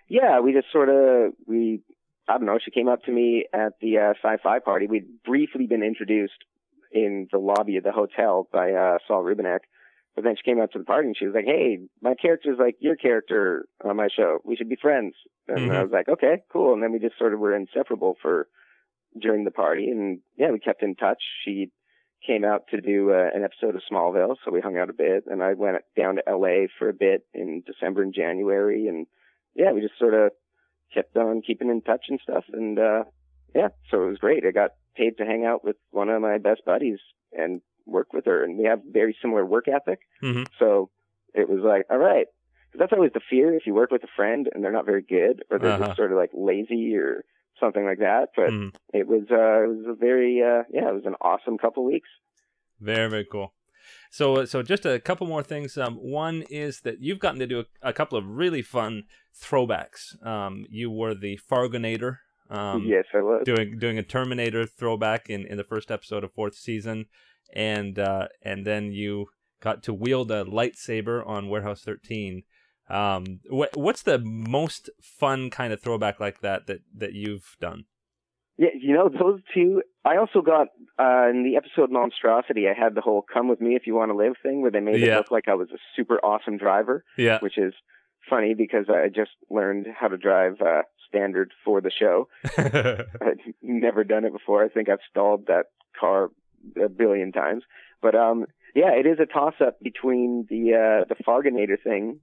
yeah. 0.09 0.41
We 0.41 0.53
just 0.53 0.71
sort 0.73 0.89
of 0.89 1.33
we. 1.47 1.83
I 2.29 2.35
don't 2.39 2.47
know. 2.47 2.59
She 2.65 2.71
came 2.71 2.89
up 2.89 3.03
to 3.05 3.11
me 3.13 3.47
at 3.53 3.73
the 3.81 3.99
uh, 3.99 4.15
sci-fi 4.23 4.61
party. 4.61 4.87
We'd 4.87 5.23
briefly 5.25 5.67
been 5.67 5.83
introduced 5.83 6.45
in 6.93 7.29
the 7.33 7.39
lobby 7.39 7.77
of 7.77 7.85
the 7.85 7.93
hotel 7.93 8.49
by 8.53 8.73
uh, 8.73 8.99
Saul 9.07 9.23
Rubinek. 9.25 9.61
But 10.15 10.25
then 10.25 10.35
she 10.37 10.43
came 10.51 10.61
out 10.61 10.73
to 10.73 10.79
the 10.79 10.85
party 10.85 11.07
and 11.09 11.17
she 11.17 11.25
was 11.25 11.35
like, 11.35 11.47
"Hey, 11.47 11.79
my 12.03 12.15
character's 12.15 12.59
like 12.59 12.77
your 12.81 12.97
character 12.97 13.65
on 13.83 13.97
my 13.97 14.09
show. 14.15 14.39
We 14.45 14.57
should 14.57 14.69
be 14.69 14.77
friends." 14.77 15.15
And 15.49 15.71
Mhm. 15.71 15.75
I 15.75 15.83
was 15.83 15.91
like, 15.93 16.09
"Okay, 16.09 16.43
cool." 16.53 16.75
And 16.75 16.83
then 16.83 16.93
we 16.93 16.99
just 16.99 17.17
sort 17.19 17.33
of 17.33 17.41
were 17.41 17.55
inseparable 17.57 18.17
for 18.21 18.47
during 19.19 19.45
the 19.45 19.51
party, 19.51 19.89
and 19.91 20.21
yeah, 20.37 20.51
we 20.51 20.59
kept 20.59 20.83
in 20.83 20.95
touch. 20.97 21.23
She 21.45 21.71
came 22.27 22.45
out 22.45 22.69
to 22.69 22.81
do 22.81 23.11
uh, 23.11 23.31
an 23.35 23.43
episode 23.43 23.75
of 23.75 23.83
Smallville, 23.91 24.37
so 24.45 24.51
we 24.53 24.61
hung 24.61 24.77
out 24.79 24.89
a 24.91 24.93
bit. 24.95 25.25
And 25.27 25.43
I 25.43 25.55
went 25.55 25.79
down 25.97 26.17
to 26.17 26.29
L.A. 26.29 26.69
for 26.79 26.89
a 26.89 26.95
bit 26.95 27.27
in 27.35 27.63
December 27.67 28.03
and 28.03 28.15
January, 28.15 28.87
and 28.89 29.07
yeah, 29.55 29.73
we 29.73 29.81
just 29.81 29.99
sort 29.99 30.15
of 30.15 30.31
kept 30.95 31.17
on 31.17 31.41
keeping 31.43 31.71
in 31.71 31.81
touch 31.83 32.05
and 32.09 32.21
stuff. 32.23 32.45
And 32.53 32.79
uh 32.79 33.05
yeah, 33.55 33.69
so 33.91 34.05
it 34.05 34.09
was 34.09 34.19
great. 34.19 34.45
I 34.47 34.51
got 34.51 34.71
paid 34.97 35.17
to 35.19 35.25
hang 35.25 35.45
out 35.45 35.65
with 35.65 35.77
one 35.91 36.09
of 36.09 36.21
my 36.23 36.39
best 36.39 36.63
buddies 36.65 36.99
and 37.33 37.61
work 37.87 38.13
with 38.13 38.25
her, 38.27 38.45
and 38.45 38.59
we 38.59 38.65
have 38.65 38.81
very 38.91 39.17
similar 39.21 39.45
work 39.45 39.67
ethic. 39.69 40.01
Mhm. 40.23 40.47
So 40.59 40.91
it 41.35 41.49
was 41.49 41.61
like, 41.61 41.87
all 41.91 41.99
right. 41.99 42.27
'Cause 42.73 42.79
that's 42.79 42.93
always 42.93 43.13
the 43.13 43.21
fear 43.29 43.55
if 43.55 43.67
you 43.67 43.75
work 43.75 43.91
with 43.91 44.03
a 44.03 44.09
friend 44.17 44.49
and 44.55 44.65
they're 44.65 44.73
not 44.73 44.87
very 44.87 45.03
good, 45.03 45.43
or 45.51 45.59
they're 45.59 45.73
Uh-huh. 45.73 45.85
just 45.89 45.97
sort 45.97 46.11
of 46.13 46.17
like 46.17 46.31
lazy 46.33 46.97
or 46.97 47.25
something 47.61 47.85
like 47.85 47.99
that. 47.99 48.31
But 48.35 48.51
Mhm. 48.51 48.75
it 48.95 49.07
was 49.07 49.25
uh, 49.31 49.65
it 49.65 49.69
was 49.77 49.87
a 49.89 49.95
very 49.95 50.41
uh, 50.43 50.63
yeah, 50.71 50.89
it 50.89 50.95
was 50.95 51.05
an 51.05 51.17
awesome 51.21 51.59
couple 51.59 51.85
weeks. 51.85 52.09
Very, 52.81 53.09
very 53.11 53.25
cool. 53.27 53.53
So, 54.11 54.45
so 54.45 54.63
just 54.63 54.87
a 54.87 54.99
couple 55.01 55.27
more 55.27 55.43
things. 55.43 55.77
Um, 55.77 55.97
one 55.97 56.43
is 56.51 56.81
that 56.83 57.01
you've 57.01 57.19
gotten 57.19 57.41
to 57.41 57.47
do 57.47 57.61
a, 57.61 57.89
a 57.91 57.93
couple 57.93 58.17
of 58.19 58.27
really 58.27 58.63
fun 58.63 59.05
throwbacks. 59.35 60.25
Um, 60.25 60.67
you 60.71 60.91
were 60.91 61.15
the 61.15 61.39
Fargonator. 61.51 62.19
Um, 62.51 62.85
yes, 62.87 63.05
I 63.15 63.19
was. 63.19 63.43
doing 63.45 63.79
doing 63.79 63.99
a 63.99 64.03
Terminator 64.03 64.67
throwback 64.67 65.31
in, 65.31 65.47
in 65.47 65.57
the 65.57 65.65
first 65.65 65.91
episode 65.91 66.25
of 66.25 66.33
fourth 66.33 66.55
season, 66.55 67.07
and 67.55 67.99
uh, 67.99 68.29
and 68.43 68.67
then 68.67 68.93
you 68.93 69.27
got 69.61 69.83
to 69.85 69.95
wield 69.95 70.31
a 70.31 70.45
lightsaber 70.45 71.27
on 71.27 71.49
Warehouse 71.49 71.83
13. 71.83 72.43
Um, 72.91 73.41
what 73.49 73.77
what's 73.77 74.03
the 74.03 74.19
most 74.19 74.91
fun 75.01 75.49
kind 75.51 75.73
of 75.73 75.81
throwback 75.81 76.21
like 76.21 76.41
that 76.41 76.67
that 76.67 76.81
that 76.97 77.13
you've 77.15 77.57
done? 77.61 77.85
Yeah, 78.59 78.69
you 78.79 78.93
know 78.93 79.09
those 79.09 79.41
two. 79.55 79.83
I 80.05 80.17
also 80.19 80.43
got 80.43 80.69
uh, 80.99 81.31
in 81.31 81.43
the 81.45 81.57
episode 81.57 81.91
Monstrosity. 81.91 82.67
I 82.69 82.75
had 82.79 82.95
the 82.95 83.01
whole 83.01 83.25
"Come 83.33 83.49
with 83.49 83.61
me 83.61 83.77
if 83.77 83.87
you 83.87 83.95
want 83.95 84.11
to 84.11 84.17
live" 84.17 84.35
thing, 84.43 84.61
where 84.61 84.71
they 84.71 84.81
made 84.81 85.01
Yeah. 85.01 85.15
it 85.15 85.17
look 85.19 85.31
like 85.31 85.49
I 85.49 85.55
was 85.55 85.69
a 85.71 85.79
super 85.97 86.19
awesome 86.19 86.59
driver, 86.59 87.05
Yeah, 87.17 87.39
which 87.41 87.57
is 87.57 87.73
funny 88.29 88.55
because 88.55 88.87
I 88.91 89.09
just 89.09 89.31
learned 89.49 89.87
how 89.99 90.09
to 90.09 90.19
drive 90.19 90.61
uh, 90.61 90.83
standard 91.13 91.53
for 91.65 91.81
the 91.81 91.91
show. 91.91 92.29
I'd 92.57 93.55
never 93.63 94.05
done 94.05 94.25
it 94.25 94.33
before. 94.33 94.65
I 94.65 94.69
think 94.69 94.89
I've 94.89 94.99
stalled 95.11 95.47
that 95.47 95.67
car 95.99 96.31
a 96.83 96.89
billion 96.89 97.33
times. 97.33 97.65
But 98.01 98.15
um, 98.15 98.47
yeah, 98.75 98.93
it 98.93 99.07
is 99.07 99.19
a 99.21 99.27
toss 99.27 99.55
up 99.61 99.81
between 99.81 100.47
the 100.49 100.75
uh, 100.75 101.05
the 101.09 101.23
Fargonator 101.23 101.81
thing 101.83 102.21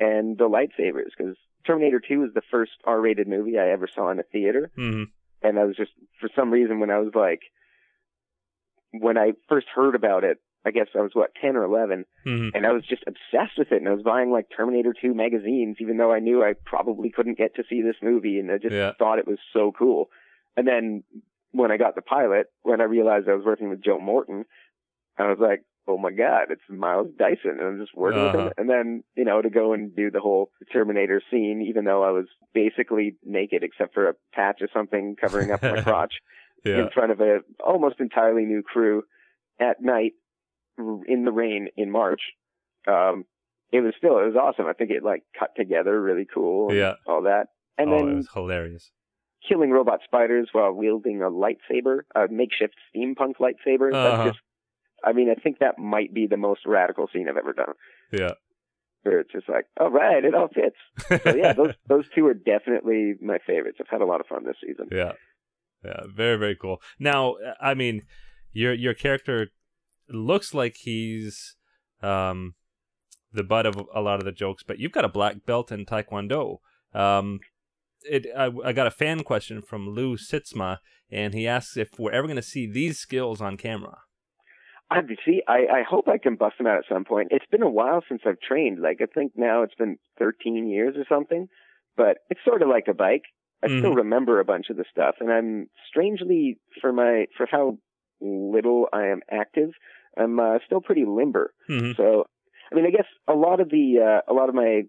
and 0.00 0.38
the 0.38 0.48
lightsabers 0.48 1.10
because 1.16 1.36
Terminator 1.66 2.00
2 2.00 2.20
was 2.20 2.30
the 2.34 2.42
first 2.50 2.72
R-rated 2.84 3.28
movie 3.28 3.58
I 3.58 3.68
ever 3.68 3.86
saw 3.86 4.10
in 4.10 4.18
a 4.18 4.24
theater 4.24 4.70
hmm 4.74 5.04
and 5.42 5.58
I 5.58 5.64
was 5.64 5.76
just 5.76 5.90
for 6.20 6.28
some 6.34 6.50
reason 6.50 6.80
when 6.80 6.90
I 6.90 6.98
was 6.98 7.12
like 7.14 7.42
when 8.92 9.16
I 9.16 9.32
first 9.48 9.66
heard 9.74 9.94
about 9.94 10.22
it, 10.22 10.38
I 10.64 10.70
guess 10.70 10.88
I 10.94 11.00
was 11.00 11.10
what 11.14 11.30
ten 11.40 11.56
or 11.56 11.64
eleven, 11.64 12.04
hmm 12.24 12.48
and 12.54 12.66
I 12.66 12.72
was 12.72 12.84
just 12.86 13.04
obsessed 13.06 13.58
with 13.58 13.72
it, 13.72 13.78
and 13.80 13.88
I 13.88 13.92
was 13.94 14.02
buying 14.02 14.30
like 14.30 14.46
Terminator 14.56 14.94
Two 14.98 15.14
magazines, 15.14 15.76
even 15.80 15.96
though 15.96 16.12
I 16.12 16.18
knew 16.20 16.42
I 16.42 16.54
probably 16.64 17.10
couldn't 17.10 17.38
get 17.38 17.54
to 17.56 17.64
see 17.68 17.82
this 17.82 17.96
movie, 18.02 18.38
and 18.38 18.50
I 18.50 18.58
just 18.58 18.74
Yeah. 18.74 18.92
thought 18.98 19.18
it 19.18 19.26
was 19.26 19.38
so 19.52 19.72
cool. 19.76 20.08
And 20.56 20.66
then 20.68 21.02
when 21.52 21.70
I 21.72 21.76
got 21.76 21.94
the 21.94 22.02
pilot, 22.02 22.46
when 22.62 22.80
I 22.80 22.84
realized 22.84 23.28
I 23.28 23.34
was 23.34 23.44
working 23.44 23.68
with 23.70 23.82
Joe 23.82 23.98
Morton, 23.98 24.44
I 25.18 25.24
was 25.28 25.38
like, 25.40 25.64
oh 25.88 25.98
my 25.98 26.10
god, 26.12 26.44
it's 26.50 26.62
Miles 26.68 27.08
Dyson, 27.18 27.58
and 27.58 27.62
I'm 27.62 27.78
just 27.78 27.94
working 27.96 28.22
with 28.22 28.34
Uh-huh. 28.34 28.46
him. 28.46 28.52
And 28.56 28.70
then 28.70 29.02
you 29.16 29.24
know 29.24 29.42
to 29.42 29.50
go 29.50 29.72
and 29.72 29.94
do 29.96 30.10
the 30.10 30.20
whole 30.20 30.50
Terminator 30.72 31.20
scene, 31.30 31.64
even 31.68 31.84
though 31.84 32.02
I 32.04 32.10
was 32.10 32.26
basically 32.54 33.16
naked 33.24 33.62
except 33.64 33.94
for 33.94 34.08
a 34.08 34.14
patch 34.32 34.60
or 34.62 34.68
something 34.72 35.16
covering 35.20 35.50
up 35.50 35.62
my 35.62 35.80
crotch 35.82 36.14
Yeah, 36.64 36.76
in 36.82 36.90
front 36.90 37.10
of 37.12 37.20
a 37.20 37.40
almost 37.64 37.98
entirely 37.98 38.44
new 38.44 38.62
crew 38.62 39.02
at 39.58 39.80
night 39.82 40.12
in 40.78 41.24
the 41.24 41.32
rain 41.32 41.68
in 41.76 41.90
March. 41.90 42.20
Um, 42.86 43.24
it 43.72 43.80
was 43.80 43.94
still 43.96 44.18
it 44.18 44.26
was 44.26 44.36
awesome. 44.36 44.66
I 44.66 44.72
think 44.74 44.90
it 44.90 45.02
like 45.02 45.22
cut 45.38 45.50
together 45.56 46.00
really 46.00 46.26
cool. 46.32 46.68
and 46.68 46.78
Yeah. 46.78 46.94
all 47.06 47.22
that, 47.22 47.46
and 47.78 47.90
oh, 47.90 48.08
it 48.08 48.14
was 48.14 48.28
hilarious. 48.32 48.90
killing 49.48 49.70
robot 49.70 50.00
spiders 50.04 50.48
while 50.52 50.72
wielding 50.72 51.22
a 51.22 51.30
lightsaber, 51.30 52.00
a 52.14 52.26
makeshift 52.30 52.74
steampunk 52.94 53.34
lightsaber. 53.40 53.92
Uh-huh. 53.92 54.16
That's 54.24 54.30
just, 54.30 54.40
I 55.04 55.12
mean, 55.12 55.30
I 55.30 55.34
think 55.34 55.58
that 55.60 55.78
might 55.78 56.12
be 56.14 56.26
the 56.26 56.36
most 56.36 56.60
radical 56.66 57.08
scene 57.12 57.28
I've 57.28 57.36
ever 57.36 57.52
done. 57.52 57.74
Yeah, 58.12 58.32
Where 59.02 59.20
it's 59.20 59.32
just 59.32 59.48
like, 59.48 59.64
all 59.80 59.90
right, 59.90 60.24
it 60.24 60.34
all 60.34 60.48
fits. 60.48 61.22
So 61.24 61.34
yeah, 61.34 61.52
those 61.60 61.74
those 61.88 62.04
two 62.14 62.26
are 62.26 62.34
definitely 62.34 63.14
my 63.22 63.38
favorites. 63.46 63.78
I've 63.80 63.88
had 63.88 64.00
a 64.02 64.06
lot 64.06 64.20
of 64.20 64.26
fun 64.26 64.44
this 64.44 64.56
season. 64.64 64.88
Yeah, 64.92 65.12
yeah, 65.84 66.02
very 66.14 66.36
very 66.36 66.56
cool. 66.56 66.80
Now, 66.98 67.36
I 67.60 67.72
mean, 67.74 68.02
your 68.52 68.74
your 68.74 68.94
character 68.94 69.48
looks 70.08 70.54
like 70.54 70.76
he's 70.80 71.56
um 72.02 72.54
the 73.32 73.42
butt 73.44 73.64
of 73.66 73.76
a 73.94 74.00
lot 74.00 74.18
of 74.18 74.24
the 74.24 74.32
jokes, 74.32 74.62
but 74.62 74.78
you've 74.78 74.92
got 74.92 75.04
a 75.04 75.08
black 75.08 75.46
belt 75.46 75.72
in 75.72 75.86
Taekwondo. 75.86 76.58
Um, 76.92 77.40
it 78.04 78.26
I, 78.36 78.50
I 78.64 78.72
got 78.72 78.86
a 78.86 78.90
fan 78.90 79.22
question 79.22 79.62
from 79.62 79.88
Lou 79.88 80.16
Sitzma, 80.16 80.78
and 81.10 81.32
he 81.32 81.46
asks 81.48 81.76
if 81.76 81.98
we're 81.98 82.12
ever 82.12 82.26
going 82.26 82.36
to 82.36 82.42
see 82.42 82.70
these 82.70 82.98
skills 82.98 83.40
on 83.40 83.56
camera. 83.56 83.98
I 84.90 85.00
see. 85.24 85.42
I, 85.48 85.60
I 85.72 85.82
hope 85.88 86.06
I 86.08 86.18
can 86.18 86.36
bust 86.36 86.58
them 86.58 86.66
out 86.66 86.76
at 86.76 86.84
some 86.86 87.04
point. 87.04 87.28
It's 87.30 87.46
been 87.50 87.62
a 87.62 87.70
while 87.70 88.02
since 88.06 88.22
I've 88.26 88.40
trained. 88.40 88.80
Like 88.82 88.98
I 89.00 89.06
think 89.06 89.32
now 89.36 89.62
it's 89.62 89.74
been 89.74 89.96
13 90.18 90.68
years 90.68 90.96
or 90.98 91.06
something. 91.08 91.48
But 91.96 92.18
it's 92.28 92.40
sort 92.44 92.60
of 92.62 92.68
like 92.68 92.88
a 92.88 92.94
bike. 92.94 93.22
I 93.62 93.68
still 93.68 93.92
Mhm. 93.92 93.96
remember 93.96 94.40
a 94.40 94.44
bunch 94.44 94.70
of 94.70 94.76
the 94.76 94.84
stuff, 94.90 95.16
and 95.20 95.30
I'm 95.30 95.68
strangely 95.88 96.58
for 96.80 96.92
my 96.92 97.26
for 97.36 97.46
how 97.50 97.78
little 98.22 98.88
I 98.92 99.06
am 99.08 99.20
active, 99.30 99.70
I'm 100.16 100.38
uh, 100.38 100.58
still 100.66 100.80
pretty 100.80 101.04
limber. 101.04 101.52
hmm 101.66 101.92
So, 101.96 102.26
I 102.70 102.74
mean, 102.74 102.86
I 102.86 102.90
guess 102.90 103.06
a 103.28 103.34
lot 103.34 103.60
of 103.60 103.68
the 103.70 103.98
uh, 104.22 104.32
a 104.32 104.34
lot 104.34 104.48
of 104.48 104.54
my 104.54 104.82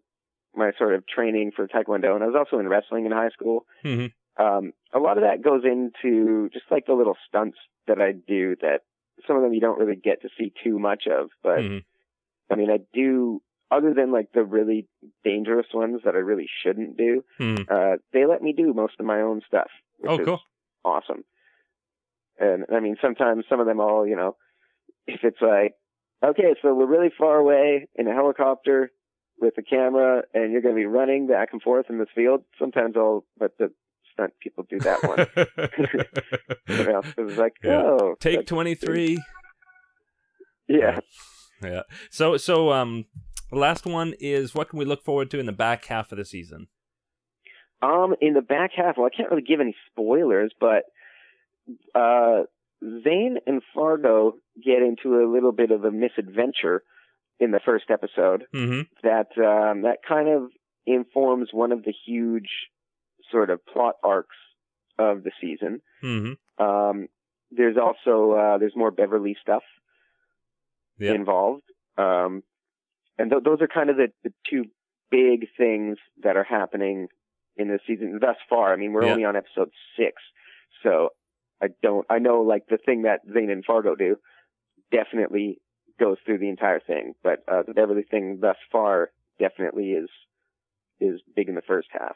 my 0.56 0.72
sort 0.78 0.94
of 0.94 1.06
training 1.08 1.52
for 1.56 1.68
Taekwondo, 1.68 2.14
and 2.14 2.24
I 2.24 2.28
was 2.28 2.36
also 2.38 2.60
in 2.60 2.68
wrestling 2.70 3.06
in 3.06 3.12
high 3.12 3.30
school. 3.30 3.66
hmm 3.82 4.08
Um, 4.38 4.74
a 4.94 5.00
lot 5.00 5.18
of 5.18 5.24
that 5.24 5.42
goes 5.44 5.64
into 5.66 6.50
just 6.54 6.66
like 6.72 6.86
the 6.86 6.94
little 6.94 7.18
stunts 7.28 7.58
that 7.88 8.00
I 8.02 8.12
do 8.14 8.56
that 8.62 8.82
some 9.28 9.36
of 9.38 9.44
them 9.44 9.54
you 9.54 9.60
don't 9.62 9.80
really 9.80 9.96
get 9.96 10.22
to 10.24 10.30
see 10.38 10.52
too 10.64 10.80
much 10.80 11.04
of. 11.08 11.30
But 11.44 11.62
hmm 11.62 11.78
I 12.52 12.56
mean, 12.56 12.70
I 12.70 12.80
do, 12.94 13.42
other 13.72 13.94
than 13.94 14.12
like 14.12 14.32
the 14.34 14.44
really 14.44 14.88
dangerous 15.24 15.68
ones 15.74 16.02
that 16.06 16.16
I 16.16 16.20
really 16.20 16.50
shouldn't 16.62 16.98
do, 16.98 17.24
hmm 17.38 17.64
uh, 17.70 17.96
they 18.12 18.26
let 18.26 18.42
me 18.42 18.54
do 18.54 18.74
most 18.74 18.96
of 19.00 19.06
my 19.06 19.22
own 19.22 19.42
stuff. 19.48 19.70
Which 20.00 20.12
Oh, 20.12 20.20
is 20.20 20.26
cool. 20.26 20.42
Awesome. 20.86 21.24
And 22.40 22.66
I 22.74 22.80
mean, 22.80 22.96
sometimes 23.02 23.46
some 23.50 23.60
of 23.60 23.66
them 23.68 23.80
all, 23.80 24.08
you 24.08 24.16
know, 24.16 24.36
if 25.08 25.20
it's 25.24 25.42
like, 25.42 25.74
okay, 26.24 26.56
so 26.62 26.74
we're 26.74 26.86
really 26.88 27.12
far 27.18 27.38
away 27.38 27.88
in 27.96 28.08
a 28.08 28.14
helicopter 28.14 28.92
with 29.40 29.54
a 29.58 29.62
camera 29.62 30.24
and 30.34 30.52
you're 30.52 30.62
going 30.62 30.76
to 30.76 30.80
be 30.80 30.86
running 30.86 31.28
back 31.28 31.50
and 31.52 31.62
forth 31.62 31.88
in 31.90 32.00
this 32.00 32.08
field, 32.16 32.44
sometimes 32.60 32.96
I'll 32.96 33.26
let 33.40 33.58
the 33.58 33.72
stunt 34.14 34.34
people 34.40 34.66
do 34.70 34.80
that 34.80 35.04
one. 35.04 35.28
you 36.68 36.84
know, 36.86 37.02
it 37.18 37.22
was 37.22 37.38
like, 37.38 37.54
Yeah. 37.64 37.82
oh, 37.84 38.16
Take 38.20 38.46
23. 38.46 39.22
Yeah. 40.68 41.00
Yeah. 41.62 41.82
So 42.10 42.38
so 42.38 42.72
um 42.72 43.06
the 43.52 43.58
last 43.58 43.86
one 43.86 44.14
is 44.20 44.56
what 44.56 44.70
can 44.70 44.80
we 44.80 44.86
look 44.86 45.04
forward 45.04 45.30
to 45.32 45.40
in 45.40 45.46
the 45.46 45.52
back 45.52 45.86
half 45.86 46.12
of 46.12 46.18
the 46.18 46.26
season? 46.26 46.68
Um, 47.82 48.16
in 48.22 48.34
the 48.34 48.42
back 48.42 48.72
half, 48.76 48.96
well, 48.98 49.06
I 49.12 49.16
can't 49.16 49.30
really 49.30 49.44
give 49.44 49.60
any 49.60 49.76
spoilers, 49.92 50.54
but 50.60 50.84
uh, 51.95 52.43
Zane 53.03 53.38
and 53.47 53.61
Fargo 53.74 54.34
get 54.64 54.82
into 54.82 55.20
a 55.20 55.32
little 55.32 55.51
bit 55.51 55.72
of 55.72 55.84
a 55.86 55.91
misadventure 55.91 56.84
in 57.39 57.51
the 57.51 57.59
first 57.66 57.86
episode 57.89 58.45
Mm-hmm. 58.53 58.82
that 59.03 59.28
um, 59.38 59.82
that 59.84 59.97
kind 60.07 60.30
of 60.30 60.49
informs 60.86 61.49
one 61.51 61.72
of 61.72 61.84
the 61.84 61.93
huge 62.05 62.49
sort 63.32 63.49
of 63.49 63.66
plot 63.66 63.95
arcs 64.03 64.36
of 64.99 65.24
the 65.24 65.32
season. 65.41 65.82
Mm-hmm. 66.03 66.64
Um, 66.64 67.07
there's 67.51 67.78
also 67.78 68.32
uh, 68.34 68.57
there's 68.57 68.76
more 68.76 68.91
Beverly 68.91 69.36
stuff 69.41 69.64
Yeah. 70.99 71.14
involved, 71.14 71.64
um, 71.97 72.43
and 73.18 73.32
th- 73.32 73.43
those 73.43 73.61
are 73.61 73.68
kind 73.68 73.89
of 73.89 73.97
the, 73.97 74.07
the 74.24 74.34
two 74.49 74.66
big 75.09 75.47
things 75.57 75.97
that 76.24 76.36
are 76.38 76.43
happening 76.43 77.07
in 77.55 77.68
the 77.68 77.80
season 77.88 78.18
thus 78.20 78.36
far. 78.49 78.74
I 78.74 78.76
mean, 78.76 78.93
we're 78.93 79.05
Yeah. 79.05 79.11
only 79.11 79.26
on 79.26 79.36
episode 79.36 79.70
six, 79.97 80.22
so 80.84 81.09
I 81.64 81.68
don't. 81.82 82.05
I 82.09 82.20
know 82.20 82.41
like 82.41 82.68
the 82.68 82.78
thing 82.78 83.03
that 83.03 83.22
Zane 83.34 83.49
and 83.49 83.64
Fargo 83.64 83.95
do 83.95 84.18
definitely 84.91 85.59
goes 85.97 86.18
through 86.26 86.39
the 86.39 86.49
entire 86.49 86.82
thing, 86.82 87.14
but 87.24 87.39
uh, 87.49 87.64
the 87.66 87.74
Beverly 87.74 88.03
thing 88.03 88.39
thus 88.41 88.57
far 88.72 89.11
definitely 89.39 89.91
is 89.91 90.09
is 90.99 91.22
big 91.36 91.47
in 91.47 91.55
the 91.55 91.61
first 91.61 91.88
half. 91.91 92.16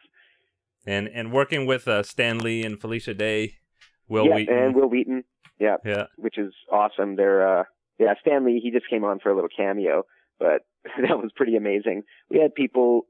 And 0.85 1.07
and 1.07 1.31
working 1.31 1.65
with 1.65 1.87
uh, 1.87 2.03
Stan 2.03 2.39
Lee 2.39 2.63
and 2.63 2.79
Felicia 2.79 3.13
Day, 3.13 3.55
Wil 4.09 4.25
yeah, 4.27 4.35
Wheaton. 4.35 4.57
and 4.57 4.75
Wil 4.75 4.89
Wheaton. 4.89 5.23
Yeah, 5.59 5.77
yeah. 5.85 6.05
which 6.17 6.37
is 6.37 6.53
awesome. 6.71 7.15
They're 7.15 7.59
uh 7.59 7.63
yeah, 7.99 8.13
Stan 8.21 8.45
Lee 8.45 8.59
he 8.61 8.71
just 8.71 8.89
came 8.89 9.05
on 9.05 9.19
for 9.19 9.31
a 9.31 9.35
little 9.35 9.49
cameo, 9.55 10.03
but 10.39 10.65
that 10.83 11.17
was 11.17 11.31
pretty 11.35 11.55
amazing. 11.55 12.03
We 12.29 12.39
had 12.39 12.53
people 12.53 13.07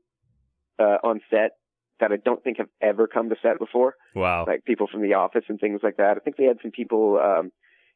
uh 0.80 0.98
on 1.04 1.22
set 1.32 1.52
that 2.00 2.12
I 2.12 2.18
don't 2.18 2.44
think 2.44 2.58
have 2.58 2.70
ever 2.82 3.08
come 3.08 3.30
to 3.30 3.36
set 3.42 3.60
before, 3.60 3.96
Wow. 4.16 4.46
like 4.48 4.66
people 4.66 4.88
from 4.88 5.02
the 5.02 5.14
office 5.14 5.46
and 5.48 5.60
things 5.60 5.82
like 5.84 5.98
that. 5.98 6.18
I 6.18 6.20
think 6.20 6.38
we 6.38 6.46
had 6.46 6.60
some 6.62 6.72
people 6.72 7.20
um 7.20 7.52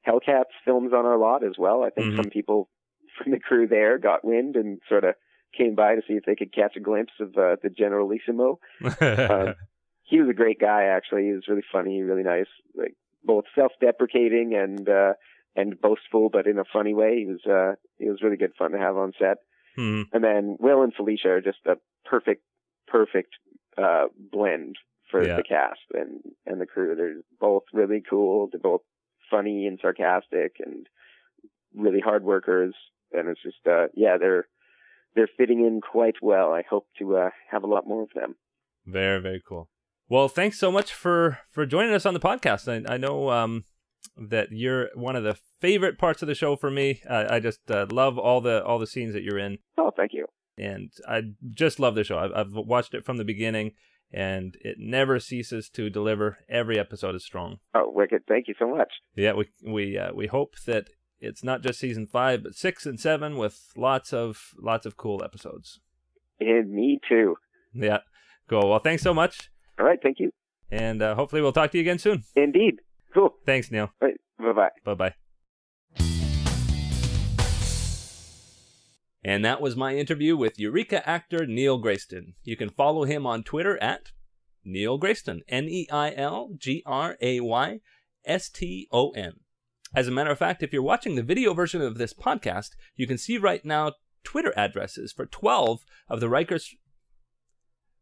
Hellcats 0.08 0.54
films 0.66 0.94
on 0.94 1.06
our 1.06 1.18
lot 1.18 1.44
as 1.44 1.58
well. 1.60 1.84
I 1.84 1.90
think 1.92 2.08
Mhm. 2.14 2.18
some 2.18 2.30
people 2.32 2.70
from 3.18 3.32
the 3.32 3.40
crew 3.40 3.68
there 3.68 3.98
got 4.00 4.26
wind 4.26 4.56
and 4.56 4.80
sort 4.90 5.04
of 5.04 5.16
came 5.56 5.76
by 5.76 5.96
to 5.96 6.02
see 6.08 6.14
if 6.14 6.24
they 6.26 6.36
could 6.36 6.52
catch 6.54 6.76
a 6.76 6.80
glimpse 6.80 7.14
of 7.20 7.38
uh, 7.38 7.58
the 7.62 7.70
Generalissimo. 7.70 8.60
um, 9.30 9.56
he 10.04 10.20
was 10.20 10.30
a 10.30 10.34
great 10.34 10.60
guy 10.60 10.84
actually. 10.86 11.26
He 11.26 11.34
was 11.34 11.48
really 11.48 11.64
funny, 11.72 12.02
really 12.02 12.24
nice, 12.24 12.48
like 12.76 12.96
both 13.24 13.46
self-deprecating 13.54 14.56
and 14.56 14.88
uh 14.90 15.14
and 15.56 15.80
boastful, 15.80 16.30
but 16.30 16.48
in 16.48 16.58
a 16.58 16.64
funny 16.64 16.94
way. 16.94 17.20
He 17.20 17.26
was 17.26 17.46
uh 17.46 17.76
he 18.00 18.10
was 18.10 18.22
really 18.24 18.38
good 18.38 18.54
fun 18.58 18.72
to 18.72 18.80
have 18.80 18.98
on 18.98 19.12
set. 19.20 19.38
Mhm. 19.78 20.06
And 20.14 20.24
then 20.24 20.58
Wil 20.60 20.82
and 20.82 20.94
Felicia 20.94 21.30
are 21.30 21.42
just 21.42 21.60
a 21.66 21.76
perfect, 22.06 22.44
perfect 22.88 23.36
uh 23.82 24.08
blend 24.32 24.76
for 25.10 25.26
Yeah. 25.26 25.36
the 25.38 25.44
cast 25.44 25.80
and 25.94 26.22
and 26.46 26.60
the 26.62 26.66
crew. 26.66 26.96
They're 26.96 27.22
both 27.40 27.64
really 27.74 28.02
cool. 28.08 28.48
They're 28.52 28.60
both 28.60 28.82
funny 29.30 29.66
and 29.68 29.80
sarcastic 29.82 30.56
and 30.66 30.88
really 31.76 32.00
hard 32.00 32.24
workers. 32.24 32.74
And 33.12 33.28
it's 33.30 33.42
just 33.44 33.66
uh 33.68 33.88
yeah, 33.94 34.18
they're 34.20 34.48
they're 35.16 35.30
fitting 35.38 35.60
in 35.66 35.82
quite 35.82 36.16
well. 36.22 36.54
I 36.54 36.64
hope 36.70 36.88
to 37.00 37.18
uh 37.18 37.30
have 37.50 37.64
a 37.64 37.68
lot 37.68 37.88
more 37.88 38.04
of 38.04 38.10
them. 38.16 38.36
Very 38.86 39.20
very 39.22 39.42
cool. 39.48 39.70
Well, 40.10 40.28
thanks 40.28 40.60
so 40.60 40.72
much 40.72 40.94
for 40.94 41.40
for 41.50 41.66
joining 41.66 41.94
us 41.94 42.06
on 42.06 42.14
the 42.14 42.20
podcast. 42.20 42.68
I, 42.68 42.94
I 42.94 42.98
know 42.98 43.30
um, 43.30 43.64
that 44.18 44.50
you're 44.52 44.90
one 44.96 45.16
of 45.16 45.24
the 45.24 45.38
favorite 45.62 45.98
parts 45.98 46.22
of 46.22 46.28
the 46.28 46.36
show 46.36 46.56
for 46.58 46.70
me. 46.70 47.02
I, 47.10 47.36
I 47.36 47.40
just 47.40 47.70
uh, 47.72 47.86
love 47.92 48.18
all 48.18 48.42
the 48.42 48.62
all 48.66 48.78
the 48.80 48.88
scenes 48.88 49.14
that 49.14 49.24
you're 49.24 49.40
in, 49.40 49.60
Oh, 49.78 49.92
thank 49.96 50.12
you. 50.14 50.26
And 50.58 50.92
I 51.08 51.22
just 51.50 51.80
love 51.80 51.96
the 51.96 52.04
show. 52.04 52.18
I've, 52.18 52.32
I've 52.36 52.54
watched 52.54 52.94
it 52.94 53.06
from 53.06 53.18
the 53.18 53.24
beginning, 53.26 53.72
and 54.12 54.58
it 54.62 54.78
never 54.80 55.20
ceases 55.20 55.70
to 55.70 55.90
deliver. 55.90 56.38
Every 56.50 56.78
episode 56.80 57.16
is 57.16 57.24
strong. 57.26 57.60
Oh, 57.74 57.92
wicked. 57.94 58.24
Thank 58.28 58.48
you 58.48 58.54
so 58.60 58.68
much. 58.76 58.92
Yeah, 59.16 59.34
we 59.34 59.46
we 59.66 59.98
uh, 59.98 60.14
we 60.14 60.28
hope 60.28 60.56
that 60.66 60.90
it's 61.20 61.44
not 61.44 61.62
just 61.62 61.80
season 61.80 62.08
five, 62.08 62.44
but 62.44 62.56
six 62.56 62.86
and 62.86 63.00
seven 63.00 63.38
with 63.38 63.72
lots 63.76 64.12
of 64.14 64.52
lots 64.60 64.86
of 64.86 64.98
cool 64.98 65.24
episodes. 65.24 65.80
And 66.40 66.72
me 66.72 67.00
too. 67.08 67.36
Yeah, 67.74 68.00
cool. 68.50 68.70
Well, 68.70 68.80
thanks 68.80 69.04
so 69.04 69.14
much, 69.14 69.50
All 69.80 69.86
right. 69.86 70.00
Thank 70.02 70.20
you. 70.20 70.32
and 70.72 71.02
uh, 71.02 71.16
hopefully 71.16 71.42
we'll 71.42 71.52
talk 71.54 71.72
to 71.72 71.78
you 71.78 71.82
again 71.84 72.00
soon. 72.00 72.24
Indeed. 72.36 72.80
Cool. 73.14 73.36
Thanks, 73.46 73.70
Neil. 73.72 73.92
All 74.02 74.08
right. 74.08 74.18
Bye 74.40 74.54
bye. 74.54 74.70
Bye 74.84 74.94
bye. 74.96 75.16
And 79.24 79.46
that 79.46 79.62
was 79.62 79.76
my 79.76 79.96
interview 79.96 80.36
with 80.36 80.60
Eureka 80.60 81.08
actor 81.08 81.46
Neil 81.46 81.82
Grayston. 81.82 82.34
You 82.44 82.58
can 82.58 82.70
follow 82.70 83.04
him 83.04 83.28
on 83.28 83.44
Twitter 83.44 83.82
at 83.82 84.12
Neil 84.64 85.00
Grayston, 85.00 85.42
N 85.48 85.66
E 85.70 85.88
I 85.92 86.14
L 86.16 86.52
G 86.58 86.82
R 86.86 87.18
A 87.22 87.40
Y 87.40 87.80
S 88.26 88.50
T 88.50 88.88
O 88.92 89.12
N. 89.12 89.42
As 89.94 90.08
a 90.08 90.12
matter 90.12 90.32
of 90.32 90.40
fact, 90.40 90.64
if 90.64 90.74
you're 90.74 90.82
watching 90.82 91.16
the 91.16 91.24
video 91.24 91.54
version 91.54 91.82
of 91.82 91.98
this 91.98 92.14
podcast, 92.14 92.72
you 92.96 93.06
can 93.06 93.18
see 93.18 93.38
right 93.38 93.64
now 93.64 93.94
Twitter 94.24 94.54
addresses 94.58 95.12
for 95.12 95.26
12 95.26 95.84
of 96.10 96.20
the 96.20 96.30
Rikers 96.30 96.76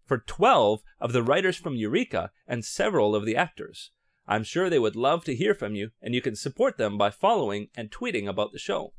for 0.06 0.18
12 0.18 0.82
of 1.00 1.14
the 1.14 1.24
writers 1.24 1.56
from 1.56 1.76
Eureka 1.76 2.32
and 2.48 2.66
several 2.66 3.16
of 3.16 3.26
the 3.26 3.36
actors. 3.36 3.92
I'm 4.28 4.44
sure 4.44 4.70
they 4.70 4.80
would 4.80 4.96
love 4.96 5.24
to 5.26 5.36
hear 5.36 5.54
from 5.54 5.76
you, 5.76 5.92
and 6.02 6.16
you 6.16 6.22
can 6.22 6.36
support 6.36 6.78
them 6.78 6.98
by 6.98 7.10
following 7.10 7.70
and 7.76 7.92
tweeting 7.92 8.28
about 8.28 8.52
the 8.52 8.60
show. 8.60 8.94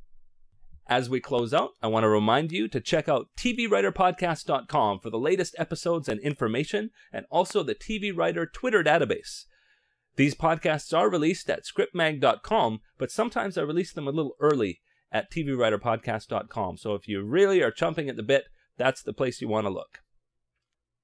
As 0.90 1.08
we 1.08 1.20
close 1.20 1.54
out, 1.54 1.70
I 1.80 1.86
want 1.86 2.02
to 2.02 2.08
remind 2.08 2.50
you 2.50 2.66
to 2.66 2.80
check 2.80 3.08
out 3.08 3.28
TVWriterPodcast.com 3.38 4.98
for 4.98 5.08
the 5.08 5.20
latest 5.20 5.54
episodes 5.56 6.08
and 6.08 6.18
information, 6.18 6.90
and 7.12 7.26
also 7.30 7.62
the 7.62 7.76
TV 7.76 8.12
Writer 8.14 8.44
Twitter 8.44 8.82
database. 8.82 9.44
These 10.16 10.34
podcasts 10.34 10.92
are 10.92 11.08
released 11.08 11.48
at 11.48 11.62
scriptmag.com, 11.64 12.80
but 12.98 13.12
sometimes 13.12 13.56
I 13.56 13.62
release 13.62 13.92
them 13.92 14.08
a 14.08 14.10
little 14.10 14.34
early 14.40 14.80
at 15.12 15.30
TVWriterPodcast.com. 15.30 16.78
So 16.78 16.94
if 16.94 17.06
you 17.06 17.22
really 17.22 17.62
are 17.62 17.70
chomping 17.70 18.08
at 18.08 18.16
the 18.16 18.24
bit, 18.24 18.46
that's 18.76 19.00
the 19.00 19.12
place 19.12 19.40
you 19.40 19.46
want 19.46 19.66
to 19.66 19.72
look. 19.72 20.00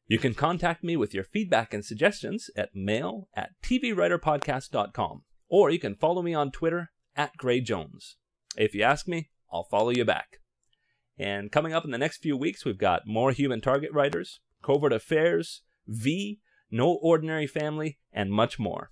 You 0.09 0.19
can 0.19 0.35
contact 0.35 0.83
me 0.83 0.97
with 0.97 1.15
your 1.15 1.23
feedback 1.23 1.73
and 1.73 1.85
suggestions 1.85 2.51
at 2.57 2.75
mail 2.75 3.29
at 3.37 3.51
tvwriterpodcast.com, 3.63 5.23
or 5.49 5.71
you 5.71 5.79
can 5.79 5.95
follow 5.95 6.23
me 6.23 6.35
on 6.35 6.51
Twitter 6.51 6.91
at 7.15 7.37
Gray 7.37 7.61
Jones. 7.61 8.17
If 8.57 8.75
you 8.75 8.83
ask 8.83 9.07
me, 9.07 9.31
I'll 9.53 9.65
follow 9.65 9.91
you 9.91 10.05
back. 10.05 10.41
And 11.19 11.51
coming 11.51 11.73
up 11.73 11.85
in 11.85 11.91
the 11.91 11.99
next 11.99 12.19
few 12.19 12.37
weeks, 12.37 12.65
we've 12.65 12.79
got 12.79 13.07
more 13.07 13.33
Human 13.33 13.61
Target 13.61 13.93
Writers, 13.93 14.41
Covert 14.63 14.93
Affairs, 14.93 15.63
V, 15.87 16.41
No 16.71 16.99
Ordinary 17.01 17.47
Family, 17.47 17.99
and 18.13 18.31
much 18.31 18.59
more. 18.59 18.91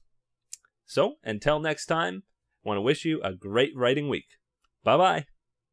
So, 0.87 1.15
until 1.23 1.61
next 1.61 1.87
time, 1.87 2.23
I 2.65 2.69
want 2.69 2.79
to 2.79 2.83
wish 2.83 3.05
you 3.05 3.21
a 3.23 3.33
great 3.35 3.73
writing 3.77 4.09
week. 4.09 4.27
Bye 4.83 4.97
bye. 4.97 5.27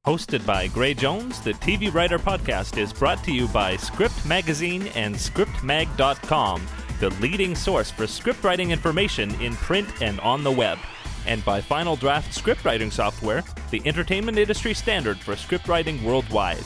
Hosted 0.06 0.44
by 0.48 0.68
Gray 0.68 0.96
Jones, 0.96 1.40
the 1.42 1.54
TV 1.54 1.94
Writer 1.94 2.18
Podcast 2.18 2.78
is 2.78 2.92
brought 2.92 3.24
to 3.24 3.32
you 3.32 3.48
by 3.50 3.76
Script 3.76 4.26
Magazine 4.26 4.88
and 4.96 5.14
ScriptMag.com, 5.14 6.68
the 7.00 7.12
leading 7.22 7.56
source 7.56 7.92
for 7.92 8.08
script 8.08 8.44
writing 8.44 8.72
information 8.72 9.40
in 9.42 9.54
print 9.58 9.88
and 10.02 10.20
on 10.22 10.44
the 10.44 10.52
web. 10.52 10.80
And 11.26 11.44
by 11.46 11.62
Final 11.62 11.96
Draft 11.96 12.38
scriptwriting 12.38 12.92
Software, 12.92 13.44
the 13.70 13.82
entertainment 13.86 14.38
industry 14.38 14.74
standard 14.74 15.18
for 15.18 15.36
scriptwriting 15.36 16.02
worldwide. 16.04 16.64